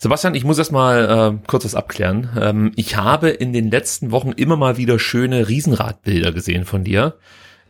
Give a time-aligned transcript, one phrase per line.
[0.00, 2.30] Sebastian, ich muss erst mal äh, kurz was abklären.
[2.40, 7.18] Ähm, ich habe in den letzten Wochen immer mal wieder schöne Riesenradbilder gesehen von dir.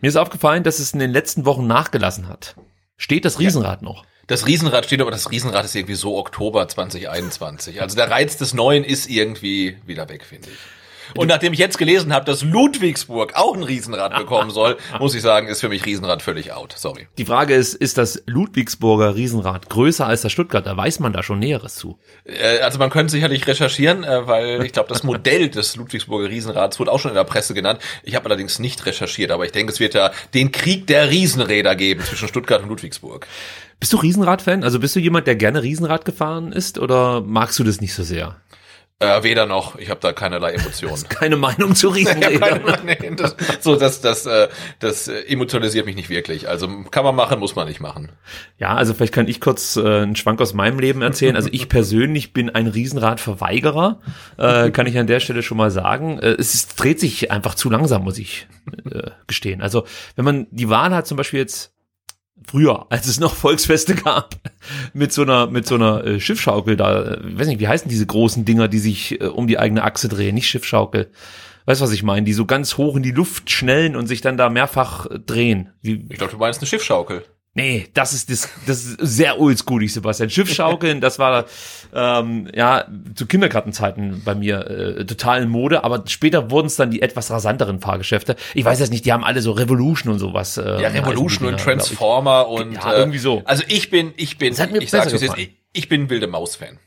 [0.03, 2.55] Mir ist aufgefallen, dass es in den letzten Wochen nachgelassen hat.
[2.99, 3.89] Steht das Riesenrad ja.
[3.89, 4.05] noch?
[4.27, 7.81] Das Riesenrad steht, aber das Riesenrad ist irgendwie so Oktober 2021.
[7.81, 10.59] Also der Reiz des Neuen ist irgendwie wieder weg, finde ich.
[11.17, 15.23] Und nachdem ich jetzt gelesen habe, dass Ludwigsburg auch ein Riesenrad bekommen soll, muss ich
[15.23, 16.75] sagen, ist für mich Riesenrad völlig out.
[16.77, 17.09] Sorry.
[17.19, 20.77] Die Frage ist, ist das Ludwigsburger Riesenrad größer als das Stuttgarter?
[20.77, 21.99] Weiß man da schon Näheres zu?
[22.25, 26.79] Äh, also man könnte sicherlich recherchieren, äh, weil ich glaube, das Modell des Ludwigsburger Riesenrads
[26.79, 27.81] wurde auch schon in der Presse genannt.
[28.03, 31.77] Ich habe allerdings nicht recherchiert, aber ich denke, es wird ja den Krieg der Riesenräder
[31.77, 33.27] geben zwischen Stuttgart und Ludwigsburg.
[33.81, 34.65] Bist du Riesenrad-Fan?
[34.65, 38.03] Also bist du jemand, der gerne Riesenrad gefahren ist oder magst du das nicht so
[38.03, 38.37] sehr?
[39.01, 41.09] Äh, weder noch, ich habe da keinerlei Emotionen.
[41.09, 42.61] Keine Meinung zu Riesenrädern.
[42.85, 44.49] nee, das, so, das, das, äh,
[44.81, 46.49] das emotionalisiert mich nicht wirklich.
[46.49, 48.11] Also kann man machen, muss man nicht machen.
[48.59, 51.37] Ja, also vielleicht kann ich kurz äh, einen Schwank aus meinem Leben erzählen.
[51.37, 54.01] Also ich persönlich bin ein Riesenradverweigerer,
[54.37, 56.19] äh, kann ich an der Stelle schon mal sagen.
[56.19, 58.49] Äh, es ist, dreht sich einfach zu langsam, muss ich
[58.91, 59.63] äh, gestehen.
[59.63, 59.87] Also
[60.17, 61.73] wenn man die Wahl hat, zum Beispiel jetzt
[62.47, 64.37] früher, als es noch Volksfeste gab,
[64.93, 68.07] mit so einer mit so einer äh, Schiffschaukel da, äh, weiß nicht, wie heißen diese
[68.07, 71.11] großen Dinger, die sich äh, um die eigene Achse drehen, nicht Schiffschaukel.
[71.67, 72.25] Weißt was ich meine?
[72.25, 75.71] Die so ganz hoch in die Luft schnellen und sich dann da mehrfach äh, drehen.
[75.83, 77.25] Wie, ich glaube, du meinst eine Schiffschaukel.
[77.55, 80.31] Nee, das ist das, das ist sehr oldschoolig, Sebastian.
[80.31, 81.47] Schiffschaukeln, das war
[81.93, 82.87] ähm, ja
[83.17, 87.31] zu Kindergartenzeiten bei mir äh, total in Mode, aber später wurden es dann die etwas
[87.31, 88.37] rasanteren Fahrgeschäfte.
[88.55, 90.57] Ich weiß jetzt nicht, die haben alle so Revolution und sowas.
[90.57, 93.43] Äh, ja, Revolution und Transformer und ja, äh, irgendwie so.
[93.45, 96.79] Also ich bin, ich bin, ich sag's jetzt, ich, ich bin wilde Maus-Fan.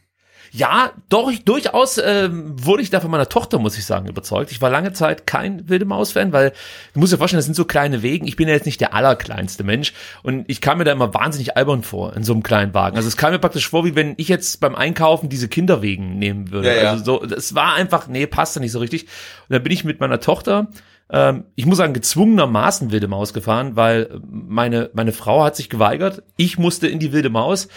[0.54, 4.52] Ja, doch, durchaus äh, wurde ich da von meiner Tochter, muss ich sagen, überzeugt.
[4.52, 6.52] Ich war lange Zeit kein wilde Maus-Fan, weil
[6.94, 8.28] du musst dir vorstellen, das sind so kleine Wegen.
[8.28, 11.56] Ich bin ja jetzt nicht der allerkleinste Mensch und ich kam mir da immer wahnsinnig
[11.56, 12.98] albern vor in so einem kleinen Wagen.
[12.98, 16.52] Also es kam mir praktisch vor, wie wenn ich jetzt beim Einkaufen diese Kinderwegen nehmen
[16.52, 16.68] würde.
[16.68, 16.90] Ja, ja.
[16.92, 19.04] Also so, das war einfach, nee, passt da nicht so richtig.
[19.04, 20.68] Und dann bin ich mit meiner Tochter
[21.14, 26.24] ähm, ich muss sagen, gezwungenermaßen wilde Maus gefahren, weil meine, meine Frau hat sich geweigert.
[26.38, 27.68] Ich musste in die wilde Maus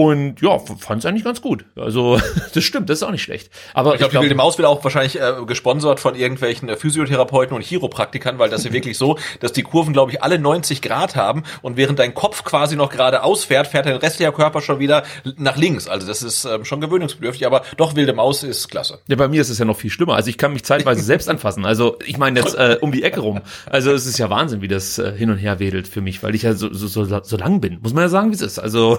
[0.00, 1.66] und ja, fand es eigentlich ganz gut.
[1.76, 2.18] Also,
[2.54, 3.50] das stimmt, das ist auch nicht schlecht.
[3.74, 6.76] Aber ich glaube, glaub, die wilde Maus wird auch wahrscheinlich äh, gesponsert von irgendwelchen äh,
[6.76, 10.80] Physiotherapeuten und Chiropraktikern, weil das ist wirklich so, dass die Kurven, glaube ich, alle 90
[10.80, 14.78] Grad haben und während dein Kopf quasi noch geradeaus fährt, fährt dein restlicher Körper schon
[14.78, 15.02] wieder
[15.36, 15.86] nach links.
[15.86, 19.00] Also das ist ähm, schon gewöhnungsbedürftig, aber doch wilde Maus ist klasse.
[19.06, 20.14] Ja, bei mir ist es ja noch viel schlimmer.
[20.14, 21.66] Also ich kann mich zeitweise selbst anfassen.
[21.66, 23.42] Also ich meine jetzt äh, um die Ecke rum.
[23.66, 26.34] Also es ist ja Wahnsinn, wie das äh, hin und her wedelt für mich, weil
[26.34, 27.80] ich ja so, so, so, so lang bin.
[27.82, 28.58] Muss man ja sagen, wie es ist.
[28.58, 28.98] Also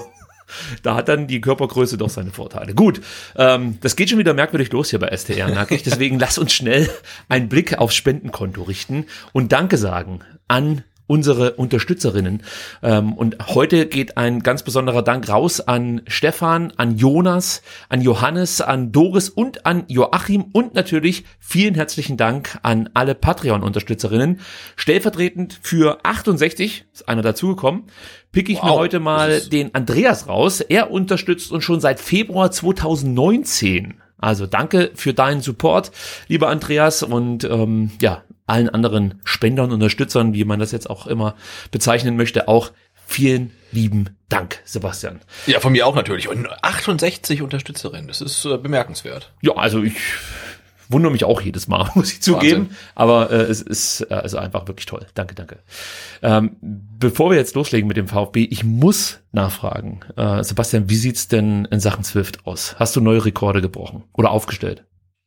[0.84, 2.74] da hat dann die Körpergröße doch seine Vorteile.
[2.74, 3.02] Gut,
[3.36, 5.84] ähm, das geht schon wieder merkwürdig los hier bei STR, merke ich.
[5.84, 6.90] Deswegen lass uns schnell
[7.30, 12.42] einen Blick aufs Spendenkonto richten und Danke sagen an unsere Unterstützerinnen.
[12.82, 18.62] Ähm, und heute geht ein ganz besonderer Dank raus an Stefan, an Jonas, an Johannes,
[18.62, 24.40] an Doris und an Joachim und natürlich vielen herzlichen Dank an alle Patreon-Unterstützerinnen.
[24.78, 27.84] Stellvertretend für 68, ist einer dazugekommen,
[28.32, 30.62] pick ich wow, mir heute mal den Andreas raus.
[30.62, 33.96] Er unterstützt uns schon seit Februar 2019.
[34.18, 35.92] Also danke für deinen Support,
[36.30, 37.04] lieber Andreas.
[37.04, 41.36] Und ähm, ja, allen anderen Spendern, und Unterstützern, wie man das jetzt auch immer
[41.72, 42.72] bezeichnen möchte, auch
[43.08, 45.20] vielen lieben Dank, Sebastian.
[45.48, 46.28] Ja, von mir auch natürlich.
[46.28, 49.32] Und 68 Unterstützerinnen, das ist äh, bemerkenswert.
[49.42, 49.96] Ja, also ich
[50.90, 52.64] wundere mich auch jedes Mal, muss ich zugeben.
[52.64, 52.78] Wahnsinn.
[52.96, 55.06] Aber äh, es ist äh, also einfach wirklich toll.
[55.14, 55.60] Danke, danke.
[56.22, 60.02] Ähm, bevor wir jetzt loslegen mit dem VfB, ich muss nachfragen.
[60.16, 62.76] Äh, Sebastian, wie sieht's denn in Sachen Swift aus?
[62.78, 64.84] Hast du neue Rekorde gebrochen oder aufgestellt?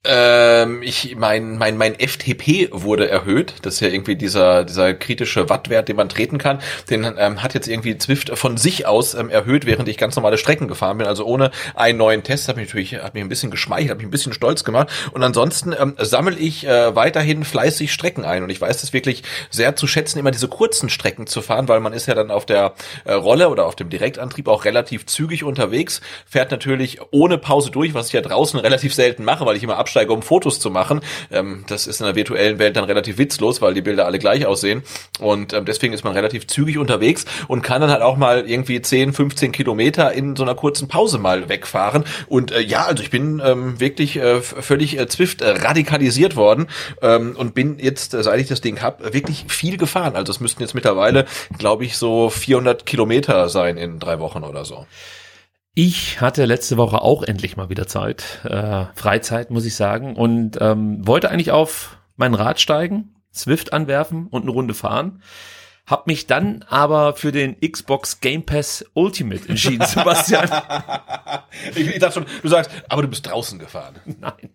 [0.06, 3.54] Ähm, ich, mein, mein, mein FTP wurde erhöht.
[3.62, 6.60] Das ist ja irgendwie dieser, dieser kritische Wattwert, den man treten kann.
[6.90, 10.36] Den ähm, hat jetzt irgendwie Zwift von sich aus ähm, erhöht, während ich ganz normale
[10.36, 11.06] Strecken gefahren bin.
[11.06, 12.48] Also ohne einen neuen Test.
[12.48, 14.88] Hat mich natürlich, hat mich ein bisschen geschmeichelt, hat mich ein bisschen stolz gemacht.
[15.12, 18.42] Und ansonsten ähm, sammle ich äh, weiterhin fleißig Strecken ein.
[18.42, 21.80] Und ich weiß es wirklich sehr zu schätzen, immer diese kurzen Strecken zu fahren, weil
[21.80, 22.74] man ist ja dann auf der
[23.04, 26.02] äh, Rolle oder auf dem Direktantrieb auch relativ zügig unterwegs.
[26.26, 29.78] Fährt natürlich ohne Pause durch, was ich ja draußen relativ selten mache, weil ich immer
[29.94, 31.00] absteige, um Fotos zu machen.
[31.30, 34.44] Ähm, das ist in der virtuellen Welt dann relativ witzlos, weil die Bilder alle gleich
[34.44, 34.82] aussehen.
[35.20, 38.82] Und ähm, deswegen ist man relativ zügig unterwegs und kann dann halt auch mal irgendwie
[38.82, 42.04] 10, 15 Kilometer in so einer kurzen Pause mal wegfahren.
[42.28, 46.66] Und äh, ja, also ich bin ähm, wirklich äh, völlig äh, Zwift äh, radikalisiert worden
[47.00, 50.16] ähm, und bin jetzt, äh, seit ich das Ding hab, wirklich viel gefahren.
[50.16, 51.26] Also es müssten jetzt mittlerweile,
[51.56, 54.86] glaube ich, so 400 Kilometer sein in drei Wochen oder so.
[55.76, 60.56] Ich hatte letzte Woche auch endlich mal wieder Zeit, äh, Freizeit muss ich sagen, und
[60.60, 65.20] ähm, wollte eigentlich auf mein Rad steigen, Swift anwerfen und eine Runde fahren.
[65.84, 70.48] Hab mich dann aber für den Xbox Game Pass Ultimate entschieden, Sebastian.
[71.74, 73.96] ich, ich dachte schon, du sagst, aber du bist draußen gefahren.
[74.20, 74.50] Nein,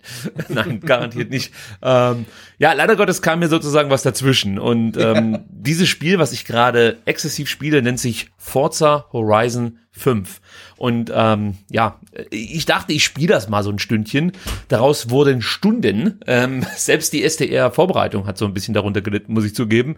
[0.48, 1.54] nein, garantiert nicht.
[1.84, 2.26] Ähm,
[2.58, 4.58] ja, leider Gottes kam mir sozusagen was dazwischen.
[4.58, 10.42] Und ähm, dieses Spiel, was ich gerade exzessiv spiele, nennt sich Forza Horizon 5.
[10.78, 14.32] Und ähm, ja, ich dachte, ich spiele das mal so ein Stündchen.
[14.68, 16.20] Daraus wurden Stunden.
[16.28, 19.96] Ähm, selbst die SDR-Vorbereitung hat so ein bisschen darunter gelitten, muss ich zugeben.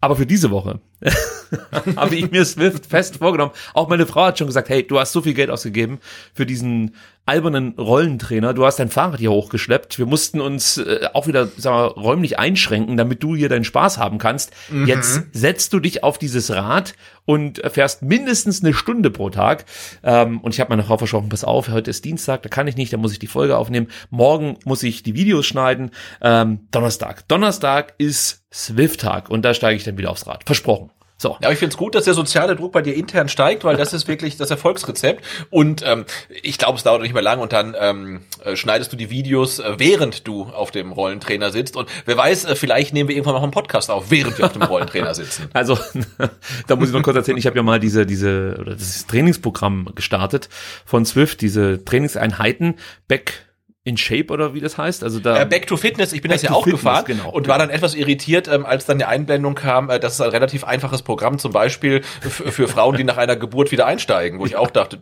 [0.00, 0.80] Aber für diese Woche
[1.96, 3.52] habe ich mir Swift fest vorgenommen.
[3.72, 5.98] Auch meine Frau hat schon gesagt, hey, du hast so viel Geld ausgegeben
[6.34, 6.94] für diesen
[7.26, 8.52] albernen Rollentrainer.
[8.52, 9.98] Du hast dein Fahrrad hier hochgeschleppt.
[9.98, 13.98] Wir mussten uns äh, auch wieder sagen wir, räumlich einschränken, damit du hier deinen Spaß
[13.98, 14.52] haben kannst.
[14.70, 14.86] Mhm.
[14.86, 16.94] Jetzt setzt du dich auf dieses Rad
[17.24, 19.64] und fährst mindestens eine Stunde pro Tag.
[20.02, 22.76] Ähm, und ich habe meine Frau versprochen, pass auf, heute ist Dienstag, da kann ich
[22.76, 23.88] nicht, da muss ich die Folge aufnehmen.
[24.10, 25.92] Morgen muss ich die Videos schneiden.
[26.20, 27.26] Ähm, Donnerstag.
[27.28, 30.44] Donnerstag ist Swift-Tag und da steige ich dann wieder aufs Rad.
[30.44, 30.90] Versprochen.
[31.16, 31.36] So.
[31.40, 33.92] Ja, ich finde es gut, dass der soziale Druck bei dir intern steigt, weil das
[33.92, 35.24] ist wirklich das Erfolgsrezept.
[35.48, 36.04] Und ähm,
[36.42, 39.60] ich glaube, es dauert nicht mehr lang und dann ähm, äh, schneidest du die Videos,
[39.60, 41.76] äh, während du auf dem Rollentrainer sitzt.
[41.76, 44.52] Und wer weiß, äh, vielleicht nehmen wir irgendwann noch einen Podcast auf, während wir auf
[44.52, 45.48] dem Rollentrainer sitzen.
[45.54, 45.78] Also,
[46.66, 49.90] da muss ich noch kurz erzählen, ich habe ja mal diese, diese, oder das Trainingsprogramm
[49.94, 50.48] gestartet
[50.84, 52.74] von Swift, diese Trainingseinheiten,
[53.06, 53.43] Back
[53.84, 55.04] in Shape oder wie das heißt.
[55.04, 57.30] Also da äh, Back to Fitness, ich bin das ja auch Fitness, gefahren genau.
[57.30, 60.30] und war dann etwas irritiert, ähm, als dann die Einblendung kam, äh, das ist ein
[60.30, 64.56] relativ einfaches Programm, zum Beispiel für Frauen, die nach einer Geburt wieder einsteigen, wo ich
[64.56, 64.98] auch dachte,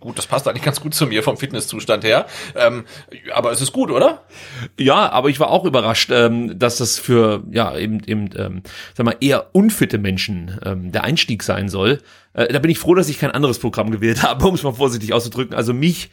[0.00, 2.26] gut, das passt eigentlich ganz gut zu mir vom Fitnesszustand her.
[2.54, 2.84] Ähm,
[3.32, 4.24] aber es ist gut, oder?
[4.78, 8.62] Ja, aber ich war auch überrascht, ähm, dass das für ja eben eben ähm,
[8.94, 12.00] sag mal eher unfitte Menschen ähm, der Einstieg sein soll.
[12.34, 14.72] Äh, da bin ich froh, dass ich kein anderes Programm gewählt habe, um es mal
[14.72, 15.54] vorsichtig auszudrücken.
[15.54, 16.10] Also mich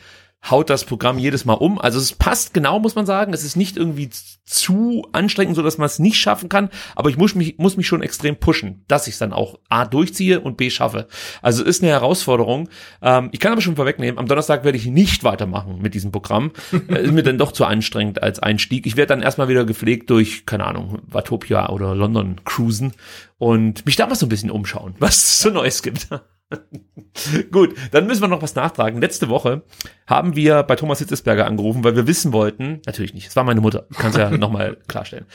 [0.50, 1.80] haut das Programm jedes Mal um.
[1.80, 3.34] Also es passt genau, muss man sagen.
[3.34, 4.10] Es ist nicht irgendwie
[4.46, 6.70] zu anstrengend, so dass man es nicht schaffen kann.
[6.96, 9.86] Aber ich muss mich, muss mich schon extrem pushen, dass ich es dann auch A
[9.86, 11.08] durchziehe und B schaffe.
[11.42, 12.70] Also ist eine Herausforderung.
[13.02, 16.52] Ähm, ich kann aber schon vorwegnehmen, am Donnerstag werde ich nicht weitermachen mit diesem Programm.
[16.88, 18.86] ist mir dann doch zu anstrengend als Einstieg.
[18.86, 22.94] Ich werde dann erstmal wieder gepflegt durch, keine Ahnung, Watopia oder London cruisen
[23.38, 26.08] und mich da mal so ein bisschen umschauen, was es so Neues gibt.
[27.52, 29.02] Gut, dann müssen wir noch was nachtragen.
[29.02, 29.64] Letzte Woche
[30.08, 33.62] haben wir bei Thomas Hitzesberger angerufen, weil wir wissen wollten, natürlich nicht, es war meine
[33.62, 35.26] Mutter, kann es ja nochmal klarstellen,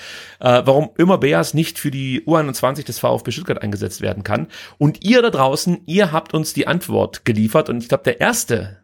[0.40, 4.48] äh, warum immer Beas nicht für die U21 des VfB Stuttgart eingesetzt werden kann.
[4.78, 8.78] Und ihr da draußen, ihr habt uns die Antwort geliefert und ich glaube, der erste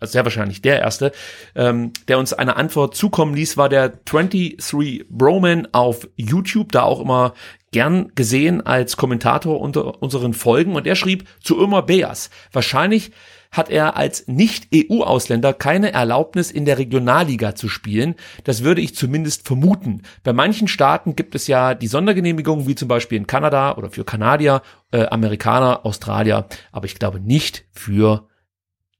[0.00, 1.12] also sehr wahrscheinlich der erste,
[1.54, 7.00] ähm, der uns eine Antwort zukommen ließ, war der 23 Broman auf YouTube, da auch
[7.00, 7.34] immer
[7.72, 12.30] gern gesehen als Kommentator unter unseren Folgen und er schrieb zu Ömer Beas.
[12.52, 13.10] Wahrscheinlich
[13.50, 18.16] hat er als Nicht-EU-Ausländer keine Erlaubnis in der Regionalliga zu spielen.
[18.42, 20.02] Das würde ich zumindest vermuten.
[20.24, 24.04] Bei manchen Staaten gibt es ja die Sondergenehmigung, wie zum Beispiel in Kanada oder für
[24.04, 28.28] Kanadier, äh, Amerikaner, Australier, aber ich glaube nicht für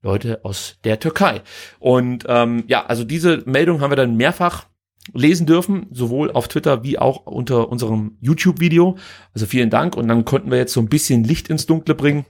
[0.05, 1.41] Leute aus der Türkei.
[1.79, 4.67] Und ähm, ja, also diese Meldung haben wir dann mehrfach
[5.13, 8.97] lesen dürfen, sowohl auf Twitter wie auch unter unserem YouTube-Video.
[9.33, 9.97] Also vielen Dank.
[9.97, 12.25] Und dann konnten wir jetzt so ein bisschen Licht ins Dunkle bringen.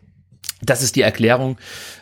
[0.62, 1.58] Das ist die Erklärung,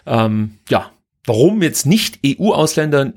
[0.05, 0.91] ähm, ja,
[1.25, 3.13] warum jetzt nicht EU-Ausländer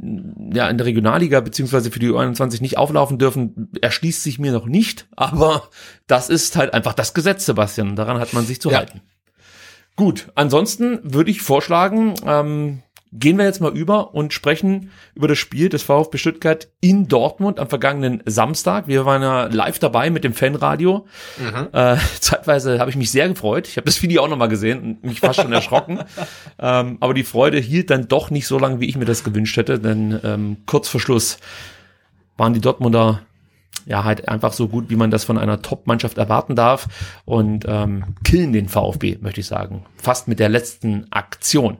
[0.52, 4.66] ja in der Regionalliga beziehungsweise für die U21 nicht auflaufen dürfen, erschließt sich mir noch
[4.66, 5.08] nicht.
[5.16, 5.68] Aber
[6.06, 7.96] das ist halt einfach das Gesetz, Sebastian.
[7.96, 8.78] Daran hat man sich zu ja.
[8.78, 9.02] halten.
[9.96, 15.38] Gut, ansonsten würde ich vorschlagen, ähm, gehen wir jetzt mal über und sprechen über das
[15.38, 18.88] Spiel des VfB Stuttgart in Dortmund am vergangenen Samstag.
[18.88, 21.06] Wir waren ja live dabei mit dem Fanradio.
[21.38, 21.68] Mhm.
[21.72, 23.68] Äh, zeitweise habe ich mich sehr gefreut.
[23.68, 26.00] Ich habe das Video auch nochmal gesehen und mich fast schon erschrocken.
[26.58, 29.56] ähm, aber die Freude hielt dann doch nicht so lange, wie ich mir das gewünscht
[29.56, 31.38] hätte, denn ähm, kurz vor Schluss
[32.36, 33.22] waren die Dortmunder
[33.86, 36.88] ja halt einfach so gut, wie man das von einer Top-Mannschaft erwarten darf
[37.24, 39.86] und ähm, killen den VfB, möchte ich sagen.
[39.96, 41.78] Fast mit der letzten Aktion.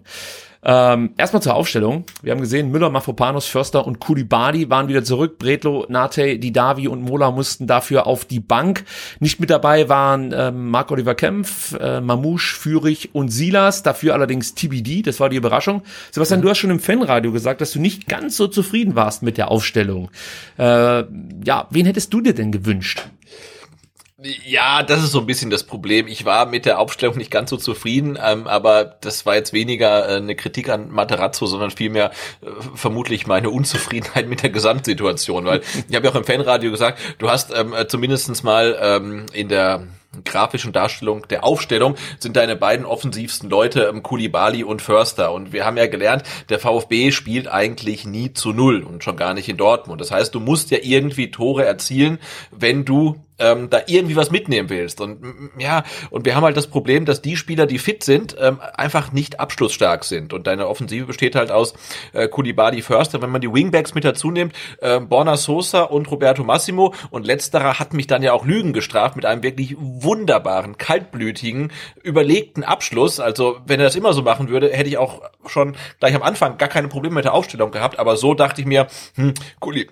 [0.68, 2.04] Ähm, erstmal zur Aufstellung.
[2.22, 5.38] Wir haben gesehen, Müller, Mafropanos, Förster und Kulibadi waren wieder zurück.
[5.38, 8.84] Bretlo, Nate, Didavi und Mola mussten dafür auf die Bank.
[9.20, 13.84] Nicht mit dabei waren ähm, Marc-Oliver Kempf, äh, Mamouche, Fürich und Silas.
[13.84, 15.02] Dafür allerdings TBD.
[15.02, 15.82] Das war die Überraschung.
[16.10, 19.38] Sebastian, du hast schon im Fanradio gesagt, dass du nicht ganz so zufrieden warst mit
[19.38, 20.10] der Aufstellung.
[20.58, 21.04] Äh,
[21.44, 23.06] ja, wen hättest du dir denn gewünscht?
[24.44, 26.08] Ja, das ist so ein bisschen das Problem.
[26.08, 30.08] Ich war mit der Aufstellung nicht ganz so zufrieden, ähm, aber das war jetzt weniger
[30.08, 32.10] äh, eine Kritik an Materazzo, sondern vielmehr
[32.42, 36.98] äh, vermutlich meine Unzufriedenheit mit der Gesamtsituation, weil ich habe ja auch im Fanradio gesagt,
[37.18, 39.86] du hast ähm, zumindestens mal ähm, in der
[40.24, 45.32] grafischen Darstellung der Aufstellung sind deine beiden offensivsten Leute ähm, Kulibali und Förster.
[45.32, 49.34] Und wir haben ja gelernt, der VfB spielt eigentlich nie zu null und schon gar
[49.34, 50.00] nicht in Dortmund.
[50.00, 52.18] Das heißt, du musst ja irgendwie Tore erzielen,
[52.50, 55.00] wenn du ähm, da irgendwie was mitnehmen willst.
[55.00, 58.60] Und ja, und wir haben halt das Problem, dass die Spieler, die fit sind, ähm,
[58.74, 60.32] einfach nicht abschlussstark sind.
[60.32, 61.74] Und deine Offensive besteht halt aus
[62.12, 63.22] äh, Kulibadi Förster.
[63.22, 66.94] Wenn man die Wingbacks mit dazu nimmt, äh, Borna Sosa und Roberto Massimo.
[67.10, 72.64] Und letzterer hat mich dann ja auch Lügen gestraft mit einem wirklich wunderbaren, kaltblütigen, überlegten
[72.64, 73.20] Abschluss.
[73.20, 76.58] Also wenn er das immer so machen würde, hätte ich auch schon gleich am Anfang
[76.58, 77.98] gar keine Probleme mit der Aufstellung gehabt.
[77.98, 79.88] Aber so dachte ich mir, hm, Kuli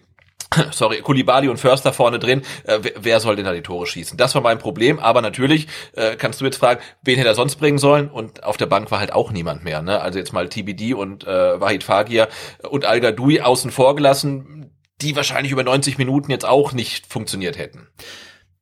[0.72, 4.16] sorry, Kulibali und Förster vorne drin, äh, wer soll denn da die Tore schießen?
[4.16, 7.56] Das war mein Problem, aber natürlich äh, kannst du jetzt fragen, wen hätte er sonst
[7.56, 8.08] bringen sollen?
[8.08, 9.82] Und auf der Bank war halt auch niemand mehr.
[9.82, 10.00] Ne?
[10.00, 12.28] Also jetzt mal TBD und äh, Wahid Fagir
[12.68, 14.70] und Al Gadoui außen vor gelassen,
[15.00, 17.88] die wahrscheinlich über 90 Minuten jetzt auch nicht funktioniert hätten.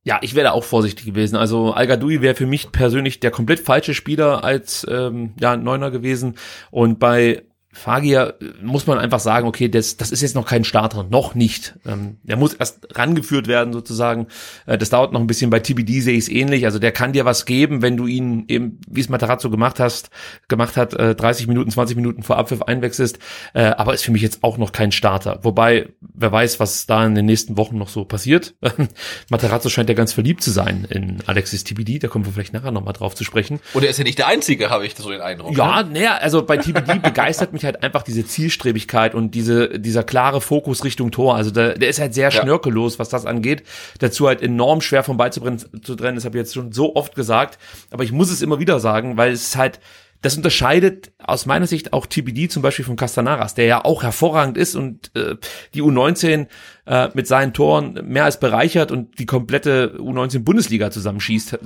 [0.05, 1.37] Ja, ich wäre auch vorsichtig gewesen.
[1.37, 5.93] Also Al Gadoui wäre für mich persönlich der komplett falsche Spieler als ähm, ja, Neuner
[5.93, 6.37] gewesen.
[6.73, 7.43] Und bei
[7.75, 11.75] Fagier muss man einfach sagen, okay, das, das ist jetzt noch kein Starter, noch nicht.
[11.87, 14.27] Ähm, der muss erst rangeführt werden sozusagen.
[14.67, 15.49] Äh, das dauert noch ein bisschen.
[15.49, 16.67] Bei TBD sehe ich es ähnlich.
[16.67, 20.11] Also der kann dir was geben, wenn du ihn eben, wie es Matarazzo gemacht hast,
[20.49, 23.19] gemacht hat, äh, 30 Minuten, 20 Minuten vor Abpfiff einwechselst.
[23.55, 25.39] Äh, aber ist für mich jetzt auch noch kein Starter.
[25.43, 28.55] Wobei, wer weiß, was da in den nächsten Wochen noch so passiert.
[29.31, 32.01] Matarazzo scheint ja ganz verliebt zu sein in Alexis TBD.
[32.01, 33.61] Da kommen wir vielleicht nachher nochmal drauf zu sprechen.
[33.73, 35.57] Und er ist ja nicht der Einzige, habe ich so den Eindruck.
[35.57, 35.95] Ja, ne?
[35.95, 40.41] naja, also bei TBD begeistert mich mich halt einfach diese Zielstrebigkeit und diese, dieser klare
[40.41, 41.37] Fokus Richtung Tor.
[41.37, 42.43] Also der, der ist halt sehr ja.
[42.43, 43.63] schnörkellos, was das angeht.
[43.99, 46.17] Dazu halt enorm schwer vom Ball zu trennen, zu trennen.
[46.17, 47.59] Das habe ich jetzt schon so oft gesagt.
[47.91, 49.81] Aber ich muss es immer wieder sagen, weil es halt,
[50.21, 54.57] das unterscheidet aus meiner Sicht auch TBD zum Beispiel von Castanaras, der ja auch hervorragend
[54.57, 55.37] ist und äh,
[55.75, 56.47] die U19
[56.87, 61.59] äh, mit seinen Toren mehr als bereichert und die komplette U19 Bundesliga zusammenschießt.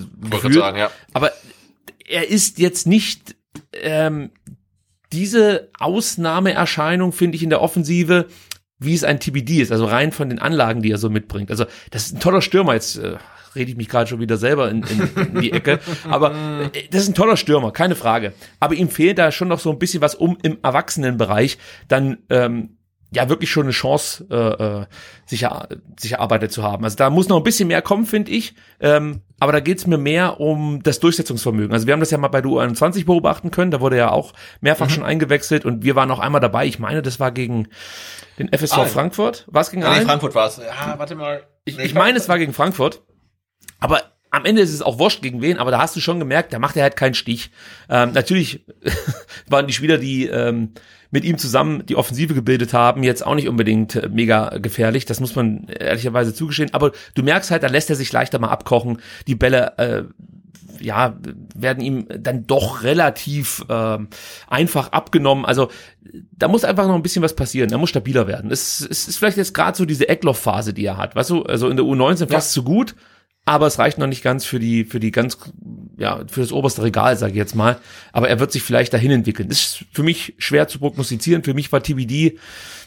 [0.50, 0.90] Sagen, ja.
[1.12, 1.32] Aber
[2.08, 3.36] er ist jetzt nicht
[3.74, 4.30] ähm,
[5.12, 8.26] diese Ausnahmeerscheinung finde ich in der Offensive,
[8.78, 11.50] wie es ein TBD ist, also rein von den Anlagen, die er so mitbringt.
[11.50, 12.74] Also das ist ein toller Stürmer.
[12.74, 13.16] Jetzt äh,
[13.54, 15.80] rede ich mich gerade schon wieder selber in, in, in die Ecke.
[16.08, 16.32] Aber
[16.74, 18.34] äh, das ist ein toller Stürmer, keine Frage.
[18.60, 21.58] Aber ihm fehlt da schon noch so ein bisschen was, um im Erwachsenenbereich
[21.88, 22.75] dann ähm,
[23.10, 24.86] ja wirklich schon eine Chance äh, äh,
[25.26, 25.46] sich,
[25.96, 26.84] sich erarbeitet zu haben.
[26.84, 28.54] Also da muss noch ein bisschen mehr kommen, finde ich.
[28.80, 31.72] Ähm, aber da geht's mir mehr um das Durchsetzungsvermögen.
[31.72, 34.32] Also wir haben das ja mal bei der U21 beobachten können, da wurde ja auch
[34.60, 34.90] mehrfach mhm.
[34.90, 36.66] schon eingewechselt und wir waren auch einmal dabei.
[36.66, 37.68] Ich meine, das war gegen
[38.38, 39.46] den FSV ah, Frankfurt.
[39.48, 40.58] Was gegen ja, nee, Frankfurt war es.
[40.58, 41.42] Ja, warte mal.
[41.64, 43.02] Ich, ich meine, es war gegen Frankfurt.
[43.78, 46.52] Aber am Ende ist es auch wurscht gegen wen, aber da hast du schon gemerkt,
[46.52, 47.50] da macht er halt keinen Stich.
[47.88, 48.66] Ähm, natürlich
[49.48, 50.72] waren die Spieler, die ähm,
[51.16, 55.06] mit ihm zusammen die Offensive gebildet haben, jetzt auch nicht unbedingt äh, mega gefährlich.
[55.06, 56.74] Das muss man ehrlicherweise zugestehen.
[56.74, 58.98] Aber du merkst halt, da lässt er sich leichter mal abkochen.
[59.26, 60.02] Die Bälle, äh,
[60.78, 61.16] ja,
[61.54, 63.96] werden ihm dann doch relativ äh,
[64.46, 65.46] einfach abgenommen.
[65.46, 65.70] Also
[66.36, 67.72] da muss einfach noch ein bisschen was passieren.
[67.72, 68.50] Er muss stabiler werden.
[68.50, 71.16] Es, es ist vielleicht jetzt gerade so diese Eckloff-Phase, die er hat.
[71.16, 72.60] Weißt du, also in der U19 fast ja.
[72.60, 72.94] zu gut
[73.46, 75.38] aber es reicht noch nicht ganz für die für die ganz
[75.96, 77.78] ja für das oberste Regal sage ich jetzt mal
[78.12, 81.54] aber er wird sich vielleicht dahin entwickeln das ist für mich schwer zu prognostizieren für
[81.54, 82.38] mich war TBD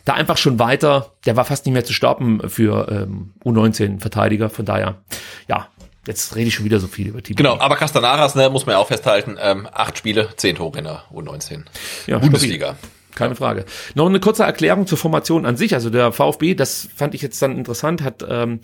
[0.05, 4.49] da einfach schon weiter der war fast nicht mehr zu stoppen für ähm, U19 Verteidiger
[4.49, 5.01] von daher
[5.47, 5.67] ja
[6.07, 7.35] Jetzt rede ich schon wieder so viel über TBD.
[7.35, 10.85] Genau, aber Castanaras, ne, muss man ja auch festhalten, ähm, acht Spiele, zehn Tore in
[10.85, 11.65] der U19.
[12.07, 12.77] Ja, Bundesliga.
[13.13, 13.65] Keine Frage.
[13.95, 15.75] Noch eine kurze Erklärung zur Formation an sich.
[15.75, 18.61] Also der VfB, das fand ich jetzt dann interessant, hat ähm,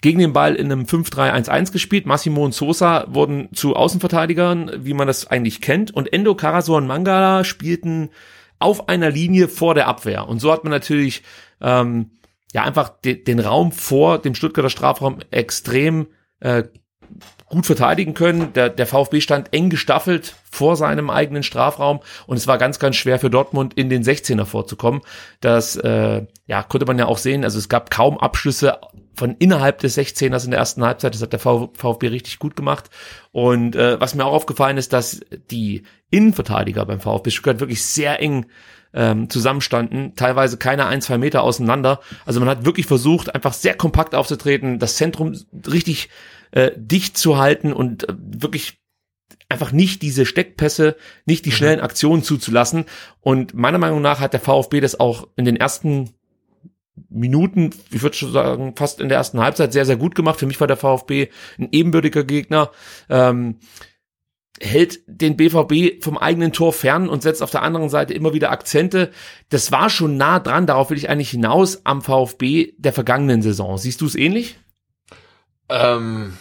[0.00, 2.06] gegen den Ball in einem 5-3-1-1 gespielt.
[2.06, 5.92] Massimo und Sosa wurden zu Außenverteidigern, wie man das eigentlich kennt.
[5.92, 8.10] Und Endo, Karasor und Mangala spielten
[8.58, 10.28] auf einer Linie vor der Abwehr.
[10.28, 11.22] Und so hat man natürlich
[11.60, 12.10] ähm,
[12.52, 16.06] ja einfach de den Raum vor dem Stuttgarter Strafraum extrem
[16.40, 16.64] äh,
[17.48, 18.52] gut verteidigen können.
[18.52, 22.96] Der, der VfB stand eng gestaffelt vor seinem eigenen Strafraum und es war ganz, ganz
[22.96, 25.00] schwer für Dortmund in den 16er vorzukommen.
[25.40, 27.44] Das äh, ja, konnte man ja auch sehen.
[27.44, 28.78] Also es gab kaum Abschlüsse
[29.18, 31.14] von innerhalb des 16ers in der ersten Halbzeit.
[31.14, 32.88] Das hat der VfB richtig gut gemacht.
[33.32, 35.20] Und äh, was mir auch aufgefallen ist, dass
[35.50, 38.46] die Innenverteidiger beim VfB Stuttgart wirklich sehr eng
[38.94, 42.00] ähm, zusammenstanden, teilweise keine ein, zwei Meter auseinander.
[42.24, 46.08] Also man hat wirklich versucht, einfach sehr kompakt aufzutreten, das Zentrum richtig
[46.52, 48.80] äh, dicht zu halten und äh, wirklich
[49.48, 50.96] einfach nicht diese Steckpässe,
[51.26, 51.54] nicht die mhm.
[51.54, 52.84] schnellen Aktionen zuzulassen.
[53.20, 56.10] Und meiner Meinung nach hat der VfB das auch in den ersten
[57.08, 60.38] Minuten, ich würde schon sagen, fast in der ersten Halbzeit sehr, sehr gut gemacht.
[60.38, 61.28] Für mich war der VfB
[61.58, 62.70] ein ebenbürtiger Gegner.
[63.08, 63.56] Ähm,
[64.60, 68.50] hält den BVB vom eigenen Tor fern und setzt auf der anderen Seite immer wieder
[68.50, 69.10] Akzente.
[69.50, 73.78] Das war schon nah dran, darauf will ich eigentlich hinaus, am VfB der vergangenen Saison.
[73.78, 74.58] Siehst du es ähnlich?
[75.68, 76.32] Ähm,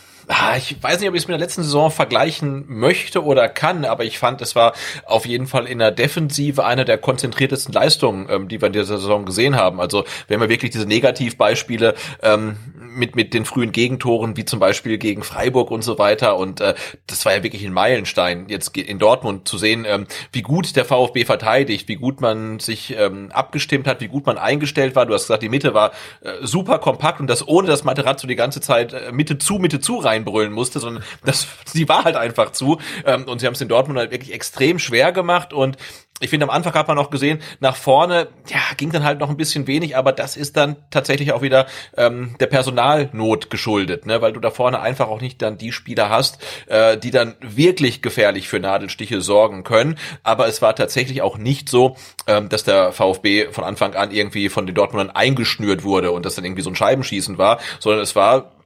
[0.57, 4.03] ich weiß nicht, ob ich es mit der letzten Saison vergleichen möchte oder kann, aber
[4.03, 4.73] ich fand, es war
[5.05, 8.97] auf jeden Fall in der Defensive eine der konzentriertesten Leistungen, ähm, die wir in dieser
[8.97, 9.79] Saison gesehen haben.
[9.79, 12.57] Also wenn wir wirklich diese Negativbeispiele ähm,
[12.97, 16.75] mit mit den frühen Gegentoren, wie zum Beispiel gegen Freiburg und so weiter, und äh,
[17.07, 20.83] das war ja wirklich ein Meilenstein, jetzt in Dortmund zu sehen, ähm, wie gut der
[20.83, 25.05] VfB verteidigt, wie gut man sich ähm, abgestimmt hat, wie gut man eingestellt war.
[25.05, 28.35] Du hast gesagt, die Mitte war äh, super kompakt und das ohne, dass Materazzo die
[28.35, 32.15] ganze Zeit äh, Mitte zu, Mitte zu rein reinbrüllen musste, sondern das, sie war halt
[32.15, 32.79] einfach zu.
[33.05, 35.77] Ähm, und sie haben es in Dortmund halt wirklich extrem schwer gemacht und
[36.19, 39.29] ich finde, am Anfang hat man auch gesehen, nach vorne, ja, ging dann halt noch
[39.29, 44.21] ein bisschen wenig, aber das ist dann tatsächlich auch wieder ähm, der Personalnot geschuldet, ne?
[44.21, 48.01] weil du da vorne einfach auch nicht dann die Spieler hast, äh, die dann wirklich
[48.01, 49.97] gefährlich für Nadelstiche sorgen können.
[50.23, 51.95] Aber es war tatsächlich auch nicht so,
[52.25, 56.35] ähm, dass der VfB von Anfang an irgendwie von den Dortmundern eingeschnürt wurde und das
[56.35, 58.56] dann irgendwie so ein Scheibenschießen war, sondern es war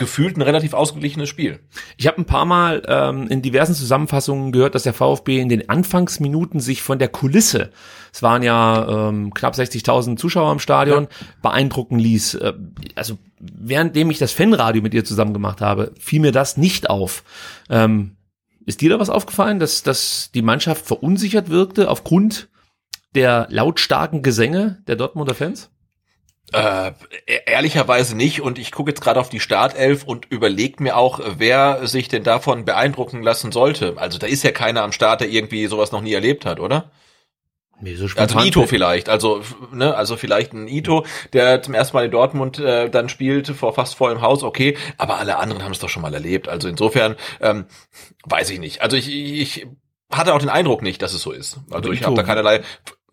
[0.00, 1.60] gefühlt ein relativ ausgeglichenes Spiel.
[1.98, 5.68] Ich habe ein paar Mal ähm, in diversen Zusammenfassungen gehört, dass der VfB in den
[5.68, 7.70] Anfangsminuten sich von der Kulisse,
[8.10, 11.26] es waren ja ähm, knapp 60.000 Zuschauer im Stadion, ja.
[11.42, 12.34] beeindrucken ließ.
[12.36, 12.54] Äh,
[12.94, 17.22] also währenddem ich das Fanradio mit ihr zusammen gemacht habe, fiel mir das nicht auf.
[17.68, 18.16] Ähm,
[18.64, 22.48] ist dir da was aufgefallen, dass, dass die Mannschaft verunsichert wirkte aufgrund
[23.14, 25.70] der lautstarken Gesänge der Dortmunder Fans?
[26.52, 26.88] Äh,
[27.26, 31.20] e-, ehrlicherweise nicht und ich gucke jetzt gerade auf die Startelf und überlege mir auch,
[31.38, 33.94] wer sich denn davon beeindrucken lassen sollte.
[33.96, 36.90] Also da ist ja keiner am Start, der irgendwie sowas noch nie erlebt hat, oder?
[37.82, 41.96] Nee, so also ein Ito vielleicht, also ne, also vielleicht ein Ito, der zum ersten
[41.96, 45.72] Mal in Dortmund äh, dann spielt vor fast vollem Haus, okay, aber alle anderen haben
[45.72, 46.46] es doch schon mal erlebt.
[46.46, 47.64] Also insofern ähm,
[48.24, 48.82] weiß ich nicht.
[48.82, 49.66] Also ich, ich
[50.12, 51.58] hatte auch den Eindruck nicht, dass es so ist.
[51.70, 52.60] Also ich habe da keinerlei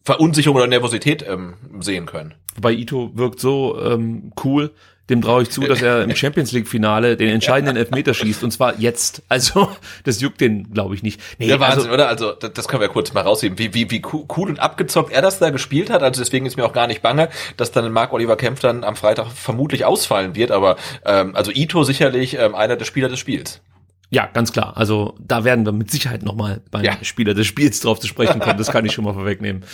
[0.03, 2.35] Verunsicherung oder Nervosität ähm, sehen können.
[2.57, 4.71] Wobei Ito wirkt so ähm, cool,
[5.09, 8.51] dem traue ich zu, dass er im Champions League Finale den entscheidenden Elfmeter schießt und
[8.51, 9.21] zwar jetzt.
[9.29, 9.69] Also
[10.03, 11.21] das juckt den, glaube ich nicht.
[11.37, 12.07] Nee, ja, Wahnsinn, also, oder?
[12.09, 14.01] Also das, können wir kurz mal rausheben, wie, wie, wie
[14.35, 16.03] cool und abgezockt er das da gespielt hat.
[16.03, 18.95] Also deswegen ist mir auch gar nicht bange, dass dann Marc Oliver Kempf dann am
[18.95, 20.51] Freitag vermutlich ausfallen wird.
[20.51, 23.61] Aber ähm, also Ito sicherlich ähm, einer der Spieler des Spiels.
[24.09, 24.77] Ja, ganz klar.
[24.77, 26.97] Also da werden wir mit Sicherheit nochmal beim ja.
[27.01, 28.57] Spieler des Spiels drauf zu sprechen kommen.
[28.57, 29.65] Das kann ich schon mal vorwegnehmen.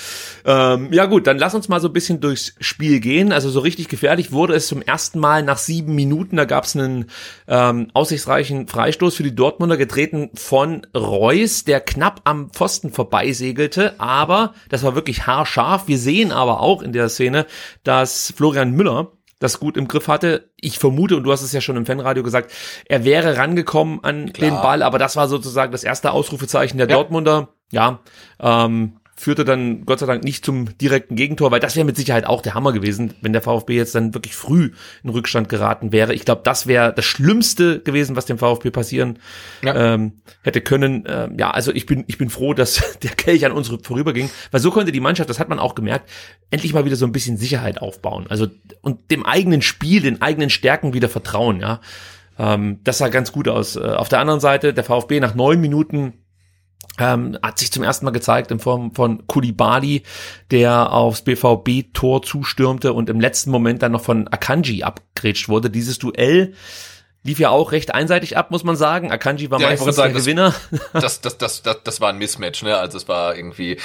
[0.43, 3.32] Ähm, ja gut, dann lass uns mal so ein bisschen durchs Spiel gehen.
[3.32, 6.38] Also so richtig gefährlich wurde es zum ersten Mal nach sieben Minuten.
[6.38, 7.06] Da gab es einen
[7.48, 14.00] ähm, aussichtsreichen Freistoß für die Dortmunder, getreten von Reus, der knapp am Pfosten vorbeisegelte.
[14.00, 15.88] Aber das war wirklich haarscharf.
[15.88, 17.46] Wir sehen aber auch in der Szene,
[17.84, 19.12] dass Florian Müller
[19.44, 20.50] das gut im Griff hatte.
[20.56, 22.52] Ich vermute, und du hast es ja schon im Fanradio gesagt,
[22.86, 24.50] er wäre rangekommen an Klar.
[24.50, 26.96] den Ball, aber das war sozusagen das erste Ausrufezeichen der ja.
[26.96, 27.50] Dortmunder.
[27.72, 28.00] Ja,
[28.40, 32.26] ähm, führte dann Gott sei Dank nicht zum direkten Gegentor, weil das wäre mit Sicherheit
[32.26, 34.72] auch der Hammer gewesen, wenn der VfB jetzt dann wirklich früh
[35.04, 36.14] in Rückstand geraten wäre.
[36.14, 39.20] Ich glaube, das wäre das Schlimmste gewesen, was dem VfB passieren
[39.64, 39.94] ja.
[39.94, 41.06] ähm, hätte können.
[41.08, 44.60] Ähm, ja, also ich bin ich bin froh, dass der Kelch an uns vorüberging, weil
[44.60, 46.10] so konnte die Mannschaft, das hat man auch gemerkt,
[46.52, 48.26] endlich mal wieder so ein bisschen Sicherheit aufbauen.
[48.30, 48.48] Also
[48.82, 51.62] und dem eigenen Spiel, den eigenen Stärken wieder vertrauen.
[51.62, 51.80] Ja,
[52.38, 53.76] ähm, das sah ganz gut aus.
[53.76, 56.14] Äh, auf der anderen Seite der VfB nach neun Minuten
[57.00, 60.04] ähm, hat sich zum ersten Mal gezeigt in Form von Kulibali,
[60.52, 65.70] der aufs BVB-Tor zustürmte und im letzten Moment dann noch von Akanji abgrätscht wurde.
[65.70, 66.54] Dieses Duell
[67.24, 69.12] lief ja auch recht einseitig ab, muss man sagen.
[69.12, 70.54] Akanji war ja, meistens sagen, der das, Gewinner.
[70.94, 72.78] Das, das, das, das, das war ein Mismatch, ne?
[72.78, 73.78] Also es war irgendwie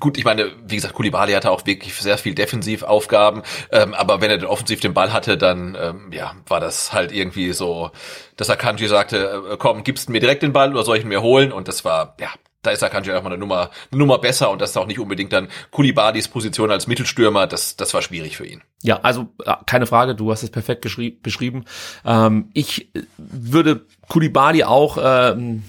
[0.00, 4.30] gut, ich meine, wie gesagt, Kulibali hatte auch wirklich sehr viel Defensivaufgaben, ähm, aber wenn
[4.30, 7.90] er den offensiv den Ball hatte, dann ähm, ja, war das halt irgendwie so,
[8.36, 11.08] dass Akanji sagte, äh, komm, gibst du mir direkt den Ball oder soll ich ihn
[11.08, 11.52] mir holen?
[11.52, 12.30] Und das war, ja,
[12.62, 15.32] da ist Akanji einfach eine Nummer, eine Nummer besser und das ist auch nicht unbedingt
[15.32, 18.62] dann Kulibadis Position als Mittelstürmer, das, das war schwierig für ihn.
[18.82, 19.28] Ja, also
[19.66, 20.82] keine Frage, du hast es perfekt
[21.22, 21.64] beschrieben.
[22.04, 25.64] Ähm, ich würde Kulibadi auch, ähm,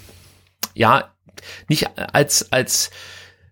[0.74, 1.12] ja,
[1.68, 2.92] nicht als, als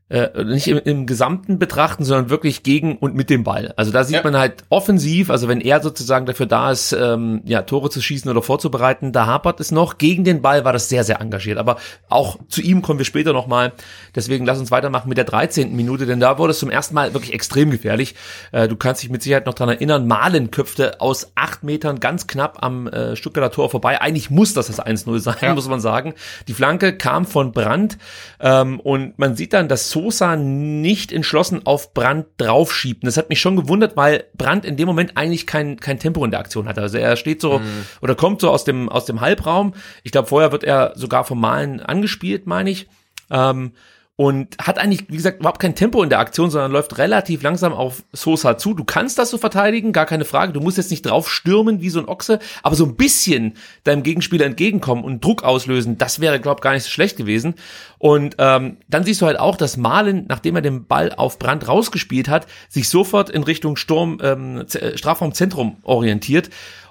[0.09, 3.73] äh, nicht im, im Gesamten betrachten, sondern wirklich gegen und mit dem Ball.
[3.75, 4.23] Also da sieht ja.
[4.23, 8.29] man halt offensiv, also wenn er sozusagen dafür da ist, ähm, ja, Tore zu schießen
[8.29, 9.97] oder vorzubereiten, da hapert es noch.
[9.97, 11.57] Gegen den Ball war das sehr, sehr engagiert.
[11.57, 11.77] Aber
[12.09, 13.73] auch zu ihm kommen wir später nochmal.
[14.15, 15.75] Deswegen lass uns weitermachen mit der 13.
[15.75, 18.15] Minute, denn da wurde es zum ersten Mal wirklich extrem gefährlich.
[18.51, 22.25] Äh, du kannst dich mit Sicherheit noch dran erinnern, Malen köpfte aus acht Metern ganz
[22.25, 24.01] knapp am äh, Stuttgarter Tor vorbei.
[24.01, 25.53] Eigentlich muss das das 1-0 sein, ja.
[25.53, 26.15] muss man sagen.
[26.47, 27.97] Die Flanke kam von Brandt
[28.39, 33.03] ähm, und man sieht dann, dass Sosa nicht entschlossen auf Brandt draufschiebt.
[33.03, 36.23] Und das hat mich schon gewundert, weil Brandt in dem Moment eigentlich kein, kein Tempo
[36.23, 36.81] in der Aktion hatte.
[36.81, 37.85] Also er steht so mhm.
[38.01, 39.73] oder kommt so aus dem, aus dem Halbraum.
[40.03, 42.88] Ich glaube, vorher wird er sogar vom Malen angespielt, meine ich.
[43.29, 43.73] Ähm,
[44.19, 47.71] und hat eigentlich, wie gesagt, überhaupt kein Tempo in der Aktion, sondern läuft relativ langsam
[47.71, 48.73] auf Sosa zu.
[48.73, 50.51] Du kannst das so verteidigen, gar keine Frage.
[50.51, 53.53] Du musst jetzt nicht drauf stürmen wie so ein Ochse, aber so ein bisschen
[53.86, 57.53] deinem Gegenspieler entgegenkommen und Druck auslösen, das wäre, glaub, gar nicht so schlecht gewesen.
[57.97, 61.69] Und ähm, dann siehst du halt auch, dass Malen, nachdem er den Ball auf Brand
[61.69, 66.49] rausgespielt hat, sich sofort in Richtung Sturm, ähm, Strafraumzentrum orientiert.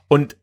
[0.09, 0.35] Und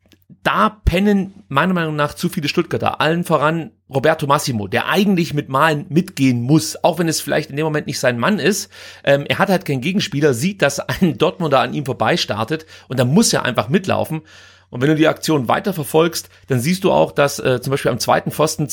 [0.43, 2.99] da pennen meiner Meinung nach zu viele Stuttgarter.
[2.99, 7.55] Allen voran Roberto Massimo, der eigentlich mit Malen mitgehen muss, auch wenn es vielleicht in
[7.55, 8.71] dem Moment nicht sein Mann ist.
[9.03, 12.99] Ähm, er hat halt keinen Gegenspieler, sieht, dass ein Dortmunder an ihm vorbei startet und
[12.99, 14.21] dann muss er einfach mitlaufen.
[14.69, 17.91] Und wenn du die Aktion weiter verfolgst, dann siehst du auch, dass äh, zum Beispiel
[17.91, 18.67] am zweiten Pfosten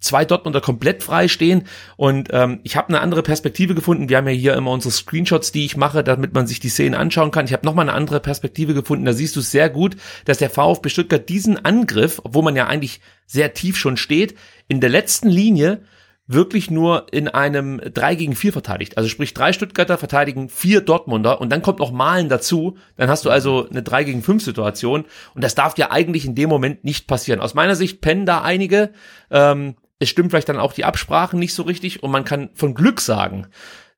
[0.00, 1.66] zwei Dortmunder komplett frei stehen.
[1.96, 4.08] Und ähm, ich habe eine andere Perspektive gefunden.
[4.08, 6.94] Wir haben ja hier immer unsere Screenshots, die ich mache, damit man sich die Szenen
[6.94, 7.46] anschauen kann.
[7.46, 9.04] Ich habe nochmal eine andere Perspektive gefunden.
[9.04, 13.00] Da siehst du sehr gut, dass der VfB Stuttgart diesen Angriff, obwohl man ja eigentlich
[13.26, 14.36] sehr tief schon steht,
[14.68, 15.82] in der letzten Linie
[16.32, 18.96] wirklich nur in einem 3 gegen 4 verteidigt.
[18.96, 22.76] Also sprich, drei Stuttgarter verteidigen vier Dortmunder und dann kommt noch Malen dazu.
[22.96, 26.34] Dann hast du also eine 3 gegen 5 Situation und das darf ja eigentlich in
[26.34, 27.40] dem Moment nicht passieren.
[27.40, 28.90] Aus meiner Sicht pennen da einige.
[29.30, 32.74] Ähm, es stimmt vielleicht dann auch die Absprachen nicht so richtig und man kann von
[32.74, 33.48] Glück sagen,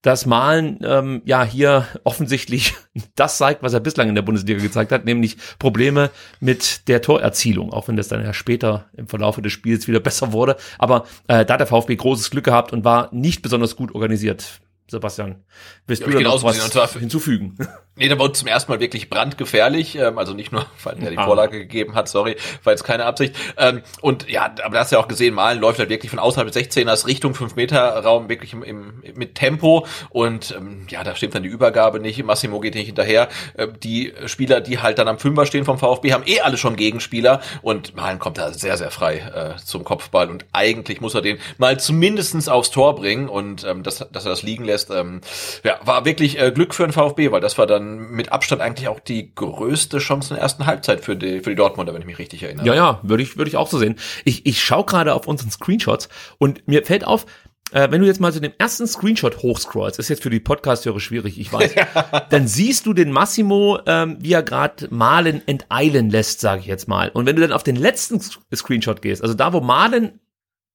[0.03, 2.75] dass Malen ähm, ja hier offensichtlich
[3.15, 6.11] das zeigt, was er bislang in der Bundesliga gezeigt hat, nämlich Probleme
[6.41, 10.33] mit der Torerzielung, auch wenn das dann ja später im Verlauf des Spiels wieder besser
[10.33, 10.57] wurde.
[10.79, 14.61] Aber äh, da hat der VfB großes Glück gehabt und war nicht besonders gut organisiert.
[14.91, 15.37] Sebastian,
[15.87, 17.57] willst ja, du da noch was hinzufügen?
[17.95, 21.19] Nee, da war zum ersten Mal wirklich brandgefährlich, ähm, also nicht nur, weil er die
[21.19, 21.27] ah.
[21.27, 23.37] Vorlage gegeben hat, sorry, war jetzt keine Absicht.
[23.59, 26.51] Ähm, und ja, aber da hast ja auch gesehen, Malen läuft halt wirklich von außerhalb
[26.51, 31.43] des 16ers Richtung 5-Meter-Raum wirklich im, im, mit Tempo und ähm, ja, da stimmt dann
[31.43, 33.29] die Übergabe nicht, Massimo geht nicht hinterher.
[33.59, 36.77] Äh, die Spieler, die halt dann am Fünfer stehen vom VfB, haben eh alle schon
[36.77, 41.21] Gegenspieler und Malen kommt da sehr, sehr frei äh, zum Kopfball und eigentlich muss er
[41.21, 45.21] den mal zumindestens aufs Tor bringen und ähm, dass, dass er das liegen lässt, ähm,
[45.63, 48.89] ja, war wirklich äh, Glück für den VfB, weil das war dann mit Abstand eigentlich
[48.89, 52.07] auch die größte Chance in der ersten Halbzeit für die, für die Dortmunder, wenn ich
[52.07, 52.67] mich richtig erinnere.
[52.67, 53.97] Ja, ja, würde ich, würde ich auch so sehen.
[54.25, 57.27] Ich, ich schaue gerade auf unseren Screenshots und mir fällt auf,
[57.73, 61.01] äh, wenn du jetzt mal zu dem ersten Screenshot hochscrollst, ist jetzt für die Podcast-Hörer
[61.01, 61.75] schwierig, ich weiß,
[62.31, 66.89] dann siehst du den Massimo, ähm, wie er gerade Malen enteilen lässt, sage ich jetzt
[66.89, 67.11] mal.
[67.11, 68.21] Und wenn du dann auf den letzten
[68.55, 70.21] Screenshot gehst, also da, wo Malen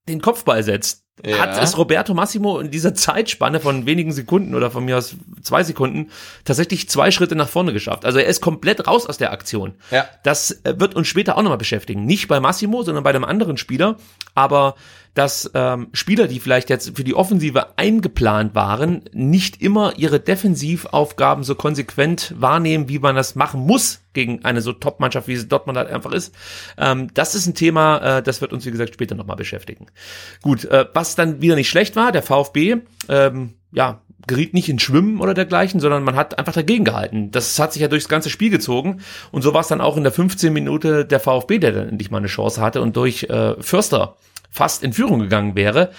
[0.10, 1.40] den Kopfball setzt, ja.
[1.40, 5.64] hat es Roberto Massimo in dieser Zeitspanne von wenigen Sekunden oder von mir aus zwei
[5.64, 6.12] Sekunden
[6.46, 8.06] tatsächlich zwei Schritte nach vorne geschafft.
[8.06, 9.74] Also er ist komplett raus aus der Aktion.
[9.92, 10.06] Ja.
[10.24, 12.06] Das äh, wird uns später auch nochmal beschäftigen.
[12.06, 13.98] Nicht bei Massimo, sondern bei einem anderen Spieler.
[14.36, 14.76] Aber
[15.18, 21.44] dass ähm, Spieler, die vielleicht jetzt für die Offensive eingeplant waren, nicht immer ihre Defensivaufgaben
[21.44, 25.78] so konsequent wahrnehmen, wie man das machen muss gegen eine so Top-Mannschaft, wie es Dortmund
[25.78, 26.36] halt einfach ist.
[26.78, 29.88] Ähm, das ist ein Thema, äh, das wird uns, wie gesagt, später nochmal beschäftigen.
[30.44, 32.78] Gut, äh, was dann wieder nicht schlecht war, der VfB,
[33.10, 37.32] ähm, ja, geriet nicht in Schwimmen oder dergleichen, sondern man hat einfach dagegen gehalten.
[37.32, 40.04] Das hat sich ja durchs ganze Spiel gezogen und so war es dann auch in
[40.04, 43.56] der 15 Minute der VfB, der dann endlich mal eine Chance hatte und durch äh,
[43.62, 44.18] Förster
[44.50, 45.92] fast in Führung gegangen wäre.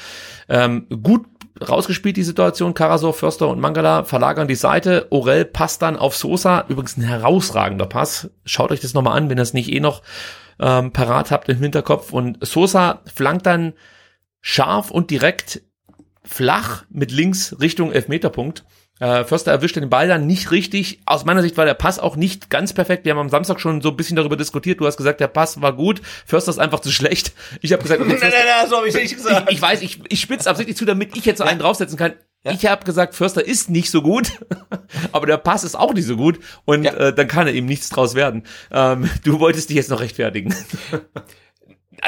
[0.49, 1.27] Ähm, gut
[1.67, 2.75] rausgespielt die Situation.
[2.75, 5.07] Karasor, Förster und Mangala verlagern die Seite.
[5.11, 6.65] Orel passt dann auf Sosa.
[6.69, 8.31] Übrigens ein herausragender Pass.
[8.45, 10.03] Schaut euch das nochmal an, wenn ihr es nicht eh noch
[10.61, 12.13] ähm, parat habt im Hinterkopf.
[12.13, 13.75] Und Sosa flankt dann
[14.41, 15.63] scharf und direkt
[16.25, 18.65] flach mit links Richtung Elfmeterpunkt.
[19.01, 21.01] Äh, Förster erwischte den Ball dann nicht richtig.
[21.07, 23.05] Aus meiner Sicht war der Pass auch nicht ganz perfekt.
[23.05, 24.81] Wir haben am Samstag schon so ein bisschen darüber diskutiert.
[24.81, 26.03] Du hast gesagt, der Pass war gut.
[26.27, 27.33] Förster ist einfach zu schlecht.
[27.61, 29.51] Ich habe gesagt, okay, nein, nein, nein, so habe ich nicht gesagt.
[29.51, 32.15] Ich, ich weiß, ich, ich spitze absichtlich zu, damit ich jetzt so einen draufsetzen kann.
[32.45, 32.53] Ja.
[32.53, 34.31] Ich habe gesagt, Förster ist nicht so gut,
[35.13, 36.95] aber der Pass ist auch nicht so gut und ja.
[36.95, 38.45] äh, dann kann er eben nichts draus werden.
[38.71, 40.55] Ähm, du wolltest dich jetzt noch rechtfertigen.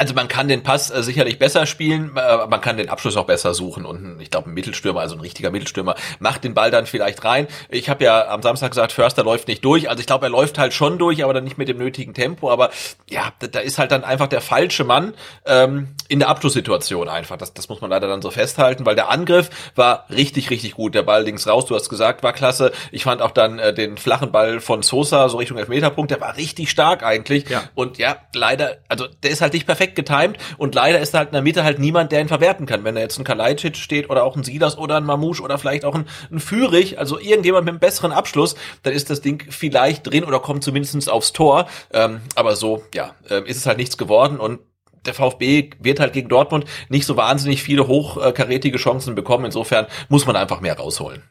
[0.01, 3.27] Also man kann den Pass äh, sicherlich besser spielen, äh, man kann den Abschluss auch
[3.27, 6.87] besser suchen und ich glaube ein Mittelstürmer, also ein richtiger Mittelstürmer, macht den Ball dann
[6.87, 7.47] vielleicht rein.
[7.69, 9.91] Ich habe ja am Samstag gesagt, Förster läuft nicht durch.
[9.91, 12.49] Also ich glaube, er läuft halt schon durch, aber dann nicht mit dem nötigen Tempo.
[12.49, 12.71] Aber
[13.11, 15.13] ja, da, da ist halt dann einfach der falsche Mann
[15.45, 17.37] ähm, in der Abschlusssituation einfach.
[17.37, 20.95] Das, das muss man leider dann so festhalten, weil der Angriff war richtig, richtig gut.
[20.95, 22.71] Der Ball links raus, du hast gesagt, war klasse.
[22.91, 26.37] Ich fand auch dann äh, den flachen Ball von Sosa so Richtung Elfmeterpunkt, der war
[26.37, 27.47] richtig stark eigentlich.
[27.49, 27.65] Ja.
[27.75, 31.29] Und ja, leider, also der ist halt nicht perfekt getimed und leider ist da halt
[31.29, 32.83] in der Mitte halt niemand, der ihn verwerten kann.
[32.83, 35.85] Wenn da jetzt ein Kalajdzic steht oder auch ein Silas oder ein Mamouche oder vielleicht
[35.85, 40.07] auch ein, ein Führig, also irgendjemand mit einem besseren Abschluss, dann ist das Ding vielleicht
[40.07, 41.67] drin oder kommt zumindest aufs Tor.
[41.93, 44.59] Ähm, aber so, ja, äh, ist es halt nichts geworden und
[45.05, 49.45] der VfB wird halt gegen Dortmund nicht so wahnsinnig viele hochkarätige Chancen bekommen.
[49.45, 51.23] Insofern muss man einfach mehr rausholen.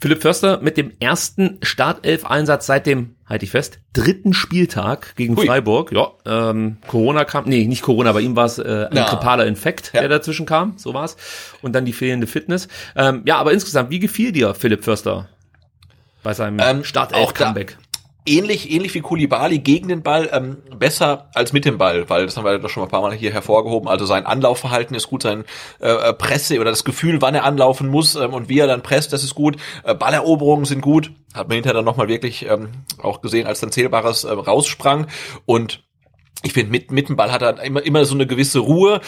[0.00, 5.46] Philipp Förster mit dem ersten Startelf-Einsatz seit dem, halte ich fest, dritten Spieltag gegen Hui.
[5.46, 5.90] Freiburg.
[5.90, 9.08] Ja, ähm, Corona kam, nee, nicht Corona, bei ihm war es äh, ein ja.
[9.08, 10.00] grippaler Infekt, ja.
[10.00, 11.16] der dazwischen kam, so war's.
[11.62, 12.68] Und dann die fehlende Fitness.
[12.94, 15.28] Ähm, ja, aber insgesamt, wie gefiel dir Philipp Förster
[16.22, 17.76] bei seinem ähm, Startelf-Comeback?
[18.28, 22.36] Ähnlich, ähnlich wie Kulibali gegen den Ball, ähm, besser als mit dem Ball, weil das
[22.36, 23.88] haben wir doch schon ein paar Mal hier hervorgehoben.
[23.88, 25.44] Also sein Anlaufverhalten ist gut, sein
[25.80, 28.82] äh, äh, Presse oder das Gefühl, wann er anlaufen muss ähm, und wie er dann
[28.82, 29.56] presst, das ist gut.
[29.84, 31.12] Äh, Balleroberungen sind gut.
[31.34, 32.68] Hat man hinterher dann nochmal wirklich ähm,
[33.02, 35.06] auch gesehen, als dann Zählbares äh, raussprang.
[35.46, 35.82] Und
[36.42, 39.00] ich finde, mit, mit dem Ball hat er immer, immer so eine gewisse Ruhe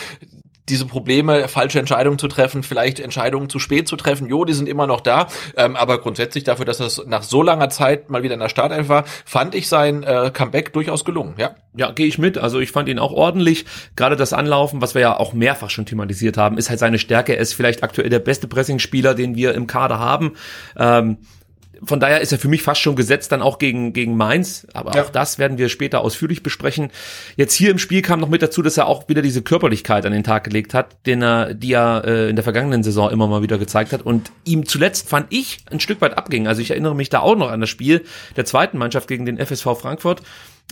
[0.68, 4.68] diese Probleme, falsche Entscheidungen zu treffen, vielleicht Entscheidungen zu spät zu treffen, jo, die sind
[4.68, 5.26] immer noch da.
[5.56, 8.88] Ähm, aber grundsätzlich dafür, dass es nach so langer Zeit mal wieder in der Startelf
[8.88, 11.34] war, fand ich sein äh, Comeback durchaus gelungen.
[11.38, 12.38] Ja, ja, gehe ich mit.
[12.38, 13.64] Also ich fand ihn auch ordentlich.
[13.96, 17.34] Gerade das Anlaufen, was wir ja auch mehrfach schon thematisiert haben, ist halt seine Stärke.
[17.34, 20.34] Er ist vielleicht aktuell der beste Pressing-Spieler, den wir im Kader haben.
[20.78, 21.18] Ähm,
[21.82, 24.66] von daher ist er für mich fast schon gesetzt dann auch gegen, gegen Mainz.
[24.74, 25.02] Aber ja.
[25.02, 26.90] auch das werden wir später ausführlich besprechen.
[27.36, 30.12] Jetzt hier im Spiel kam noch mit dazu, dass er auch wieder diese Körperlichkeit an
[30.12, 33.42] den Tag gelegt hat, den er, die er äh, in der vergangenen Saison immer mal
[33.42, 34.02] wieder gezeigt hat.
[34.02, 36.46] Und ihm zuletzt fand ich ein Stück weit abging.
[36.46, 38.04] Also ich erinnere mich da auch noch an das Spiel
[38.36, 40.22] der zweiten Mannschaft gegen den FSV Frankfurt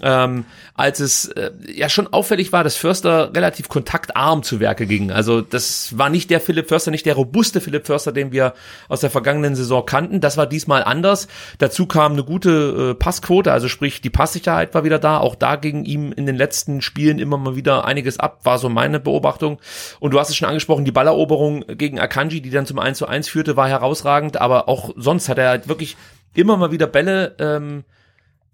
[0.02, 5.10] ähm, als es äh, ja schon auffällig war, dass Förster relativ kontaktarm zu Werke ging.
[5.10, 8.54] Also das war nicht der Philipp Förster, nicht der robuste Philipp Förster, den wir
[8.88, 10.20] aus der vergangenen Saison kannten.
[10.20, 11.28] Das war diesmal anders.
[11.58, 15.18] Dazu kam eine gute äh, Passquote, also sprich die Passsicherheit war wieder da.
[15.18, 18.68] Auch da ging ihm in den letzten Spielen immer mal wieder einiges ab, war so
[18.68, 19.58] meine Beobachtung.
[20.00, 23.06] Und du hast es schon angesprochen, die Balleroberung gegen Akanji, die dann zum 1 zu
[23.06, 24.40] 1 führte, war herausragend.
[24.40, 25.96] Aber auch sonst hat er halt wirklich
[26.34, 27.84] immer mal wieder Bälle ähm,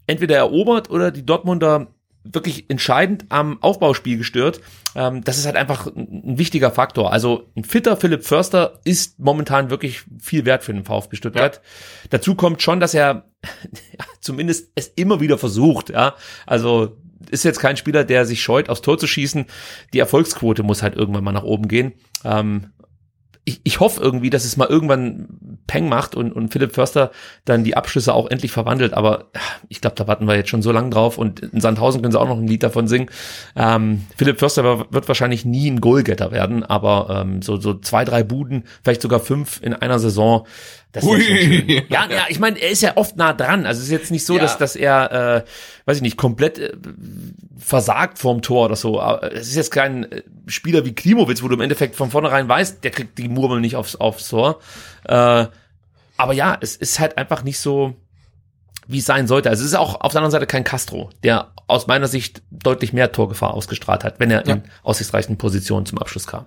[0.06, 1.88] entweder erobert oder die Dortmunder
[2.24, 4.60] wirklich entscheidend am Aufbauspiel gestört.
[4.94, 7.12] Ähm, das ist halt einfach ein, wichtiger Faktor.
[7.12, 11.56] Also ein fitter Philipp Förster ist momentan wirklich viel wert für den VfB Stuttgart.
[11.56, 12.08] Ja.
[12.10, 13.02] Dazu kommt schon, dass er
[13.42, 15.90] ja, zumindest es immer wieder versucht.
[15.90, 16.14] Ja,
[16.46, 16.96] also
[17.30, 19.46] ist jetzt kein Spieler, der sich scheut, aufs Tor zu schießen.
[19.92, 21.92] Die Erfolgsquote muss halt irgendwann mal nach oben gehen.
[22.24, 22.72] Ähm,
[23.44, 25.28] ich, ich hoffe irgendwie, dass es mal irgendwann
[25.66, 27.10] Peng macht und, und Philipp Förster
[27.44, 28.94] dann die Abschlüsse auch endlich verwandelt.
[28.94, 29.26] Aber
[29.68, 32.20] ich glaube, da warten wir jetzt schon so lange drauf und in Sandhausen können sie
[32.20, 33.08] auch noch ein Lied davon singen.
[33.56, 38.22] Ähm, Philipp Förster wird wahrscheinlich nie ein Goalgetter werden, aber ähm, so, so zwei, drei
[38.22, 40.46] Buden, vielleicht sogar fünf in einer Saison,
[40.94, 43.66] das ist ja, ja, ja, ich meine, er ist ja oft nah dran.
[43.66, 44.42] Also es ist jetzt nicht so, ja.
[44.42, 45.44] dass, dass er, äh,
[45.86, 46.72] weiß ich nicht, komplett äh,
[47.58, 49.00] versagt vorm Tor oder so.
[49.00, 52.48] Aber es ist jetzt kein äh, Spieler wie Klimowitz, wo du im Endeffekt von vornherein
[52.48, 54.60] weißt, der kriegt die Murmel nicht aufs, aufs Tor.
[55.04, 55.46] Äh,
[56.16, 57.96] aber ja, es ist halt einfach nicht so,
[58.86, 59.50] wie es sein sollte.
[59.50, 62.92] Also es ist auch auf der anderen Seite kein Castro, der aus meiner Sicht deutlich
[62.92, 64.54] mehr Torgefahr ausgestrahlt hat, wenn er ja.
[64.54, 66.46] in aussichtsreichen Positionen zum Abschluss kam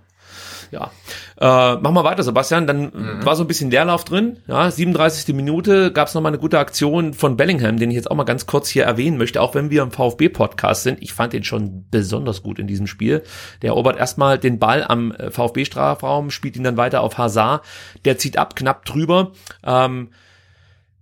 [0.71, 0.91] ja.
[1.39, 2.67] Äh, mach mal weiter, Sebastian.
[2.67, 3.25] Dann mhm.
[3.25, 4.37] war so ein bisschen Leerlauf drin.
[4.47, 5.35] Ja, 37.
[5.35, 8.45] Minute gab es nochmal eine gute Aktion von Bellingham, den ich jetzt auch mal ganz
[8.45, 11.01] kurz hier erwähnen möchte, auch wenn wir im VfB-Podcast sind.
[11.01, 13.23] Ich fand den schon besonders gut in diesem Spiel.
[13.61, 17.63] Der erobert erstmal den Ball am äh, VfB-Strafraum, spielt ihn dann weiter auf Hazard.
[18.05, 19.31] Der zieht ab, knapp drüber.
[19.65, 20.09] Ähm,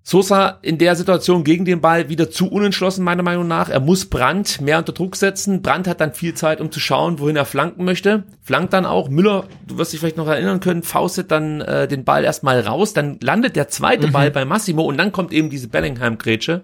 [0.07, 3.69] Sosa in der Situation gegen den Ball wieder zu unentschlossen, meiner Meinung nach.
[3.69, 5.63] Er muss Brandt mehr unter Druck setzen.
[5.63, 8.23] Brandt hat dann viel Zeit, um zu schauen, wohin er flanken möchte.
[8.43, 9.09] Flankt dann auch.
[9.09, 12.93] Müller, du wirst dich vielleicht noch erinnern können, faustet dann äh, den Ball erstmal raus.
[12.93, 14.11] Dann landet der zweite mhm.
[14.11, 16.61] Ball bei Massimo und dann kommt eben diese Bellingham-Grätsche,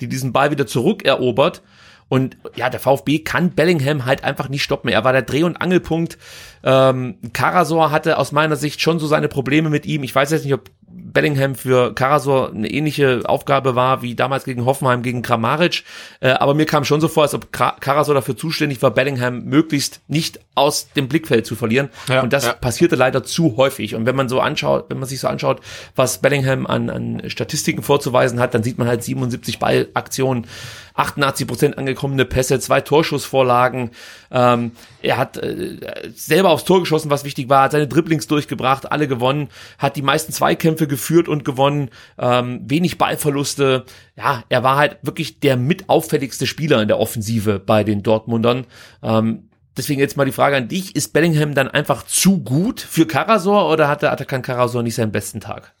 [0.00, 1.62] die diesen Ball wieder zurückerobert.
[2.10, 4.90] Und ja, der VfB kann Bellingham halt einfach nicht stoppen.
[4.90, 6.18] Er war der Dreh- und Angelpunkt.
[6.62, 10.02] Ähm, Karasor hatte aus meiner Sicht schon so seine Probleme mit ihm.
[10.02, 10.68] Ich weiß jetzt nicht, ob
[11.12, 15.84] Bellingham für Karasor eine ähnliche Aufgabe war wie damals gegen Hoffenheim gegen Kramaric.
[16.20, 20.00] Äh, aber mir kam schon so vor, als ob Karasor dafür zuständig war, Bellingham möglichst
[20.08, 21.88] nicht aus dem Blickfeld zu verlieren.
[22.08, 22.52] Ja, und das ja.
[22.52, 23.94] passierte leider zu häufig.
[23.94, 25.60] Und wenn man so anschaut, wenn man sich so anschaut,
[25.96, 30.46] was Bellingham an, an Statistiken vorzuweisen hat, dann sieht man halt 77 Ballaktionen,
[30.94, 33.90] 88 Prozent angekommene Pässe, zwei Torschussvorlagen.
[34.30, 35.78] Ähm, er hat äh,
[36.14, 40.02] selber aufs Tor geschossen, was wichtig war, hat seine Dribblings durchgebracht, alle gewonnen, hat die
[40.02, 43.84] meisten Zweikämpfe geführt und gewonnen, ähm, wenig Ballverluste.
[44.16, 48.66] Ja, er war halt wirklich der mit auffälligste Spieler in der Offensive bei den Dortmundern.
[49.02, 53.06] Ähm, Deswegen jetzt mal die Frage an dich, ist Bellingham dann einfach zu gut für
[53.06, 55.72] Karasor oder hat der Atakan Karasor nicht seinen besten Tag?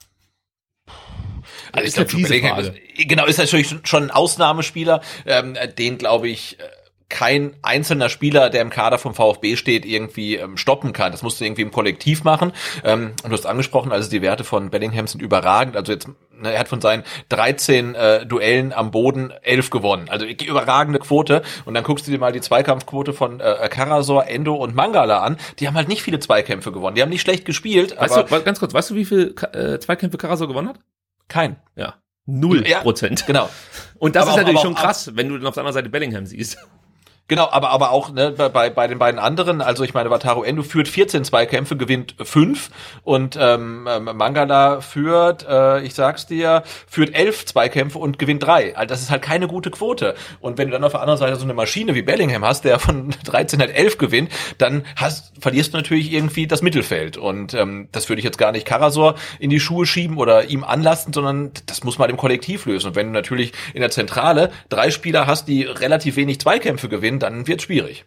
[1.72, 2.58] Also ich glaube, Bellingham
[2.96, 6.62] ist, genau, ist natürlich schon ein Ausnahmespieler, ähm, den glaube ich äh,
[7.08, 11.12] kein einzelner Spieler, der im Kader vom VfB steht, irgendwie ähm, stoppen kann.
[11.12, 12.52] Das musst du irgendwie im Kollektiv machen.
[12.84, 15.76] Ähm, und du hast angesprochen, also die Werte von Bellingham sind überragend.
[15.76, 20.06] Also jetzt, ne, er hat von seinen 13 äh, Duellen am Boden 11 gewonnen.
[20.08, 21.42] Also überragende Quote.
[21.66, 25.36] Und dann guckst du dir mal die Zweikampfquote von äh, Karasor, Endo und Mangala an.
[25.58, 26.96] Die haben halt nicht viele Zweikämpfe gewonnen.
[26.96, 29.78] Die haben nicht schlecht gespielt, Weißt du, ganz kurz, weißt du, wie viel Ka- äh,
[29.78, 30.76] Zweikämpfe Karasor gewonnen hat?
[31.32, 31.56] Kein.
[31.76, 31.94] Ja.
[32.26, 33.26] Null Ja, Prozent.
[33.26, 33.48] Genau.
[33.98, 36.26] Und das Aber ist natürlich schon krass, wenn du dann auf der anderen Seite Bellingham
[36.26, 36.56] siehst.
[37.28, 40.62] Genau, aber, aber auch ne, bei, bei den beiden anderen, also ich meine, Wataru Endo
[40.62, 42.68] führt 14 Zweikämpfe, gewinnt 5
[43.04, 48.76] und ähm, ähm, Mangala führt, äh, ich sag's dir, führt 11 Zweikämpfe und gewinnt 3.
[48.76, 50.14] Also das ist halt keine gute Quote.
[50.40, 52.78] Und wenn du dann auf der anderen Seite so eine Maschine wie Bellingham hast, der
[52.78, 57.16] von 13 halt 11 gewinnt, dann hast, verlierst du natürlich irgendwie das Mittelfeld.
[57.16, 60.64] Und ähm, das würde ich jetzt gar nicht Karasor in die Schuhe schieben oder ihm
[60.64, 62.88] anlasten, sondern das muss man im Kollektiv lösen.
[62.88, 67.11] Und wenn du natürlich in der Zentrale drei Spieler hast, die relativ wenig Zweikämpfe gewinnen,
[67.18, 68.04] dann wird schwierig.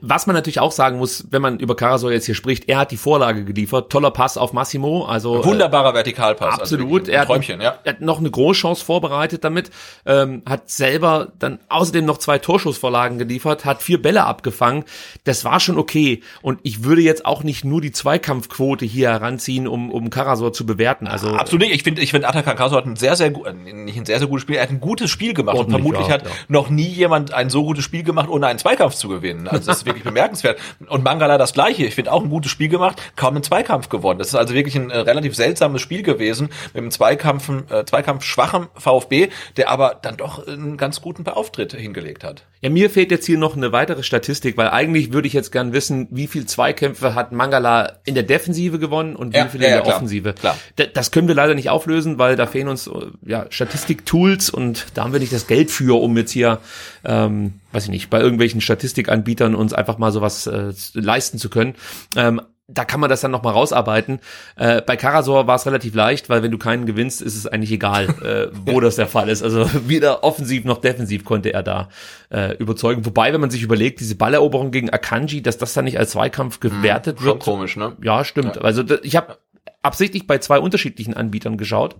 [0.00, 2.92] Was man natürlich auch sagen muss, wenn man über Karasor jetzt hier spricht, er hat
[2.92, 3.90] die Vorlage geliefert.
[3.90, 5.06] Toller Pass auf Massimo.
[5.06, 6.60] Also äh, Wunderbarer Vertikalpass.
[6.60, 7.02] Absolut.
[7.02, 7.78] Also er, hat, Träumchen, ja.
[7.82, 9.70] er hat noch eine Großchance vorbereitet damit,
[10.06, 14.84] ähm, hat selber dann außerdem noch zwei Torschussvorlagen geliefert, hat vier Bälle abgefangen.
[15.24, 16.22] Das war schon okay.
[16.42, 20.64] Und ich würde jetzt auch nicht nur die Zweikampfquote hier heranziehen, um, um Karasor zu
[20.64, 21.08] bewerten.
[21.08, 21.74] Also Absolut nicht.
[21.74, 24.28] Ich finde, ich finde, Atakan Kaso hat ein sehr, sehr gut, nicht ein sehr, sehr
[24.28, 25.56] gutes Spiel, er hat ein gutes Spiel gemacht.
[25.56, 28.94] Und vermutlich ja, hat noch nie jemand ein so gutes Spiel gemacht, ohne einen Zweikampf
[28.94, 29.48] zu gewinnen.
[29.48, 30.58] Also das ist wirklich bemerkenswert.
[30.88, 31.84] Und Mangala das gleiche.
[31.84, 34.18] Ich finde auch ein gutes Spiel gemacht, kaum einen Zweikampf gewonnen.
[34.18, 38.24] Das ist also wirklich ein äh, relativ seltsames Spiel gewesen mit einem Zweikampf, äh, Zweikampf
[38.24, 42.44] schwachem VfB, der aber dann doch einen ganz guten Auftritt hingelegt hat.
[42.60, 45.72] Ja, mir fehlt jetzt hier noch eine weitere Statistik, weil eigentlich würde ich jetzt gern
[45.72, 49.68] wissen, wie viel Zweikämpfe hat Mangala in der Defensive gewonnen und wie Ja, viel ja,
[49.68, 50.32] in der klar, Offensive.
[50.34, 50.56] klar.
[50.94, 52.92] Das können wir leider nicht auflösen, weil da fehlen uns äh,
[53.26, 56.58] ja, Statistik-Tools und da haben wir nicht das Geld für, um jetzt hier,
[57.04, 61.74] ähm, weiß ich nicht, bei irgendwelchen Statistikanbietern uns einfach mal sowas äh, leisten zu können.
[62.16, 64.20] Ähm, da kann man das dann noch mal rausarbeiten.
[64.56, 67.72] Äh, bei Karasor war es relativ leicht, weil wenn du keinen gewinnst, ist es eigentlich
[67.72, 68.08] egal,
[68.52, 69.42] äh, wo das der Fall ist.
[69.42, 71.88] Also weder offensiv noch defensiv konnte er da
[72.30, 73.04] äh, überzeugen.
[73.04, 76.60] Wobei, wenn man sich überlegt, diese Balleroberung gegen Akanji, dass das dann nicht als Zweikampf
[76.60, 77.40] gewertet Schon wird.
[77.40, 77.96] komisch, ne?
[78.02, 78.62] Ja, stimmt.
[78.62, 79.36] Also da- ich habe
[79.82, 81.96] absichtlich bei zwei unterschiedlichen Anbietern geschaut,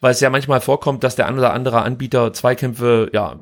[0.00, 3.38] weil es ja manchmal vorkommt, dass der ein oder andere Anbieter Zweikämpfe ja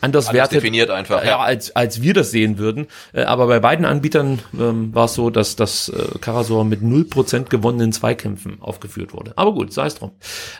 [0.00, 1.38] anders Alles wertet definiert einfach, ja, ja.
[1.38, 2.86] als als wir das sehen würden.
[3.12, 7.48] Äh, aber bei beiden Anbietern ähm, war es so, dass das äh, Karasor mit 0%
[7.48, 9.32] gewonnenen Zweikämpfen aufgeführt wurde.
[9.36, 10.12] Aber gut, sei es drum.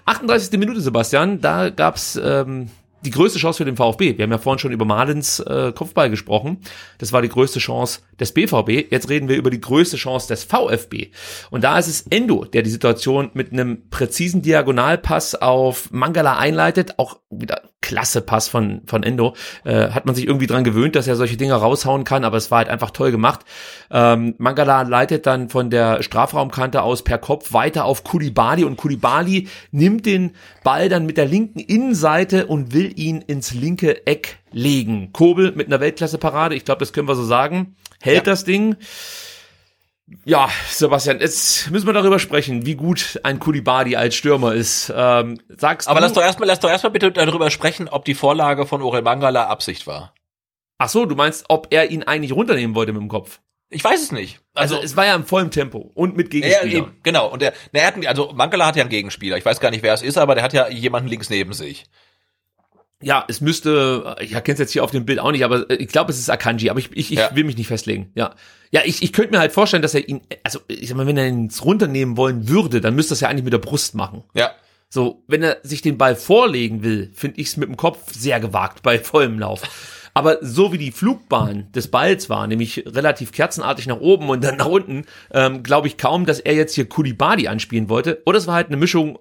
[0.06, 0.58] 38.
[0.58, 2.70] Minute, Sebastian, da gab's ähm,
[3.06, 4.18] die größte Chance für den VfB.
[4.18, 6.58] Wir haben ja vorhin schon über Malens äh, Kopfball gesprochen.
[6.98, 8.90] Das war die größte Chance des BVB.
[8.90, 11.10] Jetzt reden wir über die größte Chance des VfB.
[11.50, 16.98] Und da ist es Endo, der die Situation mit einem präzisen Diagonalpass auf Mangala einleitet.
[16.98, 19.34] Auch wieder klasse Pass von, von Endo.
[19.64, 22.50] Äh, hat man sich irgendwie dran gewöhnt, dass er solche Dinge raushauen kann, aber es
[22.50, 23.40] war halt einfach toll gemacht.
[23.90, 29.48] Ähm, Mangala leitet dann von der Strafraumkante aus per Kopf weiter auf Kulibali und Kulibali
[29.70, 30.32] nimmt den
[30.64, 35.10] Ball dann mit der linken Innenseite und will ihn ins linke Eck legen.
[35.12, 38.32] Kobel mit einer Weltklasse-Parade, ich glaube, das können wir so sagen, hält Ja.
[38.32, 38.76] das Ding.
[40.24, 44.92] Ja, Sebastian, jetzt müssen wir darüber sprechen, wie gut ein Kulibali als Stürmer ist.
[44.94, 48.14] Ähm, sagst Aber du, lass doch erstmal, lass doch erstmal bitte darüber sprechen, ob die
[48.14, 50.14] Vorlage von Orel Mangala Absicht war.
[50.78, 53.40] ach so, du meinst, ob er ihn eigentlich runternehmen wollte mit dem Kopf?
[53.68, 54.38] Ich weiß es nicht.
[54.54, 56.70] Also, es war ja im vollen Tempo und mit Ja, Gegenspielern.
[56.84, 57.26] eben, genau.
[57.28, 59.36] Und der, na, er hat, also Mangala hat ja einen Gegenspieler.
[59.38, 61.84] Ich weiß gar nicht, wer es ist, aber der hat ja jemanden links neben sich.
[63.06, 65.76] Ja, es müsste, ich erkenne es jetzt hier auf dem Bild auch nicht, aber äh,
[65.76, 67.30] ich glaube, es ist Akanji, aber ich, ich, ich Ja.
[67.36, 68.10] will mich nicht festlegen.
[68.16, 68.34] Ja,
[68.72, 71.16] ja, ich, ich könnte mir halt vorstellen, dass er ihn, also ich sag mal, wenn
[71.16, 73.94] er ihn jetzt runternehmen wollen würde, dann müsste er es ja eigentlich mit der Brust
[73.94, 74.24] machen.
[74.34, 74.50] Ja.
[74.88, 78.40] So, wenn er sich den Ball vorlegen will, finde ich es mit dem Kopf sehr
[78.40, 79.62] gewagt bei vollem Lauf.
[80.14, 84.56] Aber so wie die Flugbahn des Balls war, nämlich relativ kerzenartig nach oben und dann
[84.56, 88.22] nach unten, ähm, glaube ich kaum, dass er jetzt hier Kulibadi anspielen wollte.
[88.24, 89.18] Oder es war halt eine Mischung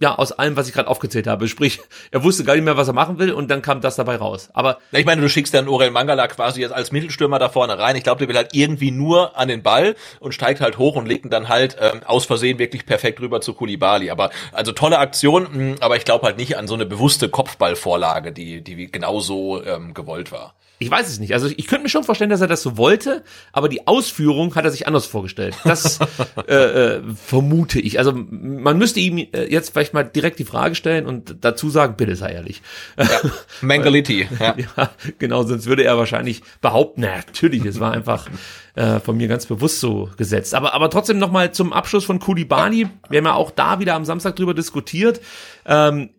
[0.00, 1.48] ja, aus allem, was ich gerade aufgezählt habe.
[1.48, 1.80] Sprich,
[2.10, 4.50] er wusste gar nicht mehr, was er machen will und dann kam das dabei raus.
[4.52, 7.96] Aber ich meine, du schickst dann Orel Mangala quasi jetzt als Mittelstürmer da vorne rein.
[7.96, 11.06] Ich glaube, der will halt irgendwie nur an den Ball und steigt halt hoch und
[11.06, 14.10] legt ihn dann halt ähm, aus Versehen wirklich perfekt rüber zu Kulibali.
[14.10, 17.28] Aber also tolle Aktion, mh, hm, aber ich glaube halt nicht an so eine bewusste
[17.28, 20.54] Kopfballvorlage, die die genauso ähm, gewollt war.
[20.78, 21.32] Ich weiß es nicht.
[21.32, 24.64] Also ich könnte mir schon vorstellen, dass er das so wollte, aber die Ausführung hat
[24.64, 25.56] er sich anders vorgestellt.
[25.64, 25.98] Das
[26.48, 27.98] äh, äh, vermute ich.
[27.98, 31.94] Also man müsste ihm äh, jetzt vielleicht mal direkt die Frage stellen und dazu sagen,
[31.96, 32.60] bitte sei ehrlich.
[32.98, 33.08] Ja,
[33.62, 34.28] Mengality.
[34.38, 34.54] Ja.
[34.76, 38.28] ja, genau, sonst würde er wahrscheinlich behaupten, na, natürlich, es war einfach
[38.74, 40.54] äh, von mir ganz bewusst so gesetzt.
[40.54, 42.86] Aber, aber trotzdem nochmal zum Abschluss von Kulibani.
[43.08, 45.22] Wir haben ja auch da wieder am Samstag drüber diskutiert.
[45.64, 46.10] Ähm,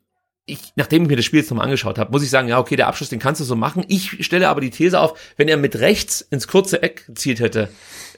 [0.48, 2.78] ich, nachdem ich mir das Spiel jetzt nochmal angeschaut habe, muss ich sagen, ja, okay,
[2.78, 3.86] der Abschluss, den kannst du so machen.
[3.88, 7.70] Ich stelle aber die These auf, wenn er mit rechts ins kurze Eck gezielt hätte,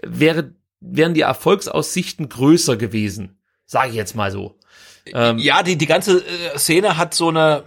[0.03, 3.39] wäre, wären die Erfolgsaussichten größer gewesen.
[3.65, 4.59] Sage ich jetzt mal so.
[5.07, 7.63] Ähm, ja, die, die ganze äh, Szene hat so eine,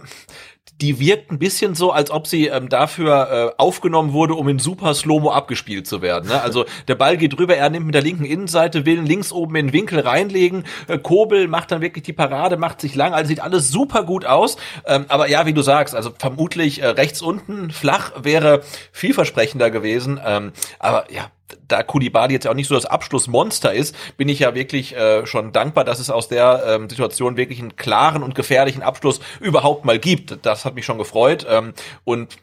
[0.81, 4.59] die wirkt ein bisschen so, als ob sie ähm, dafür äh, aufgenommen wurde, um in
[4.59, 6.29] super Slow-Mo abgespielt zu werden.
[6.29, 6.41] Ne?
[6.41, 9.67] Also der Ball geht rüber, er nimmt mit der linken Innenseite, will links oben in
[9.67, 10.65] den Winkel reinlegen.
[10.87, 14.25] Äh, Kobel macht dann wirklich die Parade, macht sich lang, also sieht alles super gut
[14.25, 14.57] aus.
[14.85, 18.61] Ähm, aber ja, wie du sagst, also vermutlich äh, rechts unten flach wäre
[18.91, 20.19] vielversprechender gewesen.
[20.25, 21.29] Ähm, aber ja,
[21.67, 25.51] da Kulibali jetzt auch nicht so das Abschlussmonster ist, bin ich ja wirklich äh, schon
[25.51, 29.99] dankbar, dass es aus der ähm, Situation wirklich einen klaren und gefährlichen Abschluss überhaupt mal
[29.99, 30.45] gibt.
[30.45, 31.45] Das hat mich schon gefreut.
[31.49, 31.73] Ähm,
[32.03, 32.35] und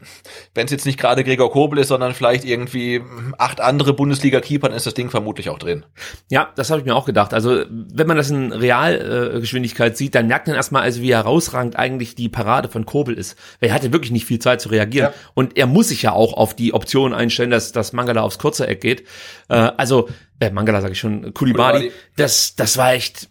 [0.55, 3.03] wenn es jetzt nicht gerade Gregor Kobel ist, sondern vielleicht irgendwie
[3.39, 5.85] acht andere Bundesliga-Keeper, dann ist das Ding vermutlich auch drin.
[6.31, 7.35] Ja, das habe ich mir auch gedacht.
[7.35, 11.77] Also wenn man das in Realgeschwindigkeit äh, sieht, dann merkt man erstmal, also wie herausragend
[11.77, 13.37] eigentlich die Parade von Kobel ist.
[13.61, 15.13] Weil er hatte wirklich nicht viel Zeit zu reagieren.
[15.13, 15.19] Ja.
[15.35, 18.67] Und er muss sich ja auch auf die Option einstellen, dass, dass Mangala aufs kurze
[18.67, 19.00] Eck geht.
[19.49, 23.29] Äh, also, äh, Mangala sage ich schon, Kulibali, das, das war echt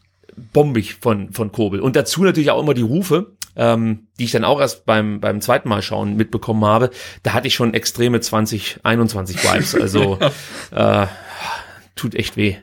[0.53, 1.79] bombig von, von Kobel.
[1.79, 5.41] Und dazu natürlich auch immer die Rufe, ähm, die ich dann auch erst beim, beim
[5.41, 6.91] zweiten Mal schauen mitbekommen habe.
[7.23, 9.75] Da hatte ich schon extreme 2021 Vibes.
[9.75, 10.19] Also
[10.71, 11.07] äh,
[11.95, 12.57] tut echt weh,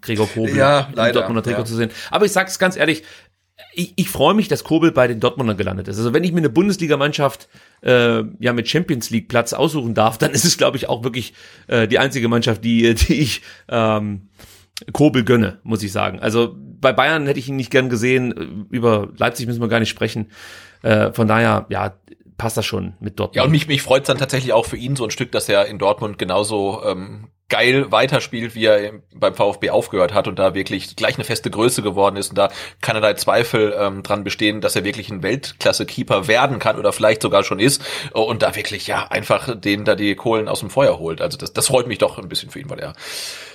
[0.00, 1.64] Gregor Kobel ja, leider, im Dortmunder Trikot ja.
[1.64, 1.90] zu sehen.
[2.10, 3.02] Aber ich sag's ganz ehrlich,
[3.74, 5.98] ich, ich freue mich, dass Kobel bei den Dortmundern gelandet ist.
[5.98, 7.48] Also wenn ich mir eine Bundesligamannschaft
[7.82, 11.34] äh, ja mit Champions League Platz aussuchen darf, dann ist es glaube ich auch wirklich
[11.68, 14.28] äh, die einzige Mannschaft, die die ich ähm,
[14.92, 16.18] Kobel gönne, muss ich sagen.
[16.20, 18.66] Also bei Bayern hätte ich ihn nicht gern gesehen.
[18.70, 20.30] Über Leipzig müssen wir gar nicht sprechen.
[20.82, 21.94] Äh, von daher, ja,
[22.36, 23.36] passt das schon mit Dortmund.
[23.36, 25.48] Ja, und mich, mich freut es dann tatsächlich auch für ihn so ein Stück, dass
[25.48, 30.54] er in Dortmund genauso ähm, geil weiterspielt, wie er beim VfB aufgehört hat und da
[30.54, 32.48] wirklich gleich eine feste Größe geworden ist und da
[32.80, 37.44] keinerlei Zweifel ähm, dran bestehen, dass er wirklich ein Weltklasse-Keeper werden kann oder vielleicht sogar
[37.44, 37.84] schon ist
[38.14, 41.20] und da wirklich ja einfach den da die Kohlen aus dem Feuer holt.
[41.20, 42.94] Also das, das freut mich doch ein bisschen für ihn, weil er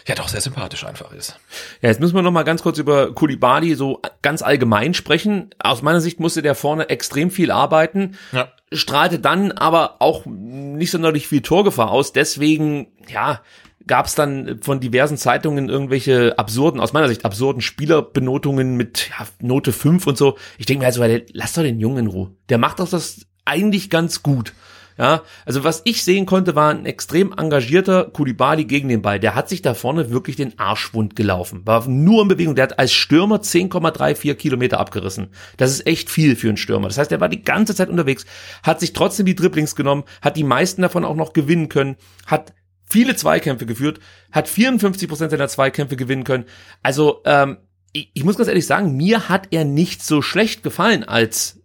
[0.06, 1.40] ja doch sehr sympathisch einfach ist.
[1.82, 5.50] Ja, jetzt müssen wir noch mal ganz kurz über Kulibali so ganz allgemein sprechen.
[5.58, 8.16] Aus meiner Sicht musste der vorne extrem viel arbeiten.
[8.32, 12.12] Ja strahlte dann aber auch nicht sonderlich viel Torgefahr aus.
[12.12, 13.42] Deswegen, ja,
[13.88, 19.26] gab es dann von diversen Zeitungen irgendwelche absurden, aus meiner Sicht absurden Spielerbenotungen mit ja,
[19.42, 20.38] Note 5 und so.
[20.58, 22.32] Ich denke mir also, lass doch den Jungen in Ruhe.
[22.50, 24.54] Der macht doch das eigentlich ganz gut.
[24.98, 29.20] Ja, also was ich sehen konnte, war ein extrem engagierter Kulibali gegen den Ball.
[29.20, 31.62] Der hat sich da vorne wirklich den Arschwund gelaufen.
[31.66, 32.56] War nur in Bewegung.
[32.56, 35.28] Der hat als Stürmer 10,34 Kilometer abgerissen.
[35.58, 36.88] Das ist echt viel für einen Stürmer.
[36.88, 38.26] Das heißt, er war die ganze Zeit unterwegs,
[38.64, 42.54] hat sich trotzdem die Dribblings genommen, hat die meisten davon auch noch gewinnen können, hat
[42.90, 44.00] viele Zweikämpfe geführt,
[44.32, 46.46] hat 54 Prozent seiner Zweikämpfe gewinnen können.
[46.84, 47.58] Also ähm,
[47.94, 51.62] ich, ich muss ganz ehrlich sagen, mir hat er nicht so schlecht gefallen als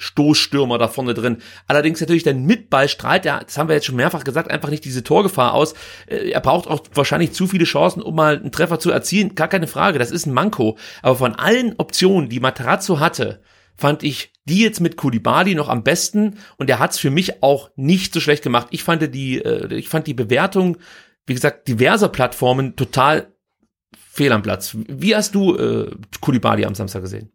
[0.00, 1.38] Stoßstürmer da vorne drin.
[1.66, 4.84] Allerdings natürlich der Mitball strahlt ja, das haben wir jetzt schon mehrfach gesagt, einfach nicht
[4.84, 5.74] diese Torgefahr aus.
[6.06, 9.34] Äh, er braucht auch wahrscheinlich zu viele Chancen, um mal einen Treffer zu erzielen.
[9.34, 10.78] Gar keine Frage, das ist ein Manko.
[11.02, 13.42] Aber von allen Optionen, die Materazzo hatte,
[13.76, 17.42] fand ich die jetzt mit Kulibali noch am besten und er hat es für mich
[17.42, 18.66] auch nicht so schlecht gemacht.
[18.70, 20.76] Ich fand die, äh, ich fand die Bewertung,
[21.26, 23.32] wie gesagt, diverser Plattformen total
[23.96, 24.76] fehl am Platz.
[24.88, 25.90] Wie hast du äh,
[26.20, 27.32] Kulibali am Samstag gesehen?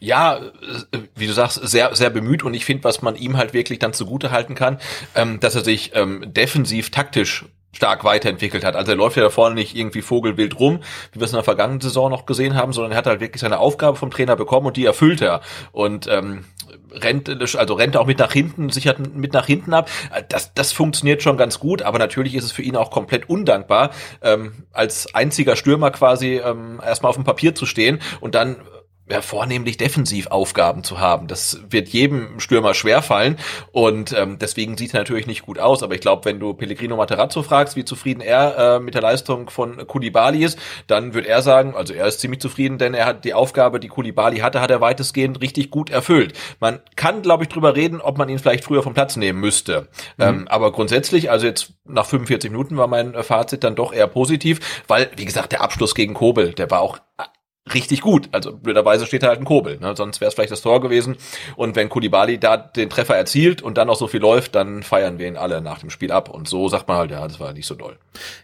[0.00, 3.54] Ja, äh, wie du sagst, sehr, sehr bemüht und ich finde, was man ihm halt
[3.54, 4.78] wirklich dann zugute halten kann,
[5.14, 8.76] ähm, dass er sich ähm, defensiv taktisch stark weiterentwickelt hat.
[8.76, 10.80] Also er läuft ja da vorne nicht irgendwie vogelwild rum,
[11.12, 13.40] wie wir es in der vergangenen Saison noch gesehen haben, sondern er hat halt wirklich
[13.40, 15.40] seine Aufgabe vom Trainer bekommen und die erfüllt er.
[15.72, 16.44] Und ähm,
[16.92, 19.90] rennt, also rennt auch mit nach hinten, sichert mit nach hinten ab.
[20.28, 23.90] Das, das funktioniert schon ganz gut, aber natürlich ist es für ihn auch komplett undankbar,
[24.22, 28.56] ähm, als einziger Stürmer quasi ähm, erstmal auf dem Papier zu stehen und dann
[29.08, 31.26] ja, vornehmlich Defensivaufgaben zu haben.
[31.26, 33.36] Das wird jedem Stürmer schwerfallen
[33.70, 35.82] und ähm, deswegen sieht er natürlich nicht gut aus.
[35.82, 39.50] Aber ich glaube, wenn du Pellegrino Materazzo fragst, wie zufrieden er äh, mit der Leistung
[39.50, 43.24] von Kulibali ist, dann wird er sagen, also er ist ziemlich zufrieden, denn er hat
[43.26, 46.32] die Aufgabe, die Kulibali hatte, hat er weitestgehend richtig gut erfüllt.
[46.58, 49.88] Man kann, glaube ich, drüber reden, ob man ihn vielleicht früher vom Platz nehmen müsste.
[50.16, 50.24] Mhm.
[50.24, 54.82] Ähm, aber grundsätzlich, also jetzt nach 45 Minuten war mein Fazit dann doch eher positiv,
[54.88, 56.98] weil, wie gesagt, der Abschluss gegen Kobel, der war auch
[57.72, 58.28] richtig gut.
[58.32, 59.94] Also blöderweise steht da halt ein Kobel, ne?
[59.96, 61.16] sonst wäre es vielleicht das Tor gewesen.
[61.56, 65.18] Und wenn Kulibali da den Treffer erzielt und dann noch so viel läuft, dann feiern
[65.18, 66.28] wir ihn alle nach dem Spiel ab.
[66.28, 67.96] Und so sagt man halt, ja, das war nicht so doll.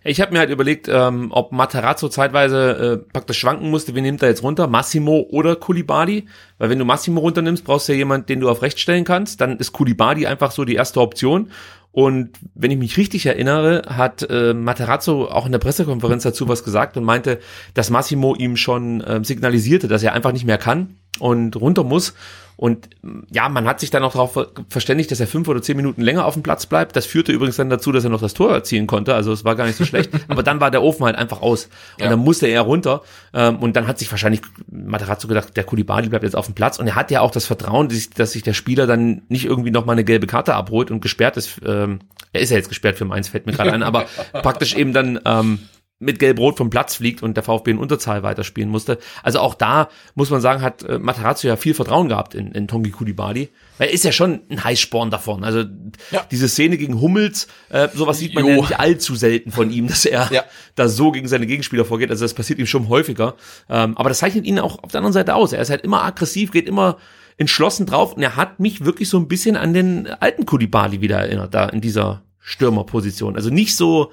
[0.04, 4.22] Ich habe mir halt überlegt, ähm, ob Materazzo zeitweise äh, praktisch schwanken musste, wen nimmt
[4.22, 6.26] er jetzt runter, Massimo oder Kulibali?
[6.56, 9.40] Weil wenn du Massimo runternimmst, brauchst du ja jemanden, den du auf rechts stellen kannst.
[9.42, 11.50] Dann ist Kulibali einfach so die erste Option.
[11.92, 16.62] Und wenn ich mich richtig erinnere, hat äh, Materazzo auch in der Pressekonferenz dazu was
[16.62, 17.40] gesagt und meinte,
[17.74, 22.14] dass Massimo ihm schon äh, signalisierte, dass er einfach nicht mehr kann und runter muss.
[22.60, 22.90] Und
[23.32, 24.38] ja, man hat sich dann auch darauf
[24.68, 26.94] verständigt, dass er fünf oder zehn Minuten länger auf dem Platz bleibt.
[26.94, 29.14] Das führte übrigens dann dazu, dass er noch das Tor erzielen konnte.
[29.14, 30.10] Also es war gar nicht so schlecht.
[30.28, 31.70] Aber dann war der Ofen halt einfach aus.
[31.96, 32.10] Und ja.
[32.10, 33.00] dann musste er runter.
[33.32, 36.78] Ähm, und dann hat sich wahrscheinlich Materazzo gedacht, der Kulibali bleibt jetzt auf dem Platz.
[36.78, 39.86] Und er hat ja auch das Vertrauen, dass sich der Spieler dann nicht irgendwie noch
[39.86, 41.62] mal eine gelbe Karte abholt und gesperrt ist.
[41.64, 42.00] Ähm,
[42.34, 43.82] er ist ja jetzt gesperrt für Mainz, fällt mir gerade ein.
[43.82, 44.04] Aber
[44.34, 45.60] praktisch eben dann ähm,
[46.00, 48.98] mit Gelb-Rot vom Platz fliegt und der VfB in Unterzahl weiterspielen musste.
[49.22, 52.66] Also auch da muss man sagen, hat äh, Materazzo ja viel Vertrauen gehabt in, in
[52.66, 53.50] Tongi Kulibali.
[53.76, 55.44] Weil er ist ja schon ein Heißsporn davon.
[55.44, 55.64] Also
[56.10, 56.26] ja.
[56.30, 58.50] diese Szene gegen Hummels, äh, sowas sieht man jo.
[58.50, 60.44] ja nicht allzu selten von ihm, dass er ja.
[60.74, 62.10] da so gegen seine Gegenspieler vorgeht.
[62.10, 63.36] Also das passiert ihm schon häufiger.
[63.68, 65.52] Ähm, aber das zeichnet ihn auch auf der anderen Seite aus.
[65.52, 66.96] Er ist halt immer aggressiv, geht immer
[67.36, 71.18] entschlossen drauf und er hat mich wirklich so ein bisschen an den alten Kulibali wieder
[71.18, 73.36] erinnert, da in dieser Stürmerposition.
[73.36, 74.12] Also nicht so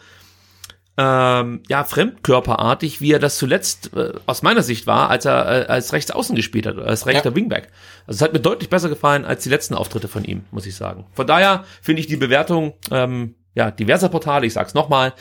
[0.98, 5.66] ähm, ja fremdkörperartig, wie er das zuletzt äh, aus meiner Sicht war, als er äh,
[5.68, 7.36] als rechts außen gespielt hat, als rechter ja.
[7.36, 7.70] Wingback.
[8.08, 10.76] Also es hat mir deutlich besser gefallen als die letzten Auftritte von ihm, muss ich
[10.76, 11.06] sagen.
[11.14, 15.14] Von daher finde ich die Bewertung ähm, ja diverser Portale, ich sag's nochmal,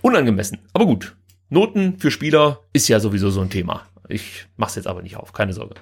[0.00, 0.58] unangemessen.
[0.72, 1.16] Aber gut,
[1.50, 3.82] Noten für Spieler ist ja sowieso so ein Thema.
[4.10, 5.74] Ich mach's jetzt aber nicht auf, keine Sorge.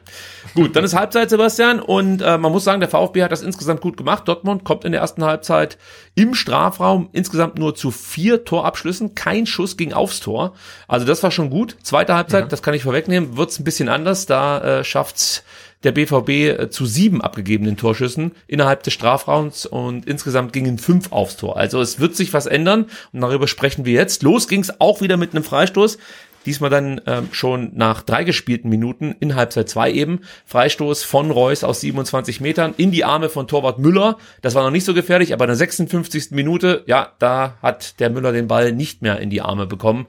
[0.55, 3.81] Gut, dann ist Halbzeit, Sebastian, und äh, man muss sagen, der VfB hat das insgesamt
[3.81, 4.29] gut gemacht.
[4.29, 5.79] Dortmund kommt in der ersten Halbzeit
[6.15, 10.55] im Strafraum insgesamt nur zu vier Torabschlüssen, kein Schuss ging aufs Tor.
[10.87, 11.77] Also das war schon gut.
[11.83, 12.49] Zweite Halbzeit, mhm.
[12.49, 14.27] das kann ich vorwegnehmen, wird's ein bisschen anders.
[14.27, 15.45] Da äh, schafft's
[15.85, 21.37] der BVB äh, zu sieben abgegebenen Torschüssen innerhalb des Strafraums und insgesamt gingen fünf aufs
[21.37, 21.57] Tor.
[21.57, 24.23] Also es wird sich was ändern und darüber sprechen wir jetzt.
[24.23, 25.99] Los ging's auch wieder mit einem Freistoß.
[26.47, 30.21] Diesmal dann ähm, schon nach drei gespielten Minuten in Halbzeit zwei eben.
[30.47, 34.19] Freistoß von Reus aus 27 Metern in die Arme von Torwart Müller.
[34.41, 36.31] Das war noch nicht so gefährlich, aber in der 56.
[36.31, 40.07] Minute, ja, da hat der Müller den Ball nicht mehr in die Arme bekommen.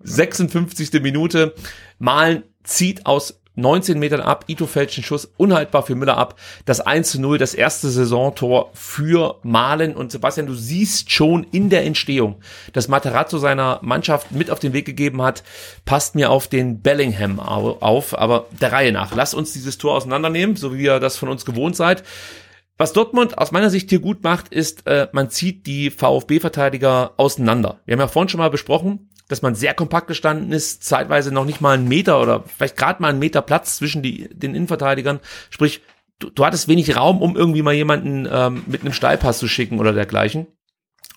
[0.00, 1.02] 56.
[1.02, 1.54] Minute.
[1.98, 6.38] Malen zieht aus 19 Metern ab, Ito fälscht den Schuss, unhaltbar für Müller ab.
[6.64, 9.96] Das 1 zu 0, das erste Saisontor für Malen.
[9.96, 12.36] Und Sebastian, du siehst schon in der Entstehung,
[12.72, 15.42] dass Materazzo seiner Mannschaft mit auf den Weg gegeben hat,
[15.84, 19.14] passt mir auf den Bellingham auf, aber der Reihe nach.
[19.14, 22.04] Lass uns dieses Tor auseinandernehmen, so wie ihr das von uns gewohnt seid.
[22.80, 27.80] Was Dortmund aus meiner Sicht hier gut macht, ist, äh, man zieht die VfB-Verteidiger auseinander.
[27.84, 31.44] Wir haben ja vorhin schon mal besprochen, dass man sehr kompakt gestanden ist, zeitweise noch
[31.44, 35.20] nicht mal einen Meter oder vielleicht gerade mal einen Meter Platz zwischen die, den Innenverteidigern.
[35.50, 35.82] Sprich,
[36.18, 39.78] du, du hattest wenig Raum, um irgendwie mal jemanden ähm, mit einem Steilpass zu schicken
[39.78, 40.46] oder dergleichen.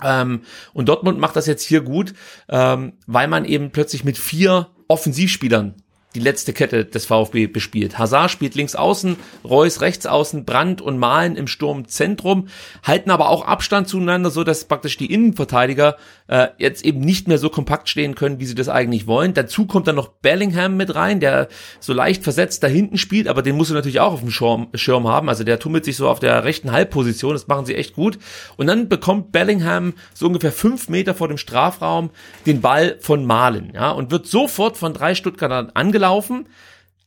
[0.04, 0.42] Ähm,
[0.74, 2.14] und Dortmund macht das jetzt hier gut,
[2.50, 5.81] ähm, weil man eben plötzlich mit vier Offensivspielern
[6.16, 7.98] die letzte Kette des VfB bespielt.
[7.98, 12.48] Hazard spielt links außen, Reus rechts außen, Brandt und Malen im Sturmzentrum,
[12.84, 15.96] halten aber auch Abstand zueinander, so dass praktisch die Innenverteidiger
[16.28, 19.34] äh, jetzt eben nicht mehr so kompakt stehen können, wie sie das eigentlich wollen.
[19.34, 21.48] Dazu kommt dann noch Bellingham mit rein, der
[21.80, 24.68] so leicht versetzt da hinten spielt, aber den musst du natürlich auch auf dem Schirm,
[24.74, 25.30] Schirm haben.
[25.30, 28.20] Also der tummelt sich so auf der rechten Halbposition, das machen sie echt gut.
[28.58, 32.10] Und dann bekommt Bellingham so ungefähr fünf Meter vor dem Strafraum
[32.46, 36.48] den Ball von Malen, ja, und wird sofort von drei Stuttgartern angelegt angelaufen,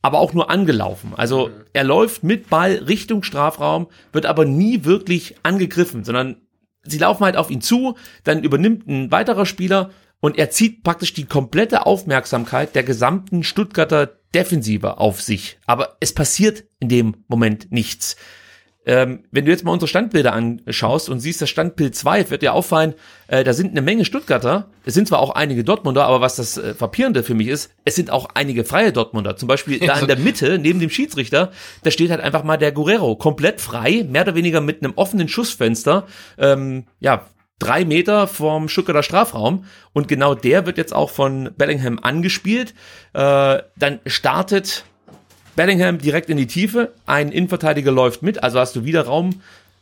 [0.01, 1.13] aber auch nur angelaufen.
[1.15, 6.37] Also er läuft mit Ball Richtung Strafraum, wird aber nie wirklich angegriffen, sondern
[6.83, 9.91] sie laufen halt auf ihn zu, dann übernimmt ein weiterer Spieler
[10.21, 15.57] und er zieht praktisch die komplette Aufmerksamkeit der gesamten Stuttgarter Defensive auf sich.
[15.65, 18.15] Aber es passiert in dem Moment nichts.
[18.85, 22.53] Ähm, wenn du jetzt mal unsere Standbilder anschaust und siehst das Standbild 2, wird dir
[22.53, 22.93] auffallen,
[23.27, 24.67] äh, da sind eine Menge Stuttgarter.
[24.85, 27.95] Es sind zwar auch einige Dortmunder, aber was das äh, Verpierende für mich ist, es
[27.95, 29.37] sind auch einige freie Dortmunder.
[29.37, 31.51] Zum Beispiel da in der Mitte, neben dem Schiedsrichter,
[31.83, 35.27] da steht halt einfach mal der Guerrero, komplett frei, mehr oder weniger mit einem offenen
[35.27, 36.05] Schussfenster,
[36.37, 37.25] ähm, ja,
[37.59, 39.65] drei Meter vom Stuttgarter Strafraum.
[39.93, 42.73] Und genau der wird jetzt auch von Bellingham angespielt.
[43.13, 44.85] Äh, dann startet
[45.55, 49.41] Bellingham direkt in die Tiefe, ein Innenverteidiger läuft mit, also hast du wieder Raum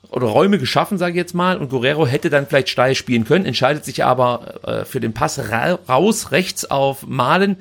[0.09, 3.45] oder Räume geschaffen, sage ich jetzt mal, und Guerrero hätte dann vielleicht steil spielen können,
[3.45, 7.57] entscheidet sich aber äh, für den Pass ra raus, rechts auf Malen,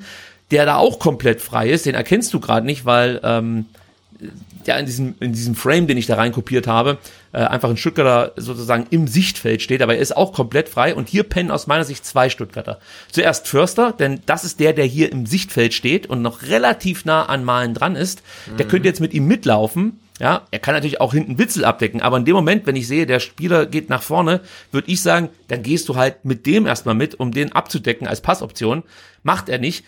[0.51, 3.65] der da auch komplett frei ist, den erkennst du gerade nicht, weil ähm,
[4.65, 6.97] ja in diesem, in diesem Frame, den ich da reinkopiert habe,
[7.31, 11.09] äh, einfach ein Stuttgarter sozusagen im Sichtfeld steht, aber er ist auch komplett frei und
[11.09, 12.79] hier pennen aus meiner Sicht zwei Stuttgarter.
[13.11, 17.25] Zuerst Förster, denn das ist der, der hier im Sichtfeld steht und noch relativ nah
[17.25, 18.23] an Malen dran ist.
[18.57, 22.17] Der könnte jetzt mit ihm mitlaufen, ja, er kann natürlich auch hinten Witzel abdecken, aber
[22.17, 25.63] in dem Moment, wenn ich sehe, der Spieler geht nach vorne, würde ich sagen, dann
[25.63, 28.83] gehst du halt mit dem erstmal mit, um den abzudecken als Passoption.
[29.23, 29.83] Macht er nicht.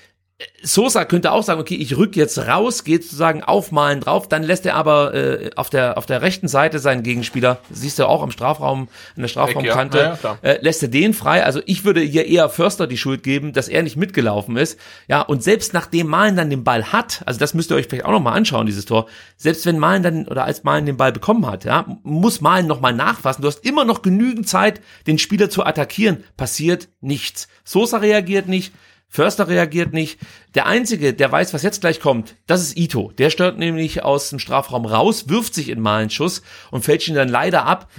[0.61, 4.65] Sosa könnte auch sagen, okay, ich rück jetzt raus, geht sozusagen aufmalen drauf, dann lässt
[4.65, 8.31] er aber äh, auf der auf der rechten Seite seinen Gegenspieler, siehst du auch am
[8.31, 11.45] Strafraum, an der Strafraumkante, Ja, ja, äh, lässt er den frei.
[11.45, 14.77] Also ich würde hier eher Förster die Schuld geben, dass er nicht mitgelaufen ist.
[15.07, 18.05] Ja, und selbst nachdem Malen dann den Ball hat, also das müsst ihr euch vielleicht
[18.05, 19.05] auch nochmal anschauen, dieses Tor,
[19.38, 22.93] selbst wenn Malen dann oder als Malen den Ball bekommen hat, ja, muss Malen nochmal
[22.93, 23.41] nachfassen.
[23.41, 26.25] Du hast immer noch genügend Zeit, den Spieler zu attackieren.
[26.36, 27.47] Passiert nichts.
[27.63, 28.73] Sosa reagiert nicht.
[29.16, 30.20] Förster reagiert nicht.
[30.53, 33.11] Der Einzige, der weiß, was jetzt gleich kommt, das ist Ito.
[33.18, 36.41] Der stört nämlich aus dem Strafraum raus, wirft sich in Malens Schuss
[36.72, 37.89] und fällt ihn dann leider ab.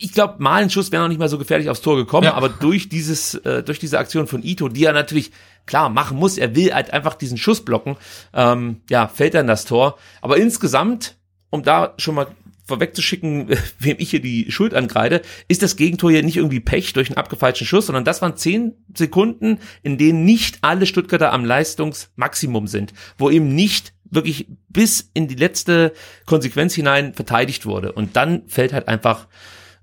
[0.00, 2.34] Ich glaube, Malens Schuss wäre noch nicht mal so gefährlich aufs Tor gekommen, Ja.
[2.34, 5.30] aber durch dieses, äh, durch diese Aktion von Ito, die er natürlich
[5.66, 7.96] klar machen muss, er will halt einfach diesen Schuss blocken,
[8.32, 9.98] ähm, ja, fällt dann das Tor.
[10.22, 11.16] Aber insgesamt,
[11.50, 12.26] um da schon mal
[12.64, 13.48] vorwegzuschicken,
[13.78, 17.18] wem ich hier die Schuld angreide, ist das Gegentor hier nicht irgendwie Pech durch einen
[17.18, 22.92] abgefeilschten Schuss, sondern das waren zehn Sekunden, in denen nicht alle Stuttgarter am Leistungsmaximum sind,
[23.18, 25.92] wo eben nicht wirklich bis in die letzte
[26.26, 27.92] Konsequenz hinein verteidigt wurde.
[27.92, 29.26] Und dann fällt halt einfach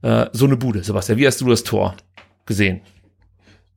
[0.02, 0.84] äh, so eine Bude.
[0.84, 1.96] Sebastian, wie hast du das Tor
[2.46, 2.82] gesehen?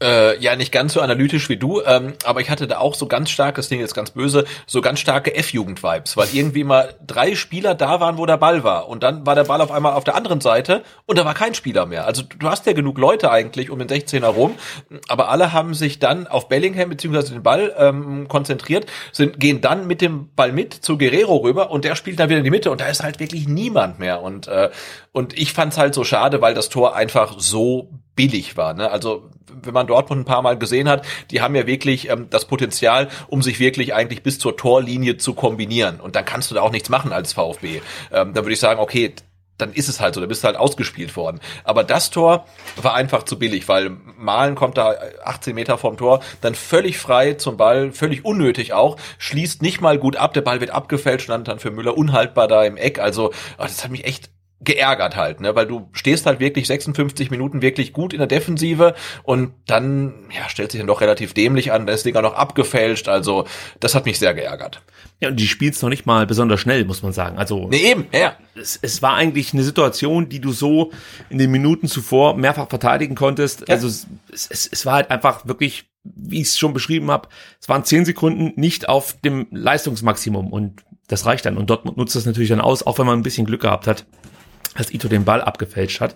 [0.05, 3.07] Äh, ja, nicht ganz so analytisch wie du, ähm, aber ich hatte da auch so
[3.07, 7.35] ganz stark, das Ding ist ganz böse, so ganz starke F-Jugend-Vibes, weil irgendwie mal drei
[7.35, 8.89] Spieler da waren, wo der Ball war.
[8.89, 11.55] Und dann war der Ball auf einmal auf der anderen Seite und da war kein
[11.55, 12.05] Spieler mehr.
[12.05, 14.57] Also du hast ja genug Leute eigentlich um den 16er rum,
[15.09, 19.87] aber alle haben sich dann auf Bellingham beziehungsweise den Ball ähm, konzentriert, sind, gehen dann
[19.87, 22.71] mit dem Ball mit zu Guerrero rüber und der spielt dann wieder in die Mitte
[22.71, 24.21] und da ist halt wirklich niemand mehr.
[24.21, 24.69] Und, äh,
[25.13, 28.75] und ich fand's halt so schade, weil das Tor einfach so billig war.
[28.75, 28.91] Ne?
[28.91, 29.31] Also
[29.67, 33.09] wenn man Dortmund ein paar Mal gesehen hat, die haben ja wirklich ähm, das Potenzial,
[33.29, 36.01] um sich wirklich eigentlich bis zur Torlinie zu kombinieren.
[36.01, 37.81] Und dann kannst du da auch nichts machen als VfB.
[38.13, 39.15] Ähm, dann würde ich sagen, okay,
[39.59, 41.41] dann ist es halt so, da bist du halt ausgespielt worden.
[41.63, 42.47] Aber das Tor
[42.77, 44.95] war einfach zu billig, weil Malen kommt da
[45.25, 49.99] 18 Meter vom Tor, dann völlig frei zum Ball, völlig unnötig auch, schließt nicht mal
[49.99, 52.99] gut ab, der Ball wird abgefälscht, stand dann für Müller unhaltbar da im Eck.
[52.99, 54.31] Also oh, das hat mich echt
[54.61, 58.95] geärgert halt, ne, weil du stehst halt wirklich 56 Minuten wirklich gut in der Defensive
[59.23, 63.09] und dann ja stellt sich dann doch relativ dämlich an, da ist Digga noch abgefälscht,
[63.09, 63.47] also
[63.81, 64.83] das hat mich sehr geärgert.
[65.21, 67.39] Ja, und die spielst noch nicht mal besonders schnell, muss man sagen.
[67.39, 68.37] Also Nee, eben, ja.
[68.55, 70.93] es, es war eigentlich eine Situation, die du so
[71.31, 73.61] in den Minuten zuvor mehrfach verteidigen konntest.
[73.61, 73.75] Ja.
[73.75, 77.29] Also es, es, es war halt einfach wirklich, wie ich es schon beschrieben habe,
[77.61, 81.57] es waren zehn Sekunden nicht auf dem Leistungsmaximum und das reicht dann.
[81.57, 84.07] Und Dortmund nutzt das natürlich dann aus, auch wenn man ein bisschen Glück gehabt hat,
[84.77, 86.15] dass Ito den Ball abgefälscht hat.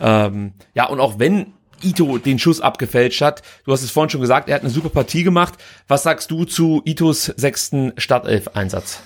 [0.00, 4.20] Ähm, ja, und auch wenn Ito den Schuss abgefälscht hat, du hast es vorhin schon
[4.20, 5.54] gesagt, er hat eine super Partie gemacht.
[5.88, 9.00] Was sagst du zu Itos sechsten Startelf-Einsatz?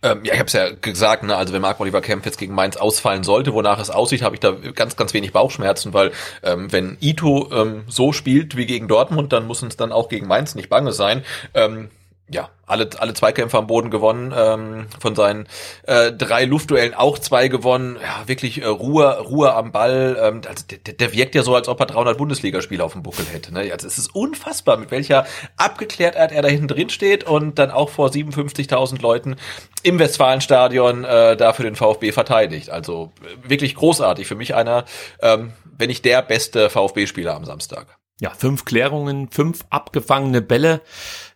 [0.00, 2.54] Ähm, ja, ich habe es ja gesagt, ne, also wenn Marc Oliver Kempf jetzt gegen
[2.54, 6.12] Mainz ausfallen sollte, wonach es aussieht, habe ich da ganz, ganz wenig Bauchschmerzen, weil
[6.44, 10.28] ähm, wenn Ito ähm, so spielt wie gegen Dortmund, dann muss uns dann auch gegen
[10.28, 11.24] Mainz nicht bange sein.
[11.52, 11.90] Ähm,
[12.30, 15.48] ja, alle, alle Zweikämpfe am Boden gewonnen, ähm, von seinen
[15.84, 17.96] äh, drei Luftduellen auch zwei gewonnen.
[18.02, 20.16] Ja, wirklich äh, Ruhe, Ruhe am Ball.
[20.20, 23.24] Ähm, also der, der wirkt ja so, als ob er 300 Bundesligaspiele auf dem Buckel
[23.32, 23.52] hätte.
[23.54, 23.70] Ne?
[23.72, 25.26] Also es ist unfassbar, mit welcher
[25.56, 29.36] Abgeklärtheit er da hinten drin steht und dann auch vor 57.000 Leuten
[29.82, 32.68] im Westfalenstadion äh, da für den VfB verteidigt.
[32.68, 34.26] Also äh, wirklich großartig.
[34.26, 34.84] Für mich einer,
[35.22, 37.98] ähm, wenn nicht der beste VfB-Spieler am Samstag.
[38.20, 40.80] Ja, fünf Klärungen, fünf abgefangene Bälle.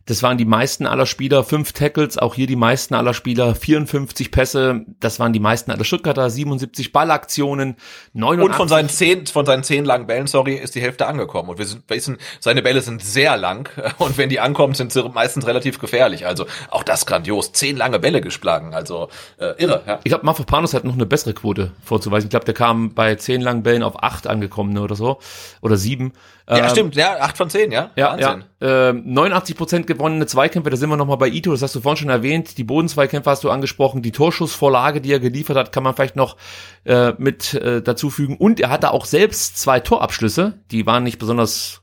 [0.06, 4.30] Das waren die meisten aller Spieler, fünf Tackles, auch hier die meisten aller Spieler, 54
[4.30, 7.76] Pässe, das waren die meisten aller Stuttgarter, 77 Ballaktionen,
[8.12, 8.50] 89.
[8.50, 11.50] Und von seinen zehn, von seinen zehn langen Bällen, sorry, ist die Hälfte angekommen.
[11.50, 13.68] Und wir sind, wissen, seine Bälle sind sehr lang.
[13.98, 16.26] Und wenn die ankommen, sind sie meistens relativ gefährlich.
[16.26, 17.52] Also auch das grandios.
[17.52, 18.74] Zehn lange Bälle geschlagen.
[18.74, 19.82] Also äh, irre.
[19.86, 20.00] Ja.
[20.02, 22.26] Ich glaube, Mafropanos hat noch eine bessere Quote vorzuweisen.
[22.26, 25.18] Ich glaube, der kam bei zehn langen Bällen auf acht angekommen oder so.
[25.60, 26.12] Oder sieben.
[26.56, 26.94] Ja, Ähm, stimmt.
[26.96, 27.90] Ja, acht von zehn, ja.
[27.96, 28.44] Ja, Wahnsinn.
[28.60, 28.88] ja.
[28.90, 31.96] Ähm, 89 Prozent gewonnene Zweikämpfe, da sind wir nochmal bei Ito, das hast du vorhin
[31.98, 32.58] schon erwähnt.
[32.58, 36.36] Die Bodenzweikämpfe hast du angesprochen, die Torschussvorlage, die er geliefert hat, kann man vielleicht noch
[36.84, 38.36] äh, mit äh, dazu fügen.
[38.36, 41.82] Und er hatte auch selbst zwei Torabschlüsse, die waren nicht besonders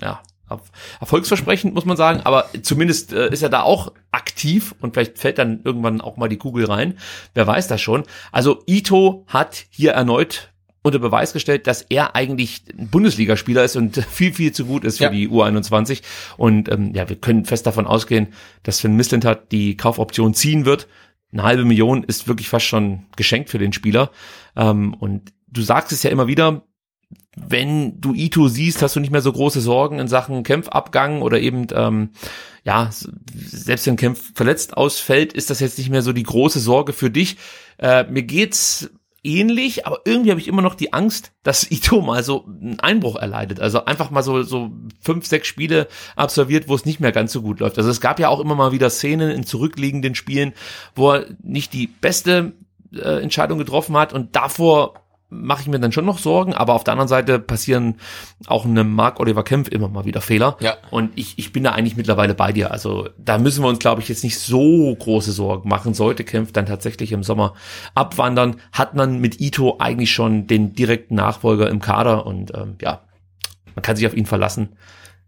[0.00, 0.20] ja,
[1.00, 5.38] erfolgsversprechend, muss man sagen, aber zumindest äh, ist er da auch aktiv und vielleicht fällt
[5.38, 6.98] dann irgendwann auch mal die Kugel rein.
[7.34, 8.04] Wer weiß das schon.
[8.32, 10.52] Also Ito hat hier erneut
[10.86, 14.98] unter Beweis gestellt, dass er eigentlich ein Bundesligaspieler ist und viel, viel zu gut ist
[14.98, 15.10] für ja.
[15.10, 16.02] die U21.
[16.36, 18.28] Und ähm, ja, wir können fest davon ausgehen,
[18.62, 20.86] dass Sven Mislintat die Kaufoption ziehen wird.
[21.32, 24.10] Eine halbe Million ist wirklich fast schon geschenkt für den Spieler.
[24.54, 26.62] Ähm, und du sagst es ja immer wieder,
[27.36, 31.38] wenn du Ito siehst, hast du nicht mehr so große Sorgen in Sachen Kämpfabgang oder
[31.38, 32.10] eben, ähm,
[32.64, 36.92] ja, selbst wenn Kämpf verletzt ausfällt, ist das jetzt nicht mehr so die große Sorge
[36.92, 37.36] für dich.
[37.78, 38.90] Äh, mir geht's
[39.26, 43.16] ähnlich, aber irgendwie habe ich immer noch die Angst, dass Ito mal so einen Einbruch
[43.16, 43.60] erleidet.
[43.60, 44.70] Also einfach mal so, so
[45.00, 47.76] fünf, sechs Spiele absolviert, wo es nicht mehr ganz so gut läuft.
[47.76, 50.54] Also es gab ja auch immer mal wieder Szenen in zurückliegenden Spielen,
[50.94, 52.52] wo er nicht die beste
[52.94, 56.84] äh, Entscheidung getroffen hat und davor mache ich mir dann schon noch Sorgen, aber auf
[56.84, 57.96] der anderen Seite passieren
[58.46, 60.56] auch einem Mark Oliver Kempf immer mal wieder Fehler.
[60.60, 60.76] Ja.
[60.90, 62.70] Und ich, ich bin da eigentlich mittlerweile bei dir.
[62.70, 65.94] Also da müssen wir uns, glaube ich, jetzt nicht so große Sorgen machen.
[65.94, 67.54] Sollte Kempf dann tatsächlich im Sommer
[67.94, 73.02] abwandern, hat man mit Ito eigentlich schon den direkten Nachfolger im Kader und ähm, ja,
[73.74, 74.76] man kann sich auf ihn verlassen.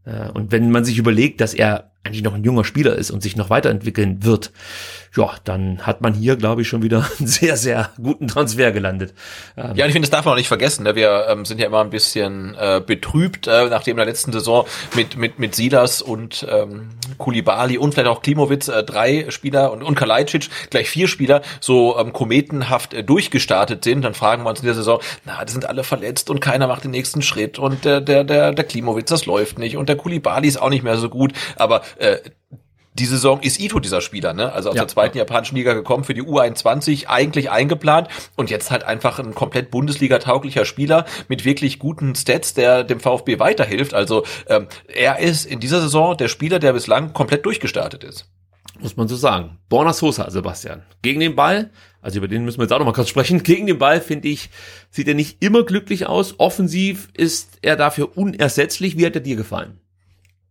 [0.04, 3.22] Äh, und wenn man sich überlegt, dass er eigentlich noch ein junger Spieler ist und
[3.22, 4.52] sich noch weiterentwickeln wird,
[5.16, 9.14] ja, dann hat man hier, glaube ich, schon wieder einen sehr, sehr guten Transfer gelandet.
[9.56, 10.84] Ähm ja, ich finde, das darf man auch nicht vergessen.
[10.84, 10.94] Ne?
[10.94, 14.66] Wir ähm, sind ja immer ein bisschen äh, betrübt, äh, nachdem in der letzten Saison
[14.94, 19.82] mit, mit, mit Silas und ähm, Kulibali und vielleicht auch Klimowitz äh, drei Spieler und,
[19.82, 24.02] und Kalajdzic gleich vier Spieler so ähm, kometenhaft äh, durchgestartet sind.
[24.02, 26.84] Dann fragen wir uns in der Saison, na, die sind alle verletzt und keiner macht
[26.84, 30.48] den nächsten Schritt und der, der, der, der Klimowitz, das läuft nicht und der Kulibali
[30.48, 31.32] ist auch nicht mehr so gut.
[31.56, 32.18] Aber äh,
[32.98, 34.52] die Saison ist Ito dieser Spieler, ne?
[34.52, 34.82] Also aus ja.
[34.82, 39.34] der zweiten japanischen Liga gekommen, für die U21 eigentlich eingeplant und jetzt halt einfach ein
[39.34, 43.94] komplett Bundesliga-tauglicher Spieler mit wirklich guten Stats, der dem VfB weiterhilft.
[43.94, 48.28] Also ähm, er ist in dieser Saison der Spieler, der bislang komplett durchgestartet ist.
[48.80, 49.58] Muss man so sagen.
[49.68, 50.82] Borna Sosa, Sebastian.
[51.02, 51.70] Gegen den Ball,
[52.00, 53.42] also über den müssen wir jetzt auch noch mal kurz sprechen.
[53.42, 54.50] Gegen den Ball, finde ich,
[54.90, 56.38] sieht er nicht immer glücklich aus.
[56.38, 58.96] Offensiv ist er dafür unersetzlich.
[58.96, 59.80] Wie hat er dir gefallen?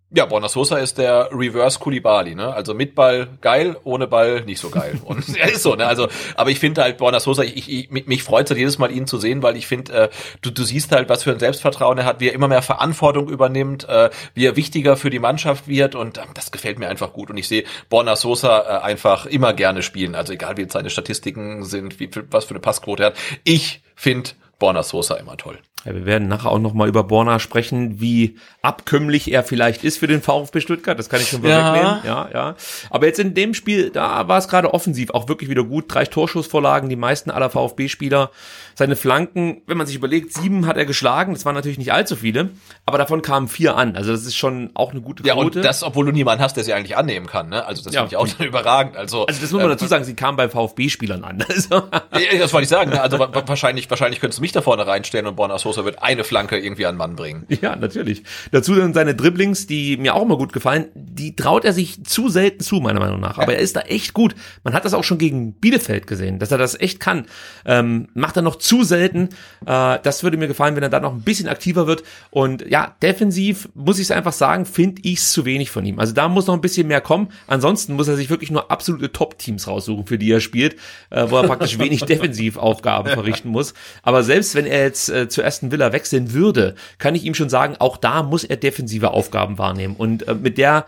[0.09, 2.53] Ja, Borna Sosa ist der Reverse Kulibali, ne?
[2.53, 5.01] Also mit Ball geil, ohne Ball nicht so geil.
[5.03, 5.85] Und er ist so, ne?
[5.85, 9.05] Also, aber ich finde halt Borna Sosa, ich, ich, mich freut halt jedes Mal ihn
[9.05, 10.09] zu sehen, weil ich finde, äh,
[10.41, 13.27] du, du siehst halt, was für ein Selbstvertrauen er hat, wie er immer mehr Verantwortung
[13.27, 17.11] übernimmt, äh, wie er wichtiger für die Mannschaft wird und äh, das gefällt mir einfach
[17.11, 17.29] gut.
[17.29, 20.15] Und ich sehe Borna Sosa äh, einfach immer gerne spielen.
[20.15, 23.17] Also egal wie jetzt seine Statistiken sind, wie was für eine Passquote er hat.
[23.43, 25.59] Ich finde Borna Sosa immer toll.
[25.87, 29.99] Ja, wir werden nachher auch noch mal über Borna sprechen, wie abkömmlich er vielleicht ist
[29.99, 30.99] für den VfB Stuttgart.
[30.99, 31.99] Das kann ich schon vorwegnehmen.
[32.03, 32.27] Ja.
[32.27, 32.55] ja, ja.
[32.89, 35.85] Aber jetzt in dem Spiel, da war es gerade offensiv auch wirklich wieder gut.
[35.87, 38.31] Drei Torschussvorlagen, die meisten aller VfB-Spieler.
[38.75, 41.33] Seine Flanken, wenn man sich überlegt, sieben hat er geschlagen.
[41.33, 42.49] Das waren natürlich nicht allzu viele,
[42.85, 43.95] aber davon kamen vier an.
[43.95, 45.35] Also das ist schon auch eine gute Quote.
[45.35, 47.49] Ja, und das, obwohl du niemanden hast, der sie eigentlich annehmen kann.
[47.49, 47.65] Ne?
[47.65, 48.01] Also das ja.
[48.01, 48.97] finde ich auch überragend.
[48.97, 51.43] Also, also das muss man äh, dazu sagen, sie kamen bei VfB-Spielern an.
[51.57, 51.75] Also.
[51.75, 52.91] Ja, das wollte ich sagen.
[52.91, 53.01] Ne?
[53.01, 56.57] Also wahrscheinlich, wahrscheinlich könntest du mich da vorne reinstellen und Borna Sosa wird eine Flanke
[56.57, 57.45] irgendwie an Mann bringen.
[57.59, 58.21] Ja, natürlich.
[58.51, 60.85] Dazu dann seine Dribblings, die mir auch immer gut gefallen.
[60.93, 63.39] Die traut er sich zu selten zu, meiner Meinung nach.
[63.39, 63.57] Aber ja.
[63.57, 64.35] er ist da echt gut.
[64.63, 67.25] Man hat das auch schon gegen Bielefeld gesehen, dass er das echt kann.
[67.65, 69.29] Ähm, macht er noch zu selten.
[69.65, 72.03] Äh, das würde mir gefallen, wenn er da noch ein bisschen aktiver wird.
[72.29, 75.99] Und ja, defensiv muss ich es einfach sagen, finde ich es zu wenig von ihm.
[75.99, 77.29] Also da muss noch ein bisschen mehr kommen.
[77.47, 80.75] Ansonsten muss er sich wirklich nur absolute Top-Teams raussuchen, für die er spielt,
[81.09, 83.73] äh, wo er praktisch wenig Defensivaufgaben verrichten muss.
[84.03, 87.49] Aber selbst wenn er jetzt äh, zu Aston Villa wechseln würde, kann ich ihm schon
[87.49, 89.95] sagen, auch da muss er defensive Aufgaben wahrnehmen.
[89.95, 90.85] Und äh, mit der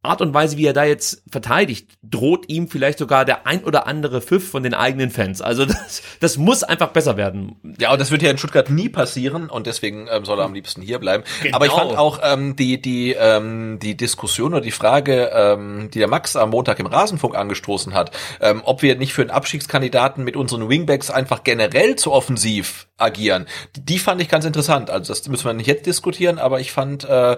[0.00, 3.86] Art und Weise, wie er da jetzt verteidigt, droht ihm vielleicht sogar der ein oder
[3.86, 5.40] andere Pfiff von den eigenen Fans.
[5.40, 7.56] Also das, das muss einfach besser werden.
[7.78, 10.54] Ja, und das wird ja in Stuttgart nie passieren und deswegen ähm, soll er am
[10.54, 11.24] liebsten hier bleiben.
[11.42, 11.56] Genau.
[11.56, 15.98] Aber ich fand auch ähm, die die ähm, die Diskussion oder die Frage, ähm, die
[15.98, 20.24] der Max am Montag im Rasenfunk angestoßen hat, ähm, ob wir nicht für einen Abstiegskandidaten
[20.24, 23.46] mit unseren Wingbacks einfach generell zu offensiv agieren.
[23.74, 24.90] Die fand ich ganz interessant.
[24.90, 27.36] Also das müssen wir nicht jetzt diskutieren, aber ich fand äh,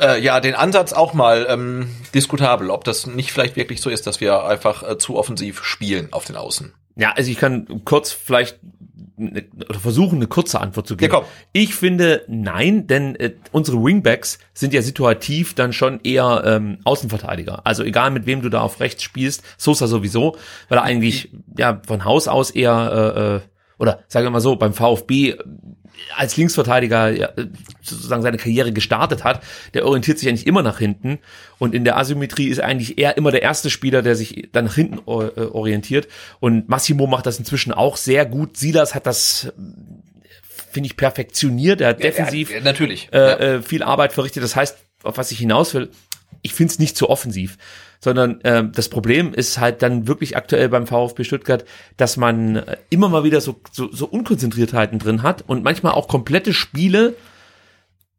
[0.00, 4.06] äh, ja den Ansatz auch mal ähm, diskutabel, ob das nicht vielleicht wirklich so ist,
[4.06, 6.74] dass wir einfach äh, zu offensiv spielen auf den Außen.
[6.96, 8.60] Ja, also ich kann kurz vielleicht
[9.16, 11.12] ne, oder versuchen, eine kurze Antwort zu geben.
[11.12, 16.78] Ja, ich finde nein, denn äh, unsere Wingbacks sind ja situativ dann schon eher ähm,
[16.84, 17.66] Außenverteidiger.
[17.66, 20.36] Also egal mit wem du da auf rechts spielst, Sosa sowieso,
[20.68, 24.56] weil er eigentlich ja von Haus aus eher äh, äh oder sagen wir mal so,
[24.56, 25.36] beim VfB
[26.16, 27.30] als Linksverteidiger ja,
[27.82, 29.42] sozusagen seine Karriere gestartet hat,
[29.74, 31.18] der orientiert sich eigentlich immer nach hinten
[31.58, 34.74] und in der Asymmetrie ist eigentlich er immer der erste Spieler, der sich dann nach
[34.74, 36.08] hinten äh, orientiert
[36.40, 38.56] und Massimo macht das inzwischen auch sehr gut.
[38.56, 39.52] Silas hat das
[40.74, 43.18] finde ich perfektioniert, er hat defensiv ja, ja, natürlich äh.
[43.56, 44.42] Äh, viel Arbeit verrichtet.
[44.42, 45.90] Das heißt, auf was ich hinaus will,
[46.42, 47.56] ich finde es nicht zu offensiv,
[48.04, 51.64] sondern äh, das Problem ist halt dann wirklich aktuell beim VfB Stuttgart,
[51.96, 56.06] dass man äh, immer mal wieder so, so, so Unkonzentriertheiten drin hat und manchmal auch
[56.06, 57.16] komplette Spiele,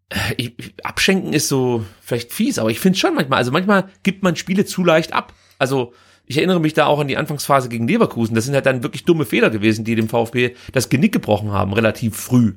[0.10, 4.24] äh, ich, abschenken ist so vielleicht fies, aber ich finde schon manchmal, also manchmal gibt
[4.24, 5.34] man Spiele zu leicht ab.
[5.60, 5.94] Also
[6.26, 8.34] ich erinnere mich da auch an die Anfangsphase gegen Leverkusen.
[8.34, 11.74] Das sind halt dann wirklich dumme Fehler gewesen, die dem VfB das Genick gebrochen haben,
[11.74, 12.54] relativ früh.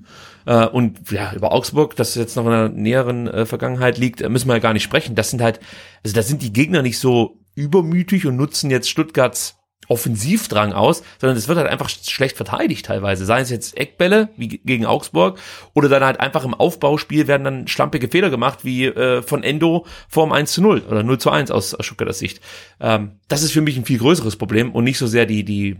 [0.48, 4.30] Äh, und ja, über Augsburg, das jetzt noch in der näheren äh, Vergangenheit liegt, äh,
[4.30, 5.14] müssen wir ja gar nicht sprechen.
[5.14, 5.60] Das sind halt,
[6.02, 9.56] also da sind die Gegner nicht so übermütig und nutzen jetzt Stuttgarts
[9.88, 13.24] Offensivdrang aus, sondern es wird halt einfach schlecht verteidigt teilweise.
[13.24, 15.38] Seien es jetzt Eckbälle wie gegen Augsburg
[15.74, 19.86] oder dann halt einfach im Aufbauspiel werden dann schlampige Fehler gemacht wie äh, von Endo
[20.08, 22.40] vorm 1 zu 0 oder 0 zu 1 aus, aus Stuttgarter Sicht.
[22.80, 25.76] Ähm, das ist für mich ein viel größeres Problem und nicht so sehr die, die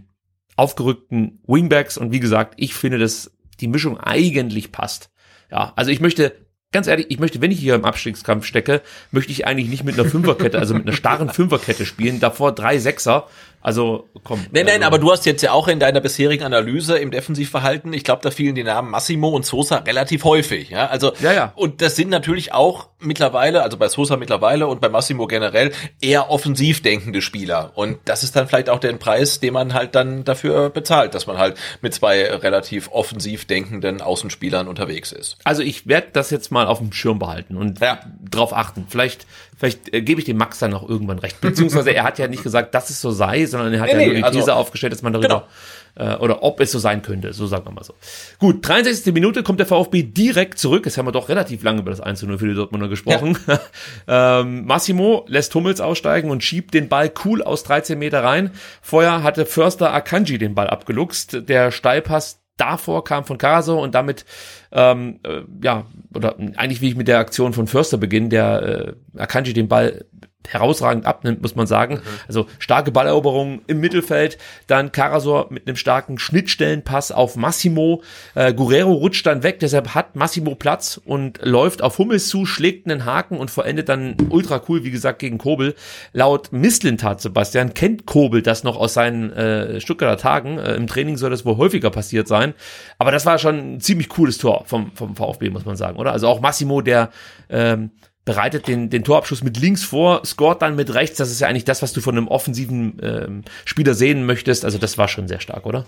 [0.57, 3.31] aufgerückten Wingbacks und wie gesagt, ich finde, dass
[3.61, 5.11] die Mischung eigentlich passt.
[5.51, 6.35] Ja, also ich möchte
[6.73, 9.99] ganz ehrlich, ich möchte, wenn ich hier im Abstiegskampf stecke, möchte ich eigentlich nicht mit
[9.99, 13.29] einer Fünferkette, also mit einer starren Fünferkette spielen, davor drei Sechser,
[13.61, 14.41] also komm.
[14.53, 17.93] Nein, nein, also, aber du hast jetzt ja auch in deiner bisherigen Analyse im Defensivverhalten,
[17.93, 20.71] ich glaube, da fielen die Namen Massimo und Sosa relativ häufig.
[20.71, 21.53] Ja, also Ja, ja.
[21.57, 26.31] und das sind natürlich auch mittlerweile, also bei Sosa mittlerweile und bei Massimo generell eher
[26.31, 27.73] offensiv denkende Spieler.
[27.75, 31.27] Und das ist dann vielleicht auch der Preis, den man halt dann dafür bezahlt, dass
[31.27, 35.37] man halt mit zwei relativ offensiv denkenden Außenspielern unterwegs ist.
[35.45, 38.01] Also ich werde das jetzt mal auf dem Schirm behalten und Ja.
[38.31, 38.87] drauf achten.
[38.89, 39.27] Vielleicht,
[39.59, 41.41] vielleicht äh, gebe ich dem Max dann auch irgendwann recht.
[41.41, 44.07] Beziehungsweise er hat ja nicht gesagt, dass es so sei, sondern er hat Nee, ja
[44.07, 45.49] nur die also- These aufgestellt, dass man darüber
[45.97, 47.95] äh, oder ob es so sein könnte, so sagen wir mal so.
[48.39, 49.13] Gut, 63.
[49.13, 50.87] Minute kommt der VfB direkt zurück.
[50.87, 53.37] Jetzt haben wir doch relativ lange über das 1 zu 0 für die Dortmunder gesprochen.
[54.09, 58.53] ähm, Massimo lässt Hummels aussteigen und schiebt den Ball cool aus 13 Meter rein.
[58.81, 61.49] Vorher hatte Förster Akanji den Ball abgeluchst.
[61.49, 64.25] Der Steilpass davor kam von Caso und damit
[64.73, 69.21] ähm, äh, ja oder eigentlich wie ich mit der Aktion von Förster beginne, der äh,
[69.21, 70.05] Akanji den Ball
[70.47, 72.01] herausragend abnimmt, muss man sagen.
[72.27, 78.03] Also starke Balleroberung im Mittelfeld, dann Karasor mit einem starken Schnittstellenpass auf Massimo.
[78.35, 82.91] Äh, Guerrero rutscht dann weg, deshalb hat Massimo Platz und läuft auf Hummels zu, schlägt
[82.91, 85.75] einen Haken und verendet dann ultra cool, wie gesagt, gegen Kobel.
[86.13, 90.59] Laut Misslintat, Sebastian, kennt Kobel das noch aus seinen äh, Stuttgarter Tagen.
[90.59, 92.55] Äh, Im Training soll das wohl häufiger passiert sein.
[92.99, 96.13] Aber das war schon ein ziemlich cooles Tor vom, vom VfB, muss man sagen, oder?
[96.13, 97.11] Also auch Massimo, der
[97.51, 97.91] ähm,
[98.29, 101.17] bereitet den, den Torabschluss mit links vor, scoret dann mit rechts.
[101.17, 104.67] Das ist ja eigentlich das, was du von einem offensiven ähm, Spieler sehen möchtest.
[104.67, 105.87] Also das war schon sehr stark, oder?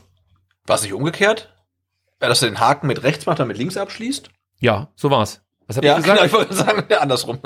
[0.66, 1.55] War es nicht umgekehrt?
[2.22, 4.30] Ja, dass er den Haken mit rechts macht, dann mit links abschließt?
[4.59, 5.43] Ja, so war's.
[5.66, 6.18] Was hab Ja, ich gesagt?
[6.18, 7.38] genau, ich wollte sagen, ja, andersrum.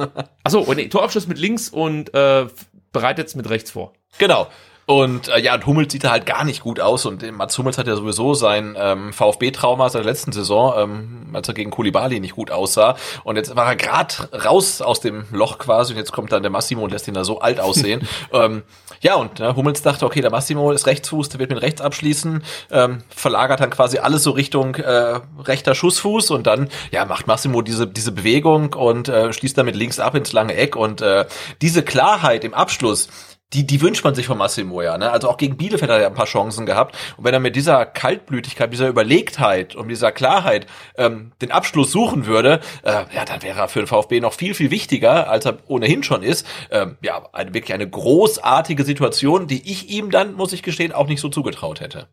[0.45, 2.47] Achso, und nee, Torabschluss mit links und äh,
[2.93, 3.95] bereitet es mit rechts vor.
[4.19, 4.47] Genau.
[4.87, 7.07] Und äh, ja, und Hummels sieht da halt gar nicht gut aus.
[7.07, 11.27] Und äh, Mats Hummels hat ja sowieso sein ähm, VfB-Trauma seit der letzten Saison, ähm,
[11.33, 12.97] als er gegen Kulibali nicht gut aussah.
[13.25, 15.93] Und jetzt war er grad raus aus dem Loch quasi.
[15.93, 18.07] Und jetzt kommt dann der Massimo und lässt ihn da so alt aussehen.
[18.33, 18.63] ähm,
[19.01, 22.43] ja, und äh, Hummels dachte, okay, der Massimo ist Rechtsfuß, der wird mit rechts abschließen,
[22.71, 26.31] ähm, verlagert dann quasi alles so Richtung äh, rechter Schussfuß.
[26.31, 30.15] Und dann ja macht Massimo diese diese Bewegung und äh, schließt dann mit links ab
[30.15, 30.77] ins lange Eck.
[30.77, 31.25] Und äh,
[31.63, 33.09] diese Klarheit im Abschluss
[33.55, 34.99] die, die wünscht man sich von Massimo ja.
[34.99, 35.11] Ne?
[35.11, 36.97] Also auch gegen Bielefeld hat er ein paar Chancen gehabt.
[37.17, 42.27] Und wenn er mit dieser Kaltblütigkeit, dieser Überlegtheit und dieser Klarheit ähm, den Abschluss suchen
[42.27, 45.59] würde, äh, ja, dann wäre er für den VfB noch viel, viel wichtiger, als er
[45.69, 46.47] ohnehin schon ist.
[46.71, 51.07] Ähm, ja, eine, wirklich eine großartige Situation, die ich ihm dann, muss ich gestehen, auch
[51.07, 52.09] nicht so zugetraut hätte.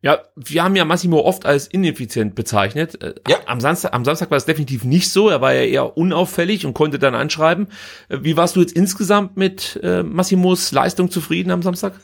[0.00, 3.02] Ja, wir haben ja Massimo oft als ineffizient bezeichnet.
[3.02, 3.38] Äh, Ja.
[3.46, 5.28] Am Samstag, am Samstag war es definitiv nicht so.
[5.28, 7.68] Er war ja eher unauffällig und konnte dann anschreiben.
[8.08, 11.94] Äh, Wie warst du jetzt insgesamt mit äh, Massimos Leistung zufrieden am Samstag?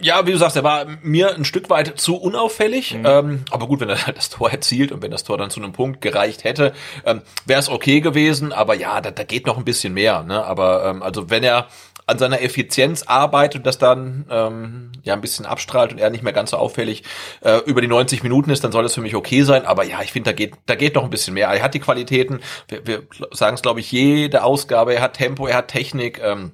[0.00, 2.96] Ja, wie du sagst, er war mir ein Stück weit zu unauffällig.
[3.04, 5.72] Ähm, aber gut, wenn er das Tor erzielt und wenn das Tor dann zu einem
[5.72, 6.72] Punkt gereicht hätte,
[7.04, 8.52] ähm, wäre es okay gewesen.
[8.52, 10.22] Aber ja, da, da geht noch ein bisschen mehr.
[10.22, 10.44] Ne?
[10.44, 11.66] Aber ähm, also wenn er
[12.08, 16.24] an seiner Effizienz arbeitet und das dann ähm, ja ein bisschen abstrahlt und er nicht
[16.24, 17.04] mehr ganz so auffällig
[17.42, 19.64] äh, über die 90 Minuten ist, dann soll es für mich okay sein.
[19.66, 21.48] Aber ja, ich finde, da geht, da geht noch ein bisschen mehr.
[21.48, 22.40] Er hat die Qualitäten.
[22.68, 23.02] Wir, wir
[23.32, 24.94] sagen es, glaube ich, jede Ausgabe.
[24.94, 26.20] Er hat Tempo, er hat Technik.
[26.22, 26.52] Ähm,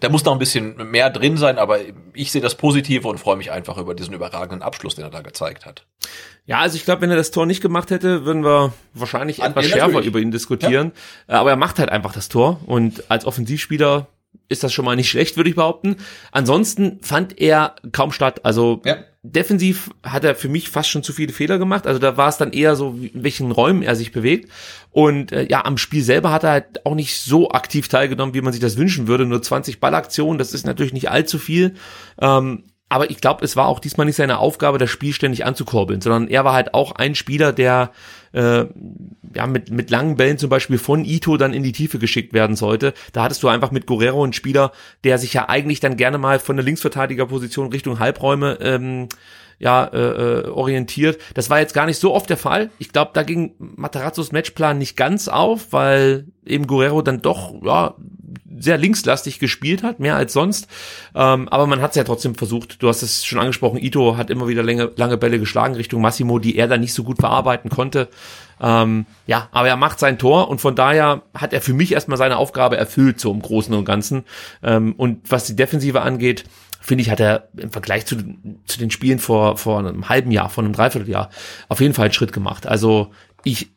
[0.00, 1.78] da muss noch ein bisschen mehr drin sein, aber
[2.14, 5.20] ich sehe das Positive und freue mich einfach über diesen überragenden Abschluss, den er da
[5.20, 5.84] gezeigt hat.
[6.46, 9.50] Ja, also ich glaube, wenn er das Tor nicht gemacht hätte, würden wir wahrscheinlich An-
[9.50, 10.06] etwas ja, schärfer natürlich.
[10.06, 10.92] über ihn diskutieren.
[11.26, 14.06] Äh, Aber er macht halt einfach das Tor und als Offensivspieler
[14.48, 15.96] ist das schon mal nicht schlecht, würde ich behaupten.
[16.32, 18.40] Ansonsten fand er kaum statt.
[18.44, 18.96] Also Ja.
[19.22, 21.86] defensiv hat er für mich fast schon zu viele Fehler gemacht.
[21.86, 24.50] Also da war es dann eher so, in welchen Räumen er sich bewegt.
[24.90, 28.42] Und äh, ja, am Spiel selber hat er halt auch nicht so aktiv teilgenommen, wie
[28.42, 29.24] man sich das wünschen würde.
[29.24, 31.74] Nur 20 Ballaktionen, das ist natürlich nicht allzu viel.
[32.20, 36.00] Ähm, aber ich glaube, es war auch diesmal nicht seine Aufgabe, das Spiel ständig anzukurbeln,
[36.00, 37.90] sondern er war halt auch ein Spieler, der
[38.34, 38.66] äh,
[39.34, 42.56] ja mit, mit langen Bällen zum Beispiel von Ito dann in die Tiefe geschickt werden
[42.56, 42.94] sollte.
[43.12, 44.72] Da hattest du einfach mit Guerrero einen Spieler,
[45.04, 49.08] der sich ja eigentlich dann gerne mal von der Linksverteidigerposition Richtung Halbräume ähm,
[49.58, 51.20] ja, äh, äh, orientiert.
[51.34, 52.70] Das war jetzt gar nicht so oft der Fall.
[52.78, 57.94] Ich glaube, da ging Matarazzos Matchplan nicht ganz auf, weil eben Guerrero dann doch ja,
[58.58, 60.68] sehr linkslastig gespielt hat, mehr als sonst.
[61.14, 62.82] Ähm, aber man hat es ja trotzdem versucht.
[62.82, 66.38] Du hast es schon angesprochen, Ito hat immer wieder lange, lange Bälle geschlagen Richtung Massimo,
[66.38, 68.08] die er dann nicht so gut verarbeiten konnte.
[68.60, 72.18] Ähm, ja, aber er macht sein Tor und von daher hat er für mich erstmal
[72.18, 74.24] seine Aufgabe erfüllt, so im Großen und Ganzen.
[74.62, 76.44] Ähm, und was die Defensive angeht,
[76.80, 78.16] finde ich, hat er im Vergleich zu,
[78.66, 81.30] zu den Spielen vor, vor einem halben Jahr, vor einem Dreivierteljahr
[81.68, 82.66] auf jeden Fall einen Schritt gemacht.
[82.66, 83.10] Also
[83.42, 83.73] ich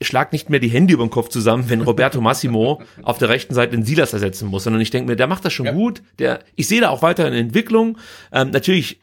[0.00, 3.54] schlag nicht mehr die Hände über den Kopf zusammen, wenn Roberto Massimo auf der rechten
[3.54, 5.72] Seite den Silas ersetzen muss, sondern ich denke mir, der macht das schon ja.
[5.72, 6.02] gut.
[6.18, 7.98] Der, ich sehe da auch weiter eine Entwicklung.
[8.32, 9.00] Ähm, natürlich,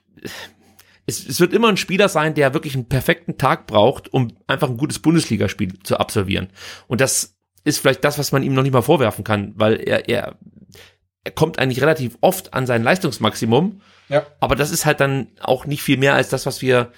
[1.06, 4.70] es, es wird immer ein Spieler sein, der wirklich einen perfekten Tag braucht, um einfach
[4.70, 6.48] ein gutes Bundesligaspiel zu absolvieren.
[6.88, 7.36] Und das
[7.66, 10.38] ist vielleicht das, was man ihm noch nicht mal vorwerfen kann, weil er, er
[11.26, 13.82] er kommt eigentlich relativ oft an sein Leistungsmaximum.
[14.10, 14.26] Ja.
[14.40, 16.92] Aber das ist halt dann auch nicht viel mehr als das, was wir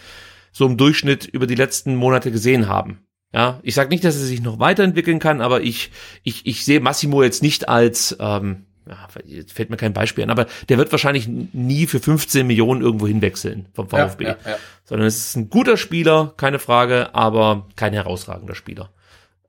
[0.51, 3.06] so im Durchschnitt über die letzten Monate gesehen haben.
[3.33, 5.91] Ja, ich sage nicht, dass er sich noch weiterentwickeln kann, aber ich,
[6.23, 10.29] ich, ich sehe Massimo jetzt nicht als, ähm, ja, jetzt fällt mir kein Beispiel an,
[10.29, 14.23] aber der wird wahrscheinlich nie für 15 Millionen irgendwo hinwechseln vom VfB.
[14.23, 14.57] Ja, ja.
[14.85, 18.91] Sondern es ist ein guter Spieler, keine Frage, aber kein herausragender Spieler.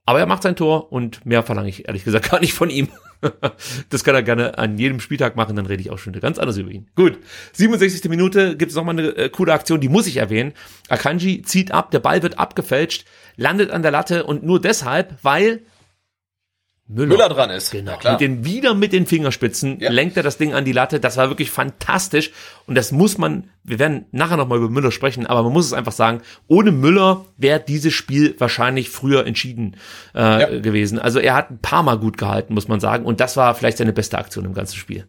[0.09, 2.89] Aber er macht sein Tor und mehr verlange ich ehrlich gesagt gar nicht von ihm.
[3.91, 6.57] das kann er gerne an jedem Spieltag machen, dann rede ich auch schon ganz anders
[6.57, 6.89] über ihn.
[6.95, 7.19] Gut,
[7.53, 8.09] 67.
[8.09, 10.53] Minute gibt es nochmal eine äh, coole Aktion, die muss ich erwähnen.
[10.89, 13.07] Akanji zieht ab, der Ball wird abgefälscht,
[13.39, 15.63] landet an der Latte und nur deshalb, weil
[16.91, 17.71] Müller, Müller dran ist.
[17.71, 17.99] Genau.
[18.03, 19.91] Mit den, wieder mit den Fingerspitzen ja.
[19.91, 21.01] lenkt er das Ding an die Latte.
[21.01, 22.33] Das war wirklich fantastisch.
[22.67, 25.75] Und das muss man, wir werden nachher nochmal über Müller sprechen, aber man muss es
[25.75, 29.77] einfach sagen, ohne Müller wäre dieses Spiel wahrscheinlich früher entschieden
[30.15, 30.61] äh, ja.
[30.61, 30.99] gewesen.
[30.99, 33.05] Also er hat ein paar Mal gut gehalten, muss man sagen.
[33.05, 35.07] Und das war vielleicht seine beste Aktion im ganzen Spiel.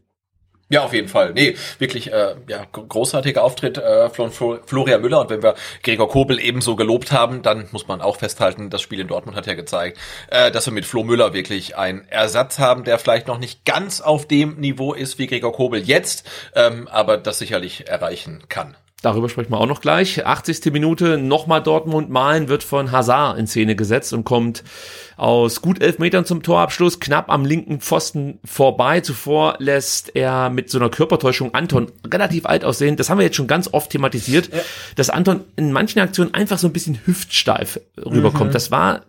[0.72, 1.34] Ja, auf jeden Fall.
[1.34, 5.22] Nee, wirklich äh, ja, großartiger Auftritt äh, von Florian Müller.
[5.22, 9.00] Und wenn wir Gregor Kobel ebenso gelobt haben, dann muss man auch festhalten, das Spiel
[9.00, 9.98] in Dortmund hat ja gezeigt,
[10.30, 14.00] äh, dass wir mit Flo Müller wirklich einen Ersatz haben, der vielleicht noch nicht ganz
[14.00, 18.78] auf dem Niveau ist wie Gregor Kobel jetzt, ähm, aber das sicherlich erreichen kann.
[19.02, 20.26] Darüber sprechen wir auch noch gleich.
[20.26, 20.74] 80.
[20.74, 24.64] Minute, nochmal Dortmund malen, wird von Hazard in Szene gesetzt und kommt
[25.16, 29.00] aus gut elf Metern zum Torabschluss, knapp am linken Pfosten vorbei.
[29.00, 32.98] Zuvor lässt er mit so einer Körpertäuschung Anton relativ alt aussehen.
[32.98, 34.60] Das haben wir jetzt schon ganz oft thematisiert, ja.
[34.96, 38.50] dass Anton in manchen Aktionen einfach so ein bisschen hüftsteif rüberkommt.
[38.50, 38.54] Mhm.
[38.54, 39.06] Das war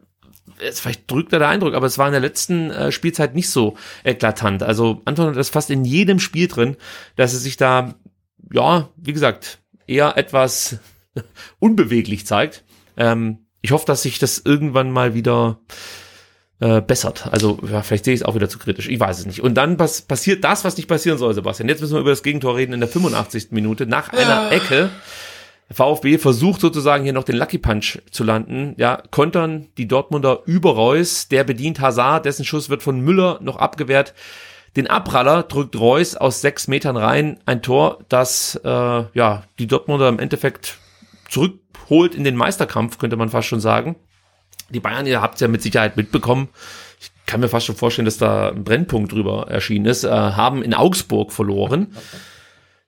[0.63, 3.51] jetzt vielleicht drückt er der Eindruck, aber es war in der letzten äh, Spielzeit nicht
[3.51, 4.63] so eklatant.
[4.63, 6.77] Also Anton hat das fast in jedem Spiel drin,
[7.17, 7.95] dass er sich da,
[8.53, 9.60] ja, wie gesagt,
[9.91, 10.79] eher etwas
[11.59, 12.65] unbeweglich zeigt.
[12.97, 15.61] Ähm, ich hoffe, dass sich das irgendwann mal wieder
[16.61, 17.29] äh, bessert.
[17.31, 18.89] Also ja, vielleicht sehe ich es auch wieder zu kritisch.
[18.89, 19.43] Ich weiß es nicht.
[19.43, 21.69] Und dann pass passiert das, was nicht passieren soll, Sebastian.
[21.69, 23.49] Jetzt müssen wir über das Gegentor reden in der 85.
[23.51, 23.87] Minute.
[23.87, 24.51] Nach einer ah.
[24.51, 24.91] Ecke.
[25.73, 28.75] VfB versucht sozusagen hier noch den Lucky Punch zu landen.
[28.77, 31.29] Ja, kontern die Dortmunder über Reus.
[31.29, 32.25] Der bedient Hazard.
[32.25, 34.15] Dessen Schuss wird von Müller noch abgewehrt.
[34.77, 37.41] Den Abpraller drückt Reus aus sechs Metern rein.
[37.47, 40.79] Ein Tor, das äh, ja die Dortmunder im Endeffekt
[41.29, 43.97] zurückholt in den Meisterkampf, könnte man fast schon sagen.
[44.69, 46.49] Die Bayern, ihr habt es ja mit Sicherheit mitbekommen.
[47.01, 50.05] Ich kann mir fast schon vorstellen, dass da ein Brennpunkt drüber erschienen ist.
[50.05, 51.97] Äh, haben in Augsburg verloren.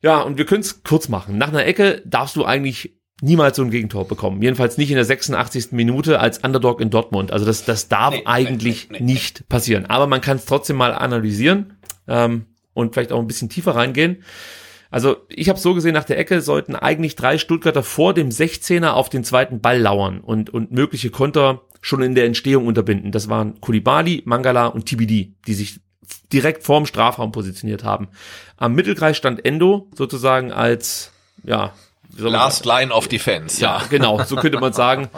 [0.01, 1.39] Ja, und wir können es kurz machen.
[1.39, 4.43] Nach einer Ecke darfst du eigentlich niemals so ein Gegentor bekommen.
[4.43, 5.73] Jedenfalls nicht in der 86.
[5.73, 7.33] Minute als Underdog in Dortmund.
[7.33, 9.87] Also das, das darf nee, eigentlich nee, nee, nicht passieren.
[9.87, 11.75] Aber man kann es trotzdem mal analysieren
[12.09, 14.25] ähm, und vielleicht auch ein bisschen tiefer reingehen.
[14.91, 18.91] Also ich habe so gesehen, nach der Ecke sollten eigentlich drei Stuttgarter vor dem 16er
[18.91, 23.13] auf den zweiten Ball lauern und, und mögliche Konter schon in der Entstehung unterbinden.
[23.13, 25.81] Das waren Kulibali, Mangala und TBD, die sich
[26.33, 28.09] direkt vorm Strafraum positioniert haben.
[28.57, 31.13] Am Mittelkreis stand Endo sozusagen als
[31.45, 31.73] ja
[32.17, 33.61] Last Line of Defense.
[33.61, 33.87] Ja, ja.
[33.91, 35.09] genau, so könnte man sagen,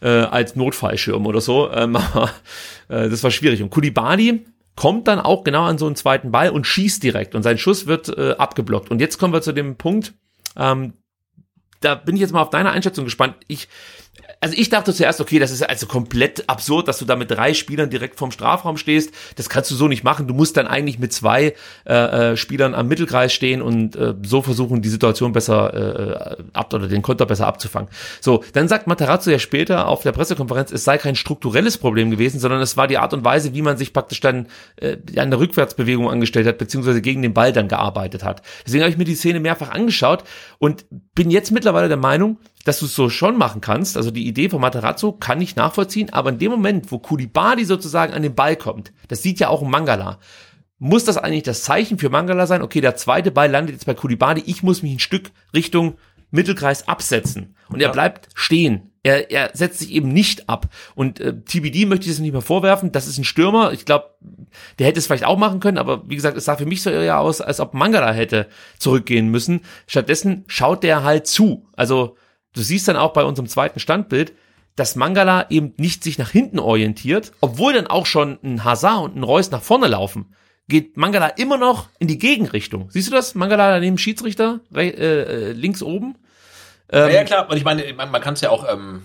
[0.00, 1.70] äh, als Notfallschirm oder so.
[1.70, 1.96] Ähm,
[2.88, 3.62] äh, das war schwierig.
[3.62, 7.42] Und Kulibali kommt dann auch genau an so einen zweiten Ball und schießt direkt und
[7.42, 8.90] sein Schuss wird äh, abgeblockt.
[8.90, 10.12] Und jetzt kommen wir zu dem Punkt,
[10.56, 10.92] ähm,
[11.80, 13.36] da bin ich jetzt mal auf deine Einschätzung gespannt.
[13.48, 13.68] Ich
[14.46, 17.52] also ich dachte zuerst, okay, das ist also komplett absurd, dass du da mit drei
[17.52, 19.12] Spielern direkt vorm Strafraum stehst.
[19.34, 20.28] Das kannst du so nicht machen.
[20.28, 24.42] Du musst dann eigentlich mit zwei äh, äh, Spielern am Mittelkreis stehen und äh, so
[24.42, 27.90] versuchen, die Situation besser äh, ab oder den Konter besser abzufangen.
[28.20, 32.38] So, dann sagt Materazzo ja später auf der Pressekonferenz, es sei kein strukturelles Problem gewesen,
[32.38, 35.40] sondern es war die Art und Weise, wie man sich praktisch dann äh, an der
[35.40, 38.42] Rückwärtsbewegung angestellt hat, beziehungsweise gegen den Ball dann gearbeitet hat.
[38.64, 40.22] Deswegen habe ich mir die Szene mehrfach angeschaut
[40.60, 40.84] und
[41.16, 43.96] bin jetzt mittlerweile der Meinung, dass du es so schon machen kannst.
[43.96, 48.12] Also die Idee von Materazzo kann ich nachvollziehen, aber in dem Moment, wo Kulibali sozusagen
[48.12, 50.18] an den Ball kommt, das sieht ja auch ein Mangala,
[50.78, 52.62] muss das eigentlich das Zeichen für Mangala sein?
[52.62, 55.94] Okay, der zweite Ball landet jetzt bei Kulibali, ich muss mich ein Stück Richtung
[56.32, 57.54] Mittelkreis absetzen.
[57.68, 58.90] Und er bleibt stehen.
[59.04, 60.68] Er, er setzt sich eben nicht ab.
[60.96, 62.90] Und äh, TBD möchte ich es nicht mehr vorwerfen.
[62.90, 63.72] Das ist ein Stürmer.
[63.72, 64.10] Ich glaube,
[64.80, 66.90] der hätte es vielleicht auch machen können, aber wie gesagt, es sah für mich so
[66.90, 68.48] eher aus, als ob Mangala hätte
[68.78, 69.60] zurückgehen müssen.
[69.86, 71.68] Stattdessen schaut der halt zu.
[71.76, 72.16] Also
[72.56, 74.32] du siehst dann auch bei unserem zweiten Standbild,
[74.74, 79.16] dass Mangala eben nicht sich nach hinten orientiert, obwohl dann auch schon ein Hazard und
[79.16, 80.34] ein Reus nach vorne laufen.
[80.68, 82.90] Geht Mangala immer noch in die Gegenrichtung.
[82.90, 83.34] Siehst du das?
[83.34, 86.16] Mangala daneben Schiedsrichter, äh, äh, links oben.
[86.90, 89.02] Ähm, ja, ja, klar, und ich meine, man, man kann es ja auch ähm,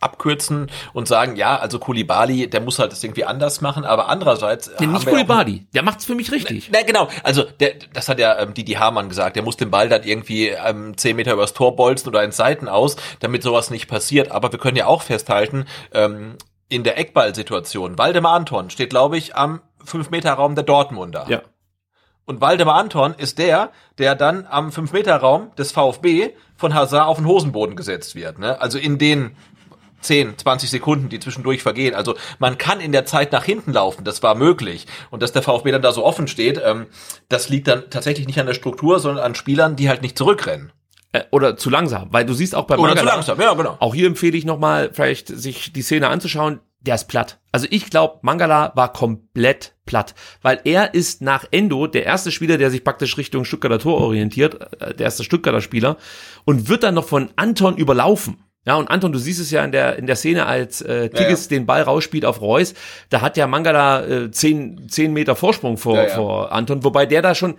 [0.00, 4.70] abkürzen und sagen, ja, also Kulibali, der muss halt das irgendwie anders machen, aber andererseits.
[4.80, 6.70] Nee, nicht Kulibali, der macht's für mich richtig.
[6.70, 9.88] Ne, genau, also der, das hat ja ähm, Didi Hamann gesagt, der muss den Ball
[9.88, 13.88] dann irgendwie ähm, zehn Meter übers Tor bolzen oder in Seiten aus, damit sowas nicht
[13.88, 14.30] passiert.
[14.30, 16.36] Aber wir können ja auch festhalten, ähm,
[16.70, 21.26] in der Eckballsituation, Waldemar Anton steht, glaube ich, am 5-Meter-Raum der Dortmunder.
[21.28, 21.42] Ja.
[22.26, 27.26] Und Waldemar Anton ist der, der dann am 5-Meter-Raum des VfB von Hazard auf den
[27.26, 28.38] Hosenboden gesetzt wird.
[28.38, 28.60] Ne?
[28.60, 29.36] Also in den
[30.00, 31.94] 10, 20 Sekunden, die zwischendurch vergehen.
[31.94, 34.86] Also man kann in der Zeit nach hinten laufen, das war möglich.
[35.10, 36.86] Und dass der VfB dann da so offen steht, ähm,
[37.28, 40.72] das liegt dann tatsächlich nicht an der Struktur, sondern an Spielern, die halt nicht zurückrennen.
[41.12, 43.76] Äh, oder zu langsam, weil du siehst auch bei Oder Mangala, zu langsam, ja genau.
[43.80, 46.60] Auch hier empfehle ich nochmal, vielleicht sich die Szene anzuschauen.
[46.82, 47.38] Der ist platt.
[47.52, 52.56] Also ich glaube, Mangala war komplett platt, weil er ist nach Endo der erste Spieler,
[52.56, 55.96] der sich praktisch Richtung Stuttgarter Tor orientiert, äh, der erste Stuttgarter Spieler
[56.44, 58.44] und wird dann noch von Anton überlaufen.
[58.66, 61.46] Ja, und Anton, du siehst es ja in der, in der Szene, als äh, Tigges
[61.46, 61.58] ja, ja.
[61.58, 62.74] den Ball rausspielt auf Reus,
[63.08, 67.22] da hat ja Mangala äh, zehn, zehn Meter Vorsprung vor, ja, vor Anton, wobei der
[67.22, 67.54] da schon,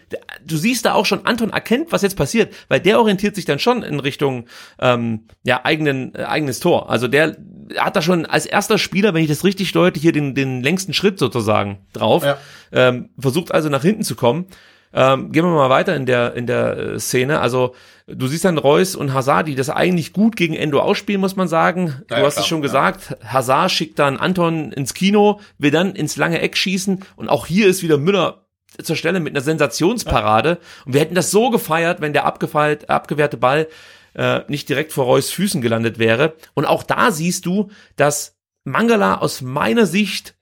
[0.45, 3.57] du siehst da auch schon, Anton erkennt, was jetzt passiert, weil der orientiert sich dann
[3.57, 4.45] schon in Richtung
[4.79, 6.91] ähm, ja, eigenen, äh, eigenes Tor.
[6.91, 7.35] Also der
[7.77, 10.93] hat da schon als erster Spieler, wenn ich das richtig deute, hier den, den längsten
[10.93, 12.23] Schritt sozusagen drauf,
[12.71, 14.45] ähm, versucht also nach hinten zu kommen.
[14.93, 17.39] Ähm, gehen wir mal weiter in der, in der äh, Szene.
[17.39, 17.75] Also
[18.07, 21.47] du siehst dann Reus und Hazard, die das eigentlich gut gegen Endo ausspielen, muss man
[21.47, 22.01] sagen.
[22.07, 22.63] Du ja, hast klar, es schon ja.
[22.63, 23.15] gesagt.
[23.23, 27.67] Hazard schickt dann Anton ins Kino, will dann ins lange Eck schießen und auch hier
[27.67, 28.45] ist wieder Müller
[28.81, 30.49] zur Stelle mit einer Sensationsparade.
[30.49, 30.57] Ja.
[30.85, 33.67] Und wir hätten das so gefeiert, wenn der abgefeilt, abgewehrte Ball
[34.13, 36.35] äh, nicht direkt vor Reus Füßen gelandet wäre.
[36.53, 40.35] Und auch da siehst du, dass Mangala aus meiner Sicht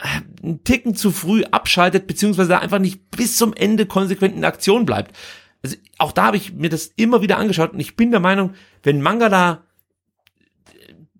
[0.00, 5.16] einen Ticken zu früh abschaltet, beziehungsweise einfach nicht bis zum Ende konsequent in Aktion bleibt.
[5.62, 8.54] Also auch da habe ich mir das immer wieder angeschaut und ich bin der Meinung,
[8.82, 9.64] wenn Mangala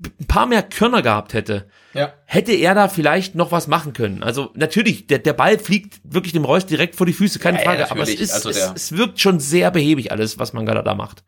[0.02, 2.14] ein paar mehr Körner gehabt hätte, ja.
[2.24, 4.22] hätte er da vielleicht noch was machen können.
[4.22, 7.64] Also natürlich, der, der Ball fliegt wirklich dem Reus direkt vor die Füße, keine ja,
[7.64, 10.82] Frage, ja, aber es, ist, also es, es wirkt schon sehr behäbig alles, was Mangala
[10.82, 11.22] da macht.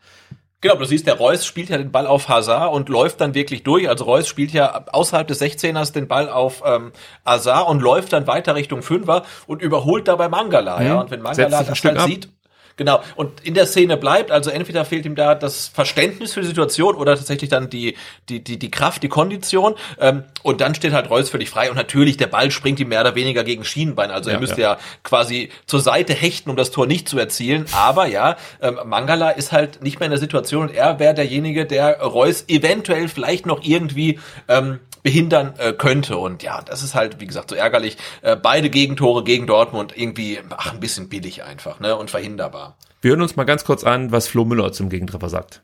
[0.62, 3.64] Genau, du siehst, der Reus spielt ja den Ball auf Hazard und läuft dann wirklich
[3.64, 3.88] durch.
[3.88, 6.92] Also Reus spielt ja außerhalb des 16ers den Ball auf ähm,
[7.26, 10.78] Hazard und läuft dann weiter Richtung Fünfer und überholt dabei Mangala.
[10.78, 10.86] Mhm.
[10.86, 12.28] Ja, und wenn Mangala das dann sieht,
[12.76, 13.02] Genau.
[13.16, 16.94] Und in der Szene bleibt, also entweder fehlt ihm da das Verständnis für die Situation
[16.94, 17.96] oder tatsächlich dann die,
[18.28, 19.74] die, die, die Kraft, die Kondition.
[20.00, 21.70] Ähm, und dann steht halt Reus völlig frei.
[21.70, 24.10] Und natürlich, der Ball springt ihm mehr oder weniger gegen Schienenbein.
[24.10, 24.72] Also ja, er müsste ja.
[24.72, 24.78] ja.
[25.02, 27.66] quasi zur Seite hechten, um das Tor nicht zu erzielen.
[27.72, 31.66] Aber ja, ähm, Mangala ist halt nicht mehr in der Situation und er wäre derjenige,
[31.66, 34.18] der Reus eventuell vielleicht noch irgendwie
[34.48, 36.16] ähm, behindern äh, könnte.
[36.16, 37.96] Und ja, das ist halt, wie gesagt, so ärgerlich.
[38.22, 41.96] Äh, beide Gegentore gegen Dortmund irgendwie, ach, ein bisschen billig einfach, ne?
[41.96, 42.76] Und verhinderbar.
[43.00, 45.62] Wir hören uns mal ganz kurz an, was Flo Müller zum Gegentreffer sagt.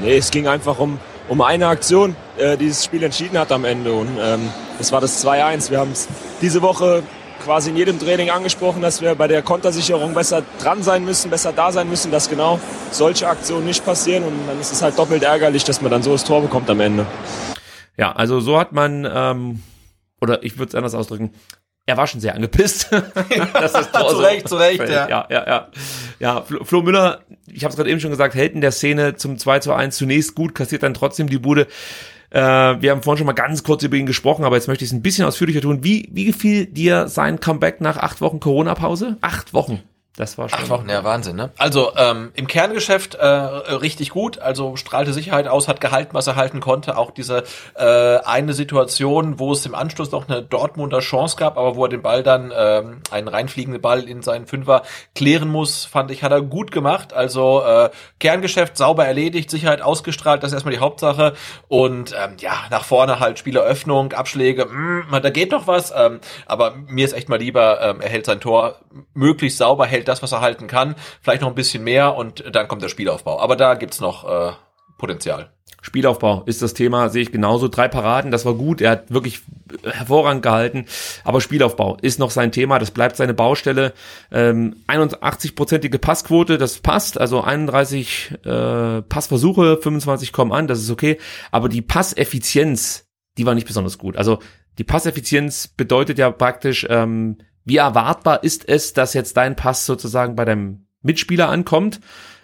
[0.00, 0.98] Nee, es ging einfach um,
[1.28, 3.92] um eine Aktion, äh, die das Spiel entschieden hat am Ende.
[3.92, 4.48] Und ähm,
[4.78, 5.70] das war das 2-1.
[5.70, 6.08] Wir haben es
[6.40, 7.02] diese Woche
[7.44, 11.52] quasi in jedem Training angesprochen, dass wir bei der Kontersicherung besser dran sein müssen, besser
[11.52, 12.58] da sein müssen, dass genau
[12.90, 14.24] solche Aktionen nicht passieren.
[14.24, 16.80] Und dann ist es halt doppelt ärgerlich, dass man dann so das Tor bekommt am
[16.80, 17.06] Ende.
[17.96, 19.62] Ja, also so hat man, ähm,
[20.20, 21.32] oder ich würde es anders ausdrücken,
[21.86, 22.90] er war schon sehr angepisst.
[23.52, 25.08] das ist zu Recht, zu Recht, ja.
[25.08, 25.68] Ja, ja, ja.
[26.18, 29.16] Ja, Flo, Flo Müller, ich habe es gerade eben schon gesagt, hält in der Szene
[29.16, 31.66] zum 2 zu 1 zunächst gut, kassiert dann trotzdem die Bude.
[32.30, 34.90] Äh, wir haben vorhin schon mal ganz kurz über ihn gesprochen, aber jetzt möchte ich
[34.90, 35.84] es ein bisschen ausführlicher tun.
[35.84, 39.18] Wie, wie gefiel dir sein Comeback nach acht Wochen Corona-Pause?
[39.20, 39.82] Acht Wochen.
[40.16, 40.60] Das war schon.
[40.60, 41.50] Acht Wochen, ja, Wahnsinn, ne?
[41.58, 46.36] Also ähm, im Kerngeschäft äh, richtig gut, also strahlte Sicherheit aus, hat gehalten, was er
[46.36, 46.96] halten konnte.
[46.96, 47.42] Auch diese
[47.74, 51.88] äh, eine Situation, wo es im Anschluss noch eine Dortmunder Chance gab, aber wo er
[51.88, 54.82] den Ball dann, ähm, einen reinfliegenden Ball in seinen Fünfer
[55.16, 57.12] klären muss, fand ich, hat er gut gemacht.
[57.12, 61.34] Also äh, Kerngeschäft sauber erledigt, Sicherheit ausgestrahlt, das ist erstmal die Hauptsache.
[61.66, 65.92] Und ähm, ja, nach vorne halt Spieleröffnung, Abschläge, mh, da geht noch was.
[65.96, 68.76] Ähm, aber mir ist echt mal lieber, ähm, er hält sein Tor
[69.12, 72.68] möglichst sauber, hält das, was er halten kann, vielleicht noch ein bisschen mehr und dann
[72.68, 73.40] kommt der Spielaufbau.
[73.40, 74.52] Aber da gibt's noch äh,
[74.98, 75.50] Potenzial.
[75.84, 77.68] Spielaufbau ist das Thema, sehe ich genauso.
[77.68, 78.80] Drei Paraden, das war gut.
[78.80, 79.42] Er hat wirklich
[79.82, 80.86] hervorragend gehalten.
[81.24, 82.78] Aber Spielaufbau ist noch sein Thema.
[82.78, 83.92] Das bleibt seine Baustelle.
[84.32, 87.20] Ähm, 81-prozentige Passquote, das passt.
[87.20, 91.18] Also 31 äh, Passversuche, 25 kommen an, das ist okay.
[91.50, 93.06] Aber die Passeffizienz,
[93.36, 94.16] die war nicht besonders gut.
[94.16, 94.38] Also
[94.78, 100.36] die Passeffizienz bedeutet ja praktisch, ähm, wie erwartbar ist es, dass jetzt dein Pass sozusagen
[100.36, 102.00] bei deinem Mitspieler ankommt?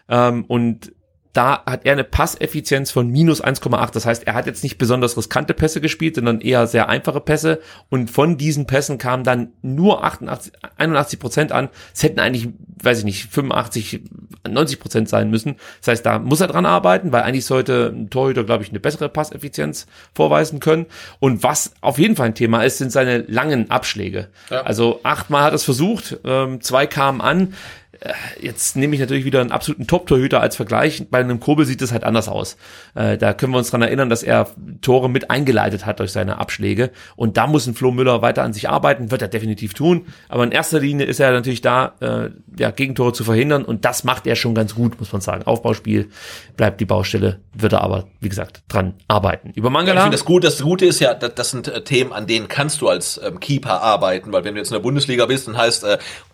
[0.08, 0.92] Ähm, und
[1.32, 3.92] da hat er eine Passeffizienz von minus 1,8.
[3.92, 7.60] Das heißt, er hat jetzt nicht besonders riskante Pässe gespielt, sondern eher sehr einfache Pässe.
[7.88, 11.68] Und von diesen Pässen kamen dann nur 88, 81 Prozent an.
[11.94, 12.48] Es hätten eigentlich,
[12.82, 14.00] weiß ich nicht, 85,
[14.48, 15.56] 90 Prozent sein müssen.
[15.80, 18.80] Das heißt, da muss er dran arbeiten, weil eigentlich sollte ein Torhüter, glaube ich, eine
[18.80, 20.86] bessere Passeffizienz vorweisen können.
[21.20, 24.28] Und was auf jeden Fall ein Thema ist, sind seine langen Abschläge.
[24.50, 24.62] Ja.
[24.62, 27.54] Also achtmal hat er es versucht, ähm, zwei kamen an.
[28.00, 31.06] Äh, jetzt nehme ich natürlich wieder einen absoluten Top-Torhüter als Vergleich.
[31.10, 32.56] Bei einem Kobel sieht es halt anders aus.
[32.94, 34.48] Äh, da können wir uns dran erinnern, dass er
[34.80, 36.90] Tore mit eingeleitet hat durch seine Abschläge.
[37.16, 40.06] Und da muss ein Flo Müller weiter an sich arbeiten, wird er definitiv tun.
[40.28, 43.64] Aber in erster Linie ist er natürlich da, äh, ja, Gegentore zu verhindern.
[43.64, 45.42] Und das macht er schon ganz gut, muss man sagen.
[45.44, 46.08] Aufbauspiel
[46.56, 49.50] bleibt die Baustelle, wird er aber, wie gesagt, dran arbeiten.
[49.54, 50.00] Über Mangala.
[50.00, 50.44] Ich finde das gut.
[50.44, 53.82] Das Gute ist ja, das, sind äh, Themen, an denen kannst du als ähm, Keeper
[53.82, 54.32] arbeiten.
[54.32, 55.84] Weil wenn du jetzt in der Bundesliga bist, dann heißt,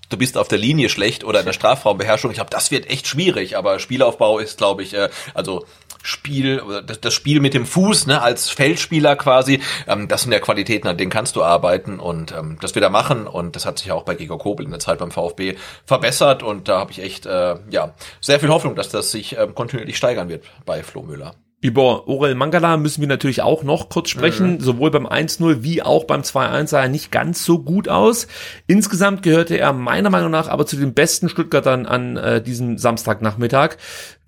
[0.08, 2.30] du bist auf der Linie schlecht oder in der Strafraumbeherrschung.
[2.30, 5.66] Ich glaube, das wird echt schwierig, aber Spielaufbau ist, glaube ich, äh, also
[6.02, 6.62] Spiel,
[7.00, 10.96] das Spiel mit dem Fuß, ne, als Feldspieler quasi, ähm, das sind ja Qualitäten, an
[10.96, 14.04] denen kannst du arbeiten und ähm, das wird er machen und das hat sich auch
[14.04, 17.56] bei Gregor Kobel in der Zeit beim VfB verbessert und da habe ich echt, äh,
[17.70, 21.34] ja, sehr viel Hoffnung, dass das sich ähm, kontinuierlich steigern wird bei Flo Müller.
[21.66, 24.54] Über Orel Mangala müssen wir natürlich auch noch kurz sprechen.
[24.54, 24.60] Mhm.
[24.60, 28.28] Sowohl beim 1-0 wie auch beim 2-1 sah er nicht ganz so gut aus.
[28.68, 33.78] Insgesamt gehörte er meiner Meinung nach aber zu den besten Stuttgartern an äh, diesem Samstagnachmittag.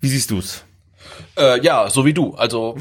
[0.01, 0.65] Wie siehst du's?
[1.37, 2.35] Äh, ja, so wie du.
[2.35, 2.75] Also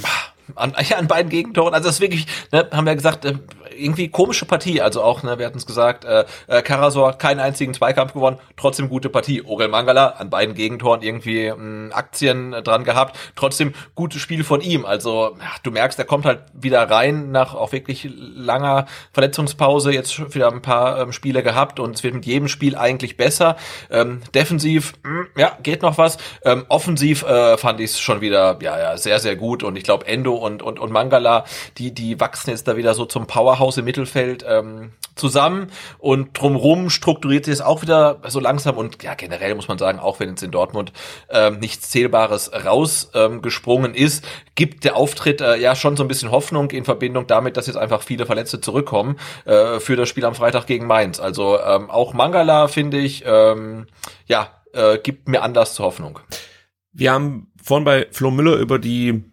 [0.57, 1.73] an, ja, an beiden Gegentoren.
[1.73, 3.35] Also das ist wirklich, ne, haben wir gesagt, äh,
[3.79, 4.81] irgendwie komische Partie.
[4.81, 8.39] Also auch, ne, wir hatten es gesagt, äh, äh, Karasor hat keinen einzigen Zweikampf gewonnen,
[8.57, 9.43] trotzdem gute Partie.
[9.45, 14.85] Orel Mangala an beiden Gegentoren irgendwie mh, Aktien dran gehabt, trotzdem gutes Spiel von ihm.
[14.85, 20.35] Also ja, du merkst, er kommt halt wieder rein nach auch wirklich langer Verletzungspause, jetzt
[20.35, 23.57] wieder ein paar ähm, Spiele gehabt und es wird mit jedem Spiel eigentlich besser.
[23.91, 26.19] Ähm, defensiv, mh, ja, geht noch was.
[26.45, 29.85] Ähm, offensiv äh, fand ich es schon wieder, ja, ja, sehr, sehr gut und ich
[29.85, 31.45] glaube Endo und, und, und Mangala,
[31.79, 36.91] die, die wachsen jetzt da wieder so zum Powerhouse im Mittelfeld ähm, zusammen und drumrum
[36.91, 40.31] strukturiert sich es auch wieder so langsam und ja, generell muss man sagen, auch wenn
[40.31, 40.93] jetzt in Dortmund
[41.29, 44.25] ähm, nichts Zählbares rausgesprungen ähm, ist,
[44.55, 47.77] gibt der Auftritt äh, ja schon so ein bisschen Hoffnung in Verbindung damit, dass jetzt
[47.77, 51.21] einfach viele Verletzte zurückkommen äh, für das Spiel am Freitag gegen Mainz.
[51.21, 53.87] Also ähm, auch Mangala, finde ich, ähm,
[54.27, 56.21] ja, äh, gibt mir Anlass zur Hoffnung.
[56.93, 59.28] Wir haben vorhin bei Flo Müller über die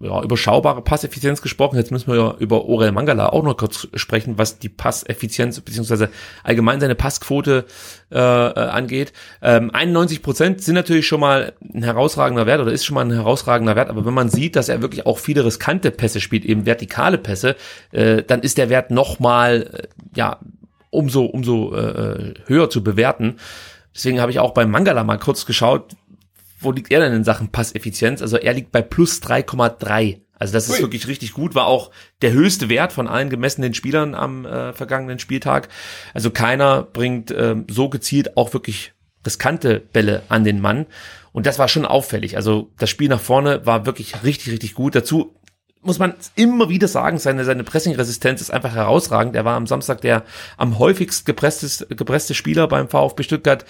[0.00, 1.76] ja, überschaubare Passeffizienz gesprochen.
[1.76, 6.08] Jetzt müssen wir ja über Orel Mangala auch noch kurz sprechen, was die Passeffizienz beziehungsweise
[6.42, 7.66] allgemein seine Passquote
[8.10, 9.12] äh, äh angeht.
[9.42, 13.12] Ähm, 91 Prozent sind natürlich schon mal ein herausragender Wert oder ist schon mal ein
[13.12, 16.64] herausragender Wert, aber wenn man sieht, dass er wirklich auch viele riskante Pässe spielt, eben
[16.64, 17.56] vertikale Pässe,
[17.92, 20.38] äh, dann ist der Wert noch mal äh, ja
[20.88, 23.36] umso umso äh, höher zu bewerten.
[23.94, 25.94] Deswegen habe ich auch beim Mangala mal kurz geschaut,
[26.60, 28.22] wo liegt er denn in Sachen Passeffizienz?
[28.22, 30.20] Also er liegt bei plus 3,3.
[30.38, 30.82] Also das ist Ui.
[30.82, 31.90] wirklich richtig gut, war auch
[32.22, 35.68] der höchste Wert von allen gemessenen Spielern am äh, vergangenen Spieltag.
[36.14, 38.92] Also keiner bringt äh, so gezielt auch wirklich
[39.26, 40.86] riskante Bälle an den Mann.
[41.32, 42.36] Und das war schon auffällig.
[42.36, 44.94] Also das Spiel nach vorne war wirklich richtig, richtig gut.
[44.94, 45.36] Dazu
[45.82, 49.34] muss man immer wieder sagen, seine, seine Pressing-Resistenz ist einfach herausragend.
[49.34, 50.24] Er war am Samstag der
[50.58, 53.64] am häufigst gepresste, gepresste Spieler beim VfB Stuttgart,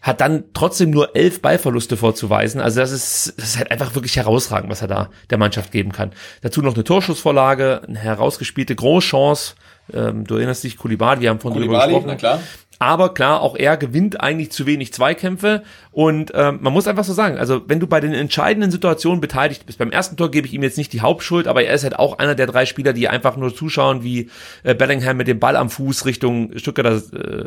[0.00, 2.60] hat dann trotzdem nur elf Ballverluste vorzuweisen.
[2.60, 5.92] Also das ist, das ist halt einfach wirklich herausragend, was er da der Mannschaft geben
[5.92, 6.12] kann.
[6.40, 9.54] Dazu noch eine Torschussvorlage, eine herausgespielte Großchance.
[9.92, 12.06] Ähm, du erinnerst dich, Kulibali, wir haben von drüber gesprochen.
[12.08, 12.40] Na klar.
[12.82, 15.62] Aber klar, auch er gewinnt eigentlich zu wenig Zweikämpfe.
[15.92, 19.66] Und ähm, man muss einfach so sagen, also wenn du bei den entscheidenden Situationen beteiligt
[19.66, 21.96] bist, beim ersten Tor gebe ich ihm jetzt nicht die Hauptschuld, aber er ist halt
[21.96, 24.30] auch einer der drei Spieler, die einfach nur zuschauen, wie
[24.64, 26.96] äh, Bellingham mit dem Ball am Fuß Richtung Stuttgarter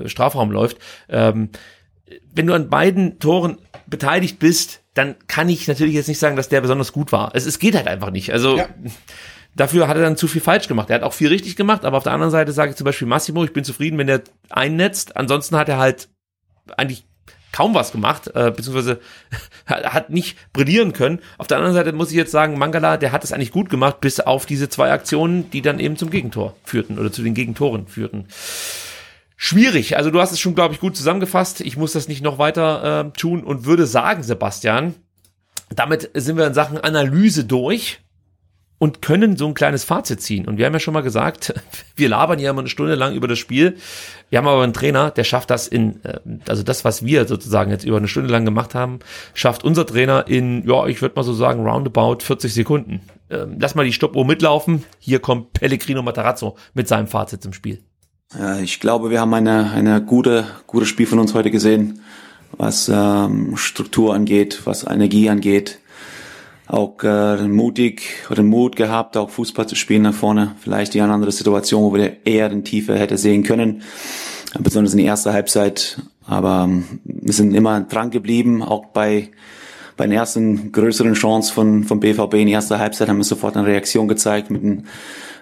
[0.06, 0.78] äh, Strafraum läuft.
[1.10, 1.50] Ähm,
[2.34, 3.58] wenn du an beiden Toren
[3.88, 7.32] beteiligt bist, dann kann ich natürlich jetzt nicht sagen, dass der besonders gut war.
[7.34, 8.32] Es, es geht halt einfach nicht.
[8.32, 8.70] Also ja.
[9.56, 10.90] Dafür hat er dann zu viel falsch gemacht.
[10.90, 13.08] Er hat auch viel richtig gemacht, aber auf der anderen Seite sage ich zum Beispiel
[13.08, 15.18] Massimo, ich bin zufrieden, wenn er einnetzt.
[15.18, 16.10] Ansonsten hat er halt
[16.78, 17.06] eigentlich
[17.52, 19.00] kaum was gemacht, äh, beziehungsweise
[19.66, 21.20] hat nicht brillieren können.
[21.38, 24.02] Auf der anderen Seite muss ich jetzt sagen, Mangala, der hat es eigentlich gut gemacht,
[24.02, 27.88] bis auf diese zwei Aktionen, die dann eben zum Gegentor führten oder zu den Gegentoren
[27.88, 28.28] führten.
[29.38, 29.96] Schwierig.
[29.96, 31.62] Also du hast es schon, glaube ich, gut zusammengefasst.
[31.62, 34.96] Ich muss das nicht noch weiter äh, tun und würde sagen, Sebastian,
[35.70, 38.00] damit sind wir in Sachen Analyse durch
[38.78, 40.48] und können so ein kleines Fazit ziehen.
[40.48, 41.54] Und wir haben ja schon mal gesagt,
[41.96, 43.78] wir labern ja immer eine Stunde lang über das Spiel.
[44.30, 47.72] Wir haben aber einen Trainer, der schafft das in, äh, also das, was wir sozusagen
[47.72, 49.00] jetzt über eine Stunde lang gemacht haben,
[49.34, 53.02] schafft unser Trainer in, ja, ich würde mal so sagen, roundabout 40 Sekunden.
[53.30, 54.84] Ähm, lass mal die Stoppuhr mitlaufen.
[55.00, 57.82] Hier kommt Pellegrino Matarazzo mit seinem Fazit zum Spiel.
[58.64, 62.02] Ich glaube, wir haben eine, eine gute, gutes Spiel von uns heute gesehen,
[62.58, 65.80] was ähm, Struktur angeht, was Energie angeht
[66.68, 70.56] auch äh, mutig oder Mut gehabt, auch Fußball zu spielen nach vorne.
[70.60, 73.84] Vielleicht die eine andere Situation, wo wir eher den Tiefe hätte sehen können,
[74.60, 76.02] besonders in der ersten Halbzeit.
[76.26, 79.30] Aber ähm, wir sind immer dran geblieben, auch bei
[79.98, 83.56] bei den ersten größeren Chancen von, von BVB in der ersten Halbzeit haben wir sofort
[83.56, 84.88] eine Reaktion gezeigt mit, den,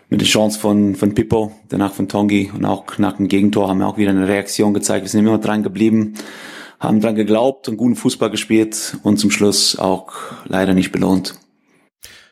[0.09, 3.79] mit der Chance von, von Pippo, danach von Tongi und auch nach dem Gegentor haben
[3.79, 5.05] wir auch wieder eine Reaktion gezeigt.
[5.05, 6.13] Wir sind immer dran geblieben
[6.83, 10.11] haben dran geglaubt und guten Fußball gespielt und zum Schluss auch
[10.45, 11.35] leider nicht belohnt.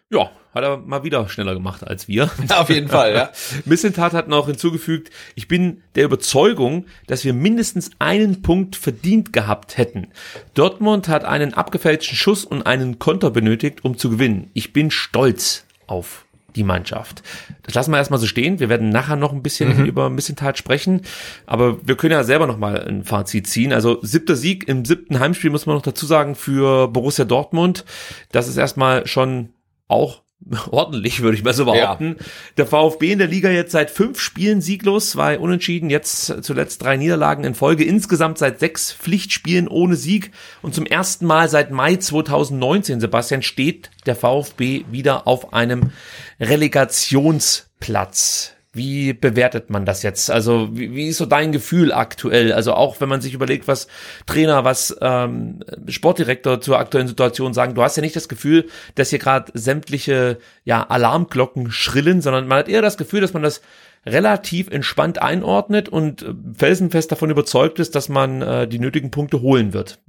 [0.10, 2.30] Ja, hat er mal wieder schneller gemacht als wir.
[2.49, 3.32] Auf jeden Fall, ja.
[3.65, 9.78] Missentat hat noch hinzugefügt, ich bin der Überzeugung, dass wir mindestens einen Punkt verdient gehabt
[9.78, 10.07] hätten.
[10.53, 14.52] Dortmund hat einen abgefälschten Schuss und einen Konter benötigt, um zu gewinnen.
[14.53, 16.26] Ich bin stolz auf
[16.56, 17.23] die Mannschaft.
[17.64, 18.60] Das lassen wir erstmal so stehen.
[18.60, 19.86] Wir werden nachher noch ein bisschen mhm.
[19.86, 21.02] über ein bisschen Tat sprechen.
[21.45, 23.73] Aber wir können ja selber noch mal ein Fazit ziehen.
[23.73, 27.86] Also siebter Sieg im siebten Heimspiel muss man noch dazu sagen für Borussia Dortmund.
[28.32, 29.49] Das ist erstmal schon
[29.88, 30.22] auch
[30.72, 32.15] ordentlich, würde ich mal so behaupten.
[32.18, 32.26] Ja.
[32.57, 36.97] Der VfB in der Liga jetzt seit fünf Spielen sieglos, zwei Unentschieden, jetzt zuletzt drei
[36.97, 40.30] Niederlagen in Folge, insgesamt seit sechs Pflichtspielen ohne Sieg
[40.61, 45.91] und zum ersten Mal seit Mai 2019, Sebastian, steht der VfB wieder auf einem
[46.39, 48.53] Relegationsplatz.
[48.73, 50.31] Wie bewertet man das jetzt?
[50.31, 52.53] Also wie, wie ist so dein Gefühl aktuell?
[52.53, 53.88] Also auch wenn man sich überlegt, was
[54.26, 59.10] Trainer, was ähm, Sportdirektor zur aktuellen Situation sagen, du hast ja nicht das Gefühl, dass
[59.10, 63.61] hier gerade sämtliche ja, Alarmglocken schrillen, sondern man hat eher das Gefühl, dass man das
[64.06, 69.41] relativ entspannt einordnet und äh, felsenfest davon überzeugt ist, dass man äh, die nötigen Punkte
[69.41, 69.99] holen wird.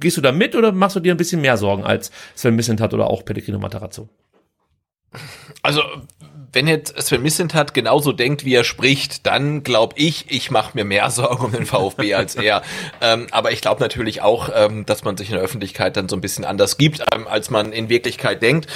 [0.00, 2.94] Gehst du da mit oder machst du dir ein bisschen mehr Sorgen als Sven Missentat
[2.94, 4.08] oder auch Pellegrino Matarazzo?
[5.62, 5.82] Also
[6.52, 10.84] wenn jetzt Sven Missentat genauso denkt, wie er spricht, dann glaube ich, ich mache mir
[10.84, 12.62] mehr Sorgen um den VfB als er.
[13.00, 16.16] Ähm, aber ich glaube natürlich auch, ähm, dass man sich in der Öffentlichkeit dann so
[16.16, 18.66] ein bisschen anders gibt, ähm, als man in Wirklichkeit denkt.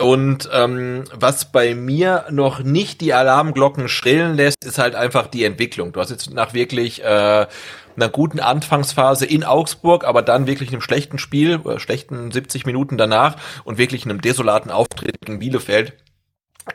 [0.00, 5.44] Und ähm, was bei mir noch nicht die Alarmglocken schrillen lässt, ist halt einfach die
[5.44, 5.92] Entwicklung.
[5.92, 7.46] Du hast jetzt nach wirklich äh,
[7.96, 12.98] einer guten Anfangsphase in Augsburg, aber dann wirklich einem schlechten Spiel, äh, schlechten 70 Minuten
[12.98, 15.94] danach und wirklich einem desolaten Auftritt gegen Bielefeld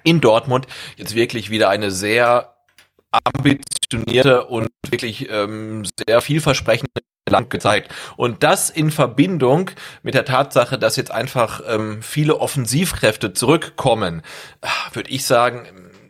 [0.03, 0.67] in Dortmund
[0.97, 2.55] jetzt wirklich wieder eine sehr
[3.11, 7.93] ambitionierte und wirklich ähm, sehr vielversprechende Land gezeigt.
[8.17, 9.71] Und das in Verbindung
[10.03, 14.21] mit der Tatsache, dass jetzt einfach ähm, viele Offensivkräfte zurückkommen,
[14.93, 15.67] würde ich sagen,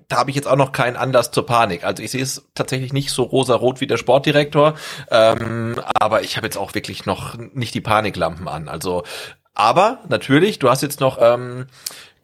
[0.08, 1.84] da habe ich jetzt auch noch keinen Anlass zur Panik.
[1.84, 4.76] Also ich sehe es tatsächlich nicht so rosa-rot wie der Sportdirektor,
[5.10, 8.68] ähm, aber ich habe jetzt auch wirklich noch nicht die Paniklampen an.
[8.68, 9.04] Also
[9.56, 11.68] aber natürlich, du hast jetzt noch ähm,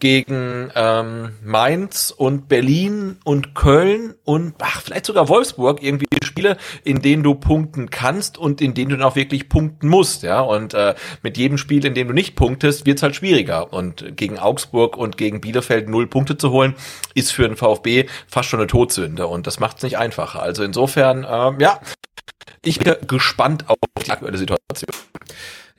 [0.01, 7.01] gegen ähm, Mainz und Berlin und Köln und ach, vielleicht sogar Wolfsburg irgendwie Spiele, in
[7.01, 10.41] denen du punkten kannst und in denen du dann auch wirklich punkten musst, ja.
[10.41, 13.71] Und äh, mit jedem Spiel, in dem du nicht punktest, wird's halt schwieriger.
[13.71, 16.75] Und gegen Augsburg und gegen Bielefeld null Punkte zu holen,
[17.13, 20.41] ist für den VfB fast schon eine Todsünde und das macht's nicht einfacher.
[20.41, 21.79] Also insofern, ähm, ja,
[22.63, 24.89] ich bin gespannt auf die aktuelle Situation.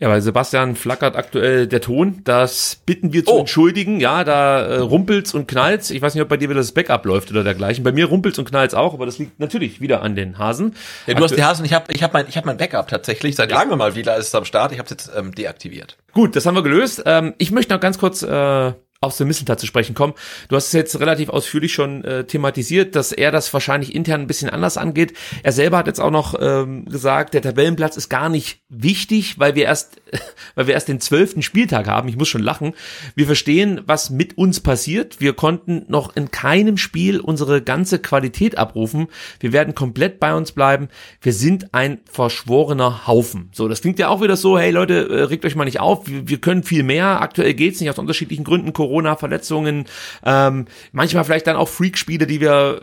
[0.02, 2.22] Ja, weil Sebastian flackert aktuell der Ton.
[2.24, 3.38] Das bitten wir zu oh.
[3.38, 4.00] entschuldigen.
[4.00, 5.90] Ja, da äh, rumpelt's und knallt's.
[5.90, 7.84] Ich weiß nicht, ob bei dir wieder das Backup läuft oder dergleichen.
[7.84, 10.74] Bei mir rumpelt's und knallt's auch, aber das liegt natürlich wieder an den Hasen.
[11.06, 11.64] Ja, du Aktu hast die Hasen.
[11.64, 13.36] Ich habe ich hab mein, ich hab mein Backup tatsächlich.
[13.36, 14.72] Seit langem mal wieder ist es am Start.
[14.72, 15.96] Ich habe es jetzt ähm, deaktiviert.
[16.12, 17.04] Gut, das haben wir gelöst.
[17.06, 18.72] Ähm, ich möchte noch ganz kurz äh,
[19.02, 20.14] auf Sven Mislintat zu sprechen kommen.
[20.48, 24.26] Du hast es jetzt relativ ausführlich schon äh, thematisiert, dass er das wahrscheinlich intern ein
[24.28, 25.12] bisschen anders angeht.
[25.42, 29.56] Er selber hat jetzt auch noch ähm, gesagt, der Tabellenplatz ist gar nicht wichtig, weil
[29.56, 30.00] wir erst,
[30.54, 32.08] weil wir erst den zwölften Spieltag haben.
[32.08, 32.74] Ich muss schon lachen.
[33.16, 35.20] Wir verstehen, was mit uns passiert.
[35.20, 39.08] Wir konnten noch in keinem Spiel unsere ganze Qualität abrufen.
[39.40, 40.88] Wir werden komplett bei uns bleiben.
[41.20, 43.48] Wir sind ein verschworener Haufen.
[43.52, 46.06] So, das klingt ja auch wieder so, hey Leute, äh, regt euch mal nicht auf.
[46.06, 47.20] Wir, wir können viel mehr.
[47.20, 48.72] Aktuell geht's nicht aus unterschiedlichen Gründen.
[48.92, 49.86] Corona-Verletzungen,
[50.22, 52.80] ähm, manchmal vielleicht dann auch Freak-Spiele, die wir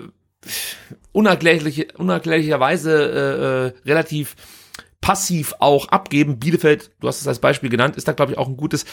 [1.12, 4.36] unerklärliche, unerklärlicherweise äh, äh, relativ
[5.02, 6.40] passiv auch abgeben.
[6.40, 8.84] Bielefeld, du hast es als Beispiel genannt, ist da glaube ich auch ein gutes.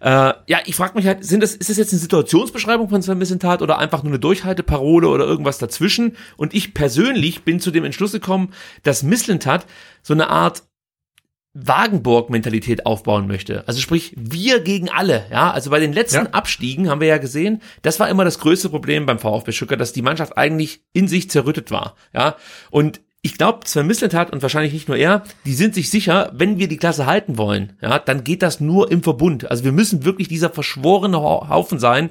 [0.00, 3.18] Äh, ja, ich frage mich halt, sind das, ist das jetzt eine Situationsbeschreibung von Sven
[3.18, 6.16] Missentat oder einfach nur eine Durchhalteparole oder irgendwas dazwischen?
[6.36, 9.66] Und ich persönlich bin zu dem Entschluss gekommen, dass Misslintat
[10.02, 10.62] so eine Art
[11.54, 13.66] Wagenburg-Mentalität aufbauen möchte.
[13.68, 15.26] Also sprich, wir gegen alle.
[15.30, 16.30] Ja, also bei den letzten ja.
[16.30, 19.92] Abstiegen haben wir ja gesehen, das war immer das größte Problem beim VfB Stuttgart, dass
[19.92, 21.96] die Mannschaft eigentlich in sich zerrüttet war.
[22.14, 22.36] Ja,
[22.70, 26.58] und ich glaube, Sven Mislintat und wahrscheinlich nicht nur er, die sind sich sicher, wenn
[26.58, 29.48] wir die Klasse halten wollen, ja, dann geht das nur im Verbund.
[29.48, 32.10] Also wir müssen wirklich dieser verschworene Haufen sein,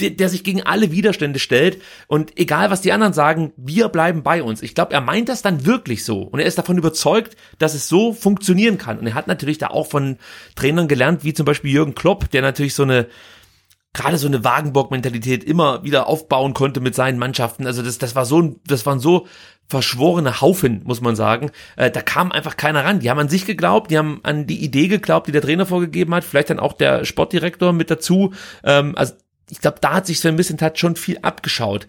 [0.00, 4.22] der, der sich gegen alle Widerstände stellt und egal was die anderen sagen, wir bleiben
[4.22, 4.62] bei uns.
[4.62, 7.88] Ich glaube, er meint das dann wirklich so und er ist davon überzeugt, dass es
[7.88, 8.98] so funktionieren kann.
[8.98, 10.18] Und er hat natürlich da auch von
[10.54, 13.08] Trainern gelernt, wie zum Beispiel Jürgen Klopp, der natürlich so eine
[13.94, 17.66] gerade so eine Wagenburg-Mentalität immer wieder aufbauen konnte mit seinen Mannschaften.
[17.66, 19.26] Also das, das war so, das waren so
[19.68, 21.50] verschworene Haufen, muss man sagen.
[21.76, 23.00] Äh, da kam einfach keiner ran.
[23.00, 26.14] Die haben an sich geglaubt, die haben an die Idee geglaubt, die der Trainer vorgegeben
[26.14, 28.32] hat, vielleicht dann auch der Sportdirektor mit dazu.
[28.62, 29.14] Ähm, also
[29.50, 31.86] ich glaube, da hat sich so ein bisschen Tat schon viel abgeschaut.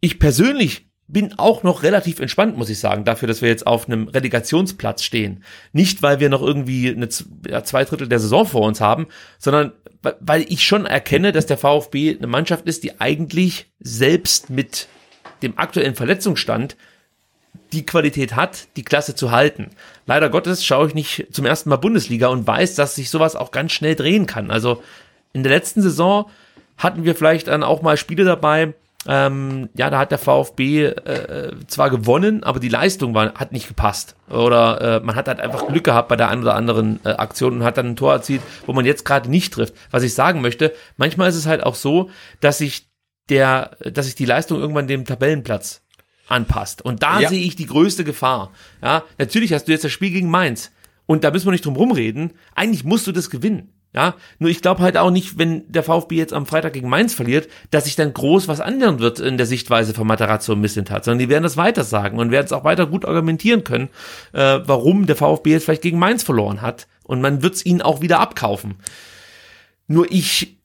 [0.00, 3.86] Ich persönlich bin auch noch relativ entspannt, muss ich sagen, dafür, dass wir jetzt auf
[3.86, 5.44] einem Relegationsplatz stehen.
[5.72, 9.06] Nicht, weil wir noch irgendwie eine, zwei Drittel der Saison vor uns haben,
[9.38, 9.72] sondern
[10.20, 14.88] weil ich schon erkenne, dass der VfB eine Mannschaft ist, die eigentlich selbst mit
[15.42, 16.76] dem aktuellen Verletzungsstand
[17.72, 19.70] die Qualität hat, die Klasse zu halten.
[20.06, 23.50] Leider Gottes schaue ich nicht zum ersten Mal Bundesliga und weiß, dass sich sowas auch
[23.50, 24.50] ganz schnell drehen kann.
[24.50, 24.82] Also
[25.32, 26.30] in der letzten Saison
[26.76, 28.74] hatten wir vielleicht dann auch mal Spiele dabei,
[29.08, 33.68] ähm, ja, da hat der VfB äh, zwar gewonnen, aber die Leistung war, hat nicht
[33.68, 34.16] gepasst.
[34.28, 37.54] Oder äh, man hat halt einfach Glück gehabt bei der einen oder anderen äh, Aktion
[37.54, 39.74] und hat dann ein Tor erzielt, wo man jetzt gerade nicht trifft.
[39.90, 42.88] Was ich sagen möchte, manchmal ist es halt auch so, dass sich
[43.28, 45.82] der, dass sich die Leistung irgendwann dem Tabellenplatz
[46.28, 46.82] anpasst.
[46.82, 47.28] Und da ja.
[47.28, 48.50] sehe ich die größte Gefahr.
[48.82, 50.72] Ja, natürlich hast du jetzt das Spiel gegen Mainz.
[51.06, 52.32] Und da müssen wir nicht drum rumreden.
[52.56, 53.72] Eigentlich musst du das gewinnen.
[53.94, 57.14] Ja, nur ich glaube halt auch nicht, wenn der VfB jetzt am Freitag gegen Mainz
[57.14, 61.04] verliert, dass sich dann groß was ändern wird in der Sichtweise von Matarazzo und Missentat,
[61.04, 63.88] sondern die werden das weiter sagen und werden es auch weiter gut argumentieren können,
[64.34, 67.80] äh, warum der VfB jetzt vielleicht gegen Mainz verloren hat und man wird es ihnen
[67.80, 68.74] auch wieder abkaufen.
[69.86, 70.58] Nur ich,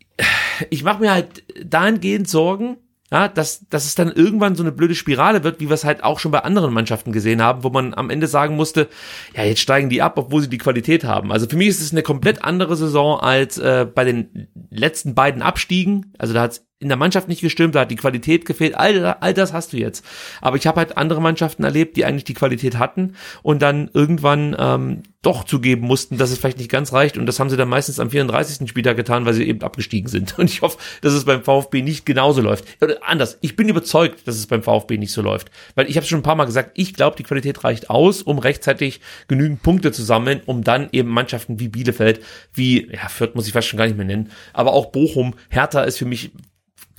[0.69, 2.77] ich mache mir halt dahingehend Sorgen,
[3.11, 6.03] ja, dass, dass es dann irgendwann so eine blöde Spirale wird, wie wir es halt
[6.03, 8.88] auch schon bei anderen Mannschaften gesehen haben, wo man am Ende sagen musste,
[9.35, 11.31] ja, jetzt steigen die ab, obwohl sie die Qualität haben.
[11.31, 15.41] Also für mich ist es eine komplett andere Saison als äh, bei den letzten beiden
[15.41, 16.13] Abstiegen.
[16.17, 19.06] Also da hat es in der Mannschaft nicht gestimmt, da hat die Qualität gefehlt, all,
[19.06, 20.06] all das hast du jetzt.
[20.41, 24.56] Aber ich habe halt andere Mannschaften erlebt, die eigentlich die Qualität hatten und dann irgendwann
[24.58, 27.70] ähm, doch zugeben mussten, dass es vielleicht nicht ganz reicht und das haben sie dann
[27.70, 28.68] meistens am 34.
[28.68, 30.40] Spieltag getan, weil sie eben abgestiegen sind.
[30.41, 32.66] Und ich hoffe, dass es beim VfB nicht genauso läuft.
[32.82, 35.52] Oder anders, ich bin überzeugt, dass es beim VfB nicht so läuft.
[35.76, 38.40] Weil ich habe schon ein paar Mal gesagt, ich glaube, die Qualität reicht aus, um
[38.40, 42.22] rechtzeitig genügend Punkte zu sammeln, um dann eben Mannschaften wie Bielefeld,
[42.53, 45.82] wie, ja, Fürth muss ich fast schon gar nicht mehr nennen, aber auch Bochum, Hertha
[45.84, 46.32] ist für mich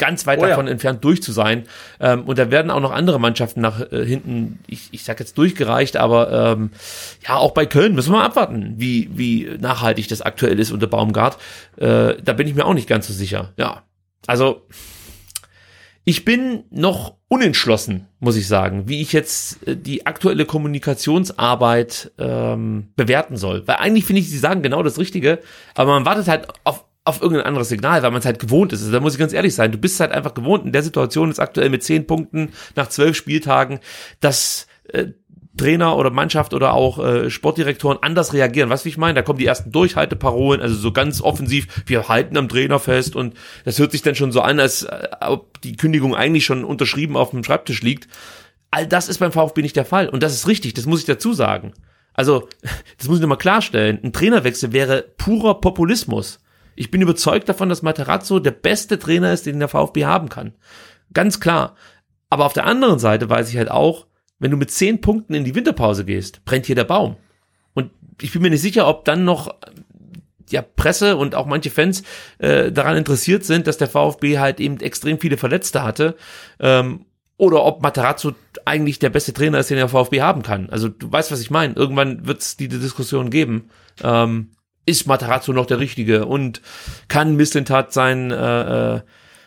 [0.02, 0.72] ganz weit oh, davon ja.
[0.72, 1.62] entfernt durch zu sein.
[2.00, 5.38] Ähm, und da werden auch noch andere Mannschaften nach äh, hinten, ich, ich sag jetzt
[5.38, 6.70] durchgereicht, aber ähm,
[7.26, 10.88] ja, auch bei Köln müssen wir mal abwarten, wie, wie nachhaltig das aktuell ist unter
[10.88, 11.38] Baumgart.
[11.76, 13.52] Äh, da bin ich mir auch nicht ganz so sicher.
[13.56, 13.84] Ja,
[14.26, 14.66] also
[16.04, 22.88] ich bin noch unentschlossen, muss ich sagen, wie ich jetzt äh, die aktuelle Kommunikationsarbeit ähm,
[22.96, 23.68] bewerten soll.
[23.68, 25.38] Weil eigentlich finde ich, sie sagen genau das Richtige,
[25.76, 28.80] aber man wartet halt auf auf irgendein anderes Signal, weil man es halt gewohnt ist.
[28.80, 31.28] Also da muss ich ganz ehrlich sein, du bist halt einfach gewohnt in der Situation
[31.28, 33.80] jetzt aktuell mit zehn Punkten nach zwölf Spieltagen,
[34.20, 35.08] dass äh,
[35.56, 38.70] Trainer oder Mannschaft oder auch äh, Sportdirektoren anders reagieren.
[38.70, 39.14] Was ich meine?
[39.14, 43.34] Da kommen die ersten Durchhalteparolen, also so ganz offensiv, wir halten am Trainer fest und
[43.64, 47.16] das hört sich dann schon so an, als äh, ob die Kündigung eigentlich schon unterschrieben
[47.16, 48.08] auf dem Schreibtisch liegt.
[48.70, 51.06] All das ist beim VfB nicht der Fall und das ist richtig, das muss ich
[51.06, 51.72] dazu sagen.
[52.14, 52.48] Also,
[52.98, 53.98] das muss ich nochmal klarstellen.
[54.02, 56.38] Ein Trainerwechsel wäre purer Populismus.
[56.74, 60.54] Ich bin überzeugt davon, dass Materazzo der beste Trainer ist, den der VfB haben kann.
[61.12, 61.76] Ganz klar.
[62.30, 64.06] Aber auf der anderen Seite weiß ich halt auch,
[64.38, 67.16] wenn du mit zehn Punkten in die Winterpause gehst, brennt hier der Baum.
[67.74, 67.90] Und
[68.20, 69.54] ich bin mir nicht sicher, ob dann noch
[70.50, 72.02] ja Presse und auch manche Fans
[72.38, 76.16] äh, daran interessiert sind, dass der VfB halt eben extrem viele Verletzte hatte.
[76.60, 78.32] Ähm, oder ob Matarazzo
[78.64, 80.70] eigentlich der beste Trainer ist, den der VfB haben kann.
[80.70, 81.74] Also du weißt, was ich meine.
[81.74, 83.70] Irgendwann wird es diese Diskussion geben.
[84.02, 84.50] Ähm,
[84.86, 86.60] ist Matarazzo noch der Richtige und
[87.08, 89.00] kann Mislintat sein äh, äh,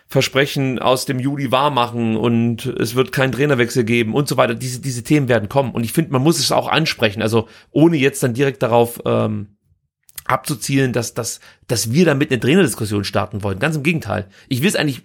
[0.08, 4.54] Versprechen aus dem Juli wahrmachen und es wird keinen Trainerwechsel geben und so weiter.
[4.54, 5.72] Diese, diese Themen werden kommen.
[5.72, 7.24] Und ich finde, man muss es auch ansprechen.
[7.24, 9.58] Also ohne jetzt dann direkt darauf ähm,
[10.26, 13.60] abzuzielen, dass, dass, dass wir damit eine Trainerdiskussion starten wollen.
[13.60, 14.28] Ganz im Gegenteil.
[14.48, 15.02] Ich will es eigentlich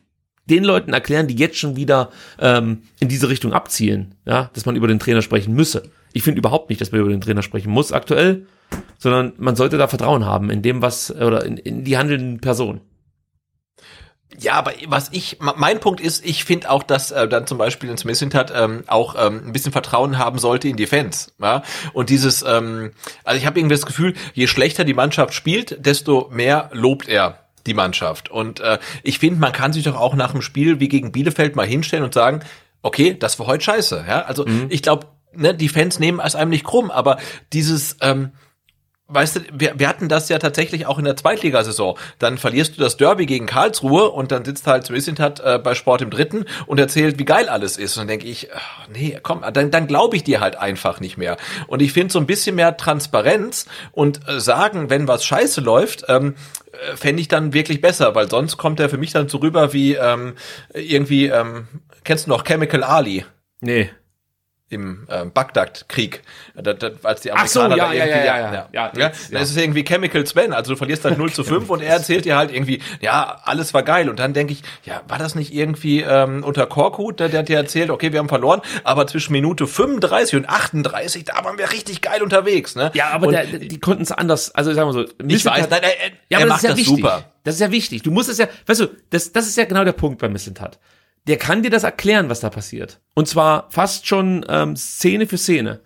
[0.46, 4.76] den Leuten erklären, die jetzt schon wieder ähm, in diese Richtung abzielen, ja, dass man
[4.76, 5.84] über den Trainer sprechen müsse.
[6.12, 8.46] Ich finde überhaupt nicht, dass man über den Trainer sprechen muss aktuell,
[9.00, 12.82] sondern man sollte da Vertrauen haben in dem, was oder in, in die handelnden Personen.
[14.38, 17.90] Ja, aber was ich, mein Punkt ist, ich finde auch, dass äh, dann zum Beispiel
[17.90, 21.34] ins Missintat ähm, auch ähm, ein bisschen Vertrauen haben sollte in die Fans.
[21.40, 21.62] Ja?
[21.92, 22.92] Und dieses, ähm,
[23.24, 27.40] also ich habe irgendwie das Gefühl, je schlechter die Mannschaft spielt, desto mehr lobt er
[27.66, 28.30] die Mannschaft.
[28.30, 31.56] Und äh, ich finde, man kann sich doch auch nach dem Spiel wie gegen Bielefeld
[31.56, 32.40] mal hinstellen und sagen,
[32.82, 34.04] okay, das war heute scheiße.
[34.08, 34.22] Ja?
[34.22, 34.66] Also mhm.
[34.68, 37.18] ich glaube, ne, die Fans nehmen es einem nicht krumm, aber
[37.52, 38.30] dieses ähm,
[39.10, 41.96] weißt du, wir, wir hatten das ja tatsächlich auch in der Zweitligasaison.
[42.18, 46.02] Dann verlierst du das Derby gegen Karlsruhe und dann sitzt halt Swissintat äh, bei Sport
[46.02, 47.96] im Dritten und erzählt, wie geil alles ist.
[47.96, 51.18] Und dann denke ich, ach, nee, komm, dann, dann glaube ich dir halt einfach nicht
[51.18, 51.36] mehr.
[51.66, 56.04] Und ich finde so ein bisschen mehr Transparenz und äh, sagen, wenn was scheiße läuft,
[56.08, 56.34] ähm,
[56.72, 59.72] äh, fände ich dann wirklich besser, weil sonst kommt er für mich dann so rüber
[59.72, 60.34] wie ähm,
[60.72, 61.66] irgendwie, ähm,
[62.04, 63.24] kennst du noch Chemical Ali?
[63.60, 63.90] Nee
[64.70, 66.22] im äh, Bagdad-Krieg,
[67.02, 69.50] als die Amerikaner Ach so, ja, da irgendwie, ja, ja, ja, ja, ja, ja, das
[69.50, 72.36] ist irgendwie Chemical Sven, also du verlierst halt 0 zu 5 und er erzählt dir
[72.36, 74.08] halt irgendwie, ja, alles war geil.
[74.08, 77.48] Und dann denke ich, ja, war das nicht irgendwie ähm, unter Korkut, der, der hat
[77.48, 81.72] dir erzählt, okay, wir haben verloren, aber zwischen Minute 35 und 38, da waren wir
[81.72, 82.92] richtig geil unterwegs, ne?
[82.94, 86.00] Ja, aber der, die konnten es anders, also sagen wir so, ich weiß, nein, er,
[86.00, 87.24] er, ja, aber er macht das, ja das super.
[87.42, 88.02] Das ist ja wichtig.
[88.02, 90.78] Du musst es ja, weißt du, das, das ist ja genau der Punkt bei Missentat
[91.26, 93.00] der kann dir das erklären, was da passiert.
[93.14, 95.80] Und zwar fast schon ähm, Szene für Szene.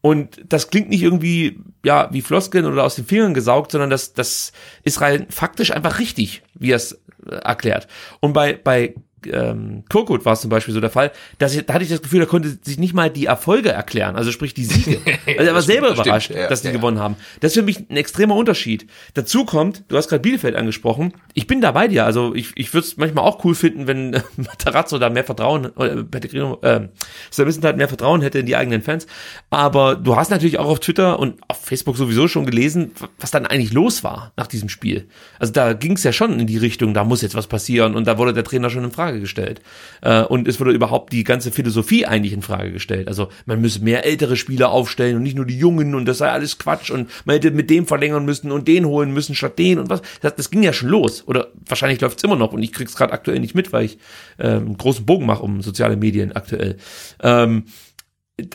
[0.00, 4.12] Und das klingt nicht irgendwie, ja, wie Floskeln oder aus den Fingern gesaugt, sondern das,
[4.12, 4.52] das
[4.84, 6.92] ist rein faktisch einfach richtig, wie er es
[7.26, 7.88] äh, erklärt.
[8.20, 8.94] Und bei, bei
[9.32, 12.02] ähm, Kurkut war es zum Beispiel so der Fall, dass ich, da hatte ich das
[12.02, 15.00] Gefühl, er konnte sich nicht mal die Erfolge erklären, also sprich die Siege.
[15.38, 16.72] Also er war selber stimmt, überrascht, ja, dass die ja.
[16.72, 17.16] gewonnen haben.
[17.40, 18.86] Das ist für mich ein extremer Unterschied.
[19.14, 22.72] Dazu kommt, du hast gerade Bielefeld angesprochen, ich bin da bei dir, also ich, ich
[22.72, 26.88] würde es manchmal auch cool finden, wenn äh, Matarazzo da mehr Vertrauen, äh, Pellegrino, äh,
[27.30, 29.06] Servicent halt mehr Vertrauen hätte in die eigenen Fans.
[29.50, 33.46] Aber du hast natürlich auch auf Twitter und auf Facebook sowieso schon gelesen, was dann
[33.46, 35.06] eigentlich los war nach diesem Spiel.
[35.38, 38.06] Also da ging es ja schon in die Richtung, da muss jetzt was passieren und
[38.06, 39.60] da wurde der Trainer schon in Frage Frage gestellt.
[40.02, 43.08] Äh, und es wurde überhaupt die ganze Philosophie eigentlich in Frage gestellt.
[43.08, 46.30] Also man müsse mehr ältere Spieler aufstellen und nicht nur die Jungen und das sei
[46.30, 49.78] alles Quatsch und man hätte mit dem verlängern müssen und den holen müssen statt den
[49.78, 50.02] und was.
[50.20, 51.24] Das, das ging ja schon los.
[51.26, 53.98] Oder wahrscheinlich läuft es immer noch und ich krieg's gerade aktuell nicht mit, weil ich
[54.36, 56.76] äh, einen großen Bogen mache um soziale Medien aktuell.
[57.22, 57.64] Ähm,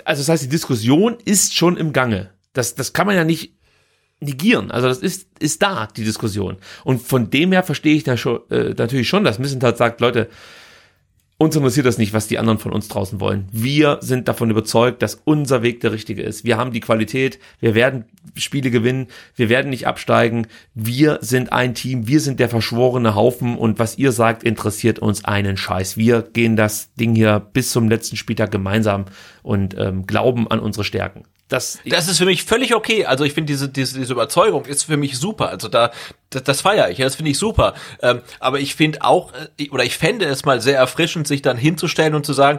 [0.06, 2.30] also das heißt, die Diskussion ist schon im Gange.
[2.54, 3.54] Das, das kann man ja nicht
[4.24, 4.72] negieren.
[4.72, 6.58] Also das ist, ist da, die Diskussion.
[6.84, 10.30] Und von dem her verstehe ich da schon, äh, natürlich schon, dass Missentat sagt, Leute,
[11.44, 13.48] uns interessiert das nicht, was die anderen von uns draußen wollen.
[13.52, 16.46] Wir sind davon überzeugt, dass unser Weg der richtige ist.
[16.46, 18.06] Wir haben die Qualität, wir werden
[18.38, 20.48] Spiele gewinnen, wir werden nicht absteigen.
[20.74, 25.26] Wir sind ein Team, wir sind der verschworene Haufen und was ihr sagt, interessiert uns
[25.26, 25.98] einen Scheiß.
[25.98, 29.06] Wir gehen das Ding hier bis zum letzten Spieltag gemeinsam
[29.42, 31.24] und ähm, glauben an unsere Stärken.
[31.54, 33.06] Das, das ist für mich völlig okay.
[33.06, 35.50] Also ich finde diese, diese, diese Überzeugung ist für mich super.
[35.50, 35.92] Also da,
[36.32, 36.98] das, das feiere ich.
[36.98, 37.76] Das finde ich super.
[38.02, 41.56] Ähm, aber ich finde auch, äh, oder ich fände es mal sehr erfrischend, sich dann
[41.56, 42.58] hinzustellen und zu sagen,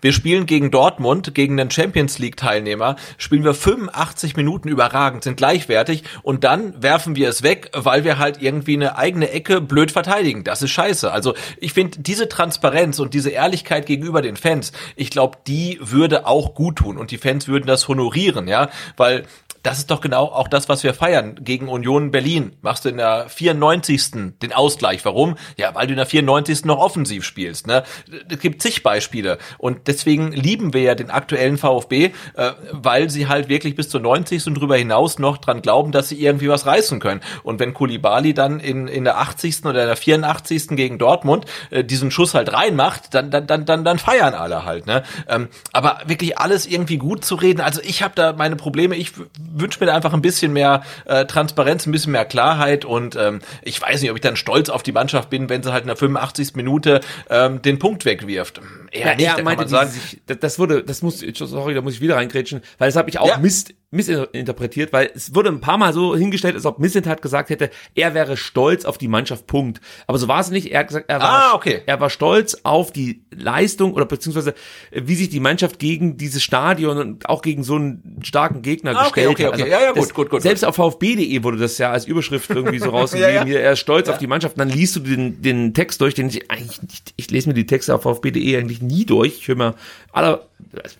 [0.00, 5.36] wir spielen gegen Dortmund, gegen den Champions League Teilnehmer, spielen wir 85 Minuten überragend, sind
[5.36, 9.90] gleichwertig und dann werfen wir es weg, weil wir halt irgendwie eine eigene Ecke blöd
[9.90, 10.44] verteidigen.
[10.44, 11.10] Das ist scheiße.
[11.10, 16.26] Also ich finde diese Transparenz und diese Ehrlichkeit gegenüber den Fans, ich glaube, die würde
[16.26, 19.24] auch gut tun und die Fans würden das honorieren, ja, weil
[19.62, 22.56] das ist doch genau auch das, was wir feiern gegen Union Berlin.
[22.62, 24.38] Machst du in der 94.
[24.40, 25.04] den Ausgleich.
[25.04, 25.36] Warum?
[25.56, 26.64] Ja, weil du in der 94.
[26.64, 27.66] noch offensiv spielst.
[27.66, 27.82] Ne?
[28.28, 29.38] Es gibt zig Beispiele.
[29.58, 34.00] Und deswegen lieben wir ja den aktuellen VfB, äh, weil sie halt wirklich bis zur
[34.00, 34.46] 90.
[34.46, 37.20] und darüber hinaus noch dran glauben, dass sie irgendwie was reißen können.
[37.42, 39.64] Und wenn Kulibali dann in, in der 80.
[39.64, 40.68] oder der 84.
[40.70, 44.86] gegen Dortmund äh, diesen Schuss halt reinmacht, dann, dann, dann, dann, dann feiern alle halt.
[44.86, 45.02] Ne?
[45.28, 48.96] Ähm, aber wirklich alles irgendwie gut zu reden, also ich habe da meine Probleme.
[48.96, 53.16] Ich wünsche mir da einfach ein bisschen mehr äh, Transparenz, ein bisschen mehr Klarheit und
[53.16, 55.82] ähm, ich weiß nicht, ob ich dann stolz auf die Mannschaft bin, wenn sie halt
[55.82, 56.54] in der 85.
[56.54, 57.00] Minute
[57.30, 58.60] ähm, den Punkt wegwirft.
[58.90, 59.90] Eher ja, nicht, er meinte, sagen.
[60.26, 63.28] Das wurde, das muss, sorry, da muss ich wieder reingrätschen, weil das habe ich auch
[63.28, 63.38] ja.
[63.38, 67.70] Mist missinterpretiert, weil es wurde ein paar Mal so hingestellt, als ob Missentat gesagt hätte,
[67.94, 69.80] er wäre stolz auf die Mannschaft, Punkt.
[70.06, 70.70] Aber so war es nicht.
[70.70, 71.82] Er hat gesagt, er war, Ah, okay.
[71.86, 74.54] er war stolz auf die Leistung oder beziehungsweise
[74.90, 78.90] äh, wie sich die Mannschaft gegen dieses Stadion und auch gegen so einen starken Gegner
[78.90, 79.54] Ah, okay, gestellt okay, hat.
[79.54, 79.70] okay.
[79.70, 82.78] Ja, ja, gut, das, gut, gut, Selbst auf VfB.de wurde das ja als Überschrift irgendwie
[82.78, 83.30] so rausgegeben.
[83.34, 83.44] Ja, ja.
[83.46, 84.56] Hier, er ist stolz auf die Mannschaft.
[84.56, 87.54] Und dann liest du den, den Text durch, den ich eigentlich nicht, ich lese mir
[87.54, 89.38] die Texte auf VfB.de eigentlich nie durch.
[89.38, 89.74] Ich höre mir
[90.12, 90.46] aller,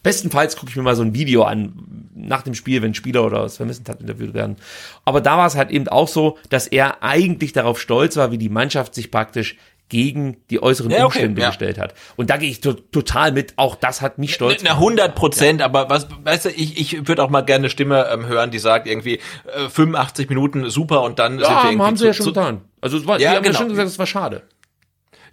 [0.03, 3.43] bestenfalls gucke ich mir mal so ein Video an nach dem Spiel, wenn Spieler oder
[3.43, 4.57] das Vermissentat interviewt werden.
[5.05, 8.39] Aber da war es halt eben auch so, dass er eigentlich darauf stolz war, wie
[8.39, 9.57] die Mannschaft sich praktisch
[9.89, 11.49] gegen die äußeren Ja, okay, Umstände ja.
[11.49, 11.95] gestellt hat.
[12.17, 13.55] Und da gehe ich to total mit.
[13.57, 17.23] Auch das hat mich stolz Na, 100 Prozent, aber was, weißt du, ich, ich würde
[17.23, 19.21] auch mal gerne eine Stimme ähm, hören, die sagt irgendwie
[19.57, 22.61] äh, 85 Minuten super und dann sind wir Ja, irgendwie haben sie ja schon getan.
[22.83, 23.59] Also es war, Ja, die haben ja genau.
[23.61, 24.43] schon gesagt, es war schade.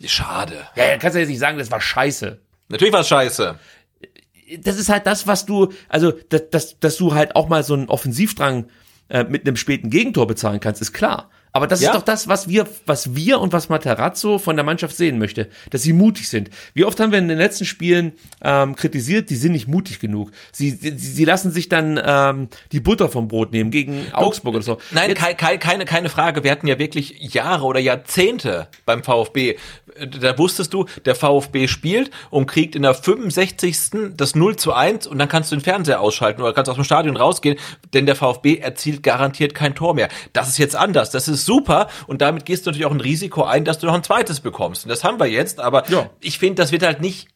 [0.06, 0.56] Schade.
[0.76, 2.40] Ja, ja, kannst du jetzt nicht sagen, das war scheiße.
[2.70, 3.60] Natürlich war es scheiße.
[4.60, 7.74] Das ist halt das, was du, also, dass, dass, dass du halt auch mal so
[7.74, 8.66] einen Offensivdrang
[9.10, 11.30] äh, mit einem späten Gegentor bezahlen kannst, ist klar.
[11.56, 11.92] Aber das Ja.
[11.92, 15.48] ist doch das, was wir, was wir und was Materazzo von der Mannschaft sehen möchte,
[15.70, 16.50] dass sie mutig sind.
[16.74, 18.12] Wie oft haben wir in den letzten Spielen
[18.44, 20.32] ähm, kritisiert, die sind nicht mutig genug.
[20.52, 24.64] Sie, sie, sie lassen sich dann ähm, die Butter vom Brot nehmen gegen Augsburg oder
[24.66, 24.80] so.
[24.92, 26.44] Nein, Jetzt- kei, kei, keine, keine Frage.
[26.44, 29.56] Wir hatten ja wirklich Jahre oder Jahrzehnte beim VfB.
[30.20, 33.78] Da wusstest du, der VfB spielt und kriegt in der 65.
[34.18, 36.84] das 0 zu 1 und dann kannst du den Fernseher ausschalten oder kannst aus dem
[36.84, 37.58] Stadion rausgehen,
[37.94, 40.10] denn der VfB erzielt garantiert kein Tor mehr.
[40.34, 41.12] Das ist jetzt anders.
[41.12, 43.94] Das ist super und damit gehst du natürlich auch ein Risiko ein, dass du noch
[43.94, 44.84] ein zweites bekommst.
[44.86, 46.10] Und das haben wir jetzt, aber Ja.
[46.20, 47.28] ich finde, das wird halt nicht,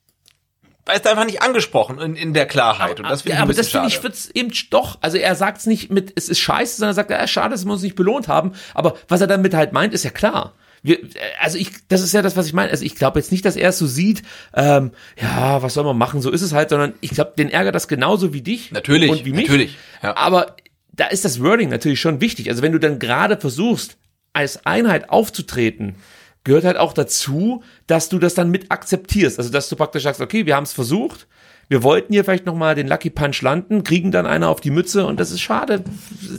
[0.85, 2.99] du, einfach nicht angesprochen in, in der Klarheit.
[2.99, 4.97] Und das finde ich aber das finde ich wird's eben doch.
[5.01, 7.71] Also er sagt's nicht mit, es ist scheiße, sondern er sagt, ja, schade, dass wir
[7.71, 8.53] uns nicht belohnt haben.
[8.73, 10.53] Aber was er damit halt meint, ist ja klar.
[10.81, 11.07] Wir, äh,
[11.41, 12.71] also ich, das ist ja das, was ich meine.
[12.71, 14.23] Also ich glaube jetzt nicht, dass er es so sieht,
[14.55, 14.91] ähm,
[15.21, 17.87] ja, was soll man machen, so ist es halt, sondern ich glaube, den ärgert das
[17.87, 18.71] genauso wie dich.
[18.71, 19.47] Natürlich, und wie mich.
[19.47, 20.15] natürlich, ja.
[20.15, 20.55] Aber
[20.99, 22.49] da ist das Wording natürlich schon wichtig.
[22.49, 23.97] Also wenn du dann gerade versuchst,
[24.33, 25.95] als Einheit aufzutreten,
[26.43, 29.39] gehört halt auch dazu, dass du das dann mit akzeptierst.
[29.39, 31.27] Also dass du praktisch sagst, okay, wir haben es versucht,
[31.69, 35.05] wir wollten hier vielleicht nochmal den Lucky Punch landen, kriegen dann einer auf die Mütze
[35.05, 35.83] und das ist schade.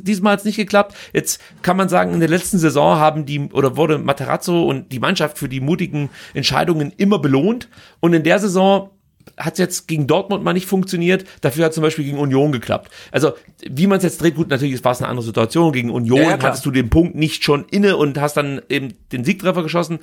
[0.03, 0.97] Diesmal hat es nicht geklappt.
[1.13, 4.99] Jetzt kann man sagen, in der letzten Saison haben die oder wurde Materazzo und die
[4.99, 7.69] Mannschaft für die mutigen Entscheidungen immer belohnt
[8.01, 8.91] und in der Saison
[9.37, 12.91] hat jetzt gegen Dortmund mal nicht funktioniert, dafür hat zum Beispiel gegen Union geklappt.
[13.11, 13.33] Also,
[13.69, 15.73] wie man es jetzt dreht, gut, natürlich war es eine andere Situation.
[15.73, 18.95] Gegen Union Ja, ja, hattest du den Punkt nicht schon inne und hast dann eben
[19.13, 19.99] den Siegtreffer geschossen.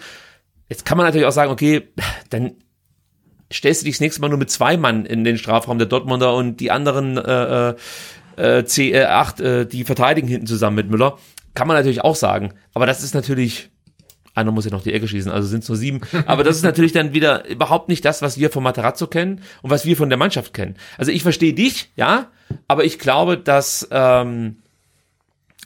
[0.69, 1.87] Jetzt kann man natürlich auch sagen, okay,
[2.29, 2.53] dann
[3.51, 6.35] stellst du dich das nächste Mal nur mit zwei Mann in den Strafraum der Dortmunder
[6.35, 7.75] und die anderen äh,
[8.35, 11.17] äh, C, äh, acht, äh, die verteidigen hinten zusammen mit Müller.
[11.53, 12.53] Kann man natürlich auch sagen.
[12.73, 13.69] Aber das ist natürlich,
[14.37, 16.01] einer muss ja noch die Ecke schießen, also sind es nur sieben.
[16.25, 19.69] Aber das ist natürlich dann wieder überhaupt nicht das, was wir von Materazzo kennen und
[19.69, 20.75] was wir von der Mannschaft kennen.
[20.97, 22.31] Also ich verstehe dich, ja,
[22.67, 24.57] aber ich glaube, dass ähm,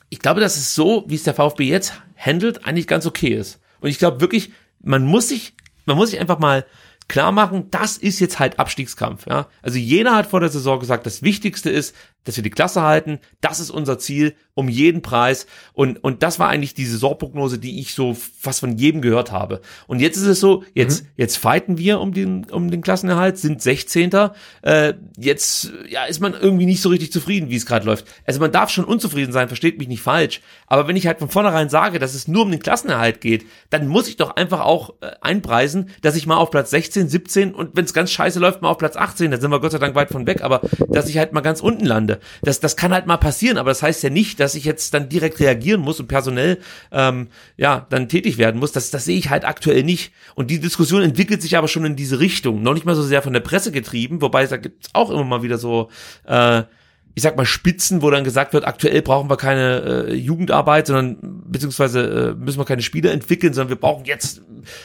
[0.09, 3.59] ich glaube, dass es so, wie es der VfB jetzt handelt, eigentlich ganz okay ist.
[3.79, 5.53] Und ich glaube wirklich, man muss sich,
[5.85, 6.65] man muss sich einfach mal
[7.07, 9.47] klar machen, das ist jetzt halt Abstiegskampf, ja.
[9.61, 13.19] Also jeder hat vor der Saison gesagt, das Wichtigste ist, dass wir die Klasse halten.
[13.41, 15.47] Das ist unser Ziel um jeden Preis.
[15.73, 19.61] Und, und das war eigentlich die Saisonprognose, die ich so fast von jedem gehört habe.
[19.87, 23.61] Und jetzt ist es so, jetzt, jetzt fighten wir um den, um den Klassenerhalt, sind
[23.61, 24.11] 16.
[24.61, 28.05] Äh, jetzt, ja, ist man irgendwie nicht so richtig zufrieden, wie es gerade läuft.
[28.25, 30.41] Also man darf schon unzufrieden sein, versteht mich nicht falsch.
[30.67, 33.87] Aber wenn ich halt von vornherein sage, dass es nur um den Klassenerhalt geht, dann
[33.87, 37.75] muss ich doch einfach auch äh, einpreisen, dass ich mal auf Platz 16, 17 und
[37.75, 39.95] wenn es ganz scheiße läuft, mal auf Platz 18, dann sind wir Gott sei Dank
[39.95, 42.10] weit von weg, aber dass ich halt mal ganz unten lande.
[42.41, 45.09] Das, das kann halt mal passieren, aber das heißt ja nicht, dass ich jetzt dann
[45.09, 46.59] direkt reagieren muss und personell
[46.91, 47.27] ähm,
[47.57, 48.71] ja dann tätig werden muss.
[48.71, 50.13] Das, das sehe ich halt aktuell nicht.
[50.35, 52.61] Und die Diskussion entwickelt sich aber schon in diese Richtung.
[52.63, 55.43] Noch nicht mal so sehr von der Presse getrieben, wobei da gibt's auch immer mal
[55.43, 55.89] wieder so
[56.25, 56.63] äh,
[57.13, 61.17] ich sag mal, Spitzen, wo dann gesagt wird, aktuell brauchen wir keine äh, Jugendarbeit, sondern
[61.45, 64.41] beziehungsweise äh, müssen wir keine Spieler entwickeln, sondern wir brauchen jetzt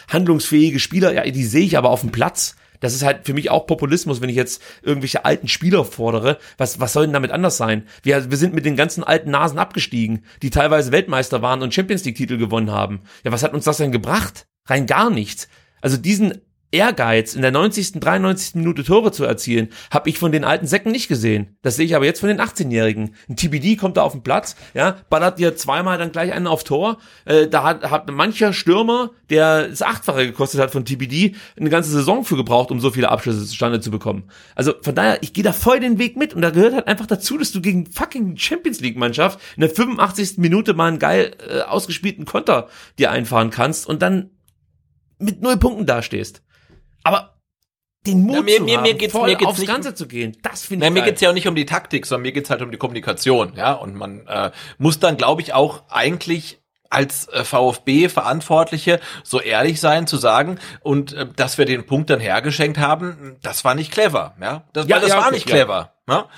[0.09, 1.13] handlungsfähige Spieler.
[1.13, 2.57] Ja, die sehe ich aber auf dem Platz.
[2.81, 6.39] Das ist halt für mich auch Populismus, wenn ich jetzt irgendwelche alten Spieler fordere.
[6.59, 7.87] Was, was soll denn damit anders sein?
[8.03, 12.05] Wir, wir sind mit den ganzen alten Nasen abgestiegen, die teilweise Weltmeister waren und Champions
[12.05, 13.03] League-Titel gewonnen haben.
[13.25, 14.47] Ja, was hat uns das denn gebracht?
[14.67, 15.49] Rein gar nichts.
[15.81, 16.41] Also diesen
[16.71, 18.57] Ehrgeiz, in der 90., 93.
[18.57, 21.57] Minute Tore zu erzielen, habe ich von den alten Säcken nicht gesehen.
[21.63, 23.15] Das sehe ich aber jetzt von den 18-Jährigen.
[23.29, 26.65] Ein TBD kommt da auf den Platz, ja, ballert dir zweimal dann gleich einen auf
[26.65, 26.99] Tor.
[27.25, 31.91] Äh, da hat, hat mancher Stürmer, der das Achtfache gekostet hat von TBD, eine ganze
[31.91, 34.25] Saison für gebraucht, um so viele Abschlüsse zustande zu bekommen.
[34.55, 37.07] Also von daher, ich gehe da voll den Weg mit und da gehört halt einfach
[37.07, 40.39] dazu, dass du gegen fucking Champions League-Mannschaft in der 85.
[40.39, 42.69] Minute mal einen geil äh, ausgespielten Konter
[42.99, 44.31] dir einfahren kannst und dann
[45.19, 46.43] mit null Punkten dastehst.
[47.07, 47.33] Aber
[48.07, 49.95] den Mut Ja, mir- zu mir- haben, mir geht's- voll mir geht's aufs nicht- Ganze
[49.95, 50.37] zu gehen.
[50.43, 51.09] Das finde Na, ich mir geil.
[51.11, 53.73] geht's ja auch nicht um die Taktik, sondern mir geht's halt um die Kommunikation, ja.
[53.73, 60.07] Und man äh, muss dann, glaube ich, auch eigentlich als äh, VfB-Verantwortliche so ehrlich sein
[60.07, 64.35] zu sagen und äh, dass wir den Punkt dann hergeschenkt haben, das war nicht clever,
[64.41, 64.63] ja.
[64.73, 65.55] Das, Ja, das ja, war okay, nicht ja.
[65.57, 66.29] clever, ja.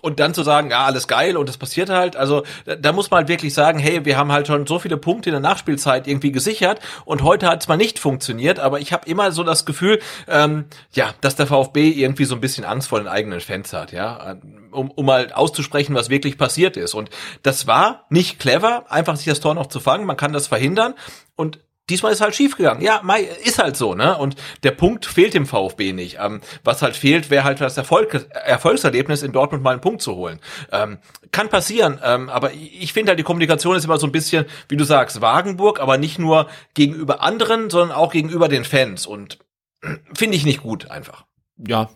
[0.00, 3.10] Und dann zu sagen, ja, alles geil und das passiert halt, also da, da muss
[3.10, 6.06] man halt wirklich sagen, hey, wir haben halt schon so viele Punkte in der Nachspielzeit
[6.06, 9.66] irgendwie gesichert und heute hat es mal nicht funktioniert, aber ich habe immer so das
[9.66, 13.72] Gefühl, ähm, ja, dass der VfB irgendwie so ein bisschen Angst vor den eigenen Fans
[13.72, 14.36] hat, ja,
[14.70, 16.94] um, um mal auszusprechen, was wirklich passiert ist.
[16.94, 17.10] Und
[17.42, 20.94] das war nicht clever, einfach sich das Tor noch zu fangen, man kann das verhindern.
[21.36, 22.80] Und Diesmal ist halt schief gegangen.
[22.80, 24.16] Ja, Mai, ist halt so, ne?
[24.16, 26.18] Und der Punkt fehlt dem VfB nicht.
[26.20, 30.16] Ähm, was halt fehlt, wäre halt das Erfolg, Erfolgserlebnis, in Dortmund mal einen Punkt zu
[30.16, 30.40] holen.
[30.72, 30.98] Ähm,
[31.32, 34.76] kann passieren, ähm, aber ich finde halt, die Kommunikation ist immer so ein bisschen, wie
[34.76, 39.06] du sagst, Wagenburg, aber nicht nur gegenüber anderen, sondern auch gegenüber den Fans.
[39.06, 39.38] Und
[40.14, 41.24] finde ich nicht gut, einfach.
[41.56, 41.88] ja,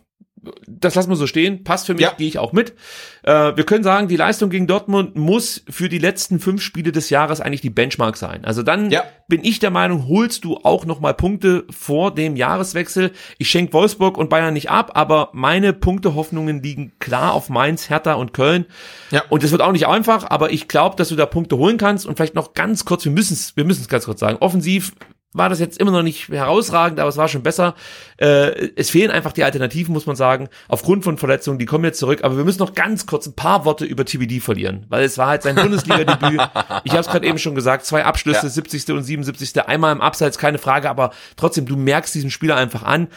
[0.67, 1.63] das lassen wir so stehen.
[1.65, 2.13] Passt für mich, Ja.
[2.17, 2.75] gehe ich auch mit.
[3.23, 7.11] Äh, wir können sagen, die Leistung gegen Dortmund muss für die letzten fünf Spiele des
[7.11, 8.45] Jahres eigentlich die Benchmark sein.
[8.45, 9.05] Also dann Ja.
[9.29, 13.13] bin ich der Meinung, holst du auch noch mal Punkte vor dem Jahreswechsel.
[13.39, 18.15] Ich schenke Wolfsburg und Bayern nicht ab, aber meine Punktehoffnungen liegen klar auf Mainz, Hertha
[18.15, 18.67] und Köln.
[19.11, 19.23] Ja.
[19.29, 22.05] Und das wird auch nicht einfach, aber ich glaube, dass du da Punkte holen kannst
[22.07, 24.93] und vielleicht noch ganz kurz, wir müssen es wir müssen es ganz kurz sagen, offensiv
[25.35, 27.75] war das jetzt immer noch nicht herausragend, aber es war schon besser.
[28.19, 31.99] Äh, es fehlen einfach die Alternativen, muss man sagen, aufgrund von Verletzungen, die kommen jetzt
[31.99, 32.21] zurück.
[32.23, 35.29] Aber wir müssen noch ganz kurz ein paar Worte über TBD verlieren, weil es war
[35.29, 36.41] halt sein Bundesliga-Debüt.
[36.85, 38.49] Ich habe es gerade eben schon gesagt, zwei Abschlüsse, Ja.
[38.49, 38.91] 70.
[38.91, 39.67] und 77.
[39.67, 43.09] Einmal im Abseits, keine Frage, aber trotzdem, du merkst diesen Spieler einfach an,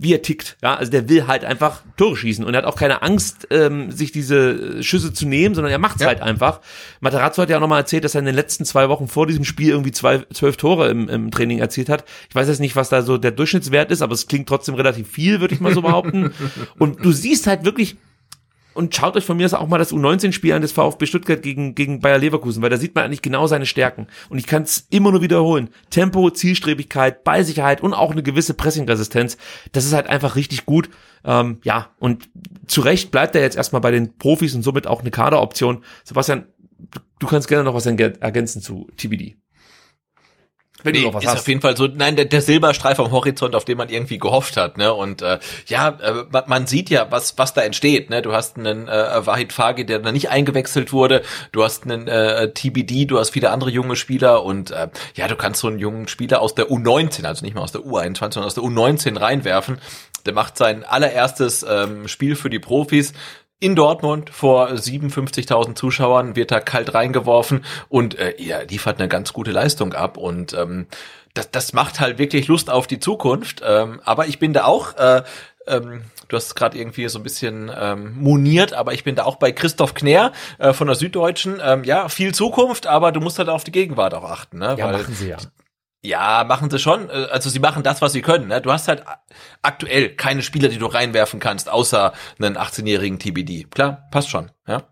[0.00, 0.56] wie er tickt.
[0.62, 3.90] Ja, also der will halt einfach Tore schießen und er hat auch keine Angst, ähm,
[3.90, 6.06] sich diese Schüsse zu nehmen, sondern er macht's Ja.
[6.08, 6.60] halt einfach.
[7.00, 9.44] Materazzo hat ja auch nochmal erzählt, dass er in den letzten zwei Wochen vor diesem
[9.44, 12.04] Spiel irgendwie zwei, zwölf Tore im, im Training erzielt hat.
[12.28, 15.08] Ich weiß jetzt nicht, was da so der Durchschnittswert ist, aber es klingt trotzdem relativ
[15.10, 16.32] viel, würde ich mal so behaupten.
[16.78, 17.96] und du siehst halt wirklich,
[18.78, 21.74] und schaut euch von mir aus auch mal das U19-Spiel an des VfB Stuttgart gegen,
[21.74, 24.06] gegen Bayer Leverkusen, weil da sieht man eigentlich genau seine Stärken.
[24.30, 25.68] Und ich kann es immer nur wiederholen.
[25.90, 29.36] Tempo, Zielstrebigkeit, Ballsicherheit und auch eine gewisse Pressingresistenz.
[29.72, 30.88] Das ist halt einfach richtig gut.
[31.24, 32.30] Ähm, ja, und
[32.66, 35.82] zu Recht bleibt er jetzt erstmal bei den Profis und somit auch eine Kaderoption.
[36.04, 36.46] Sebastian,
[37.18, 39.36] du- kannst gerne noch was ergän- ergänzen zu TBD.
[40.84, 41.40] Wenn Nee, du was ist hast.
[41.40, 44.56] auf jeden Fall so, nein, der, der Silberstreif am Horizont, auf den man irgendwie gehofft
[44.56, 44.94] hat, ne?
[44.94, 48.22] Und äh, ja, äh, man, sieht ja, was was da entsteht, ne?
[48.22, 51.22] Du hast einen äh, Wahid Fagi, der da nicht eingewechselt wurde,
[51.52, 55.34] du hast einen äh, TBD, du hast viele andere junge Spieler und äh, ja, du
[55.36, 58.44] kannst so einen jungen Spieler aus der U19, also nicht mehr aus der U21, sondern
[58.44, 59.78] aus der U19 reinwerfen.
[60.26, 63.14] Der macht sein allererstes ähm, Spiel für die Profis
[63.60, 69.32] in Dortmund vor 57.000 Zuschauern wird da kalt reingeworfen und äh, er liefert eine ganz
[69.32, 70.86] gute Leistung ab und ähm,
[71.34, 73.62] das, das macht halt wirklich Lust auf die Zukunft.
[73.64, 75.22] Ähm, aber ich bin da auch, äh,
[75.66, 79.36] ähm, du hast gerade irgendwie so ein bisschen ähm, moniert, aber ich bin da auch
[79.36, 81.60] bei Christoph Knär äh, von der Süddeutschen.
[81.62, 84.58] Ähm, ja, viel Zukunft, aber du musst halt auf die Gegenwart auch achten.
[84.58, 84.76] Ne?
[84.78, 85.36] Ja, Weil- machen sie ja.
[86.02, 87.08] Ja, machen sie schon.
[87.10, 88.48] Äh, Also sie machen das, was sie können.
[88.48, 88.60] Ne?
[88.60, 89.02] Du hast halt
[89.62, 93.64] aktuell keine Spieler, die du reinwerfen kannst, außer einen 18-jährigen TBD.
[93.70, 94.50] Klar, passt schon.
[94.66, 94.84] Ja.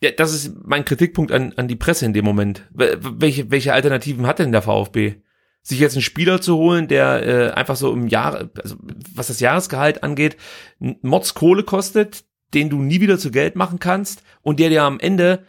[0.00, 2.62] Ja, das ist mein Kritikpunkt an, an die Presse in dem Moment.
[2.72, 5.16] Wel- Welche, welche Alternativen hat denn der VfB?
[5.62, 8.76] Sich jetzt einen Spieler zu holen, der äh, einfach so im Jahr, also
[9.14, 10.36] was das Jahresgehalt angeht,
[10.80, 15.00] n- Mordskohle kostet, den du nie wieder zu Geld machen kannst und der dir am
[15.00, 15.44] Ende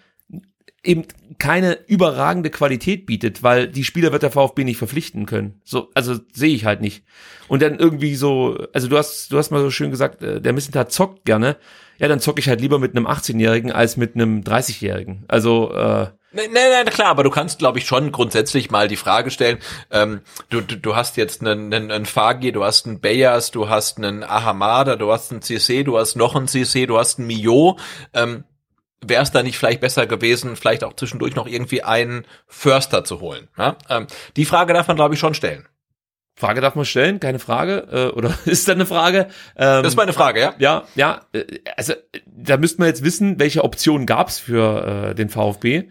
[0.83, 1.05] eben
[1.37, 5.61] keine überragende Qualität bietet, weil die Spieler wird der VfB nicht verpflichten können.
[5.63, 7.03] So, also sehe ich halt nicht.
[7.47, 10.53] Und dann irgendwie so, also du hast, du hast mal so schön gesagt, äh, der
[10.53, 11.57] Missentat zockt gerne.
[11.97, 15.25] Ja, dann zocke ich halt lieber mit einem 18-Jährigen als mit einem 30-Jährigen.
[15.27, 18.97] Also, äh, Nein, nein, nein, klar, aber du kannst, glaube ich, schon grundsätzlich mal die
[18.97, 19.57] Frage stellen,
[19.89, 23.67] ähm, du, du, du hast jetzt einen, einen, einen Fagi, du hast einen Bayers, du
[23.67, 27.27] hast einen Ahamada, du hast einen CC, du hast noch einen CC, du hast einen
[27.27, 27.79] Mio,
[28.13, 28.43] ähm,
[29.05, 33.21] wäre es da nicht vielleicht besser gewesen, vielleicht auch zwischendurch noch irgendwie einen Förster zu
[33.21, 33.47] holen?
[33.57, 33.77] Ja?
[33.89, 35.67] Ähm, die Frage darf man, glaube ich, schon stellen.
[36.35, 37.87] Frage darf man stellen, keine Frage.
[37.91, 39.27] Äh, oder ist da eine Frage?
[39.57, 40.53] Ähm, Das ist meine Frage, ja?
[40.57, 41.43] Ja, ja, äh,
[41.75, 45.89] also äh, da müsste man jetzt wissen, welche Optionen gab's für äh, den VfB.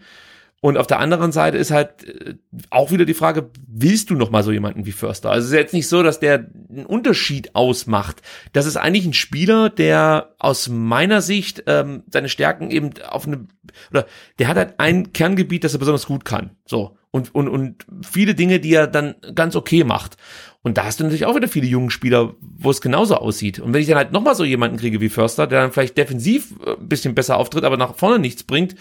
[0.61, 2.35] Und auf der anderen Seite ist halt äh,
[2.69, 5.31] auch wieder die Frage, willst du noch mal so jemanden wie Förster?
[5.31, 8.21] Also es ist jetzt nicht so, dass der einen Unterschied ausmacht.
[8.51, 13.47] Das ist eigentlich ein Spieler, der aus meiner Sicht ähm, seine Stärken eben auf eine
[13.91, 14.05] oder
[14.39, 16.51] der hat halt ein Kerngebiet, das er besonders gut kann.
[16.65, 20.17] So und und und viele Dinge, die er dann ganz okay macht.
[20.61, 23.59] Und da hast du natürlich auch wieder viele junge Spieler, wo es genauso aussieht.
[23.59, 25.97] Und wenn ich dann halt noch mal so jemanden kriege wie Förster, der dann vielleicht
[25.97, 28.75] defensiv äh, ein bisschen besser auftritt, aber nach vorne nichts bringt,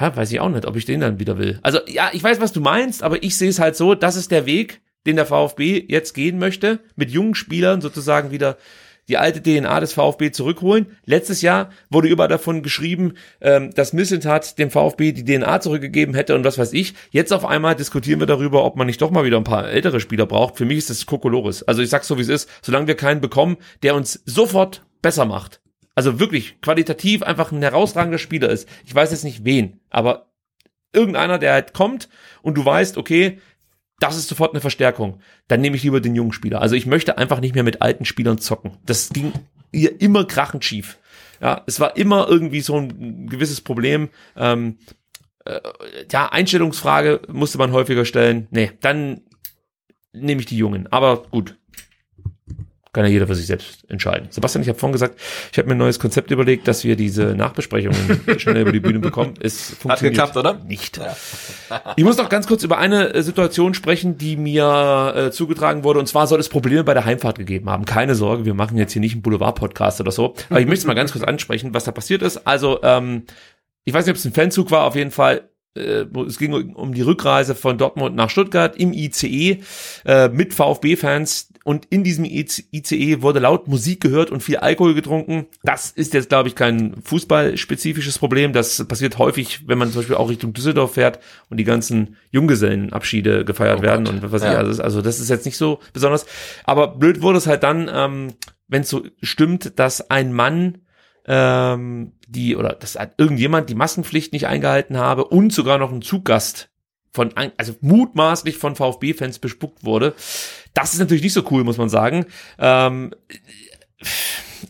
[0.00, 1.58] ja, weiß ich auch nicht, ob ich den dann wieder will.
[1.62, 4.30] Also ja, ich weiß, was du meinst, aber ich sehe es halt so, das ist
[4.30, 8.58] der Weg, den der VfB jetzt gehen möchte, mit jungen Spielern sozusagen wieder
[9.08, 10.98] die alte DNA des VfB zurückholen.
[11.06, 16.34] Letztes Jahr wurde überall davon geschrieben, ähm, dass Misseltat dem VfB die DNA zurückgegeben hätte
[16.34, 16.94] und was weiß ich.
[17.10, 20.00] Jetzt auf einmal diskutieren wir darüber, ob man nicht doch mal wieder ein paar ältere
[20.00, 20.58] Spieler braucht.
[20.58, 21.62] Für mich ist das Kokolores.
[21.66, 22.50] Also ich sag's so, wie es ist.
[22.62, 25.60] Solange wir keinen bekommen, der uns sofort besser macht.
[25.98, 28.68] Also wirklich qualitativ einfach ein herausragender Spieler ist.
[28.86, 30.30] Ich weiß jetzt nicht wen, aber
[30.92, 32.08] irgendeiner, der halt kommt
[32.40, 33.40] und du weißt, okay,
[33.98, 35.20] das ist sofort eine Verstärkung.
[35.48, 36.62] Dann nehme ich lieber den jungen Spieler.
[36.62, 38.76] Also ich möchte einfach nicht mehr mit alten Spielern zocken.
[38.86, 39.32] Das ging
[39.72, 40.98] ihr immer krachend schief.
[41.40, 44.08] Ja, es war immer irgendwie so ein gewisses Problem.
[44.36, 44.78] Ähm,
[45.46, 45.58] äh,
[46.12, 48.46] ja, Einstellungsfrage musste man häufiger stellen.
[48.52, 49.22] Nee, dann
[50.12, 50.86] nehme ich die Jungen.
[50.92, 51.57] Aber gut,
[52.98, 54.26] kann ja jeder für sich selbst entscheiden.
[54.30, 55.20] Sebastian, ich habe vorhin gesagt,
[55.52, 58.98] ich habe mir ein neues Konzept überlegt, dass wir diese Nachbesprechungen schnell über die Bühne
[58.98, 59.34] bekommen.
[59.40, 60.64] Es funktioniert Hat geklappt, oder?
[60.64, 61.00] Nicht.
[61.94, 66.00] Ich muss noch ganz kurz über eine äh, Situation sprechen, die mir äh, zugetragen wurde.
[66.00, 67.84] Und zwar soll es Probleme bei der Heimfahrt gegeben haben.
[67.84, 70.34] Keine Sorge, wir machen jetzt hier nicht einen Boulevard-Podcast oder so.
[70.50, 72.48] Aber ich möchte es mal ganz kurz ansprechen, was da passiert ist.
[72.48, 73.26] Also, ähm,
[73.84, 76.94] ich weiß nicht, ob es ein Fanzug war, auf jeden Fall äh, es ging um
[76.94, 79.60] die Rückreise von Dortmund nach Stuttgart im ICE
[80.04, 85.48] äh, mit VfB-Fans und in diesem ICE wurde laut Musik gehört und viel Alkohol getrunken.
[85.62, 88.54] Das ist jetzt, glaube ich, kein fußballspezifisches Problem.
[88.54, 91.18] Das passiert häufig, wenn man zum Beispiel auch Richtung Düsseldorf fährt
[91.50, 94.52] und die ganzen Junggesellenabschiede gefeiert oh werden und was ja.
[94.52, 94.56] ich.
[94.56, 96.24] Also, also das ist jetzt nicht so besonders.
[96.64, 98.28] Aber blöd wurde es halt dann, ähm,
[98.66, 100.78] wenn es so stimmt, dass ein Mann
[101.26, 106.70] ähm, die oder dass irgendjemand die Maskenpflicht nicht eingehalten habe und sogar noch ein Zuggast
[107.12, 110.14] von also mutmaßlich von VfB-Fans bespuckt wurde.
[110.78, 112.26] Das ist natürlich nicht so cool, muss man sagen.
[112.58, 113.14] Ähm,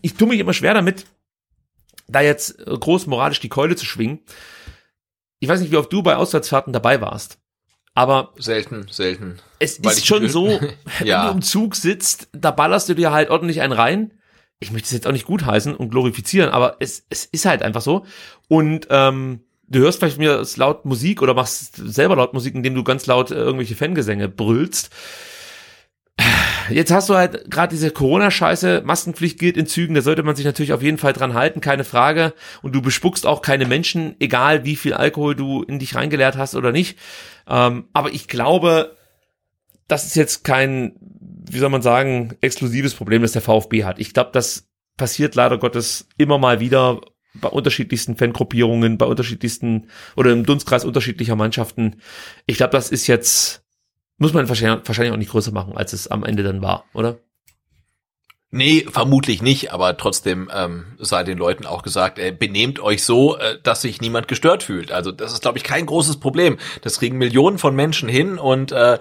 [0.01, 1.05] ich tue mich immer schwer damit,
[2.06, 4.20] da jetzt groß moralisch die Keule zu schwingen.
[5.39, 7.39] Ich weiß nicht, wie oft du bei Auswärtsfahrten dabei warst.
[7.94, 9.39] Aber selten, selten.
[9.59, 10.48] Es ist schon so,
[11.05, 11.24] ja.
[11.24, 14.12] wenn du im Zug sitzt, da ballerst du dir halt ordentlich einen rein
[14.60, 17.80] ich möchte es jetzt auch nicht gutheißen und glorifizieren, aber es, es ist halt einfach
[17.80, 18.05] so.
[18.48, 22.82] Und ähm, du hörst vielleicht mir laut Musik oder machst selber laut Musik, indem du
[22.82, 24.90] ganz laut äh, irgendwelche Fangesänge brüllst.
[26.70, 30.45] Jetzt hast du halt gerade diese Corona-Scheiße, Maskenpflicht gilt in Zügen, da sollte man sich
[30.45, 32.35] natürlich auf jeden Fall dran halten, keine Frage.
[32.62, 36.55] Und du bespuckst auch keine Menschen, egal wie viel Alkohol du in dich reingeleert hast
[36.55, 36.99] oder nicht.
[37.49, 38.97] Ähm, aber ich glaube,
[39.86, 40.93] das ist jetzt kein
[41.51, 43.99] wie soll man sagen, exklusives Problem, das der VfB hat.
[43.99, 47.01] Ich glaube, das passiert leider Gottes immer mal wieder
[47.35, 51.97] bei unterschiedlichsten Fangruppierungen, bei unterschiedlichsten oder im Dunstkreis unterschiedlicher Mannschaften.
[52.47, 53.65] Ich glaube, das ist jetzt,
[54.19, 57.19] muss man wahrscheinlich auch nicht größer machen, als es am Ende dann war, oder?
[58.51, 63.36] Nee, vermutlich nicht, aber trotzdem ähm, sei den Leuten auch gesagt, äh, benehmt euch so,
[63.36, 64.90] äh, dass sich niemand gestört fühlt.
[64.90, 66.57] Also das ist, glaube ich, kein großes Problem.
[66.81, 68.99] Das kriegen Millionen von Menschen hin und äh, äh,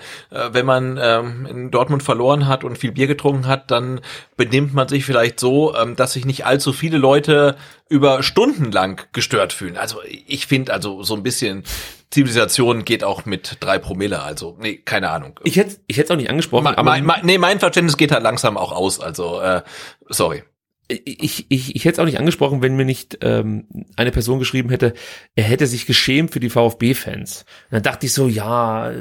[0.51, 4.01] wenn man ähm, in Dortmund verloren hat und viel Bier getrunken hat, dann
[4.35, 7.55] benimmt man sich vielleicht so, ähm, dass sich nicht allzu viele Leute
[7.87, 9.77] über Stunden lang gestört fühlen.
[9.77, 11.63] Also ich finde also so ein bisschen
[12.09, 15.39] Zivilisation geht auch mit drei Promille, also nee, keine Ahnung.
[15.43, 16.63] Ich hätte ich hätte auch nicht angesprochen.
[16.63, 19.61] Ma, aber mein, mein, nee, mein Verständnis geht halt langsam auch aus, also äh,
[20.07, 20.43] sorry.
[20.89, 23.67] Ich, ich, ich hätte es auch nicht angesprochen, wenn mir nicht ähm,
[23.97, 24.93] eine Person geschrieben hätte,
[25.35, 27.43] er hätte sich geschämt für die VfB-Fans.
[27.71, 28.93] Dann dachte ich so, ja,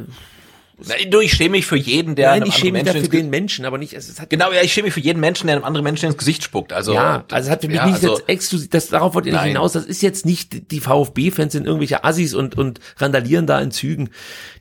[0.78, 3.64] Nein, du, ich schäme mich für jeden, der Nein, ich schäme mich für den Menschen,
[3.64, 3.94] aber nicht.
[3.94, 6.06] Es, es hat genau, ja, ich schäme mich für jeden Menschen, der einem anderen Menschen
[6.06, 6.74] ins Gesicht spuckt.
[6.74, 8.68] Also ja, also es hat für mich ja, nicht also, jetzt exklusiv.
[8.68, 9.72] Das darauf wollte ich nicht hinaus.
[9.72, 14.10] Das ist jetzt nicht die VfB-Fans sind irgendwelche Assis und und randalieren da in Zügen.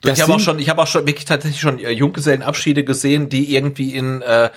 [0.00, 3.28] Das ich habe auch schon, ich habe auch schon wirklich tatsächlich schon äh, Junggesellenabschiede gesehen,
[3.28, 4.50] die irgendwie in äh,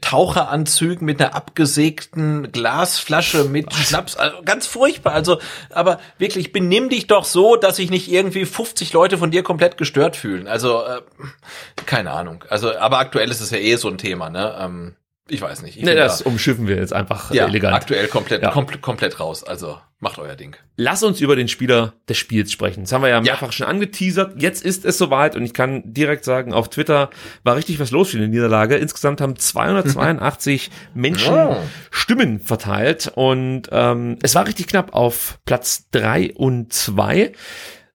[0.00, 3.88] Taucheranzügen mit einer abgesägten Glasflasche mit Was?
[3.88, 5.14] Schnaps, also ganz furchtbar.
[5.14, 5.40] Also,
[5.70, 9.76] aber wirklich, benimm dich doch so, dass sich nicht irgendwie 50 Leute von dir komplett
[9.76, 10.46] gestört fühlen.
[10.46, 12.44] Also, äh, keine Ahnung.
[12.48, 14.56] Also, aber aktuell ist es ja eh so ein Thema, ne?
[14.58, 14.96] Ähm,
[15.26, 15.78] ich weiß nicht.
[15.78, 17.74] Ich nee, das da, umschiffen wir jetzt einfach ja, elegant.
[17.74, 18.50] Aktuell komplett, ja.
[18.50, 19.42] komplett, komplett raus.
[19.42, 20.54] Also macht euer Ding.
[20.76, 22.82] Lass uns über den Spieler des Spiels sprechen.
[22.82, 23.52] Das haben wir ja mehrfach ja.
[23.52, 24.34] schon angeteasert.
[24.42, 27.08] Jetzt ist es soweit und ich kann direkt sagen, auf Twitter
[27.42, 28.76] war richtig was los für die Niederlage.
[28.76, 31.56] Insgesamt haben 282 Menschen oh.
[31.90, 37.32] Stimmen verteilt und ähm, es war richtig knapp auf Platz drei und zwei.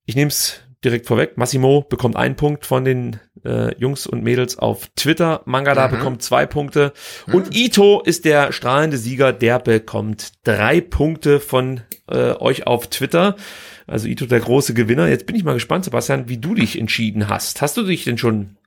[0.05, 1.38] Ich nehme es direkt vorweg.
[1.38, 5.41] Massimo bekommt einen Punkt von den äh, Jungs und Mädels auf Twitter.
[5.45, 5.91] Mangala mhm.
[5.91, 6.93] bekommt zwei Punkte.
[7.27, 7.34] Mhm.
[7.34, 9.34] Und Ito ist der strahlende Sieger.
[9.34, 13.35] Der bekommt drei Punkte von äh, euch auf Twitter.
[13.88, 15.07] Also Ito der große Gewinner.
[15.07, 17.61] Jetzt bin ich mal gespannt, Sebastian, wie du dich entschieden hast.
[17.61, 18.57] Hast du dich denn schon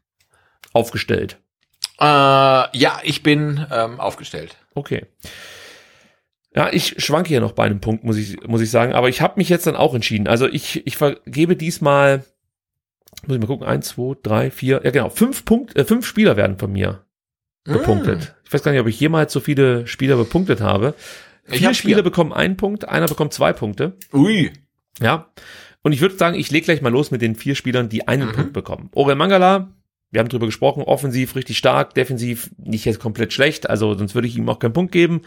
[0.72, 1.38] aufgestellt?
[2.00, 4.56] Äh, ja, ich bin ähm, aufgestellt.
[4.74, 5.06] Okay.
[6.54, 8.92] Ja, ich schwanke hier noch bei einem Punkt, muss ich, muss ich sagen.
[8.92, 10.26] Aber ich habe mich jetzt dann auch entschieden.
[10.28, 12.24] Also ich, ich vergebe diesmal
[13.26, 16.36] muss ich mal gucken, eins, zwei, drei, vier, ja genau, fünf Punkt, äh, fünf Spieler
[16.36, 17.04] werden von mir
[17.64, 18.20] bepunktet.
[18.20, 18.46] Mm.
[18.46, 20.94] Ich weiß gar nicht, ob ich jemals so viele Spieler bepunktet habe.
[21.46, 22.02] Ich Vier hab Spieler vier.
[22.04, 23.96] bekommen einen Punkt, einer bekommt zwei Punkte.
[24.12, 24.52] Ui.
[25.00, 25.30] Ja.
[25.82, 28.28] Und ich würde sagen, ich lege gleich mal los mit den vier Spielern, die einen
[28.28, 28.32] Mhm.
[28.32, 28.90] Punkt bekommen.
[28.94, 29.72] Orel Mangala,
[30.12, 34.28] wir haben drüber gesprochen, offensiv richtig stark, defensiv nicht jetzt komplett schlecht, also sonst würde
[34.28, 35.22] ich ihm auch keinen Punkt geben.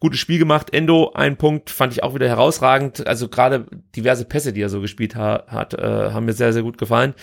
[0.00, 0.74] Gutes Spiel gemacht.
[0.74, 3.06] Endo, ein Punkt, fand ich auch wieder herausragend.
[3.06, 6.62] Also gerade diverse Pässe, die er so gespielt ha hat, äh, haben mir sehr, sehr
[6.62, 7.14] gut gefallen.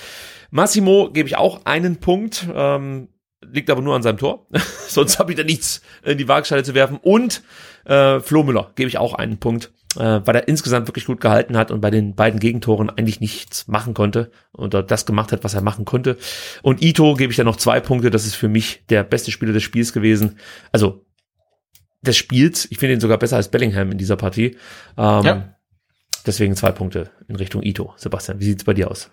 [0.51, 2.47] Massimo gebe ich auch einen Punkt.
[2.53, 3.09] Ähm,
[3.41, 4.47] liegt aber nur an seinem Tor.
[4.87, 6.97] Sonst habe ich da nichts in die Waagschale zu werfen.
[7.01, 7.43] Und
[7.85, 11.57] äh, Flo Müller gebe ich auch einen Punkt, äh, weil er insgesamt wirklich gut gehalten
[11.57, 15.53] hat und bei den beiden Gegentoren eigentlich nichts machen konnte oder das gemacht hat, was
[15.53, 16.17] er machen konnte.
[16.61, 18.09] Und Ito gebe ich dann noch zwei Punkte.
[18.09, 20.37] Das ist für mich der beste Spieler des Spiels gewesen.
[20.71, 21.05] Also
[22.01, 22.67] des Spiels.
[22.71, 24.57] Ich finde ihn sogar besser als Bellingham in dieser Partie.
[24.97, 25.55] Ähm, Ja.
[26.25, 27.93] Deswegen zwei Punkte in Richtung Ito.
[27.97, 29.09] Sebastian, wie sieht's bei dir aus?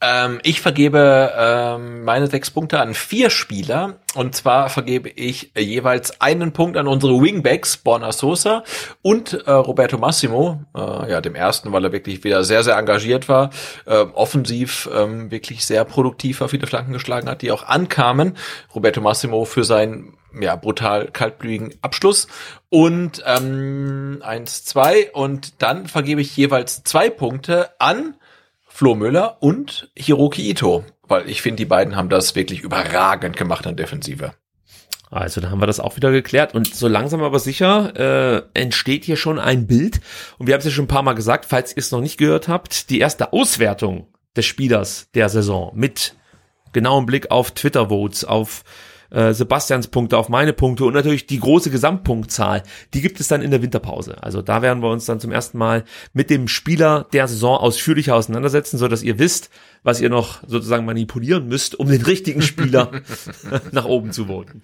[0.00, 3.96] Ähm, ich vergebe ähm, meine sechs Punkte an vier Spieler.
[4.14, 8.64] Und zwar vergebe ich äh, jeweils einen Punkt an unsere Wingbacks, Borna Sosa
[9.02, 10.60] und äh, Roberto Massimo.
[10.76, 13.50] Äh, ja, dem ersten, weil er wirklich wieder sehr, sehr engagiert war.
[13.86, 18.36] Äh, offensiv ähm, wirklich sehr produktiv war, viele Flanken geschlagen hat, die auch ankamen.
[18.74, 22.26] Roberto Massimo für seinen ja, brutal kaltblütigen Abschluss.
[22.68, 25.10] Und ähm, eins, zwei.
[25.12, 28.16] Und dann vergebe ich jeweils zwei Punkte an
[28.76, 33.68] Flo Müller und Hiroki Ito, weil ich finde, die beiden haben das wirklich überragend gemacht
[33.68, 34.34] an Defensive.
[35.12, 36.56] Also, da haben wir das auch wieder geklärt.
[36.56, 40.00] Und so langsam aber sicher äh, entsteht hier schon ein Bild.
[40.38, 42.16] Und wir haben es ja schon ein paar Mal gesagt, falls ihr es noch nicht
[42.16, 46.16] gehört habt, die erste Auswertung des Spielers der Saison mit
[46.72, 48.64] genauem Blick auf Twitter-Votes, auf
[49.14, 52.62] äh, Sebastians Punkte, auf meine Punkte und natürlich die große Gesamtpunktzahl,
[52.92, 54.22] die gibt es dann in der Winterpause.
[54.22, 58.16] Also da werden wir uns dann zum ersten Mal mit dem Spieler der Saison ausführlicher
[58.16, 59.50] auseinandersetzen, so dass ihr wisst,
[59.82, 62.90] was ihr noch sozusagen manipulieren müsst, um den richtigen Spieler
[63.70, 64.62] nach oben zu voten.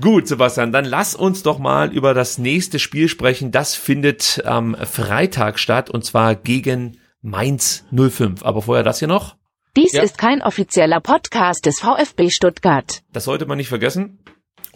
[0.00, 3.52] Gut, Sebastian, dann lass uns doch mal über das nächste Spiel sprechen.
[3.52, 8.44] Das findet am Freitag statt und zwar gegen Mainz 05.
[8.44, 9.36] Aber vorher das hier noch.
[9.76, 10.02] Dies Ja.
[10.02, 13.02] ist kein offizieller Podcast des VfB Stuttgart.
[13.12, 14.18] Das sollte man nicht vergessen.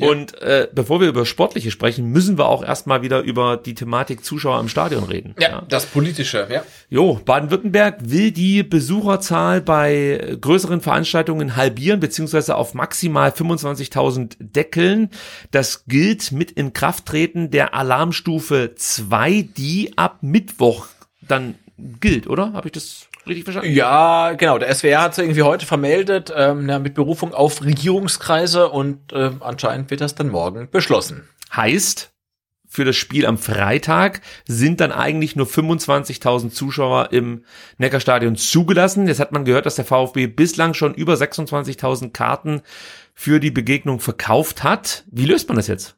[0.01, 4.25] Und äh, bevor wir über Sportliche sprechen, müssen wir auch erstmal wieder über die Thematik
[4.25, 5.35] Zuschauer im Stadion reden.
[5.69, 6.62] das Politische, ja.
[6.89, 15.11] Jo, Baden-Württemberg will die Besucherzahl bei größeren Veranstaltungen halbieren, beziehungsweise auf maximal 25.000 deckeln.
[15.51, 20.87] Das gilt mit Inkrafttreten der Alarmstufe 2, die ab Mittwoch
[21.23, 21.57] dann
[22.01, 22.53] gilt, oder?
[22.53, 23.72] Habe ich das richtig verstanden?
[23.72, 24.59] Ja, genau.
[24.59, 29.30] Der SWR hat es irgendwie heute vermeldet, ähm, ja, mit Berufung auf Regierungskreise und äh,
[29.40, 31.28] anscheinend wird das dann morgen beschlossen.
[31.55, 32.12] Heißt,
[32.70, 37.44] für das Spiel am Freitag sind dann eigentlich nur 25.000 Zuschauer im
[37.78, 39.09] Neckarstadion zugelassen.
[39.09, 42.60] Jetzt hat man gehört, dass der VfB bislang schon über 26.000 Karten
[43.14, 45.05] für die Begegnung verkauft hat.
[45.10, 45.98] Wie löst man das jetzt?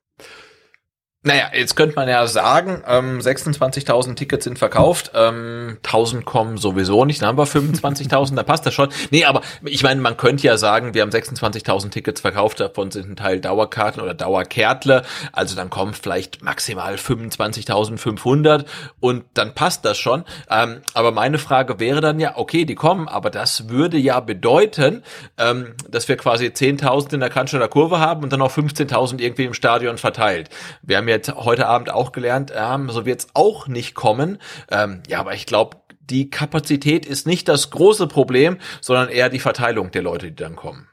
[1.22, 7.04] Naja, jetzt könnte man ja sagen, ähm, 26.000 Tickets sind verkauft, ähm, 1.000 kommen sowieso
[7.04, 8.88] nicht, dann haben wir 25.000, da passt das schon.
[9.10, 13.10] Nee, aber ich meine, man könnte ja sagen, wir haben 26.000 Tickets verkauft, davon sind
[13.10, 18.64] ein Teil Dauerkarten oder Dauerkärtle, also dann kommen vielleicht maximal 25.500
[19.00, 20.24] und dann passt das schon.
[20.48, 25.02] Ähm, aber meine Frage wäre dann ja, okay, die kommen, aber das würde ja bedeuten,
[25.36, 29.44] ähm, dass wir quasi 10.000 in der Cannstatter Kurve haben und dann noch 15.000 irgendwie
[29.44, 30.48] im Stadion verteilt.
[30.80, 34.38] Wir haben jetzt heute Abend auch gelernt, ähm, so wird's auch nicht kommen.
[34.70, 39.38] Ähm, ja, aber ich glaube, die Kapazität ist nicht das große Problem, sondern eher die
[39.38, 40.88] Verteilung der Leute, die dann kommen.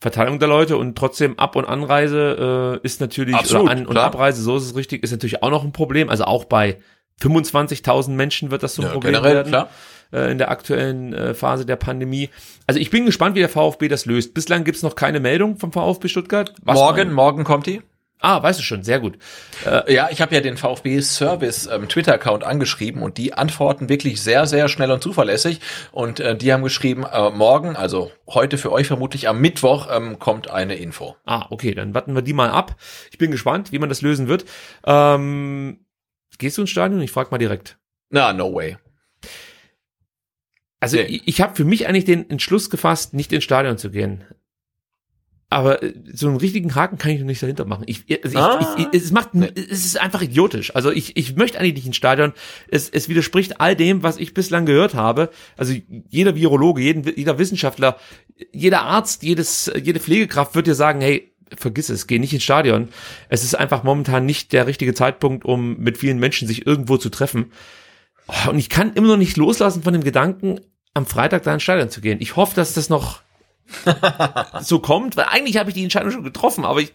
[0.00, 3.92] Verteilung der Leute und trotzdem Ab- und Anreise äh, ist natürlich, Absolut, oder An- und
[3.92, 4.06] klar.
[4.06, 6.08] Abreise, so ist es richtig, ist natürlich auch noch ein Problem.
[6.08, 6.78] Also auch bei
[7.22, 9.48] 25.000 Menschen wird das so ein Ja, Problem generell, werden.
[9.50, 9.68] klar.
[10.12, 12.30] äh, in der aktuellen äh, Phase der Pandemie.
[12.66, 14.34] Also ich bin gespannt, wie der VfB das löst.
[14.34, 16.52] Bislang gibt's noch keine Meldung vom VfB Stuttgart.
[16.62, 17.80] Was morgen, morgen kommt die.
[18.24, 19.18] Ah, weißt du schon, sehr gut.
[19.88, 24.46] Ja, ich habe ja den VfB Service ähm, Twitter-Account angeschrieben und die antworten wirklich sehr,
[24.46, 25.60] sehr schnell und zuverlässig.
[25.90, 30.20] Und äh, die haben geschrieben, äh, morgen, also heute für euch vermutlich am Mittwoch, ähm,
[30.20, 31.16] kommt eine Info.
[31.26, 32.76] Ah, okay, dann warten wir die mal ab.
[33.10, 34.44] Ich bin gespannt, wie man das lösen wird.
[34.86, 35.84] Ähm,
[36.38, 37.00] gehst du ins Stadion?
[37.02, 37.76] Ich frage mal direkt.
[38.10, 38.76] Na, no way.
[40.80, 41.02] Also Nee.
[41.04, 44.24] ich, ich habe für mich eigentlich den Entschluss gefasst, nicht ins Stadion zu gehen.
[45.52, 47.84] Aber äh, so einen richtigen Haken kann ich noch nicht dahinter machen.
[47.86, 48.74] Ich, also ich, Ah.
[48.78, 50.74] ich, ich, es macht, es ist einfach idiotisch.
[50.74, 52.32] Also ich, ich möchte eigentlich nicht ins Stadion.
[52.68, 55.30] Es, es widerspricht all dem, was ich bislang gehört habe.
[55.56, 55.74] Also
[56.08, 57.96] jeder Virologe, jeden, jeder Wissenschaftler,
[58.52, 62.88] jeder Arzt, jedes, jede Pflegekraft wird dir sagen, hey, vergiss es, geh nicht ins Stadion.
[63.28, 67.10] Es ist einfach momentan nicht der richtige Zeitpunkt, um mit vielen Menschen sich irgendwo zu
[67.10, 67.52] treffen.
[68.26, 70.60] Oh, Und ich kann immer noch nicht loslassen von dem Gedanken,
[70.94, 72.18] am Freitag da ins Stadion zu gehen.
[72.20, 73.20] Ich hoffe, dass das noch
[74.60, 76.92] so kommt, weil eigentlich habe ich die Entscheidung schon getroffen, aber ich,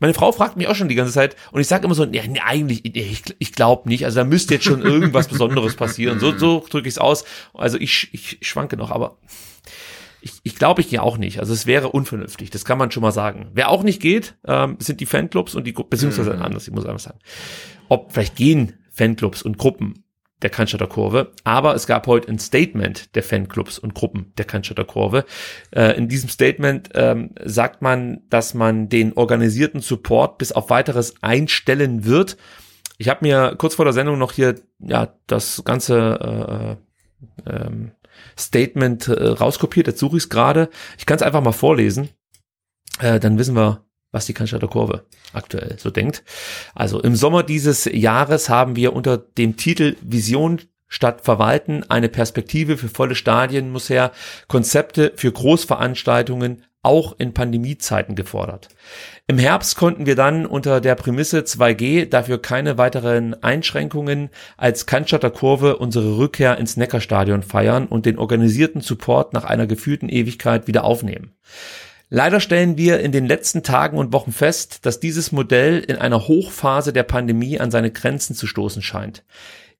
[0.00, 2.22] meine Frau fragt mich auch schon die ganze Zeit und ich sage immer so, nee,
[2.28, 4.04] nee eigentlich, ich, ich glaube nicht.
[4.04, 6.20] Also da müsste jetzt schon irgendwas Besonderes passieren.
[6.20, 7.24] So, so drücke ich es aus.
[7.54, 9.18] Also ich, ich schwanke noch, aber
[10.20, 11.40] ich, ich glaube, ich gehe auch nicht.
[11.40, 13.50] Also es wäre unvernünftig, das kann man schon mal sagen.
[13.54, 16.42] Wer auch nicht geht, ähm, sind die Fanclubs und die beziehungsweise mhm.
[16.42, 17.18] anders, ich muss einfach sagen.
[17.88, 20.04] Ob vielleicht gehen Fanclubs und Gruppen
[20.42, 24.84] der Cannstatter Kurve, aber es gab heute ein Statement der Fanclubs und Gruppen der Cannstatter
[24.84, 25.24] Kurve.
[25.70, 31.14] Äh, in diesem Statement ähm, sagt man, dass man den organisierten Support bis auf weiteres
[31.22, 32.36] einstellen wird.
[32.98, 36.76] Ich habe mir kurz vor der Sendung noch hier ja das ganze
[37.46, 37.92] äh, äh, ähm,
[38.36, 40.68] Statement äh, rauskopiert, jetzt suche ich es gerade.
[40.98, 42.10] Ich kann es einfach mal vorlesen.
[43.00, 46.24] Äh, dann wissen wir, was die Cannstatter Kurve aktuell so denkt.
[46.74, 52.78] Also im Sommer dieses Jahres haben wir unter dem Titel Vision statt Verwalten eine Perspektive
[52.78, 54.12] für volle Stadien muss her,
[54.48, 58.68] Konzepte für Großveranstaltungen auch in Pandemiezeiten gefordert.
[59.26, 65.30] Im Herbst konnten wir dann unter der Prämisse 2G dafür keine weiteren Einschränkungen als Cannstatter
[65.30, 70.84] Kurve unsere Rückkehr ins Neckarstadion feiern und den organisierten Support nach einer gefühlten Ewigkeit wieder
[70.84, 71.34] aufnehmen.
[72.10, 76.26] Leider stellen wir in den letzten Tagen und Wochen fest, dass dieses Modell in einer
[76.26, 79.24] Hochphase der Pandemie an seine Grenzen zu stoßen scheint.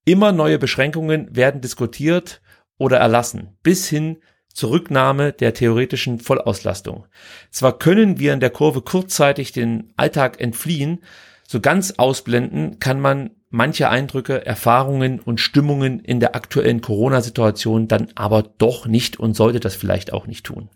[0.04, 2.42] Immer neue Beschränkungen werden diskutiert
[2.76, 4.18] oder erlassen, bis hin
[4.52, 7.06] zur Rücknahme der theoretischen Vollauslastung.
[7.50, 11.02] Zwar können wir in der Kurve kurzzeitig den Alltag entfliehen,
[11.46, 18.08] so ganz ausblenden kann man manche Eindrücke, Erfahrungen und Stimmungen in der aktuellen Corona-Situation dann
[18.14, 20.68] aber doch nicht und sollte das vielleicht auch nicht tun.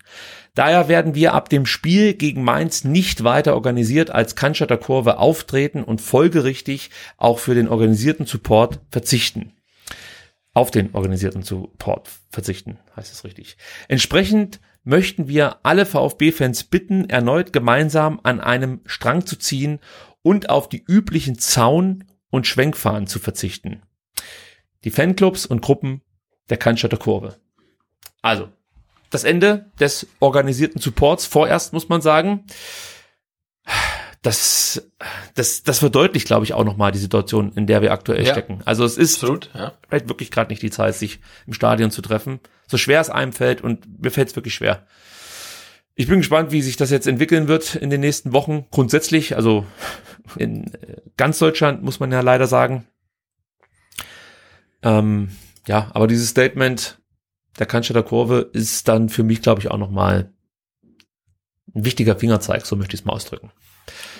[0.55, 5.82] Daher werden wir ab dem Spiel gegen Mainz nicht weiter organisiert als Cannstatter Kurve auftreten
[5.82, 9.53] und folgerichtig auch für den organisierten Support verzichten.
[10.55, 13.57] Auf den organisierten Support verzichten, heißt es richtig.
[13.89, 19.78] Entsprechend möchten wir alle VfB-Fans bitten, erneut gemeinsam an einem Strang zu ziehen
[20.23, 23.83] und auf die üblichen Zaun- und Schwenkfahren zu verzichten.
[24.83, 26.01] Die Fanclubs und Gruppen
[26.49, 27.37] der Cannstatter Kurve.
[28.23, 28.49] Also,
[29.11, 32.45] das Ende des organisierten Supports vorerst, muss man sagen.
[34.23, 34.89] Das,
[35.35, 38.63] das, das verdeutlicht, glaube ich, auch nochmal die Situation, in der wir aktuell ja, stecken.
[38.65, 39.73] Also es ist absolut, ja.
[39.89, 42.41] vielleicht wirklich gerade nicht die Zeit, sich im Stadion zu treffen.
[42.67, 44.87] So schwer es einem fällt und mir fällt es wirklich schwer.
[45.94, 48.66] Ich bin gespannt, wie sich das jetzt entwickeln wird in den nächsten Wochen.
[48.70, 49.66] Grundsätzlich, also
[50.36, 52.86] in äh, ganz Deutschland muss man ja leider sagen.
[54.82, 55.31] Ähm,
[55.66, 56.98] ja, aber dieses Statement
[57.59, 60.32] der Cannstatter Kurve ist dann für mich, glaube ich, auch nochmal
[61.74, 63.51] ein wichtiger Fingerzeig, so möchte ich es mal ausdrücken.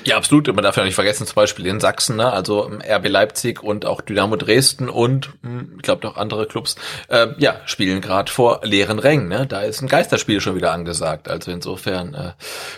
[0.05, 0.49] Ja, absolut.
[0.49, 2.33] Man darf ja nicht vergessen, zum Beispiel in Sachsen, ne?
[2.33, 6.75] also RB Leipzig und auch Dynamo Dresden und hm, ich glaube noch andere Clubs,
[7.09, 9.29] äh, ja, spielen gerade vor leeren Rängen.
[9.29, 9.47] Ne?
[9.47, 11.29] Da ist ein Geisterspiel schon wieder angesagt.
[11.29, 12.33] Also insofern äh,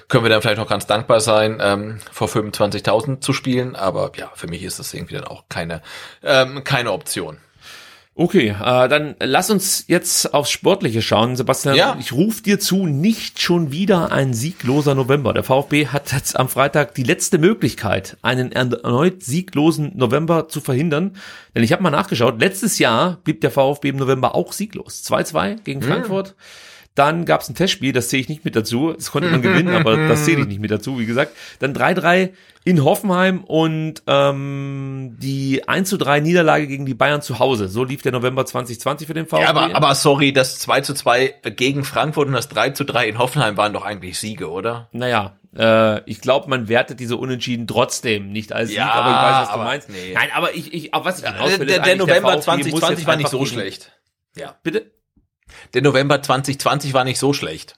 [0.09, 3.75] können wir dann vielleicht noch ganz dankbar sein, ähm, vor 25.000 zu spielen.
[3.75, 5.81] Aber ja, für mich ist das irgendwie dann auch keine,
[6.23, 7.39] ähm, keine Option.
[8.17, 11.35] Okay, äh, dann lass uns jetzt aufs Sportliche schauen.
[11.35, 11.97] Sebastian, ja.
[11.99, 15.33] ich rufe dir zu, nicht schon wieder ein siegloser November.
[15.33, 21.17] Der VfB hat jetzt am Freitag die letzte Möglichkeit, einen erneut sieglosen November zu verhindern.
[21.57, 25.03] Denn ich habe mal nachgeschaut, letztes Jahr blieb der VfB im November auch sieglos.
[25.05, 26.29] 2-2 gegen Frankfurt.
[26.29, 26.74] Mhm.
[26.95, 28.93] Dann gab es ein Testspiel, das sehe ich nicht mit dazu.
[28.93, 31.33] Das konnte man gewinnen, aber das sehe ich nicht mit dazu, wie gesagt.
[31.59, 32.31] Dann 3-3
[32.65, 37.69] in Hoffenheim und ähm, die 1 zu 3 Niederlage gegen die Bayern zu Hause.
[37.69, 39.43] So lief der November 2020 für den VfB.
[39.43, 43.09] Ja, aber, aber sorry, das 2 zu 2 gegen Frankfurt und das 3 zu 3
[43.09, 44.89] in Hoffenheim waren doch eigentlich Siege, oder?
[44.93, 49.17] Naja, äh, ich glaube, man wertet diese Unentschieden trotzdem nicht als ja, Sieg, aber ich
[49.17, 49.91] weiß, was du meinst.
[49.91, 50.15] Nee.
[50.15, 53.17] Nein, aber ich, ich, auf was ich hinaus will, Der, der November der 2020 war
[53.17, 53.93] nicht so schlecht.
[54.37, 54.57] Ja.
[54.63, 54.91] Bitte?
[55.75, 57.77] Der November 2020 war nicht so schlecht.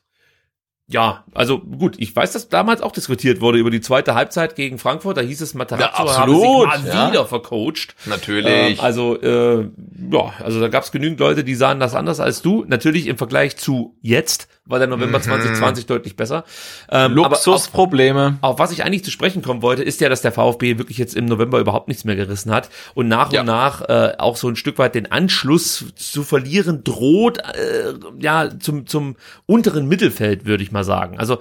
[0.88, 4.78] Ja, also gut, ich weiß, dass damals auch diskutiert wurde über die zweite Halbzeit gegen
[4.78, 5.16] Frankfurt.
[5.16, 7.10] Da hieß es, Matarazzo ja, habe sich mal ja.
[7.10, 7.96] wieder vercoacht.
[8.04, 8.78] Natürlich.
[8.78, 9.68] Ähm, also äh,
[10.12, 12.64] ja, also da gab es genügend Leute, die sahen das anders als du.
[12.68, 15.22] Natürlich im Vergleich zu jetzt war der November mhm.
[15.22, 16.44] 2020 deutlich besser.
[16.90, 18.38] Ähm, Luxusprobleme.
[18.40, 20.98] Auf, auf, was ich eigentlich zu sprechen kommen wollte, ist ja, dass der VfB wirklich
[20.98, 23.40] jetzt im November überhaupt nichts mehr gerissen hat und nach ja.
[23.40, 28.50] und nach äh, auch so ein Stück weit den Anschluss zu verlieren droht, äh, ja,
[28.58, 29.16] zum, zum
[29.46, 31.18] unteren Mittelfeld, würde ich mal sagen.
[31.18, 31.38] Also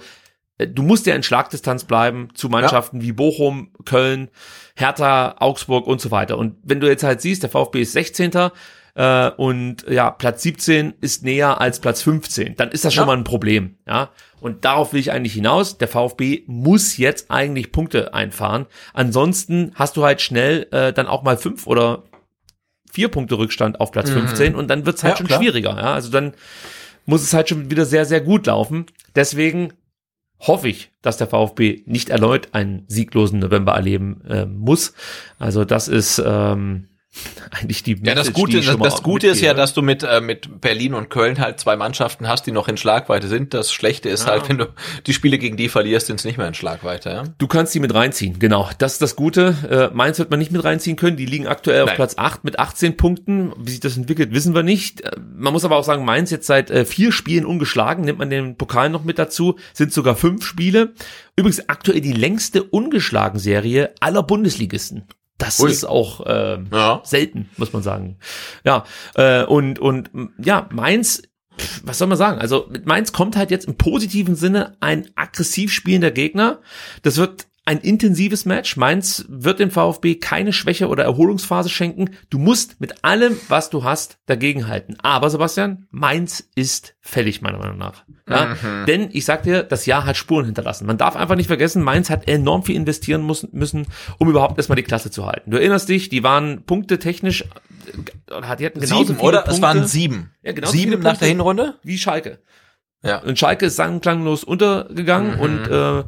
[0.57, 3.03] äh, du musst ja in Schlagdistanz bleiben zu Mannschaften ja.
[3.03, 4.29] wie Bochum, Köln,
[4.75, 6.37] Hertha, Augsburg und so weiter.
[6.37, 8.31] Und wenn du jetzt halt siehst, der VfB ist 16
[8.95, 13.07] äh, und ja, Platz 17 ist näher als Platz 15, dann ist das schon ja.
[13.07, 14.09] mal ein Problem, ja.
[14.41, 15.77] Und darauf will ich eigentlich hinaus.
[15.79, 18.67] Der VfB muss jetzt eigentlich Punkte einfahren.
[18.93, 22.03] Ansonsten hast du halt schnell äh, dann auch mal fünf oder
[22.91, 25.41] vier Punkte Rückstand auf Platz 15 und dann wird's halt Ja, schon klar.
[25.41, 25.71] schwieriger.
[25.71, 25.93] Ja?
[25.93, 26.33] Also dann
[27.05, 28.85] muss es halt schon wieder sehr, sehr gut laufen.
[29.15, 29.73] Deswegen
[30.39, 34.93] hoffe ich, dass der VfB nicht erneut einen sieglosen November erleben äh, muss.
[35.39, 36.87] Also das ist ähm,
[37.51, 40.61] eigentlich die Ja, das Gute, das, das Gute ist ja, dass du mit, äh, mit
[40.61, 43.53] Berlin und Köln halt zwei Mannschaften hast, die noch in Schlagweite sind.
[43.53, 44.67] Das Schlechte ist halt, wenn du
[45.05, 47.09] die Spiele gegen die verlierst, sind es nicht mehr in Schlagweite.
[47.09, 47.23] Ja?
[47.37, 48.69] Du kannst die mit reinziehen, genau.
[48.77, 49.91] Das ist das Gute.
[49.91, 51.17] Äh, Mainz wird man nicht mit reinziehen können.
[51.17, 51.95] Die liegen aktuell auf Nein.
[51.95, 53.53] Platz 8 mit 18 Punkten.
[53.57, 55.01] Wie sich das entwickelt, wissen wir nicht.
[55.01, 58.05] Äh, Man muss aber auch sagen, Mainz jetzt seit äh, vier Spielen ungeschlagen.
[58.05, 60.93] Nimmt man den Pokal noch mit dazu, sind sogar fünf Spiele.
[61.35, 65.03] Übrigens aktuell die längste ungeschlagen Serie aller Bundesligisten.
[65.37, 65.69] Das Ui.
[65.69, 67.01] ist auch ähm, Ja.
[67.03, 68.17] selten, muss man sagen.
[68.63, 68.85] Ja,
[69.15, 71.23] äh, und, und ja, Mainz,
[71.59, 72.39] pff, was soll man sagen?
[72.39, 76.61] Also mit Mainz kommt halt jetzt im positiven Sinne ein aggressiv spielender Gegner.
[77.01, 78.77] Das wird ein intensives Match.
[78.77, 82.11] Mainz wird dem VfB keine Schwäche oder Erholungsphase schenken.
[82.29, 84.97] Du musst mit allem, was du hast, dagegenhalten.
[85.01, 88.03] Aber Sebastian, Mainz ist fällig, meiner Meinung nach.
[88.29, 88.55] Ja?
[88.87, 90.85] Denn ich sag dir, das Jahr hat Spuren hinterlassen.
[90.85, 93.87] Man darf einfach nicht vergessen, Mainz hat enorm viel investieren muss, müssen,
[94.19, 95.49] um überhaupt erstmal die Klasse zu halten.
[95.49, 99.37] Du erinnerst dich, die waren punktetechnisch, äh, oder die hatten genauso Sieben, viele oder?
[99.41, 100.31] Punkte Es waren sieben.
[100.43, 101.19] Ja, viele sieben nach Punkte.
[101.19, 101.75] der Hinrunde?
[101.83, 102.39] wie Schalke.
[103.03, 103.19] Ja.
[103.19, 106.03] Und Schalke ist sang- klanglos untergegangen und äh,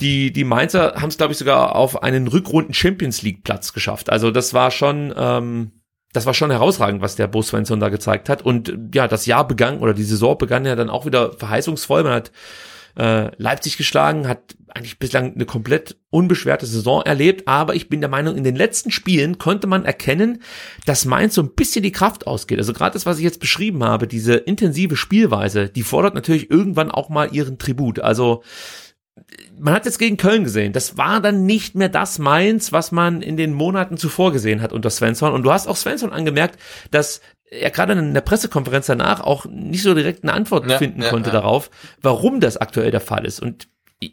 [0.00, 4.10] die, die Mainzer haben es, glaube ich, sogar auf einen Rückrunden Champions League Platz geschafft.
[4.10, 5.72] Also das war schon, ähm,
[6.12, 8.42] das war schon herausragend, was der Bo Svensson da gezeigt hat.
[8.42, 12.04] Und ja, das Jahr begann oder die Saison begann ja dann auch wieder verheißungsvoll.
[12.04, 12.32] Man hat
[12.96, 18.10] äh, Leipzig geschlagen, hat eigentlich bislang eine komplett unbeschwerte Saison erlebt, aber ich bin der
[18.10, 20.42] Meinung, in den letzten Spielen konnte man erkennen,
[20.86, 22.58] dass Mainz so ein bisschen die Kraft ausgeht.
[22.58, 26.90] Also gerade das, was ich jetzt beschrieben habe, diese intensive Spielweise, die fordert natürlich irgendwann
[26.90, 28.00] auch mal ihren Tribut.
[28.00, 28.42] Also
[29.58, 33.22] man hat jetzt gegen Köln gesehen, das war dann nicht mehr das Mainz, was man
[33.22, 35.32] in den Monaten zuvor gesehen hat unter Svensson.
[35.32, 36.58] Und du hast auch Svensson angemerkt,
[36.90, 37.20] dass
[37.50, 41.10] er gerade in der Pressekonferenz danach auch nicht so direkt eine Antwort Ja, finden ja,
[41.10, 41.34] konnte ja.
[41.34, 41.70] darauf,
[42.02, 43.40] warum das aktuell der Fall ist.
[43.40, 43.68] Und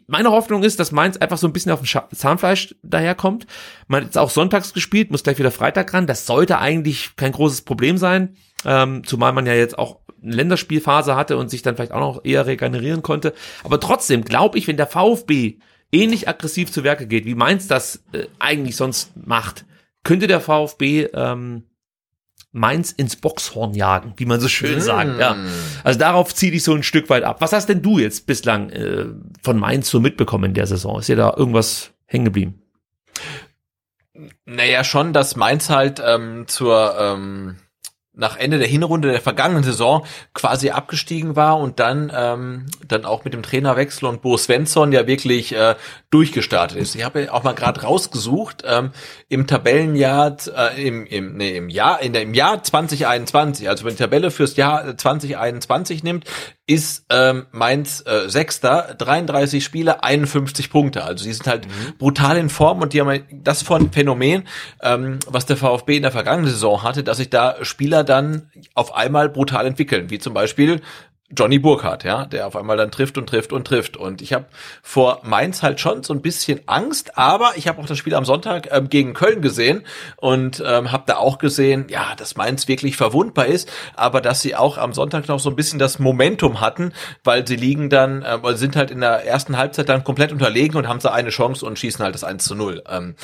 [0.08, 3.46] meine Hoffnung ist, dass Mainz einfach so ein bisschen auf dem Scha- Zahnfleisch daherkommt.
[3.86, 6.06] Man hat jetzt auch sonntags gespielt, muss gleich wieder Freitag ran.
[6.06, 11.14] Das sollte eigentlich kein großes Problem sein, ähm, zumal man ja jetzt auch eine Länderspielphase
[11.14, 13.34] hatte und sich dann vielleicht auch noch eher regenerieren konnte.
[13.64, 15.58] Aber trotzdem glaube ich, wenn der VfB
[15.92, 19.64] ähnlich aggressiv zu Werke geht, wie Mainz das äh, eigentlich sonst macht,
[20.02, 21.64] könnte der VfB ähm,
[22.52, 25.20] Mainz ins Boxhorn jagen, wie man so schön sagt.
[25.20, 25.36] Ja.
[25.84, 27.40] Also darauf ziehe ich so ein Stück weit ab.
[27.40, 29.06] Was hast denn du jetzt bislang äh,
[29.42, 30.98] von Mainz so mitbekommen in der Saison?
[30.98, 32.62] Ist dir da irgendwas hängen geblieben?
[34.46, 37.56] Naja, schon, dass Mainz halt ähm, zur ähm,
[38.16, 43.24] nach Ende der Hinrunde der vergangenen Saison quasi abgestiegen war und dann ähm, dann auch
[43.24, 45.76] mit dem Trainerwechsel und Bo Svensson ja wirklich äh,
[46.10, 46.94] durchgestartet ist.
[46.94, 48.90] Ich habe auch mal gerade rausgesucht ähm,
[49.28, 53.92] im Tabellenjahr äh, im im nee, im Jahr in der, im Jahr 2021, also wenn
[53.92, 56.24] die Tabelle fürs Jahr äh, 2021 nimmt,
[56.66, 61.04] ist ähm, Mainz äh, Sechster, 33 Spiele, 51 Punkte.
[61.04, 61.66] Also die sind halt
[61.98, 64.42] brutal in Form und die haben das von Phänomen,
[64.82, 68.94] ähm, was der VfB in der vergangenen Saison hatte, dass sich da Spieler dann auf
[68.94, 70.80] einmal brutal entwickeln, wie zum Beispiel
[71.34, 73.96] Johnny Burkhardt, ja, der auf einmal dann trifft und trifft und trifft.
[73.96, 74.44] Und ich habe
[74.80, 78.24] vor Mainz halt schon so ein bisschen Angst, aber ich habe auch das Spiel am
[78.24, 79.84] Sonntag ähm, gegen Köln gesehen
[80.16, 84.54] und ähm, habe da auch gesehen, ja, dass Mainz wirklich verwundbar ist, aber dass sie
[84.54, 86.92] auch am Sonntag noch so ein bisschen das Momentum hatten,
[87.24, 90.30] weil sie liegen dann, äh, weil sie sind halt in der ersten Halbzeit dann komplett
[90.30, 92.84] unterlegen und haben so eine Chance und schießen halt das 1 zu 0.
[92.88, 93.16] Ähm,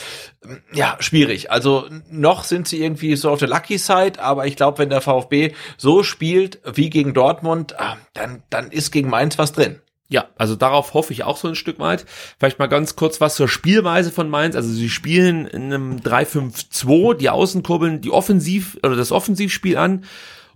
[0.73, 1.53] ja, schwierig.
[1.53, 5.01] Also noch sind sie irgendwie so auf der Lucky Side, aber ich glaube, wenn der
[5.01, 9.81] VfB so spielt wie gegen Dortmund, ah, dann, dann ist gegen Mainz was drin.
[10.09, 12.05] Ja, also darauf hoffe ich auch so ein Stück weit.
[12.39, 14.57] Vielleicht mal ganz kurz was zur Spielweise von Mainz.
[14.57, 20.05] Also sie spielen in einem 3-5-2, die Außen kurbeln die Offensiv oder das Offensivspiel an.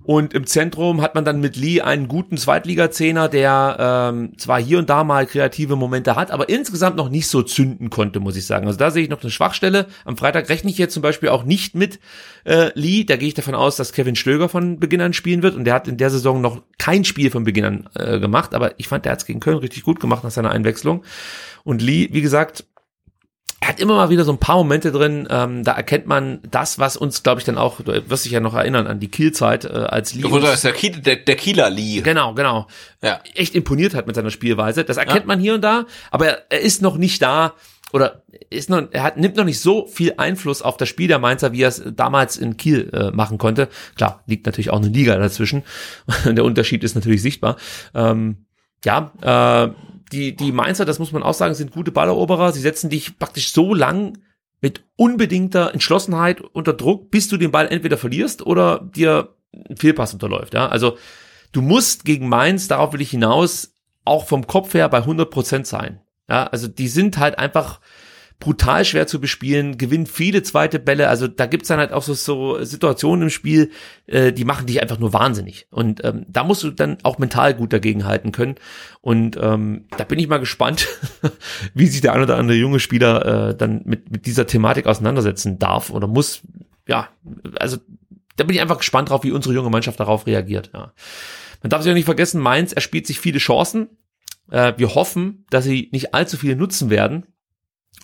[0.07, 4.78] Und im Zentrum hat man dann mit Lee einen guten Zweitliga-Zehner, der ähm, zwar hier
[4.78, 8.47] und da mal kreative Momente hat, aber insgesamt noch nicht so zünden konnte, muss ich
[8.47, 8.69] sagen.
[8.69, 9.87] Also da sehe ich noch eine Schwachstelle.
[10.05, 11.99] Am Freitag rechne ich jetzt zum Beispiel auch nicht mit
[12.45, 13.03] äh, Lee.
[13.03, 15.57] Da gehe ich davon aus, dass Kevin Stöger von Beginn an spielen wird.
[15.57, 18.55] Und der hat in der Saison noch kein Spiel von Beginn an äh, gemacht.
[18.55, 21.03] Aber ich fand, der hat es gegen Köln richtig gut gemacht nach seiner Einwechslung.
[21.65, 22.65] Und Lee, wie gesagt,
[23.61, 26.78] er hat immer mal wieder so ein paar Momente drin, ähm, da erkennt man das,
[26.78, 29.65] was uns, glaube ich, dann auch, du wirst dich ja noch erinnern an die Kielzeit,
[29.65, 30.23] äh, als Lee.
[30.23, 32.01] Das ist der, Kiel, der, der Kieler Lee.
[32.03, 32.66] Genau, genau.
[33.03, 33.20] Ja.
[33.35, 34.85] Echt imponiert hat mit seiner Spielweise.
[34.85, 35.27] Das erkennt Ja.
[35.27, 37.55] man hier und da, aber er, er ist noch nicht da
[37.93, 41.19] oder ist noch, er hat, nimmt noch nicht so viel Einfluss auf das Spiel der
[41.19, 43.69] Mainzer, wie er es damals in Kiel äh, machen konnte.
[43.97, 45.62] Klar, liegt natürlich auch eine Liga dazwischen.
[46.27, 47.57] der Unterschied ist natürlich sichtbar.
[47.95, 48.45] Ähm,
[48.85, 49.70] ja, äh,
[50.12, 52.53] die, die Mainzer, das muss man auch sagen, sind gute Balleroberer.
[52.53, 54.19] Sie setzen dich praktisch so lang
[54.61, 59.35] mit unbedingter Entschlossenheit unter Druck, bis du den Ball entweder verlierst oder dir
[59.69, 60.55] ein Fehlpass unterläuft.
[60.55, 60.69] Ja?
[60.69, 60.97] Also
[61.53, 63.74] du musst gegen Mainz, darauf will ich hinaus,
[64.05, 66.01] auch vom Kopf her bei 100 Prozent sein.
[66.28, 67.81] Ja, also die sind halt einfach
[68.39, 71.09] brutal schwer zu bespielen, gewinnen viele zweite Bälle.
[71.09, 73.71] Also da gibt's dann halt auch so, so Situationen im Spiel,
[74.07, 75.67] äh, die machen dich einfach nur wahnsinnig.
[75.71, 78.57] Und ähm, da musst du dann auch mental gut dagegen halten können.
[79.01, 80.87] Und ähm, da bin ich mal gespannt,
[81.75, 85.59] wie sich der ein oder andere junge Spieler äh, dann mit, mit dieser Thematik auseinandersetzen
[85.59, 86.43] darf oder muss.
[86.87, 87.09] Ja,
[87.59, 87.79] also
[88.37, 90.71] da bin ich einfach gespannt drauf, wie unsere junge Mannschaft darauf reagiert.
[90.75, 90.93] Ja.
[91.63, 93.89] Man darf sich auch nicht vergessen, Mainz erspielt sich viele Chancen.
[94.51, 97.27] Äh, wir hoffen, dass sie nicht allzu viele nutzen werden.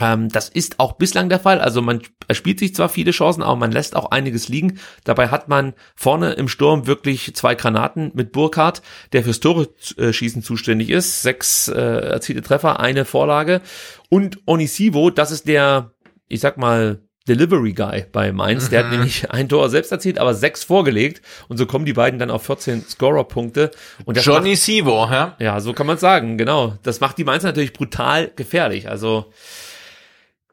[0.00, 1.60] Ähm, das ist auch bislang der Fall.
[1.60, 4.78] Also man erspielt sich zwar viele Chancen, aber man lässt auch einiges liegen.
[5.04, 8.82] Dabei hat man vorne im Sturm wirklich zwei Granaten mit Burkhardt,
[9.12, 11.22] der fürs Tore äh, schießen zuständig ist.
[11.22, 13.60] Sechs äh, erzielte Treffer, eine Vorlage.
[14.08, 15.92] Und Onisivo, das ist der,
[16.28, 18.66] ich sag mal, Delivery Guy bei Mainz.
[18.66, 18.70] Mhm.
[18.70, 18.92] Der hat mhm.
[18.92, 21.22] nämlich ein Tor selbst erzielt, aber sechs vorgelegt.
[21.48, 23.70] Und so kommen die beiden dann auf 14 Scorer-Punkte.
[24.08, 25.36] Johnny macht, Sivo, ja?
[25.38, 26.78] Ja, so kann man sagen, genau.
[26.82, 28.88] Das macht die Mainz natürlich brutal gefährlich.
[28.88, 29.32] Also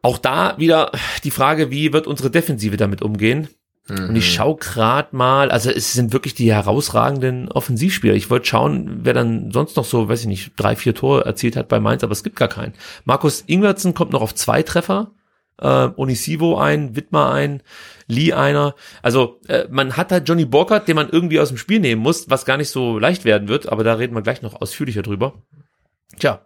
[0.02, 0.92] auch da wieder
[1.24, 3.50] die Frage, wie wird unsere Defensive damit umgehen?
[3.90, 4.10] Mhm.
[4.10, 4.34] Und ich mhm.
[4.34, 8.14] schaue gerade mal, also es sind wirklich die herausragenden Offensivspieler.
[8.14, 11.56] Ich wollte schauen, wer dann sonst noch so, weiß ich nicht, drei, vier Tore erzielt
[11.56, 12.74] hat bei Mainz, aber es gibt gar keinen.
[13.06, 15.12] Markus Ingwertsen kommt noch auf zwei Treffer,
[15.58, 17.62] äh, Onisivo ein, Wittmer ein,
[18.08, 18.76] Lee einer.
[19.02, 22.30] Also äh, man hat halt Johnny Borkert, den man irgendwie aus dem Spiel nehmen muss,
[22.30, 25.34] was gar nicht so leicht werden wird, aber da reden wir gleich noch ausführlicher drüber.
[26.18, 26.42] Tja,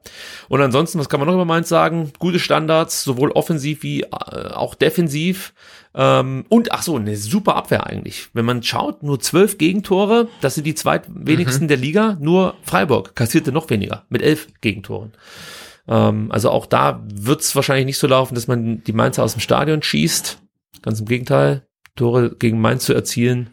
[0.50, 2.12] und ansonsten, was kann man noch über Mainz sagen?
[2.20, 4.08] Gute Standards, sowohl offensiv wie äh,
[4.54, 5.54] auch defensiv.
[5.96, 8.28] Ähm, und ach so, eine super Abwehr eigentlich.
[8.34, 11.68] Wenn man schaut, nur zwölf Gegentore, das sind die zweitwenigsten mhm.
[11.70, 12.18] der Liga.
[12.20, 15.14] Nur Freiburg kassierte noch weniger mit elf Gegentoren.
[15.88, 19.34] Ähm, also auch da wird es wahrscheinlich nicht so laufen, dass man die Mainzer aus
[19.34, 20.40] dem Stadion schießt.
[20.82, 21.66] Ganz im Gegenteil,
[21.96, 23.52] Tore gegen Mainz zu erzielen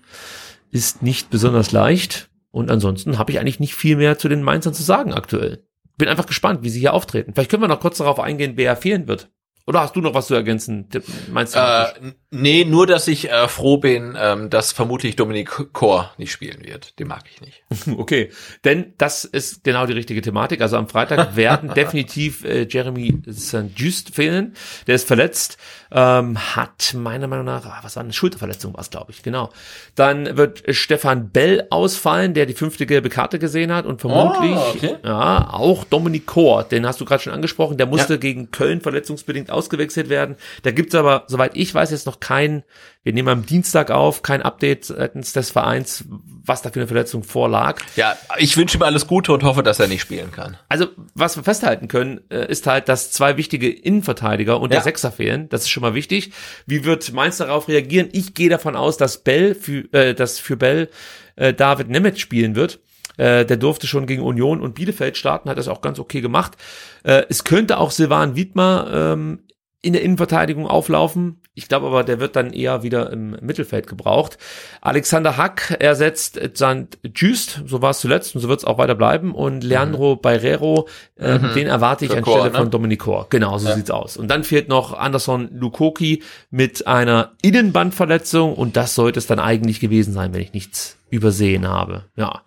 [0.72, 2.30] ist nicht besonders leicht.
[2.50, 5.62] Und ansonsten habe ich eigentlich nicht viel mehr zu den Mainzern zu sagen aktuell
[6.00, 7.32] bin einfach gespannt, wie sie hier auftreten.
[7.32, 9.30] Vielleicht können wir noch kurz darauf eingehen, wer fehlen wird.
[9.66, 10.88] Oder hast du noch was zu ergänzen?
[11.30, 11.60] Meinst du?
[11.60, 16.64] Äh, nee, nur, dass ich äh, froh bin, ähm, dass vermutlich Dominik Kor nicht spielen
[16.64, 16.98] wird.
[16.98, 17.62] Den mag ich nicht.
[18.00, 18.30] Okay,
[18.64, 20.60] denn das ist genau die richtige Thematik.
[20.60, 23.70] Also am Freitag werden definitiv äh, Jeremy St.
[23.76, 24.54] Just fehlen.
[24.88, 25.56] Der ist verletzt,
[25.92, 29.50] ähm, hat meiner Meinung nach, ah, was war eine Schulterverletzung, was glaube ich, genau.
[29.94, 34.72] Dann wird Stefan Bell ausfallen, der die fünfte gelbe Karte gesehen hat und vermutlich oh,
[34.74, 34.96] okay.
[35.04, 38.18] ja auch Dominik Kor, den hast du gerade schon angesprochen, der musste ja.
[38.18, 40.36] gegen Köln verletzungsbedingt ausgewechselt werden.
[40.62, 42.62] Da gibt's aber, soweit ich weiß, jetzt noch kein,
[43.02, 47.22] wir nehmen am Dienstag auf, kein Update seitens des Vereins, was da für eine Verletzung
[47.22, 47.80] vorlag.
[47.96, 50.58] Ja, ich wünsche ihm alles Gute und hoffe, dass er nicht spielen kann.
[50.68, 54.76] Also, was wir festhalten können, äh, ist halt, dass zwei wichtige Innenverteidiger und ja.
[54.76, 55.48] der Sechser fehlen.
[55.48, 56.32] Das ist schon mal wichtig.
[56.66, 58.10] Wie wird Mainz darauf reagieren?
[58.12, 60.90] Ich gehe davon aus, dass Bell für, äh, dass für Bell
[61.36, 62.80] äh, David Nemeth spielen wird.
[63.16, 66.56] Äh, der durfte schon gegen Union und Bielefeld starten, hat das auch ganz okay gemacht.
[67.02, 69.40] Äh, es könnte auch Silvan Wiedmer ähm,
[69.82, 71.40] in der Innenverteidigung auflaufen.
[71.54, 74.38] Ich glaube aber, der wird dann eher wieder im Mittelfeld gebraucht.
[74.80, 76.98] Alexander Hack ersetzt St.
[77.14, 79.34] Just, so war es zuletzt und so wird es auch weiter bleiben.
[79.34, 80.20] Und Leandro mhm.
[80.20, 80.88] Barrero,
[81.18, 81.54] äh, mhm.
[81.54, 82.58] den erwarte ich Für anstelle Chor, ne?
[82.58, 83.26] von Dominicor.
[83.30, 83.74] Genau, so ja.
[83.74, 84.16] sieht's aus.
[84.16, 89.80] Und dann fehlt noch Anderson Lukoki mit einer Innenbandverletzung und das sollte es dann eigentlich
[89.80, 92.04] gewesen sein, wenn ich nichts übersehen habe.
[92.16, 92.42] Ja.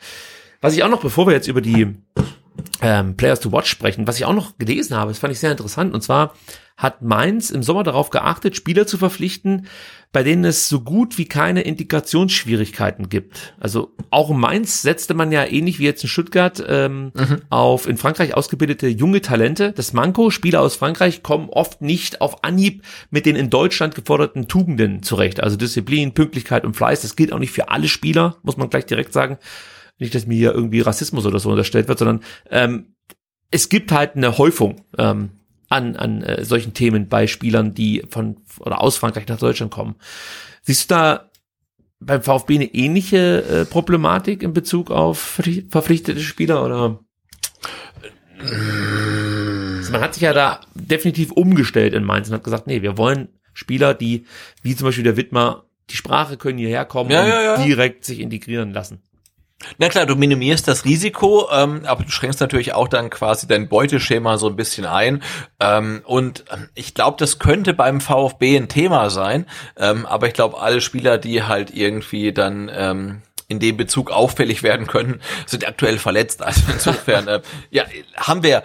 [0.61, 1.95] Was ich auch noch, bevor wir jetzt über die
[2.81, 5.51] ähm, Players to Watch sprechen, was ich auch noch gelesen habe, das fand ich sehr
[5.51, 6.34] interessant, und zwar
[6.75, 9.67] hat Mainz im Sommer darauf geachtet, Spieler zu verpflichten,
[10.11, 13.53] bei denen es so gut wie keine Integrationsschwierigkeiten gibt.
[13.59, 17.41] Also auch in Mainz setzte man ja ähnlich wie jetzt in Stuttgart ähm, mhm.
[17.49, 19.71] auf in Frankreich ausgebildete junge Talente.
[19.71, 24.47] Das Manko, Spieler aus Frankreich kommen oft nicht auf Anhieb mit den in Deutschland geforderten
[24.47, 25.41] Tugenden zurecht.
[25.41, 27.01] Also Disziplin, Pünktlichkeit und Fleiß.
[27.01, 29.38] Das gilt auch nicht für alle Spieler, muss man gleich direkt sagen.
[29.99, 32.95] Nicht, dass mir hier irgendwie Rassismus oder so unterstellt wird, sondern ähm,
[33.51, 35.29] es gibt halt eine Häufung ähm,
[35.69, 39.95] an, an äh, solchen Themen bei Spielern, die von oder aus Frankreich nach Deutschland kommen.
[40.63, 41.29] Siehst du da
[41.99, 45.39] beim VfB eine ähnliche äh, Problematik in Bezug auf
[45.69, 46.99] verpflichtete Spieler oder?
[48.39, 52.97] Also man hat sich ja da definitiv umgestellt in Mainz und hat gesagt, nee, wir
[52.97, 54.25] wollen Spieler, die,
[54.61, 57.63] wie zum Beispiel der Wittmer, die Sprache können hierher kommen ja, und ja, ja.
[57.63, 59.01] direkt sich integrieren lassen.
[59.77, 63.69] Na klar, du minimierst das Risiko, ähm, aber du schränkst natürlich auch dann quasi dein
[63.69, 65.23] Beuteschema so ein bisschen ein.
[65.60, 69.45] Ähm, und ähm, ich glaube, das könnte beim VfB ein Thema sein.
[69.77, 74.64] Ähm, aber ich glaube, alle Spieler, die halt irgendwie dann ähm, in dem Bezug auffällig
[74.64, 76.41] werden können, sind aktuell verletzt.
[76.41, 77.41] Also insofern, äh,
[77.72, 77.85] ja,
[78.18, 78.64] haben wir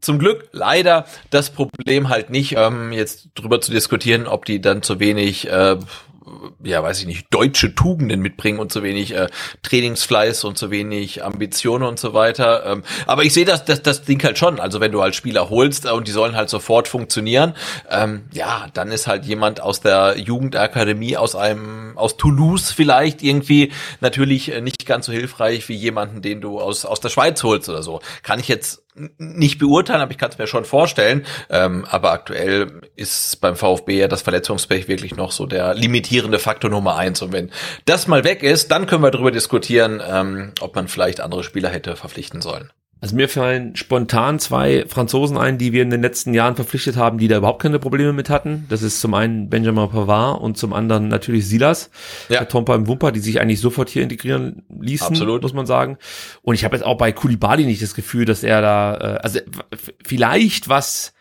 [0.00, 4.82] zum Glück leider das Problem halt nicht, ähm, jetzt drüber zu diskutieren, ob die dann
[4.82, 5.76] zu wenig äh,
[6.62, 9.28] ja, weiß ich nicht, deutsche Tugenden mitbringen und zu wenig äh,
[9.62, 12.64] Trainingsfleiß und zu wenig Ambitionen und so weiter.
[12.66, 14.60] Ähm, aber ich sehe das, das, das Ding halt schon.
[14.60, 17.54] Also wenn du halt Spieler holst äh, und die sollen halt sofort funktionieren,
[17.90, 23.72] ähm, ja, dann ist halt jemand aus der Jugendakademie, aus einem, aus Toulouse vielleicht irgendwie
[24.00, 27.68] natürlich äh, nicht ganz so hilfreich wie jemanden, den du aus, aus der Schweiz holst
[27.68, 28.00] oder so.
[28.22, 28.83] Kann ich jetzt
[29.18, 31.26] nicht beurteilen, aber ich kann es mir schon vorstellen.
[31.50, 36.70] Ähm, aber aktuell ist beim VfB ja das Verletzungspech wirklich noch so der limitierende Faktor
[36.70, 37.20] Nummer eins.
[37.22, 37.50] Und wenn
[37.86, 41.68] das mal weg ist, dann können wir darüber diskutieren, ähm, ob man vielleicht andere Spieler
[41.68, 42.70] hätte verpflichten sollen.
[43.04, 47.18] Also mir fallen spontan zwei Franzosen ein, die wir in den letzten Jahren verpflichtet haben,
[47.18, 48.64] die da überhaupt keine Probleme mit hatten.
[48.70, 51.90] Das ist zum einen Benjamin Pavard und zum anderen natürlich Silas,
[52.30, 52.38] ja.
[52.38, 55.42] der Tompa im Wumper, die sich eigentlich sofort hier integrieren ließen, Absolut.
[55.42, 55.98] muss man sagen.
[56.40, 59.38] Und ich habe jetzt auch bei Kulibali nicht das Gefühl, dass er da, äh, also
[60.02, 61.12] vielleicht was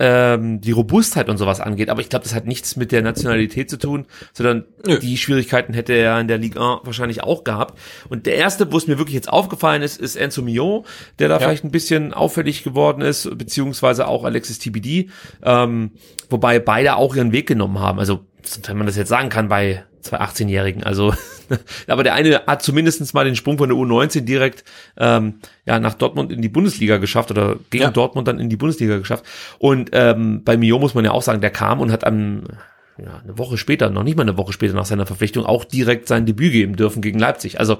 [0.00, 1.88] ähm, die Robustheit und sowas angeht.
[1.88, 4.98] Aber ich glaube, das hat nichts mit der Nationalität zu tun, sondern Nö.
[4.98, 7.78] die Schwierigkeiten hätte er in der Ligue 1 wahrscheinlich auch gehabt.
[8.08, 10.84] Und der erste, wo es mir wirklich jetzt aufgefallen ist, ist Enzo Mio,
[11.18, 11.40] der da ja.
[11.40, 15.10] vielleicht ein bisschen auffällig geworden ist, beziehungsweise auch Alexis TBD,
[15.42, 15.92] ähm,
[16.28, 18.00] wobei beide auch ihren Weg genommen haben.
[18.00, 18.26] Also,
[18.66, 20.84] wenn man das jetzt sagen kann, bei zwei 18-Jährigen.
[20.84, 21.14] Also,
[21.88, 24.64] aber der eine hat zumindestens mal den Sprung von der U19 direkt
[24.96, 25.34] ähm,
[25.66, 27.90] ja nach Dortmund in die Bundesliga geschafft oder gegen ja.
[27.90, 29.24] Dortmund dann in die Bundesliga geschafft.
[29.58, 32.44] Und ähm, bei Mio muss man ja auch sagen, der kam und hat am
[32.98, 36.06] ja, eine Woche später, noch nicht mal eine Woche später nach seiner Verpflichtung, auch direkt
[36.06, 37.58] sein Debüt geben dürfen gegen Leipzig.
[37.58, 37.78] Also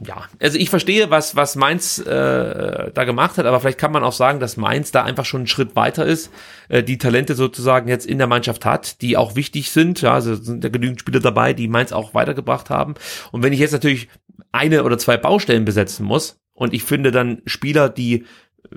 [0.00, 4.02] ja, also ich verstehe, was, was Mainz äh, da gemacht hat, aber vielleicht kann man
[4.02, 6.30] auch sagen, dass Mainz da einfach schon einen Schritt weiter ist,
[6.68, 10.00] äh, die Talente sozusagen jetzt in der Mannschaft hat, die auch wichtig sind.
[10.00, 12.94] Ja, also sind da genügend Spieler dabei, die Mainz auch weitergebracht haben.
[13.30, 14.08] Und wenn ich jetzt natürlich
[14.52, 18.24] eine oder zwei Baustellen besetzen muss und ich finde dann Spieler, die
[18.70, 18.76] äh,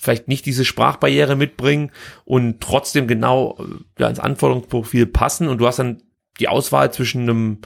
[0.00, 1.92] vielleicht nicht diese Sprachbarriere mitbringen
[2.24, 6.02] und trotzdem genau äh, ja, ins Anforderungsprofil passen und du hast dann
[6.40, 7.58] die Auswahl zwischen einem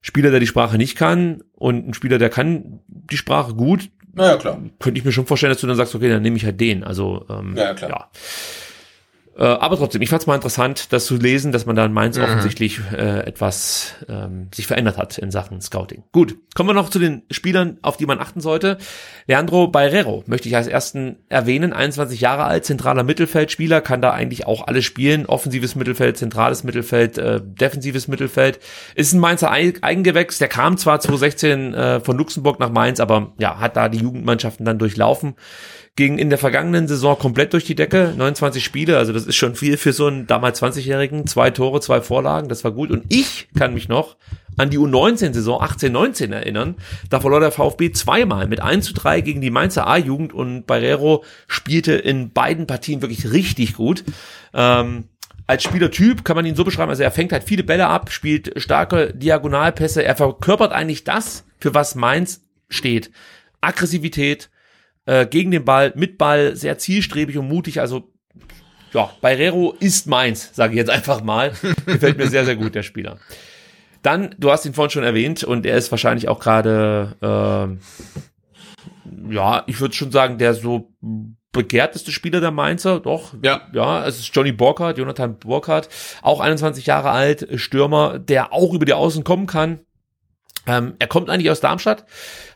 [0.00, 4.36] Spieler, der die Sprache nicht kann und ein Spieler, der kann die Sprache gut, naja,
[4.36, 4.60] klar.
[4.80, 6.84] könnte ich mir schon vorstellen, dass du dann sagst, okay, dann nehme ich halt den.
[6.84, 7.90] Also ähm, ja, klar.
[7.90, 8.10] ja.
[9.36, 11.92] Äh, aber trotzdem, ich fand es mal interessant, das zu lesen, dass man da in
[11.92, 12.24] Mainz mhm.
[12.24, 16.04] offensichtlich äh, etwas ähm, sich verändert hat in Sachen Scouting.
[16.12, 18.76] Gut, kommen wir noch zu den Spielern, auf die man achten sollte.
[19.26, 24.46] Leandro Barrero möchte ich als ersten erwähnen, 21 Jahre alt, zentraler Mittelfeldspieler, kann da eigentlich
[24.46, 28.60] auch alles spielen, offensives Mittelfeld, zentrales Mittelfeld, äh, defensives Mittelfeld,
[28.94, 33.58] ist ein Mainzer Eigengewächs, der kam zwar 2016 äh, von Luxemburg nach Mainz, aber ja,
[33.58, 35.36] hat da die Jugendmannschaften dann durchlaufen
[35.94, 39.54] ging in der vergangenen Saison komplett durch die Decke, 29 Spiele, also das ist schon
[39.54, 43.48] viel für so einen damals 20-Jährigen, zwei Tore, zwei Vorlagen, das war gut und ich
[43.58, 44.16] kann mich noch
[44.56, 46.76] an die U19-Saison 18-19 erinnern.
[47.10, 51.24] Da verlor der VfB zweimal mit 1 zu 3 gegen die Mainzer A-Jugend und Barrero
[51.46, 54.04] spielte in beiden Partien wirklich richtig gut.
[54.54, 55.08] Ähm,
[55.46, 58.52] als Spielertyp kann man ihn so beschreiben, also er fängt halt viele Bälle ab, spielt
[58.62, 63.10] starke Diagonalpässe, er verkörpert eigentlich das, für was Mainz steht.
[63.60, 64.50] Aggressivität,
[65.06, 67.80] äh, gegen den Ball, mit Ball, sehr zielstrebig und mutig.
[67.80, 68.12] Also
[68.92, 71.52] ja, Barrero ist meins, sage ich jetzt einfach mal.
[71.86, 73.18] Gefällt mir sehr, sehr gut, der Spieler.
[74.02, 79.62] Dann, du hast ihn vorhin schon erwähnt und er ist wahrscheinlich auch gerade, äh, ja,
[79.66, 80.92] ich würde schon sagen, der so
[81.52, 83.34] begehrteste Spieler der Mainzer, doch.
[83.42, 83.60] Ja.
[83.72, 85.88] Ja, es ist Johnny Burkhardt, Jonathan Burkhardt,
[86.22, 89.80] auch 21 Jahre alt, Stürmer, der auch über die Außen kommen kann.
[90.66, 92.04] Ähm, er kommt eigentlich aus Darmstadt,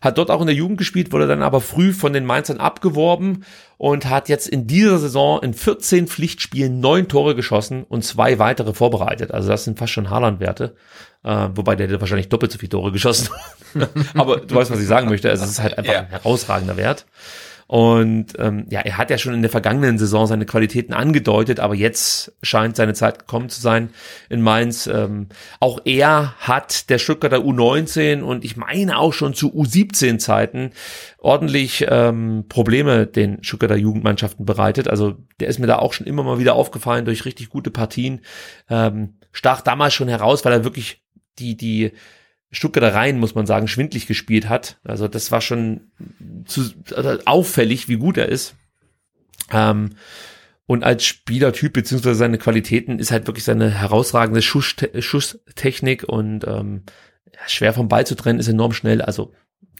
[0.01, 3.45] hat dort auch in der Jugend gespielt, wurde dann aber früh von den Mainzern abgeworben
[3.79, 8.75] und hat jetzt in dieser Saison in 14 Pflichtspielen neun Tore geschossen und zwei weitere
[8.75, 9.33] vorbereitet.
[9.33, 10.77] Also das sind fast schon Haaland-Werte.
[11.25, 13.31] Äh, wobei der hätte wahrscheinlich doppelt so viele Tore geschossen.
[14.15, 15.29] aber du weißt, was ich sagen möchte.
[15.29, 16.01] Also es ist halt einfach ja.
[16.01, 17.07] ein herausragender Wert.
[17.67, 21.75] Und ähm, ja, er hat ja schon in der vergangenen Saison seine Qualitäten angedeutet, aber
[21.75, 23.91] jetzt scheint seine Zeit gekommen zu sein
[24.29, 24.87] in Mainz.
[24.87, 25.29] Ähm,
[25.59, 30.71] auch er hat der Stuttgarter U19 und ich meine auch schon zu U17 Zeiten
[31.19, 34.87] ordentlich ähm, Probleme den Stuttgarter Jugendmannschaften bereitet.
[34.87, 38.21] Also der ist mir da auch schon immer mal wieder aufgefallen durch richtig gute Partien.
[38.71, 41.03] Ähm, stach damals schon heraus, weil er wirklich
[41.41, 41.93] die, die
[42.57, 44.79] Stuttgarter Reihen, muss man sagen, schwindlig gespielt hat.
[44.83, 45.83] Also das war schon
[46.47, 46.63] zu,
[46.95, 48.55] also auffällig, wie gut er ist.
[49.53, 49.91] Ähm,
[50.65, 56.83] und als Spielertyp beziehungsweise seine Qualitäten ist halt wirklich seine herausragende Schusstechnik und ähm,
[57.47, 59.03] schwer vom Ball zu trennen, ist enorm schnell.
[59.03, 59.33] Also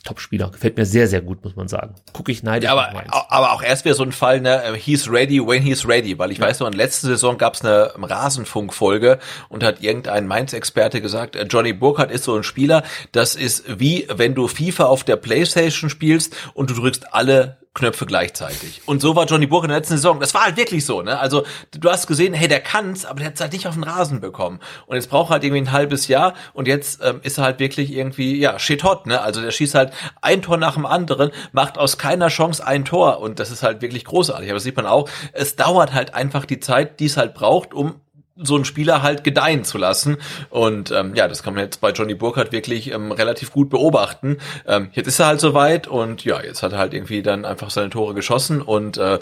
[0.05, 0.51] Top-Spieler.
[0.51, 1.95] Gefällt mir sehr, sehr gut, muss man sagen.
[2.13, 2.93] Gucke ich neidisch Ja, aber,
[3.29, 6.39] aber auch erst wäre so ein Fall, ne, he's ready when he's ready, weil ich
[6.39, 6.47] ja.
[6.47, 9.19] weiß noch, in letzter Saison gab es eine Rasenfunk-Folge
[9.49, 12.83] und hat irgendein Mainz-Experte gesagt, äh, Johnny Burkhardt ist so ein Spieler,
[13.13, 18.07] das ist wie wenn du FIFA auf der Playstation spielst und du drückst alle Knöpfe
[18.07, 18.81] gleichzeitig.
[18.87, 20.19] Und so war Johnny Burke in der letzten Saison.
[20.19, 21.19] Das war halt wirklich so, ne?
[21.19, 24.21] Also du hast gesehen, hey, der kann's, aber der hat's halt nicht auf den Rasen
[24.21, 24.61] bekommen.
[24.87, 27.61] Und jetzt braucht er halt irgendwie ein halbes Jahr und jetzt ähm, ist er halt
[27.61, 29.21] wirklich irgendwie, ja, shit hot, ne?
[29.21, 29.93] Also der schießt halt
[30.23, 33.83] ein Tor nach dem anderen, macht aus keiner Chance ein Tor und das ist halt
[33.83, 34.49] wirklich großartig.
[34.49, 37.75] Aber das sieht man auch, es dauert halt einfach die Zeit, die es halt braucht,
[37.75, 38.01] um
[38.37, 40.19] so einen Spieler halt gedeihen zu lassen.
[40.51, 44.39] Und ähm, ja, das kann man jetzt bei Johnny Burkhardt wirklich ähm, relativ gut beobachten.
[44.67, 47.71] Ähm, jetzt ist er halt soweit und ja, jetzt hat er halt irgendwie dann einfach
[47.71, 49.19] seine Tore geschossen und äh,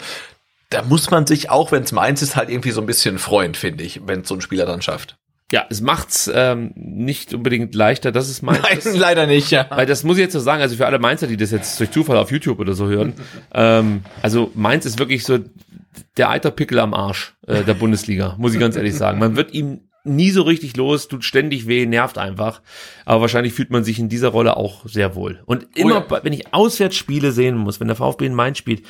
[0.69, 3.53] da muss man sich auch, wenn es meins ist, halt irgendwie so ein bisschen freuen,
[3.53, 5.17] finde ich, wenn so ein Spieler dann schafft.
[5.51, 8.93] Ja, es macht's ähm, nicht unbedingt leichter, dass es meins Nein, ist.
[8.97, 9.67] leider nicht, ja.
[9.69, 11.91] Weil das muss ich jetzt so sagen, also für alle Mainzer, die das jetzt durch
[11.91, 13.13] Zufall auf YouTube oder so hören,
[13.53, 15.37] ähm, also Mainz ist wirklich so
[16.17, 19.19] der Eiterpickel am Arsch äh, der Bundesliga, muss ich ganz ehrlich sagen.
[19.19, 22.61] Man wird ihm nie so richtig los, tut ständig weh, nervt einfach.
[23.05, 25.41] Aber wahrscheinlich fühlt man sich in dieser Rolle auch sehr wohl.
[25.45, 26.23] Und immer, oh ja.
[26.23, 28.83] wenn ich Auswärtsspiele sehen muss, wenn der VfB in Mainz spielt,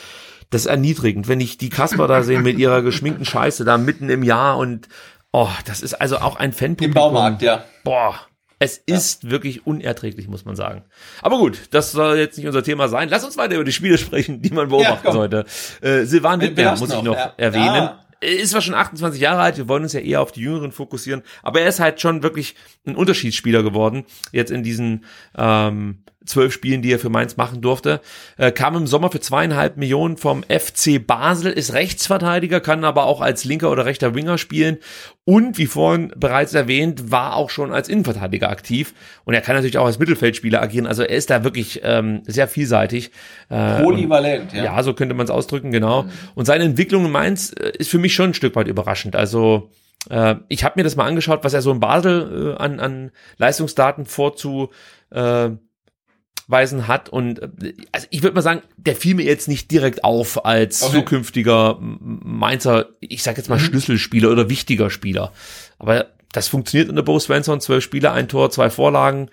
[0.50, 4.10] das ist erniedrigend, wenn ich die Kasper da sehe mit ihrer geschminkten Scheiße da mitten
[4.10, 4.88] im Jahr und
[5.32, 6.86] oh, das ist also auch ein Fanpublikum.
[6.86, 7.66] Im Baumarkt, ja.
[7.84, 8.20] Boah,
[8.60, 9.32] es ist ja.
[9.32, 10.84] wirklich unerträglich, muss man sagen.
[11.22, 13.10] Aber gut, das soll jetzt nicht unser Thema sein.
[13.10, 15.46] Lass uns weiter über die Spiele sprechen, die man beobachten ja, sollte.
[15.82, 17.34] Äh, Silvan Wittmer muss ich noch ja.
[17.38, 17.90] erwähnen.
[18.22, 21.22] Ist zwar schon 28 Jahre alt, wir wollen uns ja eher auf die Jüngeren fokussieren,
[21.44, 22.56] aber er ist halt schon wirklich
[22.88, 25.04] ein Unterschiedsspieler geworden, jetzt in diesen
[25.38, 28.02] ähm, zwölf Spielen, die er für Mainz machen durfte.
[28.38, 33.22] Äh, kam im Sommer für zweieinhalb Millionen vom FC Basel, ist Rechtsverteidiger, kann aber auch
[33.22, 34.78] als linker oder rechter Winger spielen
[35.26, 38.94] und wie vorhin bereits erwähnt, war auch schon als Innenverteidiger aktiv
[39.24, 40.86] und er kann natürlich auch als Mittelfeldspieler agieren.
[40.86, 43.12] Also er ist da wirklich ähm, sehr vielseitig.
[43.50, 44.66] Äh, Polyvalent, ja.
[44.66, 46.04] Ja, so könnte man es ausdrücken, genau.
[46.04, 46.10] Mhm.
[46.36, 49.16] Und seine Entwicklung in Mainz äh, ist für mich schon ein Stück weit überraschend.
[49.16, 49.72] Also
[50.10, 53.12] äh, ich habe mir das mal angeschaut, was er so in Basel äh, an, an
[53.38, 54.70] Leistungsdaten vorzu
[55.10, 55.50] äh,
[56.48, 57.10] Weisen hat.
[57.10, 60.84] Und äh, also ich würde mal sagen, der fiel mir jetzt nicht direkt auf als
[60.84, 60.98] okay.
[60.98, 63.64] zukünftiger Mainzer, ich sag jetzt mal mhm.
[63.64, 65.32] Schlüsselspieler oder wichtiger Spieler.
[65.80, 69.30] Aber das funktioniert unter Bo Svensson, zwölf Spiele, ein Tor, zwei Vorlagen,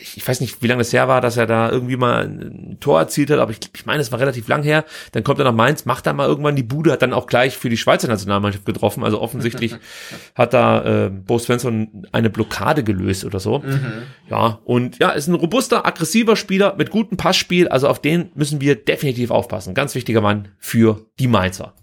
[0.00, 2.98] ich weiß nicht, wie lange das her war, dass er da irgendwie mal ein Tor
[2.98, 4.84] erzielt hat, aber ich, ich meine, es war relativ lang her.
[5.12, 7.56] Dann kommt er nach Mainz, macht da mal irgendwann die Bude, hat dann auch gleich
[7.56, 9.04] für die Schweizer Nationalmannschaft getroffen.
[9.04, 9.74] Also offensichtlich
[10.34, 13.60] hat da äh, Bo Svensson eine Blockade gelöst oder so.
[13.60, 14.02] Mhm.
[14.28, 17.68] Ja, und ja, ist ein robuster, aggressiver Spieler mit gutem Passspiel.
[17.68, 19.74] Also auf den müssen wir definitiv aufpassen.
[19.74, 21.74] Ganz wichtiger Mann für die Mainzer.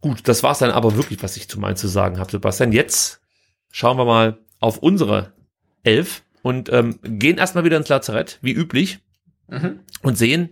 [0.00, 2.72] Gut, das war's dann aber wirklich, was ich zu Mainz zu sagen habe, Sebastian.
[2.72, 3.20] Jetzt
[3.72, 5.32] schauen wir mal auf unsere
[5.82, 9.00] Elf und ähm, gehen erstmal wieder ins Lazarett, wie üblich.
[9.50, 9.80] Mhm.
[10.02, 10.50] Und sehen,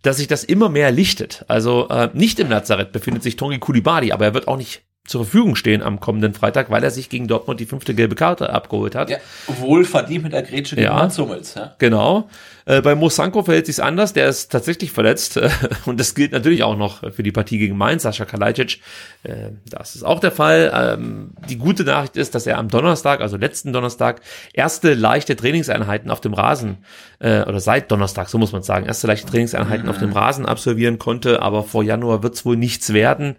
[0.00, 1.44] dass sich das immer mehr lichtet.
[1.48, 5.24] Also äh, nicht im Lazarett befindet sich Tony Kulibadi, aber er wird auch nicht zur
[5.24, 8.94] Verfügung stehen am kommenden Freitag, weil er sich gegen Dortmund die fünfte gelbe Karte abgeholt
[8.94, 9.10] hat.
[9.10, 9.16] Ja,
[9.46, 11.54] wohl verdient mit der Grätsche gegen ja, Hummels.
[11.54, 11.74] Ja.
[11.78, 12.28] Genau.
[12.68, 15.48] Äh, bei Mosanko verhält sich anders, der ist tatsächlich verletzt äh,
[15.86, 18.80] und das gilt natürlich auch noch für die Partie gegen Mainz, Sascha Kalajdzic.
[19.22, 20.70] Äh, das ist auch der Fall.
[20.74, 24.20] Ähm, die gute Nachricht ist, dass er am Donnerstag, also letzten Donnerstag,
[24.52, 26.84] erste leichte Trainingseinheiten auf dem Rasen
[27.20, 29.90] äh, oder seit Donnerstag, so muss man sagen, erste leichte Trainingseinheiten mhm.
[29.90, 33.36] auf dem Rasen absolvieren konnte, aber vor Januar wird es wohl nichts werden.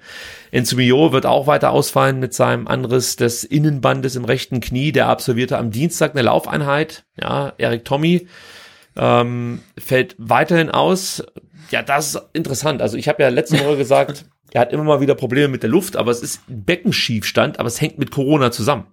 [0.49, 4.91] Enzymio wird auch weiter ausfallen mit seinem Anriss des Innenbandes im rechten Knie.
[4.91, 7.03] Der absolvierte am Dienstag eine Laufeinheit.
[7.21, 8.27] Ja, Erik Tommy
[8.99, 11.23] ähm, fällt weiterhin aus.
[11.71, 12.81] Ja, das ist interessant.
[12.81, 15.69] Also ich habe ja letzte Woche gesagt, er hat immer mal wieder Probleme mit der
[15.69, 18.87] Luft, aber es ist ein Beckenschiefstand, aber es hängt mit Corona zusammen.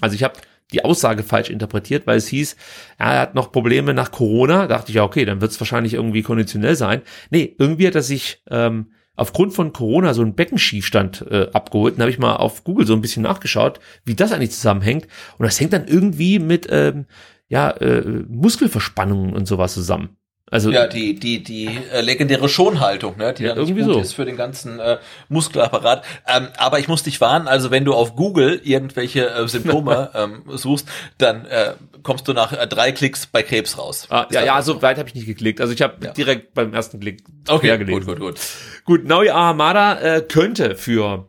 [0.00, 0.34] Also ich habe
[0.72, 2.56] die Aussage falsch interpretiert, weil es hieß,
[2.98, 4.66] er hat noch Probleme nach Corona.
[4.66, 7.02] Da dachte ich ja, okay, dann wird es wahrscheinlich irgendwie konditionell sein.
[7.30, 11.94] Nee, irgendwie hat er sich ähm, aufgrund von Corona so einen Beckenschiefstand äh, abgeholt.
[11.94, 15.06] Dann habe ich mal auf Google so ein bisschen nachgeschaut, wie das eigentlich zusammenhängt.
[15.38, 17.06] Und das hängt dann irgendwie mit ähm,
[17.54, 20.16] ja, äh, Muskelverspannungen und sowas zusammen.
[20.50, 24.00] Also ja, die die die äh, legendäre Schonhaltung, ne, die ja, irgendwie gut so.
[24.00, 24.98] ist für den ganzen äh,
[25.28, 26.04] Muskelapparat.
[26.26, 30.42] Ähm, aber ich muss dich warnen, also wenn du auf Google irgendwelche äh, Symptome ähm,
[30.48, 34.08] suchst, dann äh, kommst du nach äh, drei Klicks bei Krebs raus.
[34.10, 35.60] Ah, ja, ja, so weit habe ich nicht geklickt.
[35.60, 36.12] Also ich habe ja.
[36.12, 38.04] direkt beim ersten Klick okay, gelesen.
[38.04, 38.40] Gut, gut, gut.
[38.84, 41.28] Gut, Naui Ahamada äh, könnte für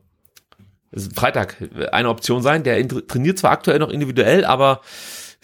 [1.13, 1.57] Freitag
[1.91, 2.63] eine Option sein.
[2.63, 4.81] Der trainiert zwar aktuell noch individuell, aber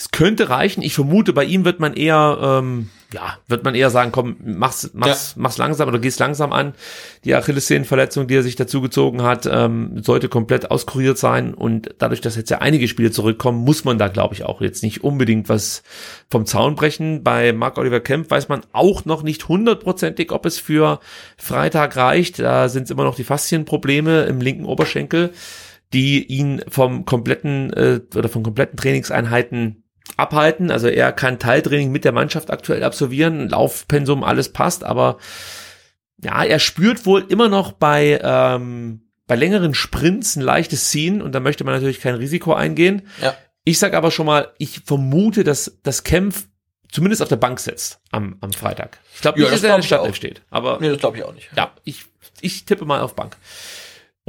[0.02, 0.82] Es könnte reichen.
[0.82, 4.90] Ich vermute, bei ihm wird man eher, ähm, ja, wird man eher sagen, komm, mach's,
[4.96, 6.74] mach's, mach's langsam oder geh's langsam an.
[7.24, 11.54] Die Achillessehnenverletzung, die er sich dazu gezogen hat, ähm, sollte komplett auskuriert sein.
[11.54, 14.82] Und dadurch, dass jetzt ja einige Spiele zurückkommen, muss man da, glaube ich, auch jetzt
[14.82, 15.84] nicht unbedingt was
[16.32, 17.22] vom Zaun brechen.
[17.22, 21.00] Bei Mark Oliver Kemp weiß man auch noch nicht hundertprozentig, ob es für
[21.38, 22.40] Freitag reicht.
[22.40, 25.32] Da sind immer noch die Faszienprobleme im linken Oberschenkel
[25.94, 29.84] die ihn vom kompletten äh, oder von kompletten Trainingseinheiten
[30.18, 30.72] abhalten.
[30.72, 35.18] Also er kann Teiltraining mit der Mannschaft aktuell absolvieren, Laufpensum, alles passt, aber
[36.24, 41.34] ja, er spürt wohl immer noch bei, ähm, bei längeren Sprints ein leichtes Ziehen und
[41.34, 43.08] da möchte man natürlich kein Risiko eingehen.
[43.22, 43.36] Ja.
[43.64, 46.48] Ich sag aber schon mal, ich vermute, dass das Kämpf
[46.92, 49.00] zumindest auf der Bank sitzt am, am Freitag.
[49.16, 50.16] Ich glaube Ja, nicht, dass er in der Startelf auch.
[50.16, 51.50] steht, aber Nee, das glaube ich auch nicht.
[51.56, 52.06] ja, ich,
[52.42, 53.38] ich tippe mal auf Bank.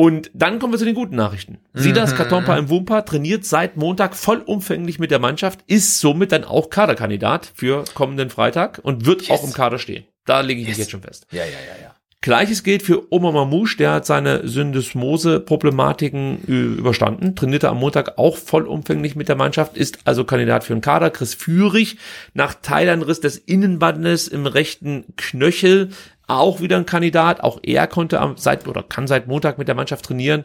[0.02, 1.58] Und dann kommen wir zu den guten Nachrichten.
[1.74, 6.70] Sidas Katompa im Wumpa trainiert seit Montag vollumfänglich mit der Mannschaft, ist somit dann auch
[6.70, 10.02] Kaderkandidat für kommenden Freitag und wird auch im Kader stehen.
[10.24, 10.86] Da lege ich mich Yes.
[10.86, 11.28] jetzt schon fest.
[11.30, 11.94] Ja, ja, ja, ja.
[12.20, 19.14] Gleiches gilt für Oma Mamouche, der hat seine Syndesmose-Problematiken überstanden, trainierte am Montag auch vollumfänglich
[19.14, 21.10] mit der Mannschaft, ist also Kandidat für den Kader.
[21.10, 21.96] Chris Führig
[22.34, 25.90] nach Teilanriss des Innenbandes im rechten Knöchel
[26.38, 27.42] auch wieder ein Kandidat.
[27.42, 30.44] Auch er konnte am seit oder kann seit Montag mit der Mannschaft trainieren.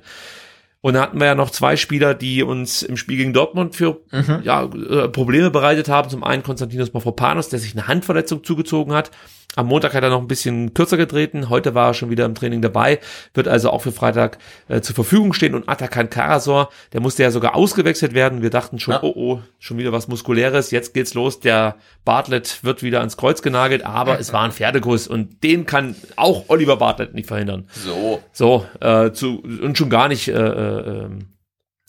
[0.82, 4.02] Und da hatten wir ja noch zwei Spieler, die uns im Spiel gegen Dortmund für
[4.44, 6.10] ja, äh, Probleme bereitet haben.
[6.10, 9.12] Zum einen Konstantinos Mafropanos, der sich eine Handverletzung zugezogen hat.
[9.56, 11.50] Am Montag hat er noch ein bisschen kürzer getreten.
[11.50, 13.00] Heute war er schon wieder im Training dabei.
[13.34, 14.38] Wird also auch für Freitag
[14.68, 15.56] äh, zur Verfügung stehen.
[15.56, 18.44] Und Atakan Karasor, der musste ja sogar ausgewechselt werden.
[18.44, 19.00] Wir dachten schon, Ja.
[19.02, 20.70] oh oh, schon wieder was Muskuläres.
[20.70, 21.40] Jetzt geht's los.
[21.40, 23.84] Der Bartlett wird wieder ans Kreuz genagelt.
[23.84, 25.08] Aber es war ein Pferdekuss.
[25.08, 27.68] Und den kann auch Oliver Bartlett nicht verhindern.
[27.72, 28.22] So.
[28.34, 31.30] So, äh, zu, und schon gar nicht äh, äh, ähm,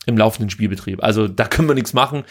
[0.06, 1.02] im laufenden Spielbetrieb.
[1.02, 2.24] Also da können wir nichts machen.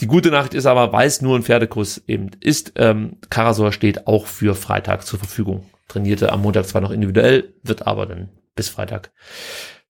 [0.00, 4.06] Die gute Nachricht ist aber, weil es nur ein Pferdekuss eben ist, ähm, Karasor steht
[4.06, 5.66] auch für Freitag zur Verfügung.
[5.86, 9.12] Trainierte am Montag zwar noch individuell, wird aber dann bis Freitag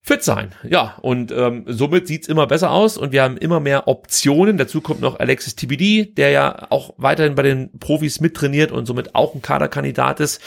[0.02, 0.52] fit sein.
[0.68, 4.59] Ja, und ähm, somit sieht's immer besser aus und wir haben immer mehr Optionen.
[4.59, 9.14] Dazu kommt noch Alexis TBD, der ja auch weiterhin bei den Profis mittrainiert und somit
[9.14, 10.43] auch ein Kaderkandidat ist.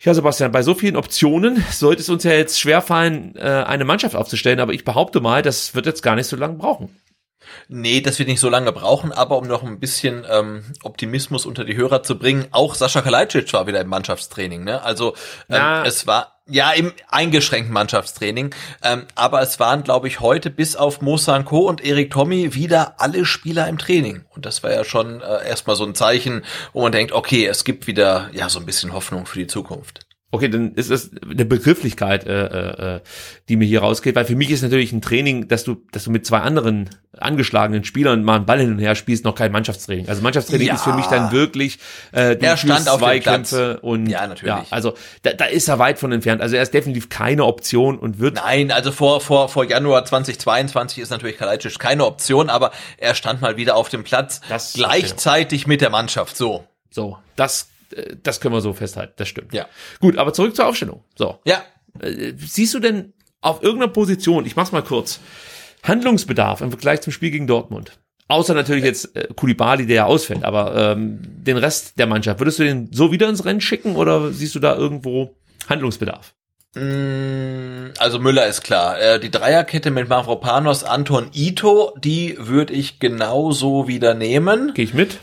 [0.00, 4.14] Ja, Sebastian, bei so vielen Optionen sollte es uns ja jetzt schwerfallen, äh, eine Mannschaft
[4.14, 6.90] aufzustellen, aber ich behaupte mal, das wird jetzt gar nicht so lange brauchen.
[7.68, 11.64] Nee, das wird nicht so lange brauchen, aber um noch ein bisschen ähm, Optimismus unter
[11.64, 14.64] die Hörer zu bringen, auch Sascha Kalajdzic war wieder im Mannschaftstraining.
[14.64, 14.82] Ne?
[14.82, 15.14] Also
[15.48, 20.76] ähm, es war ja im eingeschränkten Mannschaftstraining, ähm, aber es waren, glaube ich, heute bis
[20.76, 24.24] auf Mo Sanko und Erik Tommy wieder alle Spieler im Training.
[24.30, 27.64] Und das war ja schon äh, erstmal so ein Zeichen, wo man denkt, okay, es
[27.64, 30.07] gibt wieder ja so ein bisschen Hoffnung für die Zukunft.
[30.30, 33.00] Okay, dann ist es eine Begrifflichkeit, äh, äh,
[33.48, 36.10] die mir hier rausgeht, weil für mich ist natürlich ein Training, dass du, dass du
[36.10, 40.06] mit zwei anderen angeschlagenen Spielern mal einen Ball hin und her spielst, noch kein Mannschaftstraining.
[40.06, 40.74] Also Mannschaftstraining Ja.
[40.74, 41.78] ist für mich dann wirklich
[42.12, 44.54] äh, du Er stand auf dem Zweikämpfe und Ja, natürlich.
[44.54, 44.92] Ja, also
[45.22, 46.42] da, da ist er weit von entfernt.
[46.42, 50.98] Also er ist definitiv keine Option und wird Nein, also vor, vor, vor Januar 2022
[50.98, 55.66] ist natürlich Kalajdzic keine Option, aber er stand mal wieder auf dem Platz, Das- gleichzeitig
[55.66, 56.64] mit der Mannschaft, so.
[56.90, 57.16] so.
[57.34, 57.66] Das, äh,
[58.22, 59.14] das können wir so festhalten.
[59.16, 59.52] Das stimmt.
[59.54, 59.66] Ja.
[60.00, 61.04] Gut, aber zurück zur Aufstellung.
[61.16, 61.38] So.
[61.44, 61.62] Ja,
[62.00, 65.20] Äh, siehst du denn auf irgendeiner Position, ich mach's mal kurz,
[65.82, 67.92] Handlungsbedarf im Vergleich zum Spiel gegen Dortmund?
[68.28, 72.58] Außer natürlich jetzt äh, Kulibali, der ja ausfällt, aber ähm, den Rest der Mannschaft, würdest
[72.58, 75.34] du den so wieder ins Rennen schicken oder siehst du da irgendwo
[75.68, 76.34] Handlungsbedarf?
[76.74, 79.00] Mm, Also Müller ist klar.
[79.00, 84.74] Äh, Die Dreierkette mit Mavropanos, Anton Ito, die würde ich genauso wieder nehmen.
[84.74, 85.18] Gehe ich mit?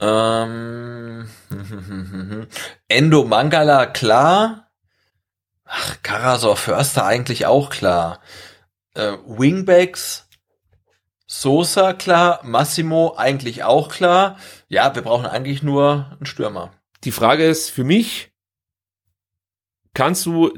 [0.00, 1.28] Ähm,
[2.88, 4.70] Endo Mangala, klar.
[5.64, 8.20] Ach, Karasor Förster eigentlich auch klar.
[8.94, 10.28] Äh, Wingbacks,
[11.26, 14.38] Sosa klar, Massimo eigentlich auch klar.
[14.68, 16.72] Ja, wir brauchen eigentlich nur einen Stürmer.
[17.04, 18.30] Die Frage ist für mich,
[19.92, 20.52] kannst du,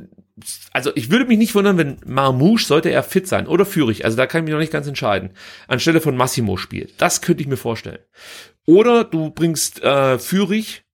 [0.73, 4.17] also ich würde mich nicht wundern, wenn Marmouche sollte er fit sein oder Führig, also
[4.17, 5.31] da kann ich mich noch nicht ganz entscheiden,
[5.69, 7.01] anstelle von Massimo spielt.
[7.01, 8.01] Das könnte ich mir vorstellen.
[8.69, 10.85] Oder du bringst äh, Führig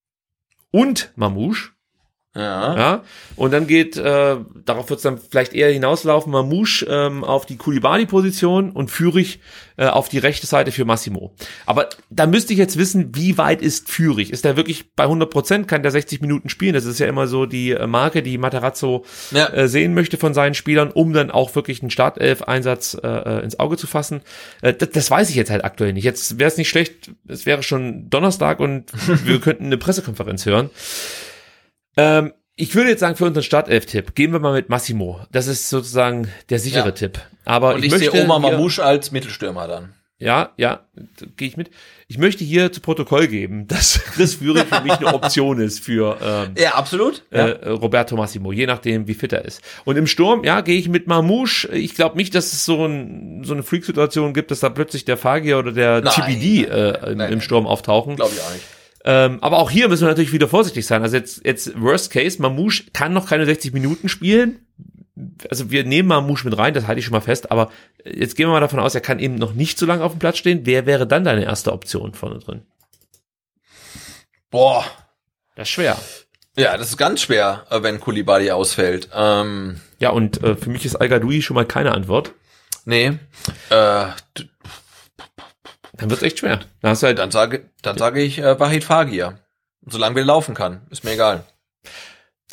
[0.71, 1.73] und Mamouche,
[2.37, 2.77] Ja.
[2.77, 3.03] ja,
[3.37, 7.57] und dann geht, äh, darauf wird es dann vielleicht eher hinauslaufen, Mamouche ähm, auf die
[7.57, 9.39] Kulibali-Position und Führig
[9.77, 11.33] äh, auf die rechte Seite für Massimo.
[11.65, 14.33] Aber da müsste ich jetzt wissen, wie weit ist Führig?
[14.33, 15.69] Ist der wirklich bei 100 Prozent?
[15.69, 16.75] Kann der 60 Minuten spielen?
[16.75, 19.47] Das ist ja immer so die äh, Marke, die Materazzo Ja.
[19.53, 23.61] äh, sehen möchte von seinen Spielern, um dann auch wirklich einen Startelf-Einsatz äh, äh, ins
[23.61, 24.23] Auge zu fassen.
[24.61, 26.05] Äh, das, das weiß ich jetzt halt aktuell nicht.
[26.05, 28.87] Jetzt wäre es nicht schlecht, es wäre schon Donnerstag und
[29.25, 30.71] wir könnten eine Pressekonferenz hören.
[31.97, 35.21] Ähm, ich würde jetzt sagen, für unseren Startelf-Tipp gehen wir mal mit Massimo.
[35.33, 36.91] Das ist sozusagen der sichere Ja.
[36.93, 37.19] Tipp.
[37.45, 39.93] Aber Und ich, ich, sehe möchte Oma hier- Mamouche als Mittelstürmer dann.
[40.19, 40.87] ja, ja,
[41.37, 41.71] gehe ich mit.
[42.07, 46.17] Ich möchte hier zu Protokoll geben, dass Chris Führig für mich eine Option ist für
[46.23, 47.25] ähm, Ja, absolut.
[47.31, 49.61] äh, Roberto Massimo, je nachdem, wie fit er ist.
[49.85, 51.69] Und im Sturm, ja, gehe ich mit Mamouche.
[51.73, 55.17] Ich glaube nicht, dass es so, ein, so eine Freak-Situation gibt, dass da plötzlich der
[55.17, 56.13] Fagier oder der Nein.
[56.15, 57.41] TBD äh, im, Nein, im.
[57.41, 58.15] Sturm auftauchen.
[58.15, 58.65] Glaube ich auch nicht.
[59.05, 61.03] Ähm, aber auch hier müssen wir natürlich wieder vorsichtig sein.
[61.03, 64.67] Also jetzt, jetzt Worst Case, Mamouche kann noch keine 60 Minuten spielen.
[65.51, 67.51] Also wir nehmen Mamouche mit rein, das halte ich schon mal fest.
[67.51, 67.71] Aber
[68.05, 70.19] jetzt gehen wir mal davon aus, er kann eben noch nicht so lange auf dem
[70.19, 70.63] Platz stehen.
[70.65, 72.63] Wer wäre dann deine erste Option vorne drin?
[74.51, 74.85] Boah.
[75.55, 75.99] Das ist schwer.
[76.57, 79.09] Ja, das ist ganz schwer, äh, wenn Kulibali ausfällt.
[79.15, 82.33] Ähm, Ja, und äh, für mich ist al schon mal keine Antwort.
[82.85, 83.19] nee.
[83.71, 84.07] Äh,
[85.97, 86.61] Dann wird's echt schwer.
[86.81, 89.39] Dann hast du halt dann sage, dann sage ich äh, Wahid Fagir.
[89.87, 90.83] Solange wir laufen kann.
[90.91, 91.45] Ist mir egal.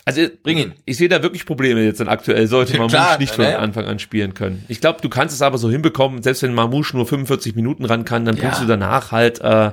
[0.04, 0.74] Also Bring ihn.
[0.86, 3.58] Ich sehe da wirklich Probleme jetzt dann aktuell, sollte Ja, Mamouche klar, nicht von ne?
[3.60, 4.66] Anfang an spielen können.
[4.68, 8.04] Ich glaube, du kannst es aber so hinbekommen, selbst wenn Mamouche nur 45 Minuten ran
[8.06, 8.42] kann, dann Ja.
[8.44, 9.72] bringst du danach halt, äh,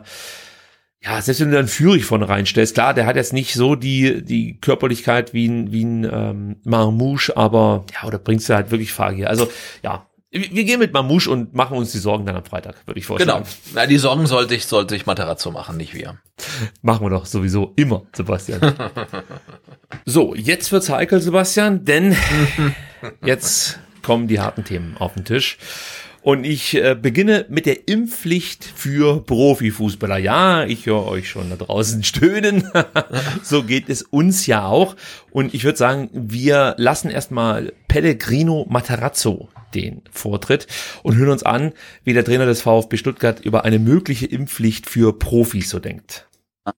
[1.01, 4.23] ja, selbst wenn du dann Führig vorne reinstellst, klar, der hat jetzt nicht so die,
[4.23, 8.93] die Körperlichkeit wie ein, wie ein ähm, Mamouche, aber ja, oder bringst du halt wirklich
[8.93, 9.31] Fagir.
[9.31, 9.51] Also,
[9.83, 13.07] ja, wir gehen mit Mamouche und machen uns die Sorgen dann am Freitag, würde ich
[13.07, 13.45] vorschlagen.
[13.45, 13.75] Genau.
[13.75, 16.19] Na, die Sorgen sollte ich, sollte ich Materazzo machen, nicht wir.
[16.83, 18.75] Machen wir doch sowieso immer, Sebastian.
[20.05, 22.15] so, jetzt wird's heikel, Sebastian, denn
[23.25, 25.57] jetzt kommen die harten Themen auf den Tisch.
[26.23, 30.19] Und ich äh, beginne mit der Impfpflicht für Profifußballer.
[30.19, 32.71] Ja, ich höre euch schon da draußen stöhnen.
[33.43, 34.97] so geht es uns ja auch.
[35.31, 40.67] Und ich würde sagen, wir lassen erstmal Pellegrino Matarazzo den Vortritt
[41.03, 41.73] und hören uns an,
[42.05, 46.29] wie der Trainer des VfB Stuttgart über eine mögliche Impfpflicht für Profis so denkt.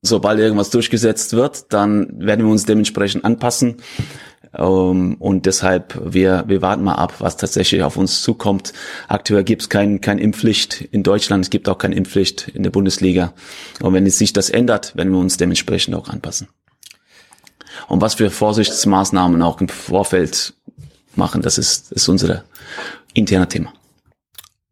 [0.03, 3.77] Sobald irgendwas durchgesetzt wird, dann werden wir uns dementsprechend anpassen.
[4.57, 8.73] Ähm, und deshalb, wir, wir warten mal ab, was tatsächlich auf uns zukommt.
[9.09, 12.71] Aktuell gibt es kein, kein Impfpflicht in Deutschland, es gibt auch keine Impfpflicht in der
[12.71, 13.33] Bundesliga.
[13.81, 16.49] Und wenn sich das ändert, werden wir uns dementsprechend auch anpassen.
[17.89, 20.55] Und was für Vorsichtsmaßnahmen auch im Vorfeld
[21.15, 22.45] machen, das ist, ist unser
[23.15, 23.73] interner Thema.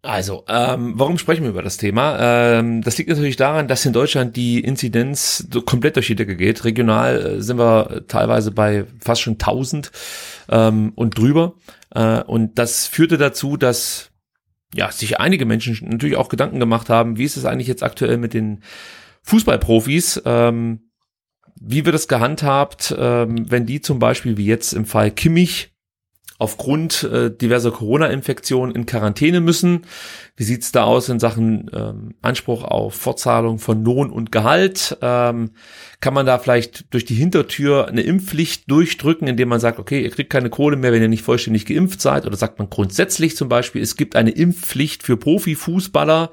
[0.08, 2.16] Also, ähm, warum sprechen wir über das Thema?
[2.18, 6.64] Ähm, das liegt natürlich daran, dass in Deutschland die Inzidenz komplett durch die Decke geht.
[6.64, 9.92] Regional äh, sind wir teilweise bei fast schon 1000
[10.48, 11.56] ähm, und drüber.
[11.94, 14.10] Äh, und das führte dazu, dass
[14.72, 18.16] ja sich einige Menschen natürlich auch Gedanken gemacht haben, wie ist es eigentlich jetzt aktuell
[18.16, 18.62] mit den
[19.24, 20.22] Fußballprofis?
[20.24, 20.88] Ähm,
[21.60, 25.74] wie wird es gehandhabt, ähm, wenn die zum Beispiel wie jetzt im Fall Kimmich
[26.38, 29.82] aufgrund äh, diverser Corona-Infektionen in Quarantäne müssen.
[30.36, 34.96] Wie sieht's da aus in Sachen ähm, Anspruch auf Fortzahlung von Lohn und Gehalt?
[35.02, 35.50] Ähm,
[36.00, 40.10] kann man da vielleicht durch die Hintertür eine Impfpflicht durchdrücken, indem man sagt, okay, ihr
[40.10, 42.24] kriegt keine Kohle mehr, wenn ihr nicht vollständig geimpft seid?
[42.24, 46.30] Oder sagt man grundsätzlich zum Beispiel, es gibt eine Impfpflicht für Profifußballer,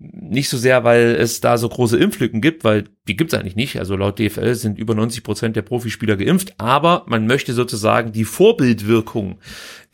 [0.00, 3.78] nicht so sehr, weil es da so große Impflücken gibt, weil die gibt's eigentlich nicht.
[3.80, 8.24] Also laut DFL sind über 90 Prozent der Profispieler geimpft, aber man möchte sozusagen die
[8.24, 9.40] Vorbildwirkung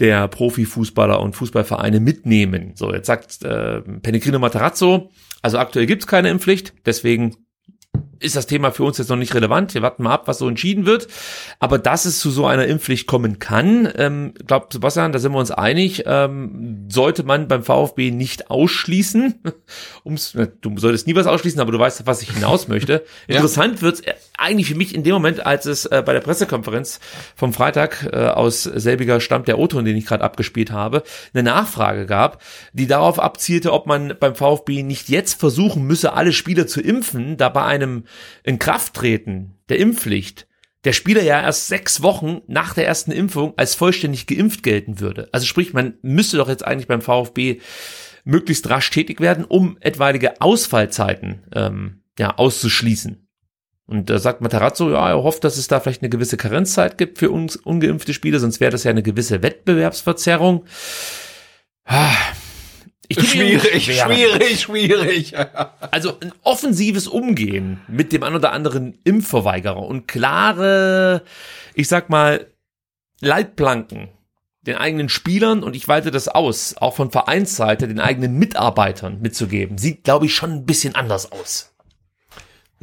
[0.00, 2.72] der Profifußballer und Fußballvereine mitnehmen.
[2.74, 5.10] So, jetzt sagt äh, Pellegrino Matarazzo,
[5.40, 7.36] also aktuell gibt's keine Impfpflicht, deswegen
[8.20, 9.74] ist das Thema für uns jetzt noch nicht relevant.
[9.74, 11.08] Wir warten mal ab, was so entschieden wird.
[11.58, 15.38] Aber dass es zu so einer Impfpflicht kommen kann, ähm, glaubt Sebastian, da sind wir
[15.38, 19.42] uns einig, ähm, sollte man beim VfB nicht ausschließen.
[20.04, 23.04] Um's, du solltest nie was ausschließen, aber du weißt, was ich hinaus möchte.
[23.26, 23.36] Ja.
[23.36, 24.02] Interessant wird's
[24.36, 27.00] eigentlich für mich in dem Moment, als es äh, bei der Pressekonferenz
[27.36, 31.02] vom Freitag äh, aus selbiger stammt der O-Ton, den ich gerade abgespielt habe,
[31.32, 36.32] eine Nachfrage gab, die darauf abzielte, ob man beim VfB nicht jetzt versuchen müsse, alle
[36.32, 38.03] Spieler zu impfen, da bei einem
[38.42, 40.46] Inkrafttreten der Impfpflicht
[40.84, 45.28] der Spieler ja erst sechs Wochen nach der ersten Impfung als vollständig geimpft gelten würde.
[45.32, 47.60] Also sprich, man müsste doch jetzt eigentlich beim VfB
[48.24, 53.26] möglichst rasch tätig werden, um etwaige Ausfallzeiten ähm, ja, auszuschließen.
[53.86, 57.18] Und da sagt Matarazzo, ja, er hofft, dass es da vielleicht eine gewisse Karenzzeit gibt
[57.18, 60.64] für uns ungeimpfte Spieler, sonst wäre das ja eine gewisse Wettbewerbsverzerrung.
[61.84, 62.14] Ah,
[63.10, 65.34] Schwierig, schwierig, schwierig.
[65.90, 71.22] Also ein offensives Umgehen mit dem ein oder anderen Impfverweigerer und klare,
[71.74, 72.46] ich sag mal,
[73.20, 74.08] Leitplanken
[74.62, 79.76] den eigenen Spielern und ich weite das aus, auch von Vereinsseite den eigenen Mitarbeitern mitzugeben,
[79.76, 81.73] sieht, glaube ich, schon ein bisschen anders aus.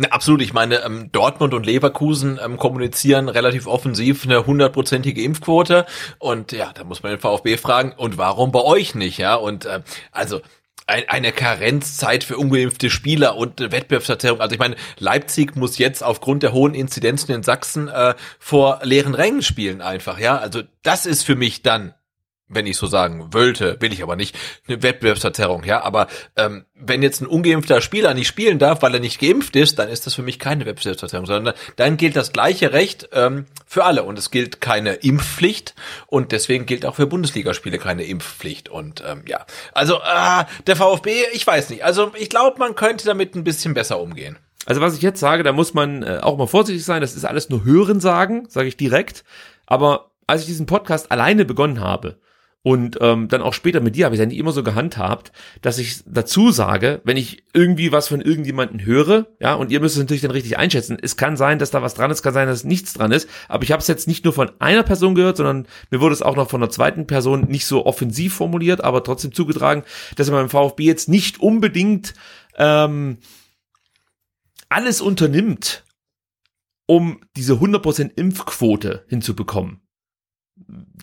[0.09, 0.41] Absolut.
[0.41, 5.85] Ich meine, ähm, Dortmund und Leverkusen ähm, kommunizieren relativ offensiv eine hundertprozentige Impfquote.
[6.17, 9.17] Und ja, da muss man den VfB fragen, und warum bei euch nicht?
[9.17, 10.41] Ja, und äh, also
[10.87, 14.41] ein, eine Karenzzeit für ungeimpfte Spieler und eine Wettbewerbsverzerrung.
[14.41, 19.13] Also ich meine, Leipzig muss jetzt aufgrund der hohen Inzidenzen in Sachsen äh, vor leeren
[19.13, 20.19] Rängen spielen einfach.
[20.19, 21.93] Ja, also das ist für mich dann
[22.53, 27.03] wenn ich so sagen wollte, will ich aber nicht, eine Wettbewerbsverzerrung, ja, aber ähm, wenn
[27.03, 30.15] jetzt ein ungeimpfter Spieler nicht spielen darf, weil er nicht geimpft ist, dann ist das
[30.15, 34.03] für mich keine Wettbewerbsverzerrung, sondern dann gilt das gleiche Recht ähm, für alle.
[34.03, 35.75] Und es gilt keine Impfpflicht
[36.07, 38.69] und deswegen gilt auch für Bundesligaspiele keine Impfpflicht.
[38.69, 43.05] Und ähm, ja, also äh, der VfB, ich weiß nicht, also ich glaube, man könnte
[43.05, 44.38] damit ein bisschen besser umgehen.
[44.65, 47.25] Also was ich jetzt sage, da muss man äh, auch mal vorsichtig sein, das ist
[47.25, 49.23] alles nur Hören sagen, sage ich direkt,
[49.65, 52.17] aber als ich diesen Podcast alleine begonnen habe,
[52.64, 55.31] und ähm, dann auch später mit dir habe ich es eigentlich immer so gehandhabt,
[55.64, 59.95] dass ich dazu sage, wenn ich irgendwie was von irgendjemanden höre, ja, und ihr müsst
[59.95, 60.98] es natürlich dann richtig einschätzen.
[61.01, 63.27] Es kann sein, dass da was dran ist, kann sein, dass nichts dran ist.
[63.48, 66.22] Aber ich habe es jetzt nicht nur von einer Person gehört, sondern mir wurde es
[66.22, 69.83] auch noch von einer zweiten Person nicht so offensiv formuliert, aber trotzdem zugetragen,
[70.15, 72.14] dass er beim VfB jetzt nicht unbedingt
[72.57, 73.17] ähm,
[74.69, 75.83] alles unternimmt,
[76.85, 79.80] um diese 100% Impfquote hinzubekommen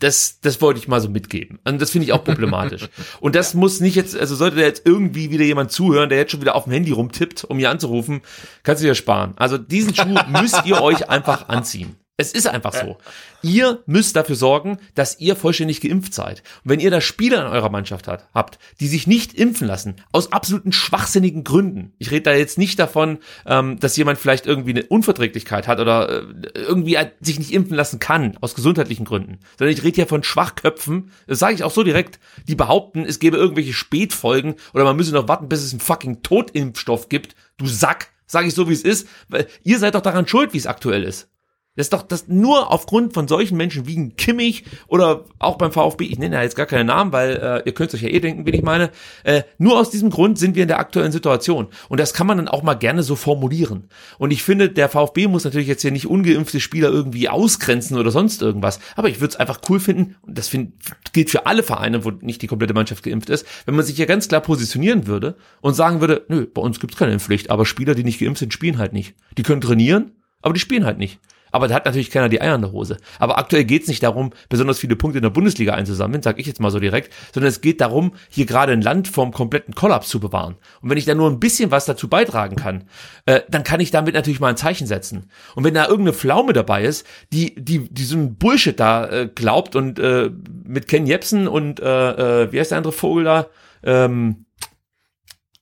[0.01, 1.59] das, das wollte ich mal so mitgeben.
[1.65, 2.89] Und das finde ich auch problematisch.
[3.21, 6.33] Und das muss nicht jetzt, also sollte da jetzt irgendwie wieder jemand zuhören, der jetzt
[6.33, 8.23] schon wieder auf dem Handy rumtippt, um hier anzurufen,
[8.63, 9.35] kannst du dir sparen.
[9.37, 11.97] Also diesen Schuh müsst ihr euch einfach anziehen.
[12.21, 12.99] Es ist einfach so.
[13.43, 16.43] Ihr müsst dafür sorgen, dass ihr vollständig geimpft seid.
[16.65, 19.95] Und wenn ihr da Spieler in eurer Mannschaft hat, habt, die sich nicht impfen lassen,
[20.11, 21.93] aus absoluten schwachsinnigen Gründen.
[21.99, 26.11] Ich rede da jetzt nicht davon, ähm, dass jemand vielleicht irgendwie eine Unverträglichkeit hat oder
[26.11, 26.25] äh,
[26.57, 29.39] irgendwie sich nicht impfen lassen kann, aus gesundheitlichen Gründen.
[29.57, 33.21] Sondern ich rede hier von Schwachköpfen, das sage ich auch so direkt, die behaupten, es
[33.21, 37.37] gäbe irgendwelche Spätfolgen oder man müsse noch warten, bis es einen fucking Totimpfstoff gibt.
[37.59, 40.59] Du Sack, sage ich so, wie es ist, weil ihr seid doch daran schuld, wie
[40.59, 41.29] es aktuell ist.
[41.79, 45.71] Das ist doch das nur aufgrund von solchen Menschen wie ein Kimmich oder auch beim
[45.71, 48.19] VfB, ich nenne ja jetzt gar keine Namen, weil äh, ihr könnt euch ja eh
[48.19, 48.91] denken, wie ich meine.
[49.23, 51.69] Äh, nur aus diesem Grund sind wir in der aktuellen Situation.
[51.89, 53.85] Und das kann man dann auch mal gerne so formulieren.
[54.19, 58.11] Und ich finde, der VfB muss natürlich jetzt hier nicht ungeimpfte Spieler irgendwie ausgrenzen oder
[58.11, 58.81] sonst irgendwas.
[58.97, 60.73] Aber ich würde es einfach cool finden, und das find,
[61.13, 64.07] gilt für alle Vereine, wo nicht die komplette Mannschaft geimpft ist, wenn man sich hier
[64.07, 67.95] ganz klar positionieren würde und sagen würde, nö, bei uns gibt's keine Impfpflicht, aber Spieler,
[67.95, 69.15] die nicht geimpft sind, spielen halt nicht.
[69.37, 70.11] Die können trainieren,
[70.43, 71.21] aber die spielen halt nicht.
[71.53, 72.97] Aber da hat natürlich keiner die Eier in der Hose.
[73.19, 76.47] Aber aktuell geht es nicht darum, besonders viele Punkte in der Bundesliga einzusammeln, sage ich
[76.47, 80.09] jetzt mal so direkt, sondern es geht darum, hier gerade ein Land vom kompletten Kollaps
[80.09, 80.57] zu bewahren.
[80.81, 82.85] Und wenn ich da nur ein bisschen was dazu beitragen kann,
[83.27, 85.31] äh, dann kann ich damit natürlich mal ein Zeichen setzen.
[85.55, 89.29] Und wenn da irgendeine Pflaume dabei ist, die, die, die so ein Bullshit da äh,
[89.33, 90.31] glaubt und äh,
[90.65, 93.47] mit Ken Jebsen und äh, äh, wie heißt der andere Vogel da?
[93.83, 94.45] Ähm,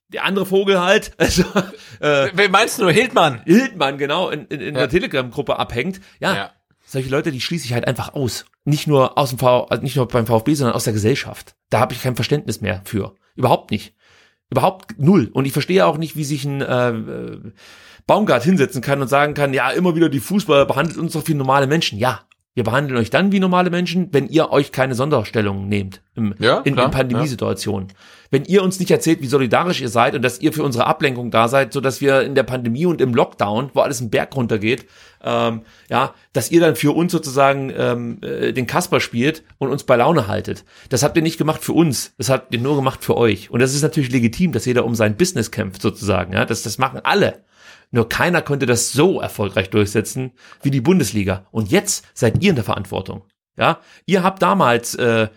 [0.08, 1.42] der andere Vogel halt, also
[2.00, 3.42] äh, Wer meinst du, Hildmann?
[3.44, 4.80] Hildmann, genau, in, in, in ja.
[4.80, 6.00] der Telegram-Gruppe abhängt.
[6.20, 6.50] Ja, ja,
[6.86, 8.46] solche Leute, die schließe ich halt einfach aus.
[8.64, 11.56] Nicht nur aus dem v also nicht nur beim VfB, sondern aus der Gesellschaft.
[11.70, 13.14] Da habe ich kein Verständnis mehr für.
[13.34, 13.94] Überhaupt nicht.
[14.50, 15.28] Überhaupt null.
[15.32, 17.52] Und ich verstehe auch nicht, wie sich ein äh, äh
[18.06, 21.34] Baumgart hinsetzen kann und sagen kann, ja, immer wieder die Fußballer behandelt uns doch wie
[21.34, 21.98] normale Menschen.
[21.98, 22.20] Ja,
[22.56, 26.60] wir behandeln euch dann wie normale Menschen, wenn ihr euch keine Sonderstellungen nehmt im, ja,
[26.60, 27.88] in, klar, in Pandemiesituationen.
[27.88, 27.94] Ja.
[28.30, 31.30] Wenn ihr uns nicht erzählt, wie solidarisch ihr seid und dass ihr für unsere Ablenkung
[31.30, 34.34] da seid, so dass wir in der Pandemie und im Lockdown, wo alles einen Berg
[34.34, 34.86] runtergeht,
[35.22, 39.84] ähm, ja, dass ihr dann für uns sozusagen ähm, äh, den Kasper spielt und uns
[39.84, 40.64] bei Laune haltet.
[40.88, 43.50] Das habt ihr nicht gemacht für uns, das habt ihr nur gemacht für euch.
[43.50, 46.32] Und das ist natürlich legitim, dass jeder um sein Business kämpft sozusagen.
[46.32, 47.44] Ja, das, das machen alle.
[47.90, 50.32] Nur keiner konnte das so erfolgreich durchsetzen
[50.62, 51.46] wie die Bundesliga.
[51.50, 53.24] Und jetzt seid ihr in der Verantwortung.
[53.56, 55.28] Ja, ihr habt damals, äh,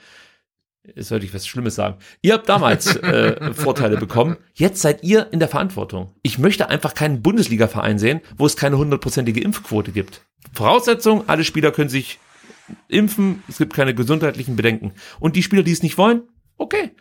[0.95, 4.37] sollte ich was Schlimmes sagen, ihr habt damals äh, Vorteile bekommen.
[4.53, 6.13] Jetzt seid ihr in der Verantwortung.
[6.21, 10.21] Ich möchte einfach keinen Bundesliga-Verein sehen, wo es keine hundertprozentige Impfquote gibt.
[10.53, 12.19] Voraussetzung: Alle Spieler können sich
[12.87, 13.43] impfen.
[13.47, 14.93] Es gibt keine gesundheitlichen Bedenken.
[15.19, 16.23] Und die Spieler, die es nicht wollen,
[16.57, 16.91] okay,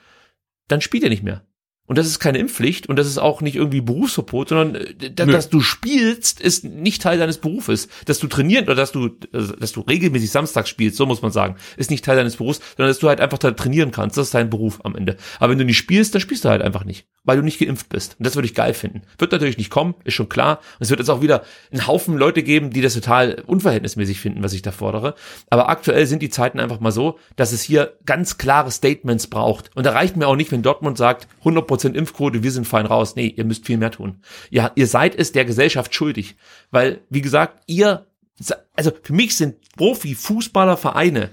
[0.69, 1.43] dann spielt ihr nicht mehr.
[1.89, 5.25] Und das ist keine Impfpflicht und das ist auch nicht irgendwie Berufsverbot, sondern äh, da,
[5.25, 7.89] dass du spielst, ist nicht Teil deines Berufes.
[8.05, 11.33] Dass du trainieren oder dass du, also, dass du regelmäßig samstags spielst, so muss man
[11.33, 14.19] sagen, ist nicht Teil deines Berufs, sondern dass du halt einfach da trainieren kannst.
[14.19, 15.17] Das ist dein Beruf am Ende.
[15.41, 17.89] Aber wenn du nicht spielst, dann spielst du halt einfach nicht, weil du nicht geimpft
[17.89, 18.17] bist.
[18.19, 19.01] Und das würde ich geil finden.
[19.19, 20.59] Wird natürlich nicht kommen, ist schon klar.
[20.59, 21.43] Und es wird jetzt auch wieder
[21.73, 25.15] einen Haufen Leute geben, die das total unverhältnismäßig finden, was ich da fordere.
[25.49, 29.75] Aber aktuell sind die Zeiten einfach mal so, dass es hier ganz klare Statements braucht.
[29.75, 32.87] Und da reicht mir auch nicht, wenn Dortmund sagt, 100 Prozent Impfquote, wir sind fein
[32.87, 33.15] raus.
[33.15, 34.21] Nee, ihr müsst viel mehr tun.
[34.51, 36.37] Ja, ihr seid es der Gesellschaft schuldig.
[36.73, 38.07] Weil, wie gesagt, ihr,
[38.75, 41.31] also für mich sind Profi-Fußballervereine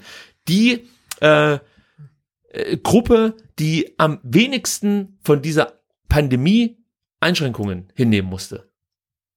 [0.48, 0.88] die
[1.22, 6.77] äh, äh, Gruppe, die am wenigsten von dieser Pandemie
[7.19, 8.69] Einschränkungen hinnehmen musste.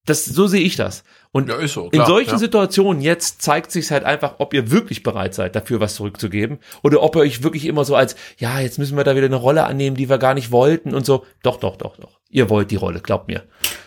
[0.08, 1.04] Das, so sehe ich das.
[1.32, 2.38] Und ja, so, klar, in solchen ja.
[2.38, 6.58] Situationen jetzt zeigt sich halt einfach, ob ihr wirklich bereit seid, dafür was zurückzugeben.
[6.82, 9.36] Oder ob ihr euch wirklich immer so als, ja, jetzt müssen wir da wieder eine
[9.36, 11.26] Rolle annehmen, die wir gar nicht wollten und so.
[11.42, 12.18] Doch, doch, doch, doch.
[12.30, 13.44] Ihr wollt die Rolle, glaubt mir.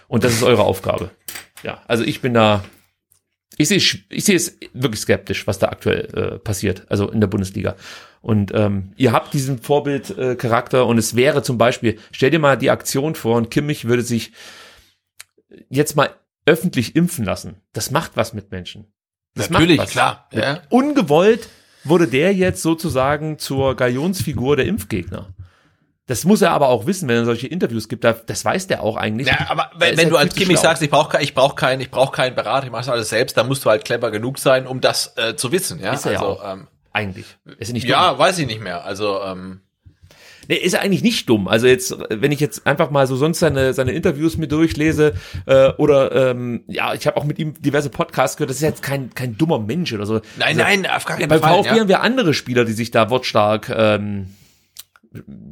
[0.08, 1.09] Und das ist eure Aufgabe.
[1.64, 2.64] Ja, also ich bin da,
[3.58, 7.27] Ich sehe, ich sehe es wirklich skeptisch, was da aktuell äh, passiert, also in der
[7.27, 7.75] Bundesliga.
[8.22, 12.40] Und ähm, ihr habt diesen Vorbildcharakter äh, Charakter und es wäre zum Beispiel, stell dir
[12.40, 14.32] mal die Aktion vor und Kimmich würde sich
[15.70, 16.10] jetzt mal
[16.46, 17.62] öffentlich impfen lassen.
[17.74, 18.92] Das macht was mit Menschen.
[19.36, 20.28] Das Natürlich, klar.
[20.32, 20.62] Ja.
[20.70, 21.50] Ungewollt
[21.84, 25.34] wurde der jetzt sozusagen zur Galionsfigur der Impfgegner.
[26.08, 28.04] Das muss er aber auch wissen, wenn er solche Interviews gibt.
[28.04, 29.28] Das weiß der auch eigentlich.
[29.28, 32.12] Ja, aber wenn, wenn du als Kimmich sagst, ich brauche ich brauch keinen, ich brauche
[32.12, 34.82] keinen Berater, ich mache das alles selbst, dann musst du halt clever genug sein, um
[34.82, 35.80] das äh, zu wissen.
[35.80, 36.54] Ja, ist er also, ja auch.
[36.54, 37.38] Ähm, eigentlich.
[37.58, 37.92] Ist nicht dumm?
[37.92, 38.84] Ja, weiß ich nicht mehr.
[38.84, 39.62] Also ähm,
[40.48, 41.48] Nee, ist er eigentlich nicht dumm.
[41.48, 45.14] Also jetzt, wenn ich jetzt einfach mal so sonst seine, seine Interviews mir durchlese,
[45.45, 48.84] äh, oder ähm, ja, ich habe auch mit ihm diverse Podcasts gehört, das ist jetzt
[48.84, 50.22] kein, kein dummer Mensch oder so.
[50.38, 51.40] Nein, also, nein, auf gar keinen Fall.
[51.40, 51.80] Bei VfB ja.
[51.80, 54.28] haben wir andere Spieler, die sich da wortstark ähm,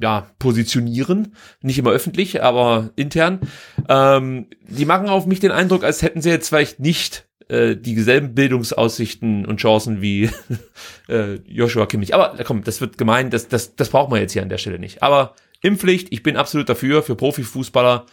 [0.02, 3.42] ja, positionieren, nicht immer öffentlich, aber intern.
[3.88, 8.34] Ähm, die machen auf mich den Eindruck, als hätten sie jetzt vielleicht nicht äh, dieselben
[8.34, 10.30] Bildungsaussichten und Chancen wie
[11.10, 12.14] äh, Joshua Kimmich.
[12.14, 14.80] Aber komm, das wird gemein, das, das, das braucht man jetzt hier an der Stelle
[14.80, 15.04] nicht.
[15.04, 18.06] Aber Impfpflicht, ich bin absolut dafür, für Profifußballer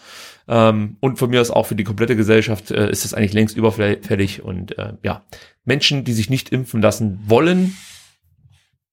[0.49, 3.57] ähm, und von mir aus auch für die komplette Gesellschaft äh, ist das eigentlich längst
[3.57, 4.43] überfällig.
[4.43, 5.25] Und äh, ja,
[5.65, 7.77] Menschen, die sich nicht impfen lassen wollen,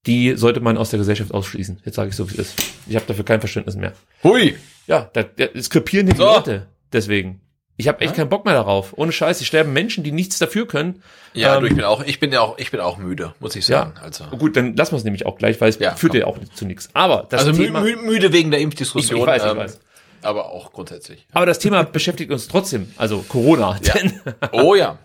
[0.06, 1.80] die sollte man aus der Gesellschaft ausschließen.
[1.84, 2.62] Jetzt sage ich so, wie es ist.
[2.86, 3.94] Ich habe dafür kein Verständnis mehr.
[4.22, 4.56] Hui!
[4.86, 6.24] Ja, da, da skripieren die so.
[6.24, 6.68] Leute.
[6.92, 7.40] Deswegen.
[7.76, 8.18] Ich habe echt ja?
[8.18, 8.92] keinen Bock mehr darauf.
[8.96, 11.02] Ohne Scheiß, es sterben Menschen, die nichts dafür können.
[11.32, 13.56] Ja, ähm, du, ich bin auch, ich bin ja auch, ich bin auch müde, muss
[13.56, 13.94] ich sagen.
[13.96, 16.20] Ja, also gut, dann lassen wir es nämlich auch gleich, weil es ja, führt komm.
[16.20, 16.88] ja auch zu nichts.
[16.92, 19.16] Aber das also Thema, mü müde wegen der Impfdiskussion.
[19.18, 19.80] Ich, ich weiß, ähm, ich weiß
[20.24, 21.26] aber auch grundsätzlich.
[21.32, 23.78] Aber das Thema beschäftigt uns trotzdem, also Corona.
[23.94, 24.20] Denn,
[24.52, 24.98] oh ja.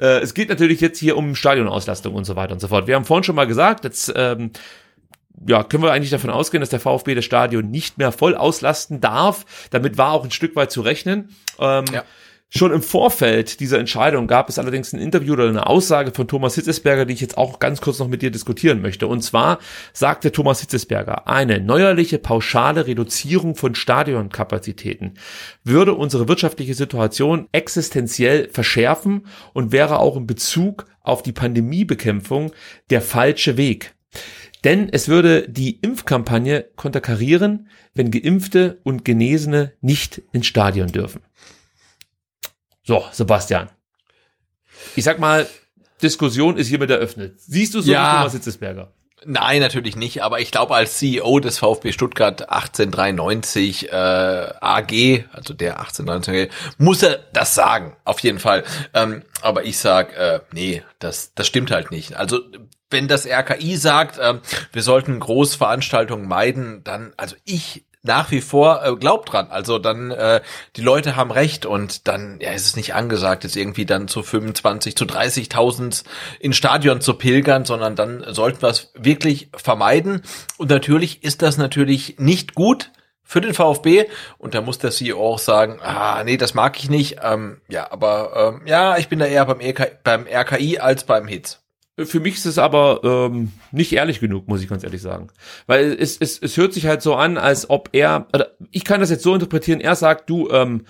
[0.00, 2.86] äh, es geht natürlich jetzt hier um Stadionauslastung und so weiter und so fort.
[2.86, 4.52] Wir haben vorhin schon mal gesagt, jetzt ähm,
[5.46, 9.00] ja, können wir eigentlich davon ausgehen, dass der VfB das Stadion nicht mehr voll auslasten
[9.00, 9.68] darf.
[9.70, 11.30] Damit war auch ein Stück weit zu rechnen.
[11.58, 12.04] Ähm, ja.
[12.52, 16.56] Schon im Vorfeld dieser Entscheidung gab es allerdings ein Interview oder eine Aussage von Thomas
[16.56, 19.06] Hitzesberger, die ich jetzt auch ganz kurz noch mit dir diskutieren möchte.
[19.06, 19.60] Und zwar
[19.92, 25.14] sagte Thomas Hitzesberger, eine neuerliche pauschale Reduzierung von Stadionkapazitäten
[25.62, 32.50] würde unsere wirtschaftliche Situation existenziell verschärfen und wäre auch in Bezug auf die Pandemiebekämpfung
[32.90, 33.94] der falsche Weg.
[34.64, 41.22] Denn es würde die Impfkampagne konterkarieren, wenn Geimpfte und Genesene nicht ins Stadion dürfen.
[42.82, 43.70] So, Sebastian.
[44.96, 45.46] Ich sag mal,
[46.02, 47.40] Diskussion ist hiermit eröffnet.
[47.40, 48.12] Siehst du so ja.
[48.12, 48.92] wie Thomas Hitzesberger?
[49.26, 55.52] Nein, natürlich nicht, aber ich glaube, als CEO des VfB Stuttgart 1893 äh, AG, also
[55.52, 58.64] der 1893 AG, muss er das sagen, auf jeden Fall.
[58.94, 62.14] Ähm, aber ich sag, äh, nee, das, das stimmt halt nicht.
[62.16, 62.40] Also
[62.88, 64.34] wenn das RKI sagt, äh,
[64.72, 69.48] wir sollten Großveranstaltungen meiden, dann, also ich nach wie vor äh, glaubt dran.
[69.50, 70.40] Also dann, äh,
[70.76, 74.22] die Leute haben recht und dann ja, ist es nicht angesagt, jetzt irgendwie dann zu
[74.22, 76.04] 25, zu 30.000
[76.38, 80.22] in Stadion zu pilgern, sondern dann sollten wir es wirklich vermeiden.
[80.56, 82.90] Und natürlich ist das natürlich nicht gut
[83.22, 84.06] für den VfB
[84.38, 87.18] und da muss der CEO auch sagen, ah, nee, das mag ich nicht.
[87.22, 91.28] Ähm, ja, aber ähm, ja, ich bin da eher beim, EK, beim RKI als beim
[91.28, 91.59] Hitz.
[92.06, 95.28] Für mich ist es aber ähm, nicht ehrlich genug, muss ich ganz ehrlich sagen.
[95.66, 99.00] Weil es, es, es hört sich halt so an, als ob er, oder ich kann
[99.00, 100.84] das jetzt so interpretieren, er sagt, du, ähm,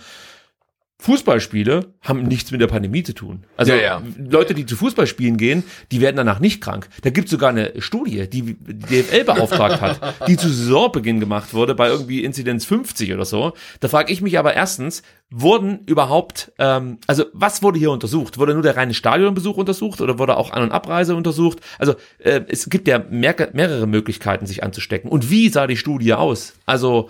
[1.01, 3.45] Fußballspiele haben nichts mit der Pandemie zu tun.
[3.57, 4.03] Also ja, ja.
[4.19, 6.91] Leute, die zu Fußballspielen gehen, die werden danach nicht krank.
[7.03, 11.55] Da gibt es sogar eine Studie, die die DFL beauftragt hat, die zu Saisonbeginn gemacht
[11.55, 13.55] wurde bei irgendwie Inzidenz 50 oder so.
[13.81, 18.37] Da frage ich mich aber erstens, wurden überhaupt, ähm, also was wurde hier untersucht?
[18.37, 21.61] Wurde nur der reine Stadionbesuch untersucht oder wurde auch An- und Abreise untersucht?
[21.79, 25.11] Also äh, es gibt ja mehr, mehrere Möglichkeiten, sich anzustecken.
[25.11, 26.53] Und wie sah die Studie aus?
[26.67, 27.09] Also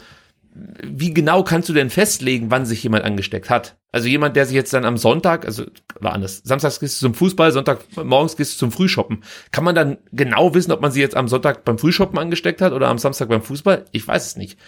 [0.52, 3.76] wie genau kannst du denn festlegen, wann sich jemand angesteckt hat?
[3.92, 5.64] Also jemand, der sich jetzt dann am Sonntag, also
[6.00, 9.22] war anders, samstags gehst du zum Fußball, Sonntag morgens gehst du zum Frühshoppen.
[9.52, 12.72] Kann man dann genau wissen, ob man sich jetzt am Sonntag beim Frühshoppen angesteckt hat
[12.72, 13.84] oder am Samstag beim Fußball?
[13.92, 14.58] Ich weiß es nicht.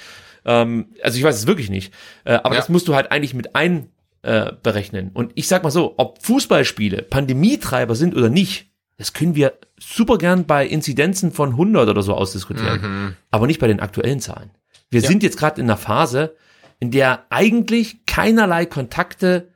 [0.45, 1.93] Ähm, also ich weiß es wirklich nicht.
[2.25, 2.61] Äh, aber ja.
[2.61, 5.07] das musst du halt eigentlich mit einberechnen.
[5.09, 9.55] Äh, Und ich sag mal so, ob Fußballspiele Pandemietreiber sind oder nicht, das können wir
[9.81, 12.81] super gern bei Inzidenzen von 100 oder so ausdiskutieren.
[12.81, 13.17] Mhm.
[13.31, 14.51] Aber nicht bei den aktuellen Zahlen.
[14.93, 15.09] Wir ja.
[15.09, 16.37] sind jetzt gerade in einer Phase,
[16.79, 19.49] in der eigentlich keinerlei Kontakte,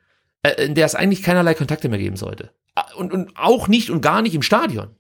[0.43, 2.53] äh, in der es eigentlich keinerlei Kontakte mehr geben sollte.
[2.97, 4.97] Und, und auch nicht und gar nicht im Stadion.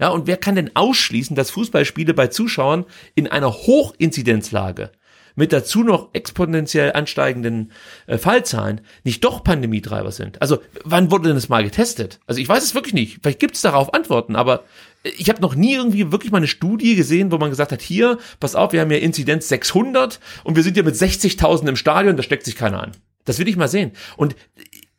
[0.00, 2.84] Ja, und wer kann denn ausschließen, dass Fußballspiele bei Zuschauern
[3.14, 4.90] in einer Hochinzidenzlage
[5.36, 7.70] mit dazu noch exponentiell ansteigenden
[8.06, 10.42] äh, Fallzahlen nicht doch Pandemietreiber sind.
[10.42, 12.18] Also wann wurde denn das mal getestet?
[12.26, 13.18] Also ich weiß es wirklich nicht.
[13.22, 14.64] Vielleicht gibt es darauf Antworten, aber
[15.04, 17.82] äh, ich habe noch nie irgendwie wirklich mal eine Studie gesehen, wo man gesagt hat,
[17.82, 21.76] hier, pass auf, wir haben ja Inzidenz 600 und wir sind ja mit 60.000 im
[21.76, 22.92] Stadion, da steckt sich keiner an.
[23.24, 23.92] Das will ich mal sehen.
[24.16, 24.34] Und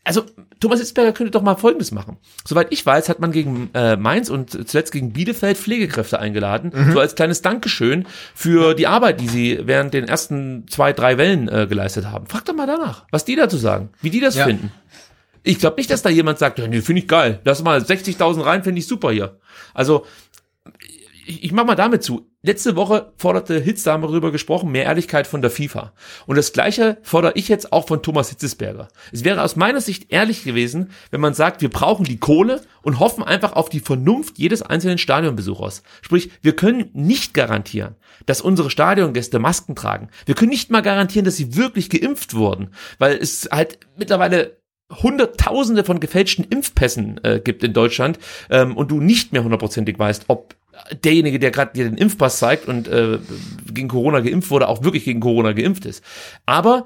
[0.03, 0.24] also
[0.60, 2.18] Thomas Hitzberger könnte doch mal Folgendes machen.
[2.45, 6.94] Soweit ich weiß, hat man gegen äh, Mainz und zuletzt gegen Bielefeld Pflegekräfte eingeladen, Mhm.
[6.94, 11.48] so als kleines Dankeschön für die Arbeit, die sie während den ersten zwei, drei Wellen
[11.50, 12.27] äh, geleistet haben.
[12.27, 14.45] Frag doch mal danach, was die dazu sagen, wie die das Ja.
[14.45, 14.72] finden.
[15.44, 17.40] Ich glaube nicht, dass da jemand sagt, nee, finde ich geil.
[17.45, 19.40] Lass mal 60.000 rein, finde ich super hier.
[19.74, 20.06] Also,
[21.26, 22.30] ich, ich mach mal damit zu.
[22.48, 25.92] Letzte Woche forderte Hitz da haben wir darüber gesprochen, mehr Ehrlichkeit von der FIFA.
[26.27, 28.88] Und das Gleiche fordere ich jetzt auch von Thomas Hitzesberger.
[29.11, 33.01] Es wäre aus meiner Sicht ehrlich gewesen, wenn man sagt, wir brauchen die Kohle und
[33.01, 35.84] hoffen einfach auf die Vernunft jedes einzelnen Stadionbesuchers.
[36.01, 37.95] Sprich, wir können nicht garantieren,
[38.27, 40.08] dass unsere Stadiongäste Masken tragen.
[40.26, 44.56] Wir können nicht mal garantieren, dass sie wirklich geimpft wurden, weil es halt mittlerweile
[44.90, 48.19] Hunderttausende von gefälschten Impfpässen äh, gibt in Deutschland
[48.50, 50.56] ähm, und du nicht mehr hundertprozentig weißt, ob
[51.04, 53.20] derjenige, der gerade dir den Impfpass zeigt und äh,
[53.72, 56.04] gegen Corona geimpft wurde, auch wirklich gegen Corona geimpft ist.
[56.46, 56.86] Aber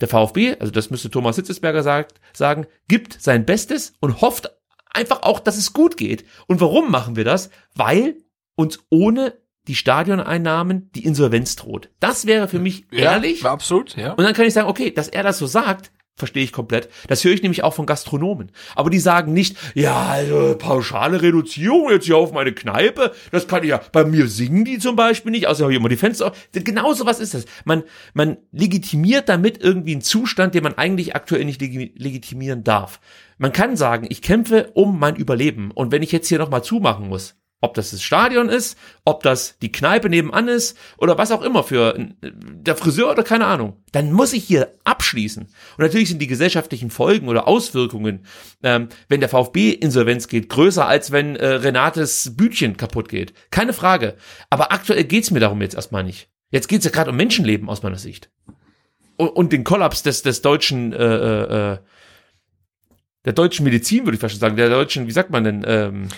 [0.00, 4.50] der VfB, also das müsste Thomas Hitzesberger sagt, sagen, gibt sein Bestes und hofft
[4.92, 6.24] einfach auch, dass es gut geht.
[6.46, 7.50] Und warum machen wir das?
[7.74, 8.16] Weil
[8.54, 9.34] uns ohne
[9.68, 11.90] die Stadioneinnahmen die Insolvenz droht.
[12.00, 13.42] Das wäre für mich ehrlich.
[13.42, 14.12] Ja, absolut, ja.
[14.12, 16.88] Und dann kann ich sagen, okay, dass er das so sagt, verstehe ich komplett.
[17.08, 18.52] Das höre ich nämlich auch von Gastronomen.
[18.76, 23.62] Aber die sagen nicht, ja, also pauschale Reduzierung jetzt hier auf meine Kneipe, das kann
[23.62, 26.28] ich ja, bei mir singen die zum Beispiel nicht, außer hier immer die Fenster.
[26.28, 26.48] auf.
[26.52, 27.46] Genau so was ist das.
[27.64, 27.82] Man,
[28.14, 33.00] man legitimiert damit irgendwie einen Zustand, den man eigentlich aktuell nicht legi- legitimieren darf.
[33.38, 35.70] Man kann sagen, ich kämpfe um mein Überleben.
[35.72, 39.56] Und wenn ich jetzt hier nochmal zumachen muss, ob das das Stadion ist, ob das
[39.60, 44.12] die Kneipe nebenan ist oder was auch immer für der Friseur oder keine Ahnung, dann
[44.12, 45.44] muss ich hier abschließen.
[45.44, 48.26] Und natürlich sind die gesellschaftlichen Folgen oder Auswirkungen,
[48.64, 53.32] ähm, wenn der VfB Insolvenz geht, größer als wenn äh, Renates Bütchen kaputt geht.
[53.52, 54.16] Keine Frage.
[54.50, 56.28] Aber aktuell geht's mir darum jetzt erstmal nicht.
[56.50, 58.28] Jetzt geht's ja gerade um Menschenleben aus meiner Sicht.
[59.16, 61.78] Und, und den Kollaps des, des deutschen äh, äh, äh,
[63.24, 66.08] der deutschen Medizin, würde ich fast schon sagen, der deutschen, wie sagt man denn, ähm,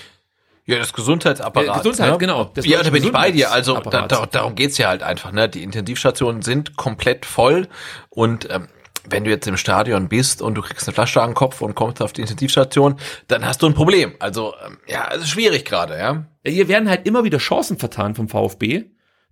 [0.66, 1.76] Ja, das Gesundheitsapparat.
[1.76, 2.18] Äh, Gesundheit, ne?
[2.18, 2.44] genau.
[2.54, 3.52] Das ja, da bin ich bei dir.
[3.52, 5.30] Also da, da, darum geht's ja halt einfach.
[5.32, 5.48] Ne?
[5.48, 7.68] Die Intensivstationen sind komplett voll
[8.08, 8.68] und ähm,
[9.06, 11.74] wenn du jetzt im Stadion bist und du kriegst eine Flasche an den Kopf und
[11.74, 12.96] kommst auf die Intensivstation,
[13.28, 14.14] dann hast du ein Problem.
[14.18, 16.24] Also ähm, ja, es ist schwierig gerade, ja.
[16.46, 18.84] Hier werden halt immer wieder Chancen vertan vom VfB,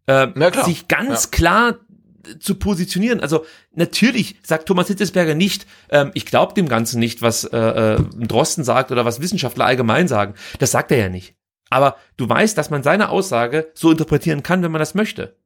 [0.07, 0.29] äh,
[0.65, 1.31] sich ganz Ja.
[1.31, 1.75] klar
[2.41, 3.21] zu positionieren.
[3.21, 3.45] Also
[3.75, 8.65] natürlich sagt Thomas Hitzesberger nicht, ähm, ich glaube dem Ganzen nicht, was äh, äh, Drosten
[8.65, 10.35] sagt oder was Wissenschaftler allgemein sagen.
[10.59, 11.35] Das sagt er ja nicht.
[11.71, 15.37] Aber du weißt, dass man seine Aussage so interpretieren kann, wenn man das möchte.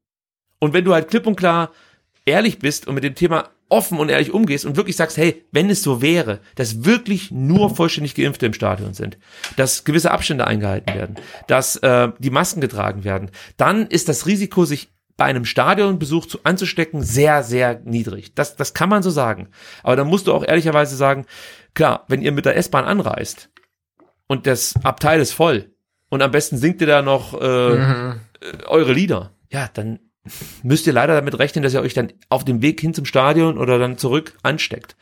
[0.59, 1.71] Und wenn du halt klipp und klar
[2.25, 5.69] ehrlich bist und mit dem Thema offen und ehrlich umgehst und wirklich sagst, hey, wenn
[5.69, 9.17] es so wäre, dass wirklich nur vollständig Geimpfte im Stadion sind,
[9.55, 11.15] dass gewisse Abstände eingehalten werden,
[11.47, 16.39] dass äh, die Masken getragen werden, dann ist das Risiko, sich bei einem Stadionbesuch zu,
[16.43, 18.35] anzustecken, sehr, sehr niedrig.
[18.35, 19.49] Das, das kann man so sagen.
[19.83, 21.25] Aber dann musst du auch ehrlicherweise sagen,
[21.73, 23.49] klar, wenn ihr mit der S-Bahn anreist
[24.27, 25.71] und das Abteil ist voll
[26.09, 28.13] und am besten singt ihr da noch äh, äh,
[28.67, 29.99] eure Lieder, ja, dann
[30.61, 33.57] müsst ihr leider damit rechnen, dass ihr euch dann auf dem Weg hin zum Stadion
[33.57, 34.95] oder dann zurück ansteckt.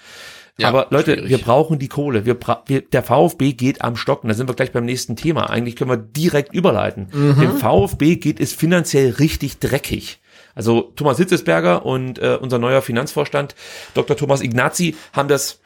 [0.57, 1.29] Ja, Aber Leute, schwierig.
[1.29, 2.25] wir brauchen die Kohle.
[2.25, 4.29] Wir, wir der VfB geht am Stocken.
[4.29, 5.49] Da sind wir gleich beim nächsten Thema.
[5.49, 7.07] Eigentlich können wir direkt überleiten.
[7.11, 7.41] Mhm.
[7.41, 10.21] Dem VfB geht es finanziell richtig dreckig.
[10.53, 13.55] Also Thomas Hitzesberger und äh, unser neuer Finanzvorstand
[13.93, 14.15] Dr.
[14.15, 15.59] Thomas Ignazi haben das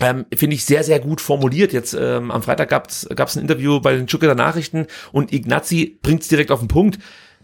[0.00, 1.72] ähm, finde ich sehr, sehr gut formuliert.
[1.72, 3.06] Jetzt ähm, am Freitag gab es
[3.36, 6.98] ein Interview bei den Stuttgarter Nachrichten und Ignazi bringt es direkt auf den Punkt.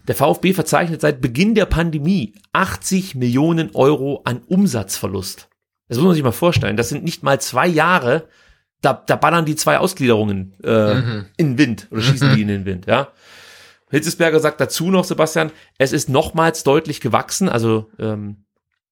[0.08, 5.48] Der VfB verzeichnet seit Beginn der Pandemie 80 Millionen Euro an Umsatzverlust.
[5.88, 6.76] Das muss man sich mal vorstellen.
[6.76, 8.28] Das sind nicht mal zwei Jahre.
[8.82, 10.98] Da, da ballern die zwei Ausgliederungen äh,
[11.36, 12.86] in den Wind oder schießen die in den Wind.
[12.86, 13.08] Ja.
[13.90, 18.44] Hitzesberger sagt dazu noch, Sebastian, es ist nochmals deutlich gewachsen, also ähm,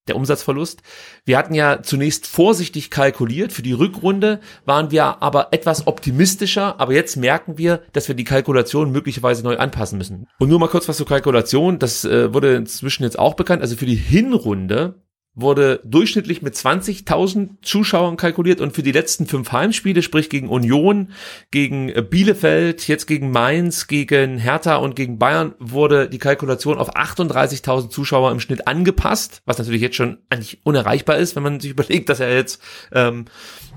[0.07, 0.81] der Umsatzverlust.
[1.25, 3.51] Wir hatten ja zunächst vorsichtig kalkuliert.
[3.51, 6.79] Für die Rückrunde waren wir aber etwas optimistischer.
[6.79, 10.27] Aber jetzt merken wir, dass wir die Kalkulation möglicherweise neu anpassen müssen.
[10.37, 11.79] Und nur mal kurz was zur Kalkulation.
[11.79, 13.63] Das äh, wurde inzwischen jetzt auch bekannt.
[13.63, 15.01] Also für die Hinrunde
[15.35, 21.09] wurde durchschnittlich mit 20.000 Zuschauern kalkuliert und für die letzten fünf Heimspiele, sprich gegen Union,
[21.51, 26.95] gegen äh, Bielefeld, jetzt gegen Mainz, gegen Hertha und gegen Bayern, wurde die Kalkulation auf
[26.95, 31.71] 38.000 Zuschauer im Schnitt angepasst, was natürlich jetzt schon eigentlich unerreichbar ist, wenn man sich
[31.75, 32.61] überlegt, dass er jetzt
[32.93, 33.25] ähm,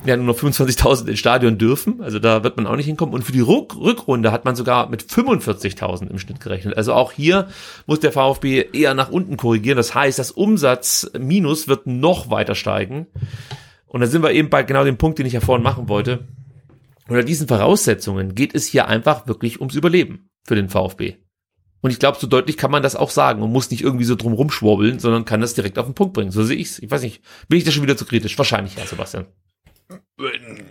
[0.06, 3.14] ja nur noch 25.000 ins Stadion dürfen, also da wird man auch nicht hinkommen.
[3.14, 6.76] Und für die Rück Rückrunde hat man sogar mit 45.000 im Schnitt gerechnet.
[6.76, 7.48] Also auch hier
[7.86, 9.76] muss der VfB eher nach unten korrigieren.
[9.76, 10.30] Das heißt, das
[11.48, 13.06] Umsatzminus wird noch weiter steigen.
[13.86, 16.28] Und da sind wir eben bei genau dem Punkt, den ich ja vorhin machen wollte.
[17.08, 21.16] Unter diesen Voraussetzungen geht es hier einfach wirklich ums Überleben für den VfB.
[21.80, 24.16] Und ich glaube, so deutlich kann man das auch sagen und muss nicht irgendwie so
[24.16, 26.32] drum rumschwurbeln, sondern kann das direkt auf den Punkt bringen.
[26.32, 26.80] So sehe ich's.
[26.80, 28.36] Ich weiß nicht, bin ich da schon wieder zu kritisch?
[28.36, 29.26] Wahrscheinlich ja, Sebastian.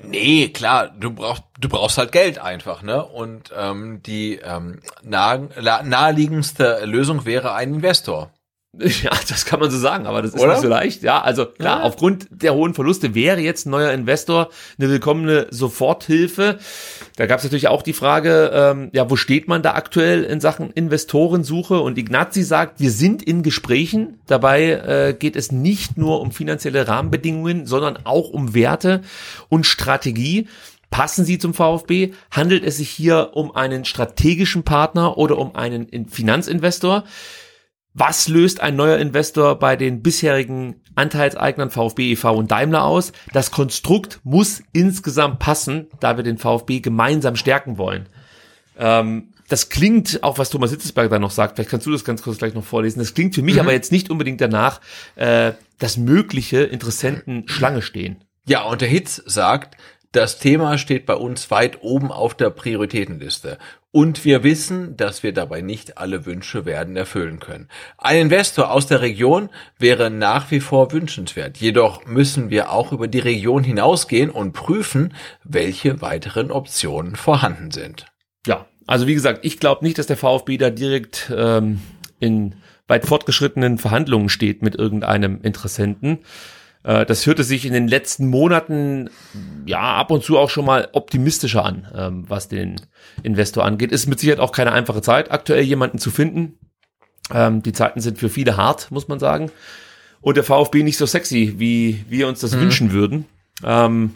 [0.04, 3.04] Nee, klar, du brauchst du brauchst halt Geld einfach, ne?
[3.04, 8.32] Und ähm, die ähm, nahe, naheliegendste Lösung wäre ein Investor.
[9.04, 10.54] Ja, das kann man so sagen, aber das ist Oder?
[10.54, 11.04] nicht so leicht.
[11.04, 11.84] Ja, also klar, ja.
[11.84, 16.60] aufgrund der hohen Verluste wäre jetzt ein neuer Investor eine willkommene Soforthilfe.
[17.16, 20.40] Da gab es natürlich auch die Frage, ähm, ja, wo steht man da aktuell in
[20.40, 21.80] Sachen Investorensuche?
[21.80, 24.20] Und Ignazi sagt, wir sind in Gesprächen.
[24.28, 29.02] Dabei äh, geht es nicht nur um finanzielle Rahmenbedingungen, sondern auch um Werte
[29.50, 30.48] und Strategie.
[30.90, 32.14] Passen sie zum VfB?
[32.32, 37.04] Handelt es sich hier um einen strategischen Partner oder um einen Finanzinvestor?
[38.00, 42.36] Was löst ein neuer Investor bei den bisherigen Anteilseignern VfB e.V.
[42.36, 43.12] und Daimler aus?
[43.34, 48.08] Das Konstrukt muss insgesamt passen, da wir den VfB gemeinsam stärken wollen.
[48.78, 52.22] Ähm, das klingt, auch was Thomas Hitzesberger da noch sagt, vielleicht kannst du das ganz
[52.22, 53.62] kurz gleich noch vorlesen, das klingt für mich mhm.
[53.62, 54.80] aber jetzt nicht unbedingt danach,
[55.16, 58.18] äh, dass mögliche Interessenten Schlange stehen.
[58.48, 59.76] Ja, und der Hitz sagt,
[60.12, 63.58] das Thema steht bei uns weit oben auf der Prioritätenliste.
[63.92, 67.70] Und wir wissen, dass wir dabei nicht alle Wünsche werden erfüllen können.
[67.98, 69.50] Ein Investor aus der Region
[69.80, 71.58] wäre nach wie vor wünschenswert.
[71.58, 78.06] Jedoch müssen wir auch über die Region hinausgehen und prüfen, welche weiteren Optionen vorhanden sind.
[78.46, 81.80] Ja, also wie gesagt, ich glaube nicht, dass der VfB da direkt ähm,
[82.20, 82.56] in
[82.88, 86.20] weit fortgeschrittenen Verhandlungen steht mit irgendeinem Interessenten.
[86.88, 89.10] Äh, das hörte sich in den letzten Monaten
[89.66, 92.82] ja ab und zu auch schon mal optimistischer an, ähm, was den
[93.22, 93.92] Investor angeht.
[93.92, 96.58] Ist mit Sicherheit auch keine einfache Zeit, aktuell jemanden zu finden.
[97.32, 99.52] Ähm, die Zeiten sind für viele hart, muss man sagen.
[100.22, 102.62] Und der VfB nicht so sexy, wie wir uns das mhm.
[102.62, 103.26] wünschen würden.
[103.64, 104.14] Ähm,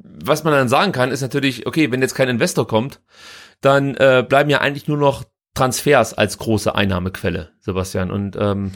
[0.00, 3.00] was man dann sagen kann, ist natürlich, okay, wenn jetzt kein Investor kommt,
[3.60, 8.12] dann äh, bleiben ja eigentlich nur noch Transfers als große Einnahmequelle, Sebastian.
[8.12, 8.70] Und ähm,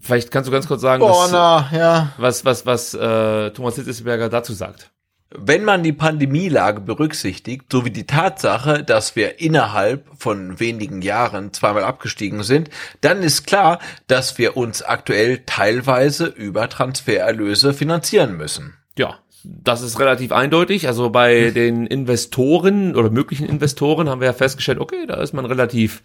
[0.00, 2.12] Vielleicht kannst du ganz kurz sagen, was, na, ja.
[2.18, 4.90] was, was, was äh, Thomas Hitzesberger dazu sagt.
[5.30, 11.82] Wenn man die Pandemielage berücksichtigt, sowie die Tatsache, dass wir innerhalb von wenigen Jahren zweimal
[11.82, 18.74] abgestiegen sind, dann ist klar, dass wir uns aktuell teilweise über Transfererlöse finanzieren müssen.
[18.96, 20.88] Ja, das ist relativ eindeutig.
[20.88, 25.44] Also bei den Investoren oder möglichen Investoren haben wir ja festgestellt, okay, da ist man
[25.44, 26.02] relativ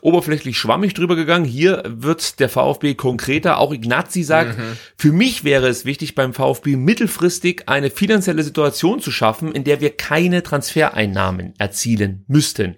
[0.00, 1.44] oberflächlich schwammig drüber gegangen.
[1.44, 3.58] Hier wird der VfB konkreter.
[3.58, 4.76] Auch Ignazi sagt, mhm.
[4.96, 9.80] für mich wäre es wichtig, beim VfB mittelfristig eine finanzielle Situation zu schaffen, in der
[9.80, 12.76] wir keine Transfereinnahmen erzielen müssten.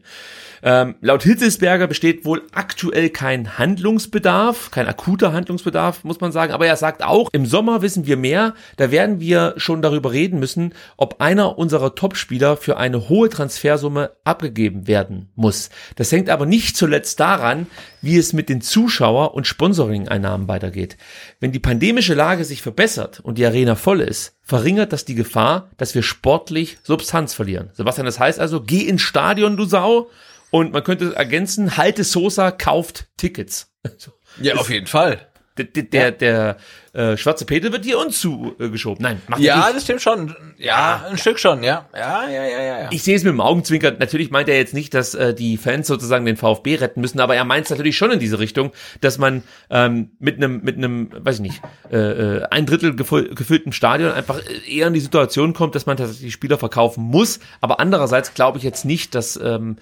[0.62, 6.52] Ähm, laut Hitzelsberger besteht wohl aktuell kein Handlungsbedarf, kein akuter Handlungsbedarf, muss man sagen.
[6.52, 8.54] Aber er sagt auch, im Sommer wissen wir mehr.
[8.76, 14.12] Da werden wir schon darüber reden müssen, ob einer unserer Topspieler für eine hohe Transfersumme
[14.24, 15.70] abgegeben werden muss.
[15.96, 17.66] Das hängt aber nicht zuletzt daran,
[18.02, 20.96] wie es mit den Zuschauer- und Sponsoring-Einnahmen weitergeht.
[21.40, 25.70] Wenn die pandemische Lage sich verbessert und die Arena voll ist, verringert das die Gefahr,
[25.76, 27.70] dass wir sportlich Substanz verlieren.
[27.74, 30.10] Sebastian, das heißt also, geh ins Stadion, du Sau,
[30.50, 33.72] und man könnte ergänzen, Halte Sosa kauft Tickets.
[34.40, 35.26] Ja, auf jeden Fall.
[35.56, 36.56] Der, der, der, der
[36.92, 39.02] äh, schwarze Peter wird hier uns zugeschoben.
[39.02, 39.76] Nein, macht Ja, nicht.
[39.76, 40.36] das stimmt schon.
[40.56, 41.88] Ja, ein Stück schon, ja.
[41.94, 42.88] Ja, ja, ja, ja.
[42.92, 43.96] Ich sehe es mit dem Augenzwinkern.
[43.98, 47.34] Natürlich meint er jetzt nicht, dass äh, die Fans sozusagen den VfB retten müssen, aber
[47.34, 51.10] er meint es natürlich schon in diese Richtung, dass man ähm, mit einem, mit einem,
[51.12, 55.54] weiß ich nicht, äh, äh ein Drittel gefüll, gefüllten Stadion einfach eher in die Situation
[55.54, 57.40] kommt, dass man tatsächlich Spieler verkaufen muss.
[57.60, 59.76] Aber andererseits glaube ich jetzt nicht, dass ähm,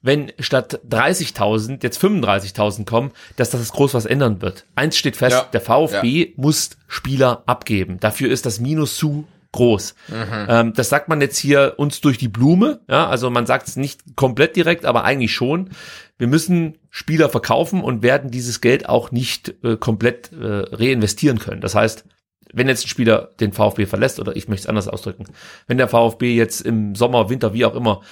[0.00, 4.64] wenn statt 30.000 jetzt 35.000 kommen, dass das groß was ändern wird.
[4.74, 5.48] Eins steht fest, ja.
[5.52, 6.26] der VfB ja.
[6.36, 7.98] muss Spieler abgeben.
[8.00, 9.94] Dafür ist das Minus zu groß.
[10.08, 10.46] Mhm.
[10.48, 12.80] Ähm, das sagt man jetzt hier uns durch die Blume.
[12.88, 15.70] Ja, also man sagt es nicht komplett direkt, aber eigentlich schon.
[16.18, 21.60] Wir müssen Spieler verkaufen und werden dieses Geld auch nicht äh, komplett äh, reinvestieren können.
[21.60, 22.04] Das heißt,
[22.52, 25.24] wenn jetzt ein Spieler den VfB verlässt, oder ich möchte es anders ausdrücken,
[25.66, 28.02] wenn der VfB jetzt im Sommer, Winter, wie auch immer,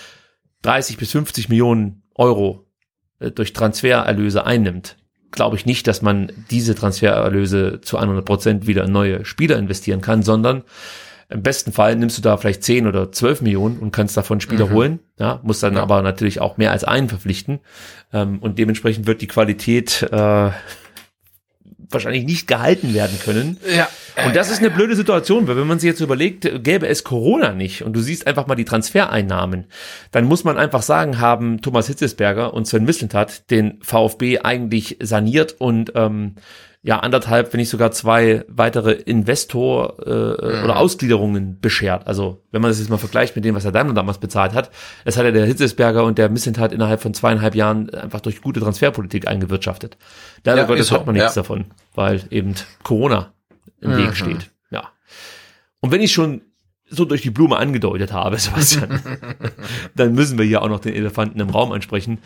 [0.62, 2.66] 30 bis 50 Millionen Euro
[3.18, 4.96] äh, durch Transfererlöse einnimmt,
[5.30, 10.00] glaube ich nicht, dass man diese Transfererlöse zu 100 Prozent wieder in neue Spieler investieren
[10.00, 10.62] kann, sondern
[11.28, 14.66] im besten Fall nimmst du da vielleicht 10 oder 12 Millionen und kannst davon Spieler
[14.66, 14.72] mhm.
[14.72, 15.82] holen, ja, musst dann ja.
[15.82, 17.60] aber natürlich auch mehr als einen verpflichten
[18.12, 20.50] ähm, und dementsprechend wird die Qualität äh,
[21.90, 23.58] wahrscheinlich nicht gehalten werden können.
[23.74, 23.88] Ja.
[24.24, 27.52] Und das ist eine blöde Situation, weil wenn man sich jetzt überlegt, gäbe es Corona
[27.52, 29.66] nicht und du siehst einfach mal die Transfereinnahmen,
[30.10, 35.56] dann muss man einfach sagen, haben Thomas Hitzesberger und Sven Mislintat den VfB eigentlich saniert
[35.58, 36.36] und ähm,
[36.86, 40.64] ja anderthalb, wenn nicht sogar zwei weitere Investor äh, mhm.
[40.64, 42.06] oder Ausgliederungen beschert.
[42.06, 44.70] Also wenn man das jetzt mal vergleicht mit dem, was er dann damals bezahlt hat,
[45.04, 48.60] es hat ja der Hitzesberger und der Missentat innerhalb von zweieinhalb Jahren einfach durch gute
[48.60, 49.98] Transferpolitik eingewirtschaftet.
[50.44, 50.94] Leider ja, Gottes so.
[50.94, 51.42] hat man nichts ja.
[51.42, 51.64] davon,
[51.96, 53.32] weil eben Corona
[53.80, 53.96] im mhm.
[53.96, 54.52] Weg steht.
[54.70, 54.90] Ja.
[55.80, 56.42] Und wenn ich schon
[56.88, 59.00] so durch die Blume angedeutet habe, Sebastian,
[59.96, 62.18] dann müssen wir hier auch noch den Elefanten im Raum ansprechen.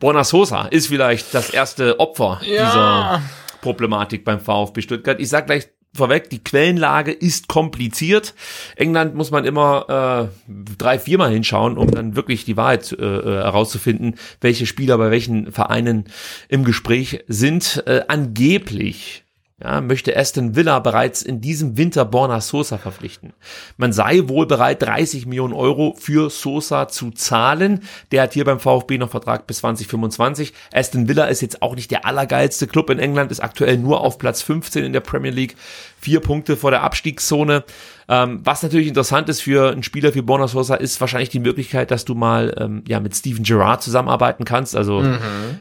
[0.00, 2.66] Borna Sosa ist vielleicht das erste Opfer Ja.
[2.66, 3.22] dieser
[3.60, 5.20] Problematik beim VfB Stuttgart.
[5.20, 8.34] Ich sag gleich vorweg, die Quellenlage ist kompliziert.
[8.76, 13.42] England muss man immer äh, drei, viermal hinschauen, um dann wirklich die Wahrheit äh, äh,
[13.42, 16.04] herauszufinden, welche Spieler bei welchen Vereinen
[16.48, 17.82] im Gespräch sind.
[17.86, 19.24] Äh, angeblich
[19.62, 23.34] ja, möchte Aston Villa bereits in diesem Winter Borna Sosa verpflichten.
[23.76, 27.82] Man sei wohl bereit, 30 Millionen Euro für Sosa zu zahlen.
[28.10, 30.54] Der hat hier beim VfB noch Vertrag bis 2025.
[30.72, 34.18] Aston Villa ist jetzt auch nicht der allergeilste Club in England, ist aktuell nur auf
[34.18, 35.56] Platz 15 in der Premier League.
[36.00, 37.64] Vier Punkte vor der Abstiegszone.
[38.12, 41.92] Ähm, was natürlich interessant ist für einen Spieler wie Borna Sosa, ist wahrscheinlich die Möglichkeit,
[41.92, 44.74] dass du mal ähm, ja mit Steven Gerrard zusammenarbeiten kannst.
[44.74, 45.00] Also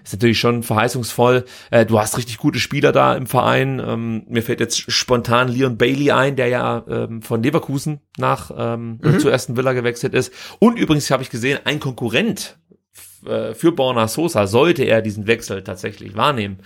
[0.04, 1.46] ist natürlich schon verheißungsvoll.
[1.70, 3.80] Äh, du hast richtig gute Spieler da im Verein.
[3.86, 9.00] Ähm, mir fällt jetzt spontan Leon Bailey ein, der ja ähm, von Leverkusen nach ähm,
[9.20, 10.34] zur ersten Villa gewechselt ist.
[10.58, 12.58] Und übrigens habe ich gesehen, ein Konkurrent
[13.28, 16.58] äh, für Borna Sosa, sollte er diesen Wechsel tatsächlich wahrnehmen,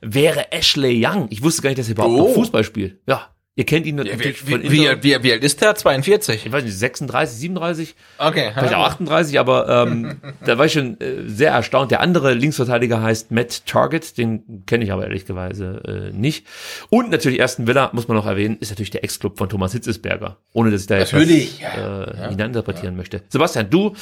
[0.00, 1.26] wäre Ashley Young.
[1.30, 2.28] Ich wusste gar nicht, dass er überhaupt Oh.
[2.28, 3.00] noch Fußball spielt.
[3.08, 5.02] Ja, ihr kennt ihn natürlich wie, von wie, Inter.
[5.02, 5.74] wie, wie alt ist der?
[5.74, 6.46] 42?
[6.46, 8.50] Ich weiß nicht, 36, 37, Okay.
[8.54, 11.90] vielleicht auch 38, aber ähm, da war ich schon äh, sehr erstaunt.
[11.90, 15.82] Der andere Linksverteidiger heißt Matt Target, den kenne ich aber ehrlicherweise
[16.12, 16.46] äh, nicht.
[16.88, 20.38] Und natürlich Ersten Villa, muss man noch erwähnen, ist natürlich der Ex-Club von Thomas Hitzesberger,
[20.52, 22.04] ohne dass ich da jetzt Natürlich, was, ja.
[22.04, 23.22] äh, hineininterpretieren möchte.
[23.28, 23.94] Sebastian, du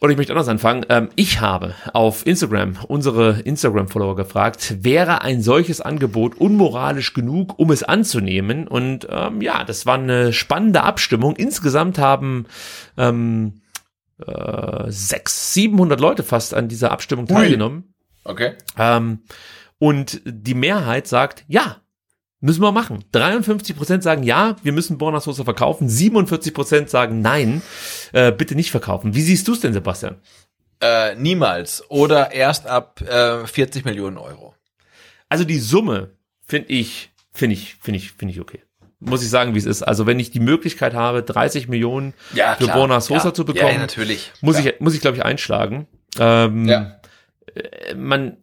[0.00, 0.86] oder ich möchte anders anfangen.
[0.88, 7.70] Ähm, ich habe auf Instagram unsere Instagram-Follower gefragt, wäre ein solches Angebot unmoralisch genug, um
[7.70, 8.66] es anzunehmen?
[8.66, 11.36] Und ähm, ja, das war eine spannende Abstimmung.
[11.36, 12.46] Insgesamt haben
[12.96, 13.60] ähm,
[14.26, 17.94] äh, sechs, 700 Leute fast an dieser Abstimmung teilgenommen.
[18.24, 18.54] Okay.
[18.78, 19.20] Ähm,
[19.78, 21.76] und die Mehrheit sagt, ja,
[22.40, 23.04] müssen wir machen.
[23.12, 25.88] 53 Prozent sagen, ja, wir müssen Borna Sosa verkaufen.
[25.88, 27.62] 47 Prozent sagen, nein,
[28.12, 29.14] äh, bitte nicht verkaufen.
[29.14, 30.16] Wie siehst du es denn, Sebastian?
[30.80, 31.84] Äh, niemals.
[31.90, 34.54] Oder erst ab äh, 40 Millionen Euro.
[35.28, 36.10] Also die Summe
[36.44, 38.62] finde ich, finde ich, finde ich, finde ich okay.
[38.98, 39.82] Muss ich sagen, wie es ist.
[39.82, 42.68] Also wenn ich die Möglichkeit habe, 30 Millionen Ja, für.
[42.68, 43.34] Borna Sosa ja.
[43.34, 44.30] zu bekommen, Ja, natürlich.
[44.42, 44.70] muss ja.
[44.70, 45.86] ich, muss ich glaube ich einschlagen.
[46.18, 46.99] Ähm, Ja.
[47.96, 48.36] Man,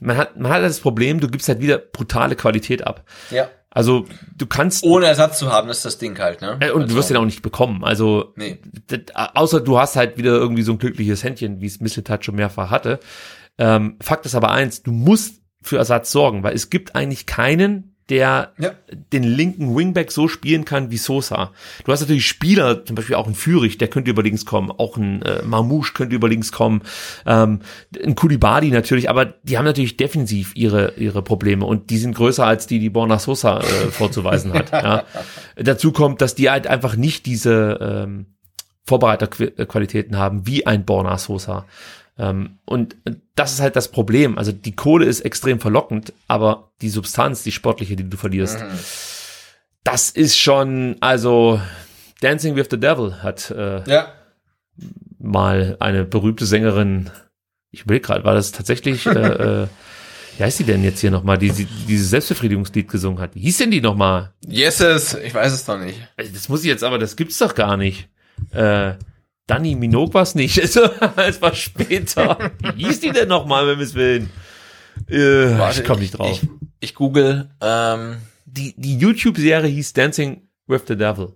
[0.00, 3.04] man hat, man hat das Problem, du gibst halt wieder brutale Qualität ab.
[3.30, 3.48] Ja.
[3.70, 6.58] Also du kannst Ohne Ersatz zu haben, ist das Ding halt, ne?
[6.60, 7.82] Äh, und du wirst den auch nicht bekommen.
[7.82, 8.60] Also, Nee.
[8.90, 12.36] d- außer du hast halt wieder irgendwie so ein glückliches Händchen, wie es Misseltat schon
[12.36, 13.00] mehrfach hatte.
[13.58, 17.93] Ähm, Fakt ist aber eins, du musst für Ersatz sorgen, weil es gibt eigentlich keinen,
[18.10, 18.72] der Ja.
[19.12, 21.52] den linken Wingback so spielen kann wie Sosa.
[21.84, 24.96] Du hast natürlich Spieler, zum Beispiel auch ein Fürich, der könnte über links kommen, auch
[24.98, 26.82] ein äh, Mamouche könnte über links kommen,
[27.24, 27.60] ähm,
[28.04, 32.46] ein Kulibadi natürlich, aber die haben natürlich defensiv ihre ihre Probleme und die sind größer
[32.46, 34.70] als die, die Borna Sosa äh, vorzuweisen hat.
[34.72, 35.04] ja.
[35.56, 38.26] Dazu kommt, dass die halt einfach nicht diese ähm,
[38.86, 41.66] Vorbereiterqualitäten haben wie ein Borna Sosa.
[42.18, 42.96] Ähm, und
[43.34, 44.38] das ist halt das Problem.
[44.38, 48.64] Also die Kohle ist extrem verlockend, aber die Substanz, die sportliche, die du verlierst,
[49.82, 51.60] das ist schon, also
[52.20, 54.12] Dancing with the Devil hat äh, Ja.
[55.18, 57.10] mal eine berühmte Sängerin,
[57.70, 59.10] ich überlege gerade, war das tatsächlich, äh,
[59.64, 59.66] äh,
[60.38, 63.34] wie heißt die denn jetzt hier nochmal, die, die dieses Selbstbefriedigungslied gesungen hat?
[63.34, 64.32] Wie hieß denn die nochmal?
[64.48, 65.98] Yeses, ich weiß es noch nicht.
[66.16, 68.08] Also, Das muss ich jetzt aber, das gibt's doch gar nicht.
[68.52, 68.94] Äh,
[69.46, 70.60] Danny Minogue war's nicht.
[70.60, 70.82] Also,
[71.16, 72.52] es war später.
[72.74, 74.30] Wie hieß die denn nochmal, wenn wir es willen?
[75.08, 76.30] Äh, Warte, ich komme nicht drauf.
[76.42, 76.48] Ich,
[76.80, 78.16] ich google, ähm,
[78.46, 81.34] die die YouTube-Serie hieß Dancing with the Devil.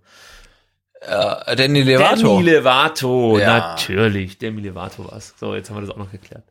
[1.00, 2.38] äh, Danny Levato.
[2.38, 3.58] Demi Levato, Ja.
[3.58, 4.38] natürlich.
[4.38, 5.34] Demi Levato war's.
[5.38, 6.44] So, jetzt haben wir das auch noch geklärt.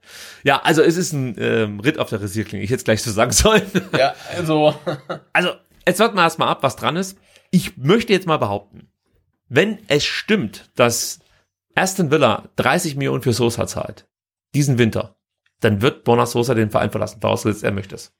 [0.43, 2.63] Ja, also es ist ein ähm, Ritt auf der Rasierklinge.
[2.63, 3.63] Ich hätte es gleich so sagen sollen.
[3.97, 4.75] Ja, also.
[5.33, 5.51] Also,
[5.87, 7.17] jetzt warten wir erstmal ab, was dran ist.
[7.51, 8.87] Ich möchte jetzt mal behaupten,
[9.49, 11.19] wenn es stimmt, dass
[11.77, 14.07] Aston Villa 30 Millionen für Sosa zahlt,
[14.53, 15.17] diesen Winter,
[15.61, 18.13] dann wird Borna Sosa den Verein verlassen, vorausgesetzt er möchte es.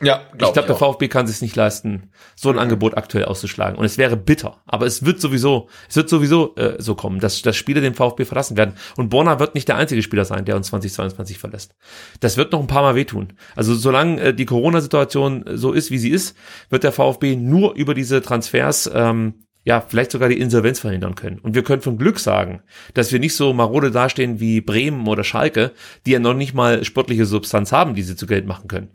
[0.00, 0.76] Ja, Ich glaub glaube, der.
[0.76, 3.76] VfB kann sich nicht leisten, so ein Angebot aktuell auszuschlagen.
[3.76, 4.62] Und es wäre bitter.
[4.66, 8.24] Aber es wird sowieso, es wird sowieso äh, so kommen, dass, dass Spieler den VfB
[8.24, 8.74] verlassen werden.
[8.96, 11.74] Und Borna wird nicht der einzige Spieler sein, der uns 2022 verlässt.
[12.20, 13.32] Das wird noch ein paar Mal wehtun.
[13.56, 16.36] Also solange äh, die Corona-Situation so ist, wie sie ist,
[16.70, 21.38] wird der VfB nur über diese Transfers ähm, ja, vielleicht sogar die Insolvenz verhindern können.
[21.38, 22.62] Und wir können von Glück sagen,
[22.92, 25.72] dass wir nicht so marode dastehen wie Bremen oder Schalke,
[26.04, 28.90] die ja noch nicht mal sportliche Substanz haben, die sie zu Geld machen können.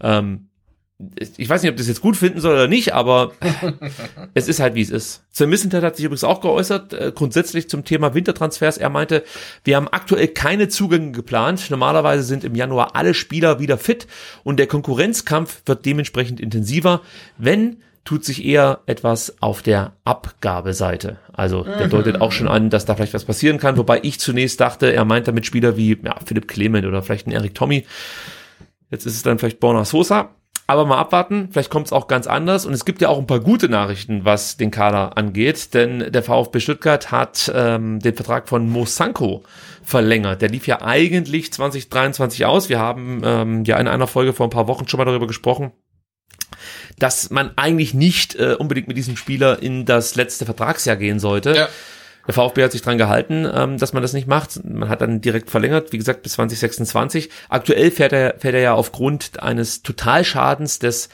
[0.00, 0.48] Ähm,
[1.36, 3.32] ich weiß nicht, ob das jetzt gut finden soll oder nicht, aber
[4.34, 5.24] es ist halt, wie es ist.
[5.30, 8.78] Sir Missentat hat sich übrigens auch geäußert, äh, grundsätzlich zum Thema Wintertransfers.
[8.78, 9.24] Er meinte,
[9.64, 11.70] wir haben aktuell keine Zugänge geplant.
[11.70, 14.06] Normalerweise sind im Januar alle Spieler wieder fit
[14.44, 17.00] und der Konkurrenzkampf wird dementsprechend intensiver.
[17.38, 21.18] Wenn tut sich eher etwas auf der Abgabeseite.
[21.32, 24.60] Also der deutet auch schon an, dass da vielleicht was passieren kann, wobei ich zunächst
[24.60, 27.86] dachte, er meint damit Spieler wie ja, Philipp Clement oder vielleicht ein Eric Tommy.
[28.90, 30.30] Jetzt ist es dann vielleicht Borna Sosa.
[30.68, 32.66] Aber mal abwarten, vielleicht kommt es auch ganz anders.
[32.66, 35.74] Und es gibt ja auch ein paar gute Nachrichten, was den Kader angeht.
[35.74, 39.42] Denn der VfB Stuttgart hat ähm, den Vertrag von Mo Sanko
[39.82, 40.40] verlängert.
[40.40, 42.68] Der lief ja eigentlich 2023 aus.
[42.68, 45.72] Wir haben ähm, ja in einer Folge vor ein paar Wochen schon mal darüber gesprochen,
[46.98, 51.54] dass man eigentlich nicht äh, unbedingt mit diesem Spieler in das letzte Vertragsjahr gehen sollte.
[51.54, 51.68] Ja.
[52.26, 54.64] Der VfB hat sich dran gehalten, ähm, dass man das nicht macht.
[54.64, 57.30] Man hat dann direkt verlängert, wie gesagt, bis 2026.
[57.48, 61.08] Aktuell fährt er, fährt er ja aufgrund eines Totalschadens des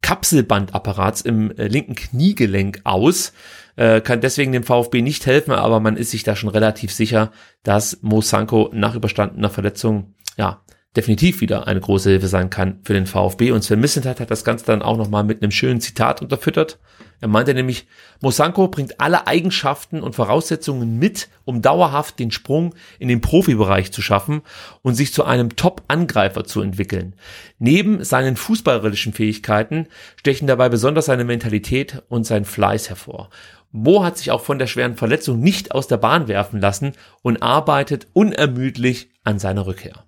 [0.00, 3.32] Kapselbandapparats im äh, linken Kniegelenk aus.
[3.76, 7.32] Äh, kann deswegen dem VfB nicht helfen, aber man ist sich da schon relativ sicher,
[7.62, 10.62] dass Mo Sanko nach überstandener Verletzung ja
[10.96, 13.50] definitiv wieder eine große Hilfe sein kann für den VfB.
[13.50, 16.78] Und Sven Missentat hat das Ganze dann auch nochmal mit einem schönen Zitat unterfüttert.
[17.20, 17.86] Er meinte nämlich,
[18.20, 24.02] Mosanko bringt alle Eigenschaften und Voraussetzungen mit, um dauerhaft den Sprung in den Profibereich zu
[24.02, 24.42] schaffen
[24.82, 27.14] und sich zu einem Top-Angreifer zu entwickeln.
[27.58, 33.30] Neben seinen fußballerischen Fähigkeiten stechen dabei besonders seine Mentalität und sein Fleiß hervor.
[33.72, 36.92] Mo hat sich auch von der schweren Verletzung nicht aus der Bahn werfen lassen
[37.22, 40.04] und arbeitet unermüdlich an seiner Rückkehr.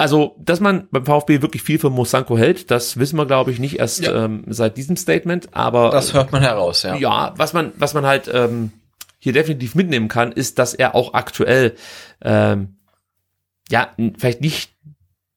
[0.00, 3.58] Also, dass man beim VfB wirklich viel von Mosanko hält, das wissen wir, glaube ich,
[3.58, 4.24] nicht erst ja.
[4.24, 5.54] ähm, seit diesem Statement.
[5.56, 6.94] Aber das hört man heraus, ja.
[6.94, 8.70] Ja, was man, was man halt ähm,
[9.18, 11.74] hier definitiv mitnehmen kann, ist, dass er auch aktuell
[12.22, 12.76] ähm,
[13.70, 14.72] ja vielleicht nicht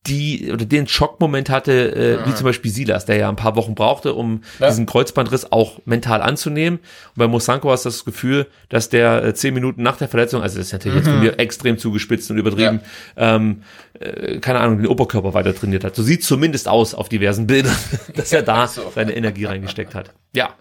[0.08, 2.30] die oder den Schockmoment hatte, äh, mhm.
[2.32, 4.70] wie zum Beispiel Silas, der ja ein paar Wochen brauchte, um ja.
[4.70, 6.80] diesen Kreuzbandriss auch mental anzunehmen.
[6.80, 10.42] Und bei Mosanko hast du das Gefühl, dass der äh, zehn Minuten nach der Verletzung,
[10.42, 11.04] also das ist natürlich mhm.
[11.04, 12.82] jetzt von mir extrem zugespitzt und übertrieben,
[13.16, 13.36] ja.
[13.36, 13.62] ähm,
[14.00, 15.96] äh, keine Ahnung, den Oberkörper weiter trainiert hat.
[15.96, 17.76] So sieht zumindest aus auf diversen Bildern,
[18.16, 18.92] dass er da so.
[18.96, 20.12] seine Energie reingesteckt hat.
[20.34, 20.56] Ja,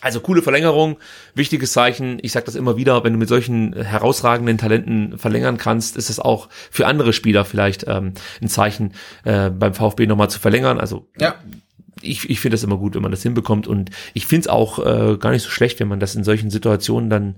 [0.00, 0.96] also coole Verlängerung,
[1.34, 2.18] wichtiges Zeichen.
[2.22, 6.18] Ich sage das immer wieder, wenn du mit solchen herausragenden Talenten verlängern kannst, ist es
[6.18, 10.80] auch für andere Spieler vielleicht ähm, ein Zeichen, äh, beim VfB nochmal zu verlängern.
[10.80, 11.34] Also ja.
[12.00, 13.66] ich, ich finde das immer gut, wenn man das hinbekommt.
[13.66, 16.50] Und ich finde es auch äh, gar nicht so schlecht, wenn man das in solchen
[16.50, 17.34] Situationen dann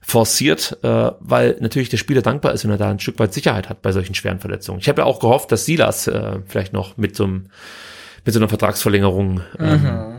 [0.00, 3.68] forciert, äh, weil natürlich der Spieler dankbar ist, wenn er da ein Stück weit Sicherheit
[3.68, 4.78] hat bei solchen schweren Verletzungen.
[4.78, 7.46] Ich habe ja auch gehofft, dass Silas äh, vielleicht noch mit so einem
[8.26, 10.13] mit so einer Vertragsverlängerung ähm, mhm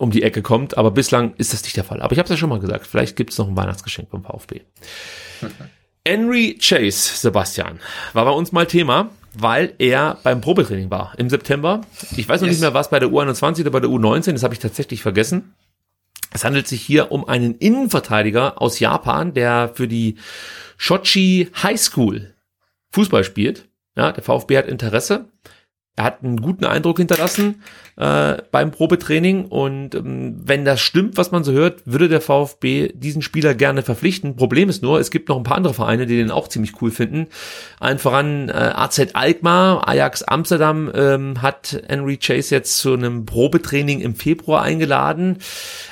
[0.00, 2.00] um die Ecke kommt, aber bislang ist das nicht der Fall.
[2.00, 4.24] Aber ich habe es ja schon mal gesagt, vielleicht gibt es noch ein Weihnachtsgeschenk beim
[4.24, 4.62] VfB.
[6.06, 7.78] Henry Chase, Sebastian,
[8.14, 11.82] war bei uns mal Thema, weil er beim Probetraining war im September.
[12.16, 12.56] Ich weiß noch yes.
[12.56, 15.54] nicht mehr, was bei der U21 oder bei der U19, das habe ich tatsächlich vergessen.
[16.32, 20.16] Es handelt sich hier um einen Innenverteidiger aus Japan, der für die
[20.78, 22.32] Shochi High School
[22.92, 23.68] Fußball spielt.
[23.96, 25.28] Ja, der VfB hat Interesse
[26.00, 27.62] er hat einen guten Eindruck hinterlassen
[28.00, 32.92] äh, beim Probetraining und ähm, wenn das stimmt, was man so hört, würde der VfB
[32.94, 34.36] diesen Spieler gerne verpflichten.
[34.36, 36.90] Problem ist nur, es gibt noch ein paar andere Vereine, die den auch ziemlich cool
[36.90, 37.26] finden.
[37.78, 44.00] Allen voran äh, AZ Alkmaar, Ajax Amsterdam ähm, hat Henry Chase jetzt zu einem Probetraining
[44.00, 45.36] im Februar eingeladen.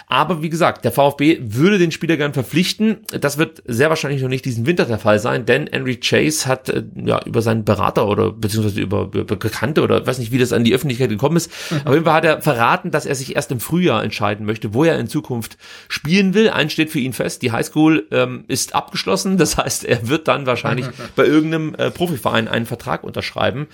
[0.08, 3.00] Aber wie gesagt, der VfB würde den Spieler gern verpflichten.
[3.20, 6.70] Das wird sehr wahrscheinlich noch nicht diesen Winter der Fall sein, denn Henry Chase hat
[6.70, 10.54] äh, ja über seinen Berater oder beziehungsweise über, über Bekannte oder weiß nicht, wie das
[10.54, 11.50] an die Öffentlichkeit gekommen ist.
[11.70, 11.80] Mhm.
[11.84, 14.84] Auf jeden Fall hat er verraten, dass er sich erst im Frühjahr entscheiden möchte, wo
[14.84, 16.48] er in Zukunft spielen will.
[16.48, 19.36] Eins steht für ihn fest, die Highschool ähm, ist abgeschlossen.
[19.36, 23.66] Das heißt, er wird dann wahrscheinlich bei irgendeinem äh, Profiverein einen Vertrag unterschreiben.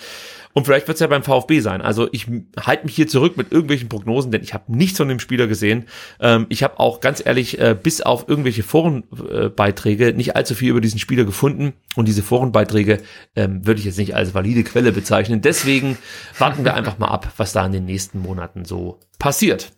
[0.55, 1.83] Und vielleicht wird es ja beim VfB sein.
[1.83, 5.18] Also ich halte mich hier zurück mit irgendwelchen Prognosen, denn ich habe nichts von dem
[5.18, 5.86] Spieler gesehen.
[6.20, 10.81] Ähm, ich habe auch ganz ehrlich äh, bis auf irgendwelche Forenbeiträge nicht allzu viel über
[10.81, 11.73] diesen Spieler gefunden.
[11.97, 13.00] Und diese Forenbeiträge
[13.34, 15.42] ähm, würde ich jetzt nicht als valide Quelle bezeichnen.
[15.42, 15.99] Deswegen
[16.39, 19.73] warten wir einfach mal ab, was da in den nächsten Monaten so passiert.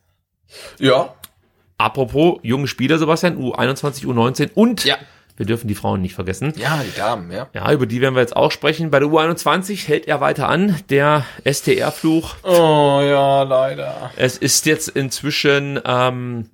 [0.78, 1.14] Ja.
[1.78, 4.96] Apropos junge Spieler, Sebastian, U21, U19 und ja.
[5.36, 6.52] Wir dürfen die Frauen nicht vergessen.
[6.56, 7.48] Ja, die Damen, ja.
[7.52, 8.90] Ja, über die werden wir jetzt auch sprechen.
[8.90, 12.36] Bei der U21 hält er weiter an, der STR-Fluch.
[12.42, 14.10] Oh ja, leider.
[14.16, 16.50] Es ist jetzt inzwischen ähm,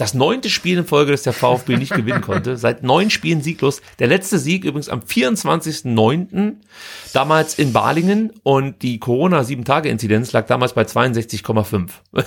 [0.00, 2.56] das neunte Spiel in Folge, das der VfB nicht gewinnen konnte.
[2.56, 3.82] Seit neun Spielen sieglos.
[3.98, 6.54] Der letzte Sieg übrigens am 24.09.
[7.12, 11.90] Damals in Balingen und die Corona-7-Tage-Inzidenz lag damals bei 62,5.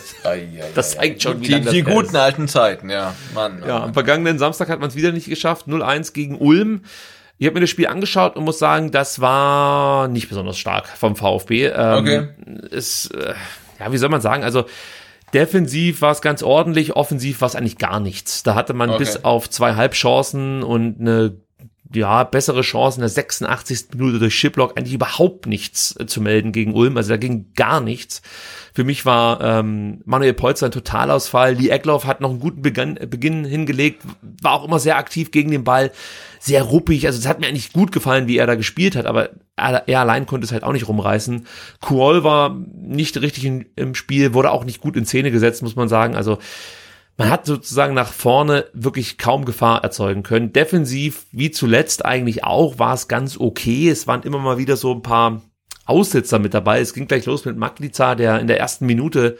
[0.76, 2.16] Das zeigt schon, wie die, die guten ist.
[2.16, 3.16] alten Zeiten, ja.
[3.34, 5.68] Mann, ja, am vergangenen Samstag hat man es wieder nicht geschafft.
[5.68, 6.82] 0-1 gegen Ulm.
[7.40, 11.16] Ich habe mir das Spiel angeschaut und muss sagen, das war nicht besonders stark vom
[11.16, 11.68] VfB.
[11.70, 12.28] Ähm, okay.
[12.72, 13.34] Es, äh,
[13.80, 14.44] ja, wie soll man sagen?
[14.44, 14.66] Also
[15.34, 18.44] Defensiv war es ganz ordentlich, offensiv war es eigentlich gar nichts.
[18.44, 19.00] Da hatte man okay.
[19.00, 21.38] bis auf zwei Halbchancen und eine
[21.94, 23.88] ja, bessere Chancen in der 86.
[23.96, 26.98] Minute durch Shiplock eigentlich überhaupt nichts äh, zu melden gegen Ulm.
[26.98, 28.22] Also da ging gar nichts.
[28.74, 31.54] Für mich war ähm, Manuel Polzer ein Totalausfall.
[31.54, 34.02] Lee Eckloff hat noch einen guten Beginn, Beginn hingelegt,
[34.42, 35.92] war auch immer sehr aktiv gegen den Ball,
[36.40, 37.06] sehr ruppig.
[37.06, 40.00] Also es hat mir eigentlich gut gefallen, wie er da gespielt hat, aber er, er
[40.00, 41.46] allein konnte es halt auch nicht rumreißen.
[41.82, 45.76] Kuol war nicht richtig in, im Spiel, wurde auch nicht gut in Szene gesetzt, muss
[45.76, 46.16] man sagen.
[46.16, 46.40] Also
[47.16, 50.52] man hat sozusagen nach vorne wirklich kaum Gefahr erzeugen können.
[50.52, 53.88] Defensiv, wie zuletzt eigentlich auch, war es ganz okay.
[53.88, 55.44] Es waren immer mal wieder so ein paar
[55.86, 56.80] Aussitzer mit dabei.
[56.80, 59.38] Es ging gleich los mit Magliza, der in der ersten Minute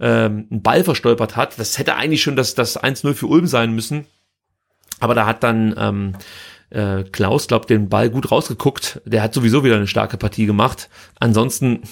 [0.00, 1.58] ähm, einen Ball verstolpert hat.
[1.58, 4.06] Das hätte eigentlich schon das, das 1-0 für Ulm sein müssen.
[5.00, 6.14] Aber da hat dann ähm,
[6.70, 9.00] äh, Klaus, glaubt, den Ball gut rausgeguckt.
[9.04, 10.88] Der hat sowieso wieder eine starke Partie gemacht.
[11.18, 11.82] Ansonsten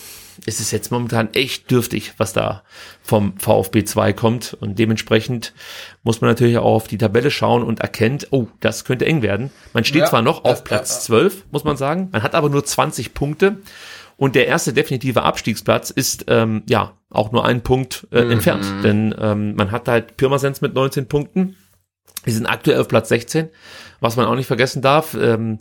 [0.44, 2.62] ist es jetzt momentan echt dürftig, was da
[3.02, 4.56] vom VfB 2 kommt.
[4.60, 5.54] Und dementsprechend
[6.02, 9.50] muss man natürlich auch auf die Tabelle schauen und erkennt, oh, das könnte eng werden.
[9.72, 12.64] Man steht ja, zwar noch auf Platz 12, muss man sagen, man hat aber nur
[12.64, 13.58] 20 Punkte.
[14.16, 18.30] Und der erste definitive Abstiegsplatz ist ähm, ja auch nur einen Punkt äh, mhm.
[18.32, 18.64] entfernt.
[18.82, 21.56] Denn ähm, man hat halt Pirmasens mit 19 Punkten.
[22.24, 23.48] Die sind aktuell auf Platz 16.
[24.00, 25.58] Was man auch nicht vergessen darf, ähm,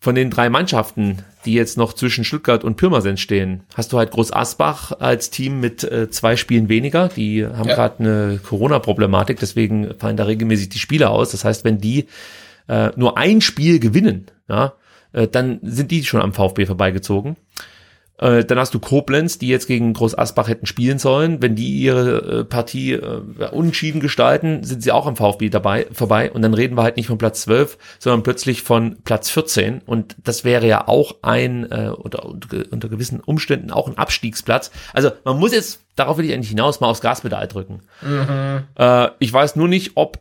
[0.00, 4.10] von den drei Mannschaften, die jetzt noch zwischen Stuttgart und Pirmasens stehen, hast du halt
[4.10, 7.08] Groß Asbach als Team mit äh, zwei Spielen weniger.
[7.08, 7.74] Die haben ja.
[7.74, 11.32] gerade eine Corona-Problematik, deswegen fallen da regelmäßig die Spiele aus.
[11.32, 12.06] Das heißt, wenn die
[12.66, 14.72] äh, nur ein Spiel gewinnen, ja,
[15.12, 17.36] äh, dann sind die schon am VfB vorbeigezogen.
[18.20, 21.40] Äh, dann hast du Koblenz, die jetzt gegen Groß Asbach hätten spielen sollen.
[21.42, 26.30] Wenn die ihre äh, Partie äh, unentschieden gestalten, sind sie auch am VfB dabei vorbei.
[26.30, 29.80] Und dann reden wir halt nicht von Platz 12, sondern plötzlich von Platz 14.
[29.86, 34.70] Und das wäre ja auch ein, äh, unter, unter gewissen Umständen auch ein Abstiegsplatz.
[34.92, 37.80] Also man muss jetzt, darauf will ich eigentlich hinaus, mal aufs Gaspedal drücken.
[38.02, 38.64] Mhm.
[38.76, 40.20] Äh, ich weiß nur nicht, ob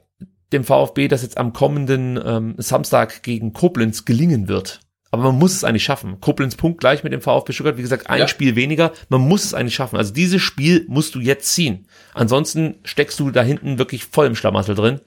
[0.53, 4.79] dem VfB das jetzt am kommenden ähm, Samstag gegen Koblenz gelingen wird.
[5.11, 6.19] Aber man muss es eigentlich schaffen.
[6.21, 7.77] Koblenz Punkt gleich mit dem VfB Stuttgart.
[7.77, 8.27] Wie gesagt, ein ja.
[8.27, 8.91] Spiel weniger.
[9.09, 9.97] Man muss es eigentlich schaffen.
[9.97, 11.88] Also dieses Spiel musst du jetzt ziehen.
[12.13, 15.01] Ansonsten steckst du da hinten wirklich voll im Schlamassel drin.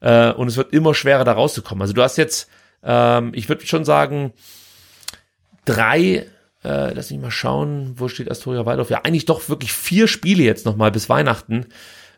[0.00, 1.82] Äh, und es wird immer schwerer, da rauszukommen.
[1.82, 2.48] Also du hast jetzt,
[2.82, 4.32] ähm, ich würde schon sagen,
[5.64, 6.26] drei,
[6.64, 8.90] äh, lass mich mal schauen, wo steht Astoria Waldorf?
[8.90, 11.66] Ja, eigentlich doch wirklich vier Spiele jetzt nochmal bis Weihnachten,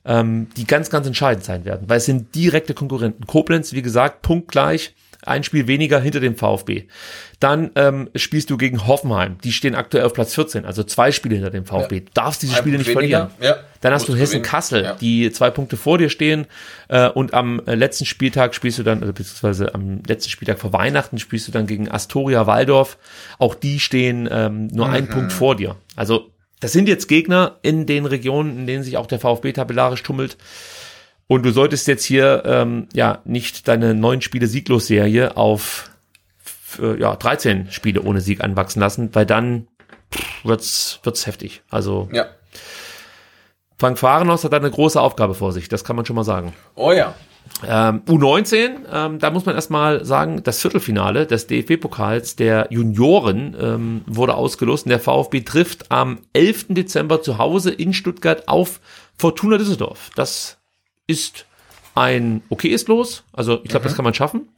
[0.06, 1.90] ähm, die ganz, ganz entscheidend sein werden.
[1.90, 3.26] Weil es sind direkte Konkurrenten.
[3.26, 4.94] Koblenz, wie gesagt, punktgleich
[5.24, 6.84] ein Spiel weniger hinter dem VfB.
[7.40, 9.38] Dann ähm, spielst du gegen Hoffenheim.
[9.42, 11.96] Die stehen aktuell auf Platz 14, also zwei Spiele hinter dem VfB.
[11.96, 12.00] Ja.
[12.00, 13.30] Du darfst diese Spiele nicht weniger.
[13.30, 13.58] verlieren.
[13.58, 13.64] Ja.
[13.80, 14.94] Dann hast du Hessen-Kassel, ja.
[14.94, 16.46] die zwei Punkte vor dir stehen.
[16.88, 20.72] Äh, und am äh, letzten Spieltag spielst du dann, also beziehungsweise am letzten Spieltag vor
[20.72, 22.98] Weihnachten spielst du dann gegen Astoria Waldorf.
[23.38, 24.94] Auch die stehen ähm, nur mhm.
[24.94, 25.76] einen Punkt vor dir.
[25.96, 30.04] Also das sind jetzt Gegner in den Regionen, in denen sich auch der VfB tabellarisch
[30.04, 30.36] tummelt.
[31.32, 35.90] Und du solltest jetzt hier ähm, ja nicht deine neun Spiele Sieglos-Serie auf
[36.78, 39.66] äh, ja, 13 Spiele ohne Sieg anwachsen lassen, weil dann
[40.44, 41.62] wird's wird's heftig.
[41.70, 42.26] Also ja.
[43.78, 46.52] Frank Fahrenhaus hat da eine große Aufgabe vor sich, das kann man schon mal sagen.
[46.74, 47.14] Oh ja.
[47.66, 54.02] Ähm, U19, ähm, da muss man erstmal sagen, das Viertelfinale des DFB-Pokals der Junioren ähm,
[54.04, 56.66] wurde ausgelost und der VfB trifft am 11.
[56.74, 58.80] Dezember zu Hause in Stuttgart auf
[59.16, 60.10] Fortuna Düsseldorf.
[60.14, 60.58] Das
[61.12, 61.46] ist
[61.94, 63.24] ein okayes Los.
[63.32, 63.88] Also ich glaube, mhm.
[63.88, 64.48] das kann man schaffen.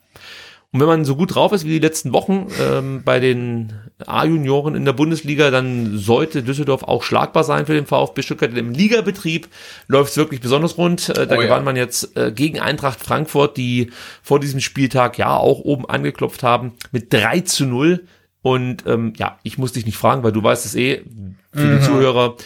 [0.73, 3.75] Und wenn man so gut drauf ist wie die letzten Wochen ähm, bei den
[4.07, 8.53] A-Junioren in der Bundesliga, dann sollte Düsseldorf auch schlagbar sein für den VfB Stuttgart.
[8.57, 9.47] Im Ligabetrieb
[9.87, 11.11] läuft es wirklich besonders rund.
[11.11, 11.61] Äh, da oh, gewann ja.
[11.61, 16.73] man jetzt äh, gegen Eintracht Frankfurt, die vor diesem Spieltag ja auch oben angeklopft haben,
[16.91, 18.05] mit 3 zu 0.
[18.43, 21.05] Und ähm, ja, ich muss dich nicht fragen, weil du weißt es eh,
[21.53, 21.79] für mhm.
[21.79, 22.37] die Zuhörer,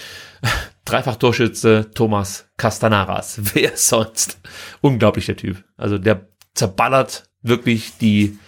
[0.91, 3.41] Dreifach-Torschütze Thomas Castanaras.
[3.55, 4.41] Wer sonst?
[4.81, 5.65] Unglaublich der Typ.
[5.77, 8.39] Also der zerballert wirklich die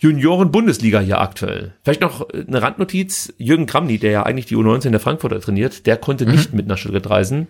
[0.00, 1.74] Junioren-Bundesliga hier aktuell.
[1.84, 3.32] Vielleicht noch eine Randnotiz.
[3.36, 6.32] Jürgen Kramny, der ja eigentlich die U19 der Frankfurter trainiert, der konnte mhm.
[6.32, 7.48] nicht mit nach Stuttgart reisen.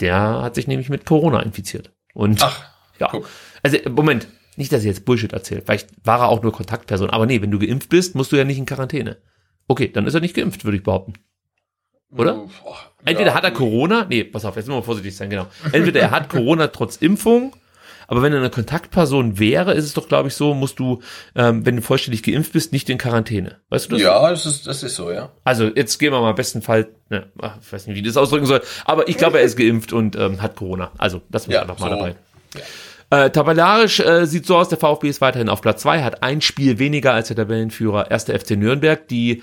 [0.00, 1.92] Der hat sich nämlich mit Corona infiziert.
[2.12, 2.64] Und Ach,
[2.98, 3.28] ja, guck.
[3.62, 4.26] also Moment,
[4.56, 5.62] nicht, dass ich jetzt Bullshit erzähle.
[5.64, 7.10] Vielleicht war er auch nur Kontaktperson.
[7.10, 9.18] Aber nee, wenn du geimpft bist, musst du ja nicht in Quarantäne.
[9.68, 11.14] Okay, dann ist er nicht geimpft, würde ich behaupten.
[12.10, 12.48] Oder?
[13.04, 15.46] Entweder ja, hat er Corona, nee, pass auf, jetzt müssen wir vorsichtig sein, genau.
[15.72, 17.54] Entweder er hat Corona trotz Impfung,
[18.06, 21.00] aber wenn er eine Kontaktperson wäre, ist es doch, glaube ich, so, musst du,
[21.34, 23.56] ähm, wenn du vollständig geimpft bist, nicht in Quarantäne.
[23.70, 24.02] Weißt du das?
[24.02, 25.30] Ja, das ist, das ist so, ja.
[25.42, 27.26] Also jetzt gehen wir mal besten Fall, ne,
[27.60, 30.16] ich weiß nicht, wie ich das ausdrücken soll, aber ich glaube, er ist geimpft und
[30.16, 30.92] ähm, hat Corona.
[30.98, 31.96] Also, das war ja, einfach mal so.
[31.96, 32.14] dabei.
[32.54, 32.60] Ja.
[33.10, 36.40] Äh, tabellarisch äh, sieht so aus, der VfB ist weiterhin auf Platz zwei, hat ein
[36.40, 38.24] Spiel weniger als der Tabellenführer 1.
[38.24, 39.42] FC Nürnberg, die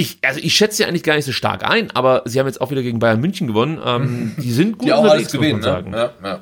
[0.00, 2.60] ich, also ich schätze sie eigentlich gar nicht so stark ein, aber sie haben jetzt
[2.60, 3.80] auch wieder gegen Bayern München gewonnen.
[3.84, 5.90] Ähm, die sind gut die alles gewinnen, ne?
[5.92, 6.40] Ja, ja.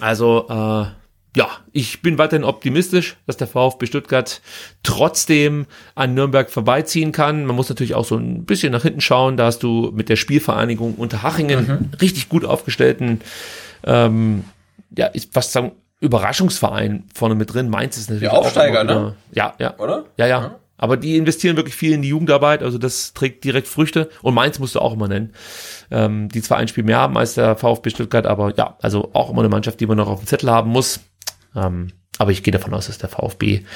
[0.00, 0.86] Also, äh,
[1.36, 4.40] ja, ich bin weiterhin optimistisch, dass der VfB Stuttgart
[4.82, 7.46] trotzdem an Nürnberg vorbeiziehen kann.
[7.46, 9.36] Man muss natürlich auch so ein bisschen nach hinten schauen.
[9.36, 11.90] Da hast du mit der Spielvereinigung Unterhachingen mhm.
[12.00, 13.20] richtig gut aufgestellten,
[13.84, 14.42] ähm,
[14.98, 17.68] ja, ist fast sagen, Überraschungsverein vorne mit drin.
[17.68, 19.14] Mainz ist natürlich Der Aufsteiger, auch wieder, ne?
[19.30, 19.78] Ja, ja.
[19.78, 20.06] Oder?
[20.16, 20.40] Ja, ja.
[20.40, 20.54] Mhm.
[20.80, 24.08] Aber die investieren wirklich viel in die Jugendarbeit, also das trägt direkt Früchte.
[24.22, 25.34] Und Mainz musst du auch immer nennen.
[25.90, 29.28] Ähm, die zwar ein Spiel mehr haben als der VfB Stuttgart, aber ja, also auch
[29.28, 31.00] immer eine Mannschaft, die man noch auf dem Zettel haben muss.
[31.54, 33.66] Ähm, aber ich gehe davon aus, dass der VfB äh,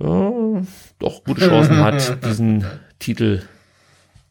[0.00, 2.64] doch gute Chancen hat, diesen
[2.98, 3.42] Titel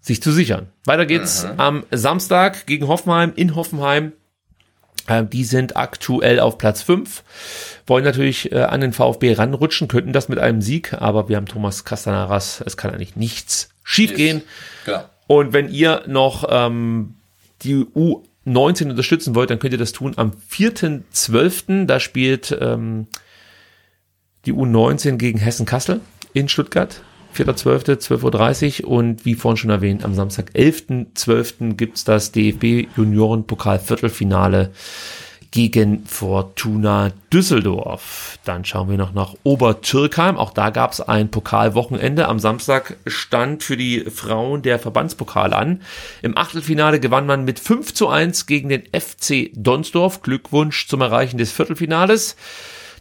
[0.01, 0.69] sich zu sichern.
[0.85, 4.13] Weiter geht's am Samstag gegen Hoffenheim in Hoffenheim.
[5.07, 7.23] Äh, Die sind aktuell auf Platz 5,
[7.87, 11.45] wollen natürlich äh, an den VfB ranrutschen, könnten das mit einem Sieg, aber wir haben
[11.45, 14.43] Thomas Castanaras, es kann eigentlich nichts schiefgehen.
[14.85, 15.03] Genau.
[15.27, 17.15] Und wenn ihr noch ähm,
[17.63, 21.85] die U19 unterstützen wollt, dann könnt ihr das tun am 4.12.
[21.85, 23.07] Da spielt ähm,
[24.45, 25.99] die U19 gegen Hessen-Kassel
[26.33, 27.01] in Stuttgart.
[27.37, 31.75] 4.12., 12.30 Uhr und wie vorhin schon erwähnt, am Samstag 11.12.
[31.75, 34.71] gibt's das DFB Juniorenpokal Viertelfinale
[35.51, 38.37] gegen Fortuna Düsseldorf.
[38.43, 40.37] Dann schauen wir noch nach Obertürkheim.
[40.37, 42.27] Auch da gab's ein Pokalwochenende.
[42.27, 45.81] Am Samstag stand für die Frauen der Verbandspokal an.
[46.21, 50.21] Im Achtelfinale gewann man mit 5 zu 1 gegen den FC Donsdorf.
[50.21, 52.35] Glückwunsch zum Erreichen des Viertelfinales.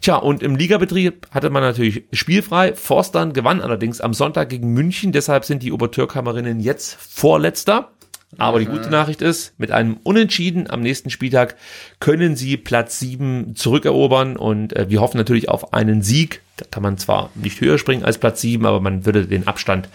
[0.01, 2.73] Tja, und im Ligabetrieb hatte man natürlich spielfrei.
[2.73, 5.11] Forstern gewann allerdings am Sonntag gegen München.
[5.11, 7.91] Deshalb sind die Obertürkheimerinnen jetzt Vorletzter.
[8.37, 11.55] Aber die gute Nachricht ist, mit einem Unentschieden am nächsten Spieltag
[12.01, 16.41] können sie Platz 7 zurückerobern und äh, wir hoffen natürlich auf einen Sieg.
[16.57, 19.87] Da kann man zwar nicht höher springen als Platz 7, aber man würde den Abstand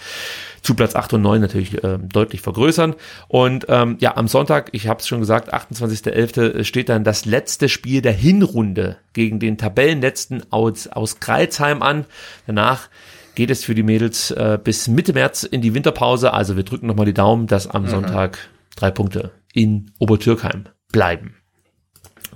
[0.62, 2.94] zu Platz 8 und 9 natürlich ähm, deutlich vergrößern.
[3.28, 6.64] Und ähm, ja, am Sonntag, ich habe es schon gesagt, 28.11.
[6.64, 12.04] steht dann das letzte Spiel der Hinrunde gegen den Tabellenletzten aus, aus Kreilsheim an.
[12.46, 12.88] Danach
[13.34, 16.32] geht es für die Mädels äh, bis Mitte März in die Winterpause.
[16.32, 18.38] Also wir drücken nochmal die Daumen, dass am Sonntag
[18.76, 21.41] drei Punkte in Obertürkheim bleiben.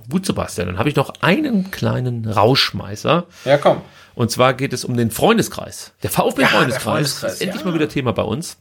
[0.09, 3.25] Gut, Sebastian, dann habe ich noch einen kleinen Rauschmeißer.
[3.45, 3.81] Ja, komm.
[4.15, 5.93] Und zwar geht es um den Freundeskreis.
[6.01, 6.73] Der VfB-Freundeskreis.
[6.73, 7.67] der Freundeskreis, ist endlich ja.
[7.67, 8.57] mal wieder Thema bei uns.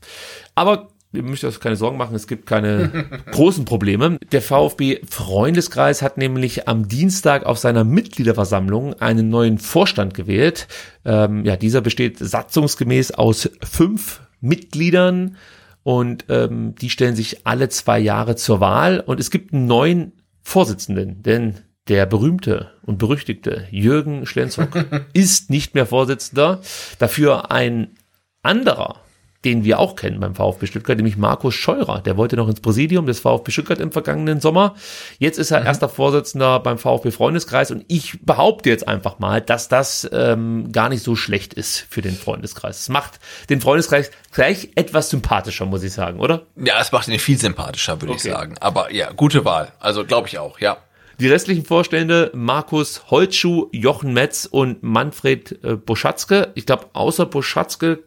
[0.54, 4.18] Aber ihr müsst euch keine Sorgen machen, es gibt keine großen Probleme.
[4.32, 10.68] Der VfB-Freundeskreis hat nämlich am Dienstag auf seiner Mitgliederversammlung einen neuen Vorstand gewählt.
[11.04, 15.36] Ähm, ja, dieser besteht satzungsgemäß aus fünf Mitgliedern
[15.82, 20.12] und ähm, die stellen sich alle zwei Jahre zur Wahl und es gibt einen neuen
[20.46, 21.56] Vorsitzenden, denn
[21.88, 24.68] der berühmte und berüchtigte Jürgen Schlenzog
[25.12, 26.60] ist nicht mehr Vorsitzender.
[27.00, 27.96] Dafür ein
[28.42, 29.00] anderer,
[29.46, 32.00] den wir auch kennen beim VfB Stuttgart, nämlich Markus Scheurer.
[32.00, 34.74] Der wollte noch ins Präsidium des VfB Stuttgart im vergangenen Sommer.
[35.18, 39.68] Jetzt ist er erster Vorsitzender beim VfB Freundeskreis und ich behaupte jetzt einfach mal, dass
[39.68, 42.80] das ähm, gar nicht so schlecht ist für den Freundeskreis.
[42.80, 46.42] Es macht den Freundeskreis gleich etwas sympathischer, muss ich sagen, oder?
[46.56, 48.30] Ja, es macht ihn viel sympathischer, würde ich Okay.
[48.30, 48.56] sagen.
[48.60, 49.72] Aber ja, gute Wahl.
[49.78, 50.76] Also glaube ich auch, ja.
[51.20, 56.48] Die restlichen Vorstände Markus Holtschuh, Jochen Metz und Manfred äh, Buschatzke.
[56.56, 58.00] Ich glaube, außer Buschatzke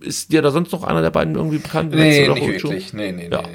[0.00, 1.94] ist dir da sonst noch einer der beiden irgendwie bekannt?
[1.94, 2.92] Nee, nicht wirklich.
[2.92, 3.42] Nee, nee, Ja.
[3.42, 3.48] nee.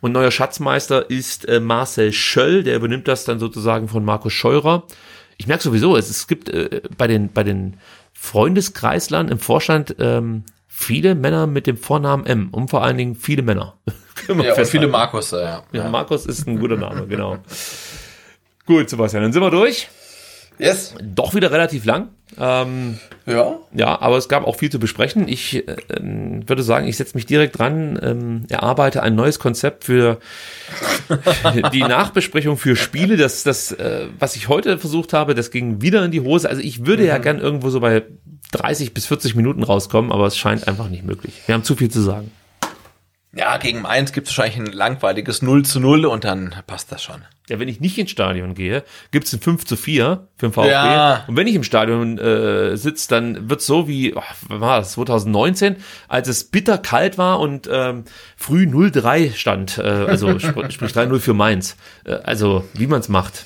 [0.00, 4.84] Und neuer Schatzmeister ist äh, Marcel Schöll, der übernimmt das dann sozusagen von Markus Scheurer.
[5.38, 7.78] Ich merke sowieso, es, es gibt äh, bei den bei den
[8.12, 13.42] Freundeskreislern im Vorstand ähm, viele Männer mit dem Vornamen M und vor allen Dingen viele
[13.42, 13.78] Männer.
[14.28, 15.64] Ja, und viele Markus, äh, ja.
[15.72, 17.38] Ja, Markus ist ein guter Name, genau.
[18.64, 19.88] Gut, Sebastian, dann sind wir durch.
[20.58, 20.94] Yes.
[21.02, 22.08] Doch wieder relativ lang.
[22.38, 23.58] Ähm, Ja.
[23.72, 25.28] ja, aber es gab auch viel zu besprechen.
[25.28, 30.18] Ich äh, würde sagen, ich setze mich direkt dran, ähm, erarbeite ein neues Konzept für
[31.72, 33.16] die Nachbesprechung für Spiele.
[33.16, 36.48] Das, das, äh, was ich heute versucht habe, das ging wieder in die Hose.
[36.48, 38.02] Also ich würde ja gern irgendwo so bei
[38.52, 41.34] 30 bis 40 Minuten rauskommen, aber es scheint einfach nicht möglich.
[41.46, 42.30] Wir haben zu viel zu sagen.
[43.36, 47.02] Ja, gegen Mainz gibt es wahrscheinlich ein langweiliges 0 zu 0 und dann passt das
[47.02, 47.22] schon.
[47.48, 50.70] Ja, wenn ich nicht ins Stadion gehe, gibt's ein 5 zu 4 für den VfB.
[50.70, 51.24] Ja.
[51.26, 55.76] Und wenn ich im Stadion äh, sitze, dann wird's so wie, oh, war das, 2019,
[56.06, 58.04] als es bitter kalt war und ähm,
[58.36, 59.78] früh 0-3 stand.
[59.78, 61.76] Äh, also sp sprich 3-0 für Mainz.
[62.04, 63.44] Äh, also wie man's macht.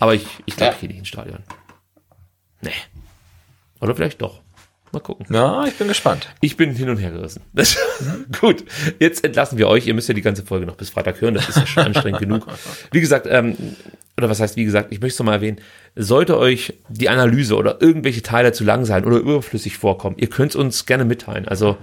[0.00, 0.74] Aber ich, ich glaube, Ja.
[0.74, 1.38] ich gehe nicht ins Stadion.
[2.60, 2.70] Nee.
[3.80, 4.42] Oder vielleicht doch.
[4.92, 5.26] Mal gucken.
[5.30, 6.28] Ja, ich bin gespannt.
[6.40, 7.42] Ich bin hin und her gerissen.
[8.40, 8.64] Gut,
[8.98, 9.86] jetzt entlassen wir euch.
[9.86, 11.34] Ihr müsst ja die ganze Folge noch bis Freitag hören.
[11.34, 12.46] Das ist ja schon anstrengend genug.
[12.90, 13.56] Wie gesagt, ähm,
[14.16, 15.60] oder was heißt wie gesagt, ich möchte es nochmal erwähnen,
[15.94, 20.50] sollte euch die Analyse oder irgendwelche Teile zu lang sein oder überflüssig vorkommen, ihr könnt
[20.50, 21.46] es uns gerne mitteilen.
[21.48, 21.78] Also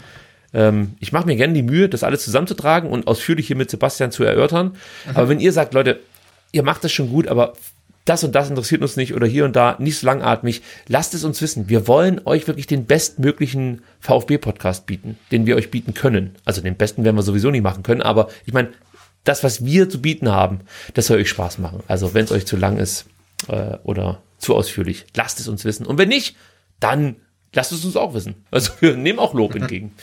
[0.54, 4.12] ähm, ich mache mir gerne die Mühe, das alles zusammenzutragen und ausführlich hier mit Sebastian
[4.12, 4.76] zu erörtern.
[5.14, 6.00] Aber wenn ihr sagt, Leute,
[6.52, 7.54] ihr macht das schon gut, aber
[8.10, 10.62] das und das interessiert uns nicht oder hier und da nicht so langatmig.
[10.88, 11.70] Lasst es uns wissen.
[11.70, 16.36] Wir wollen euch wirklich den bestmöglichen VfB-Podcast bieten, den wir euch bieten können.
[16.46, 18.70] Also den besten werden wir sowieso nicht machen können, aber ich meine,
[19.24, 20.62] das, was wir zu bieten haben,
[20.94, 21.84] das soll euch Spaß machen.
[21.88, 23.06] Also wenn es euch zu lang ist
[23.50, 25.86] äh, oder zu ausführlich, lasst es uns wissen.
[25.86, 26.38] Und wenn nicht,
[26.80, 27.18] dann
[27.54, 28.36] lasst es uns auch wissen.
[28.52, 29.94] Also wir nehmen auch Lob entgegen.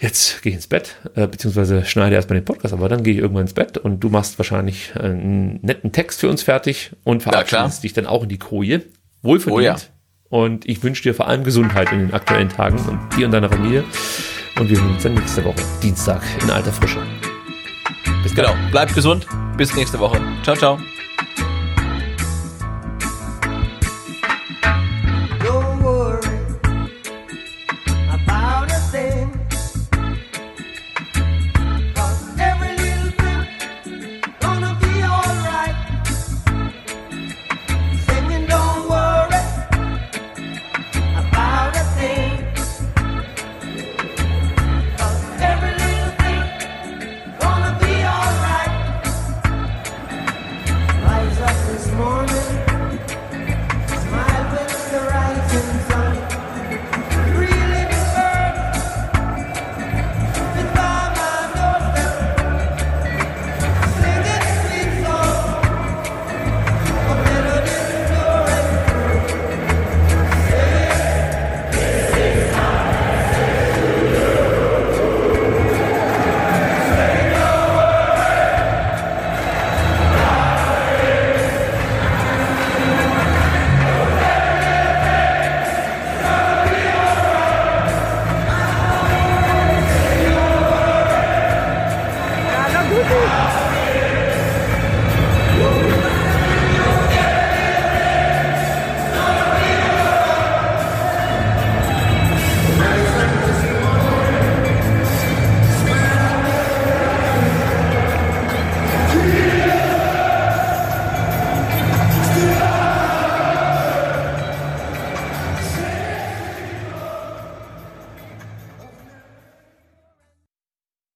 [0.00, 3.20] Jetzt gehe ich ins Bett, äh, beziehungsweise schneide erstmal den Podcast, aber dann gehe ich
[3.20, 7.84] irgendwann ins Bett und du machst wahrscheinlich einen netten Text für uns fertig und verabschiedest
[7.84, 8.82] dich dann auch in die Koje.
[9.22, 9.60] Wohlverdient.
[9.60, 9.76] Oh ja.
[10.30, 13.50] Und ich wünsche dir vor allem Gesundheit in den aktuellen Tagen und dir und deiner
[13.50, 13.84] Familie.
[14.58, 17.02] Und wir sehen uns dann nächste Woche, Dienstag, in alter Frische.
[18.22, 18.54] Bis genau.
[18.70, 19.26] Bleibt gesund.
[19.56, 20.20] Bis nächste Woche.
[20.42, 20.78] Ciao, ciao.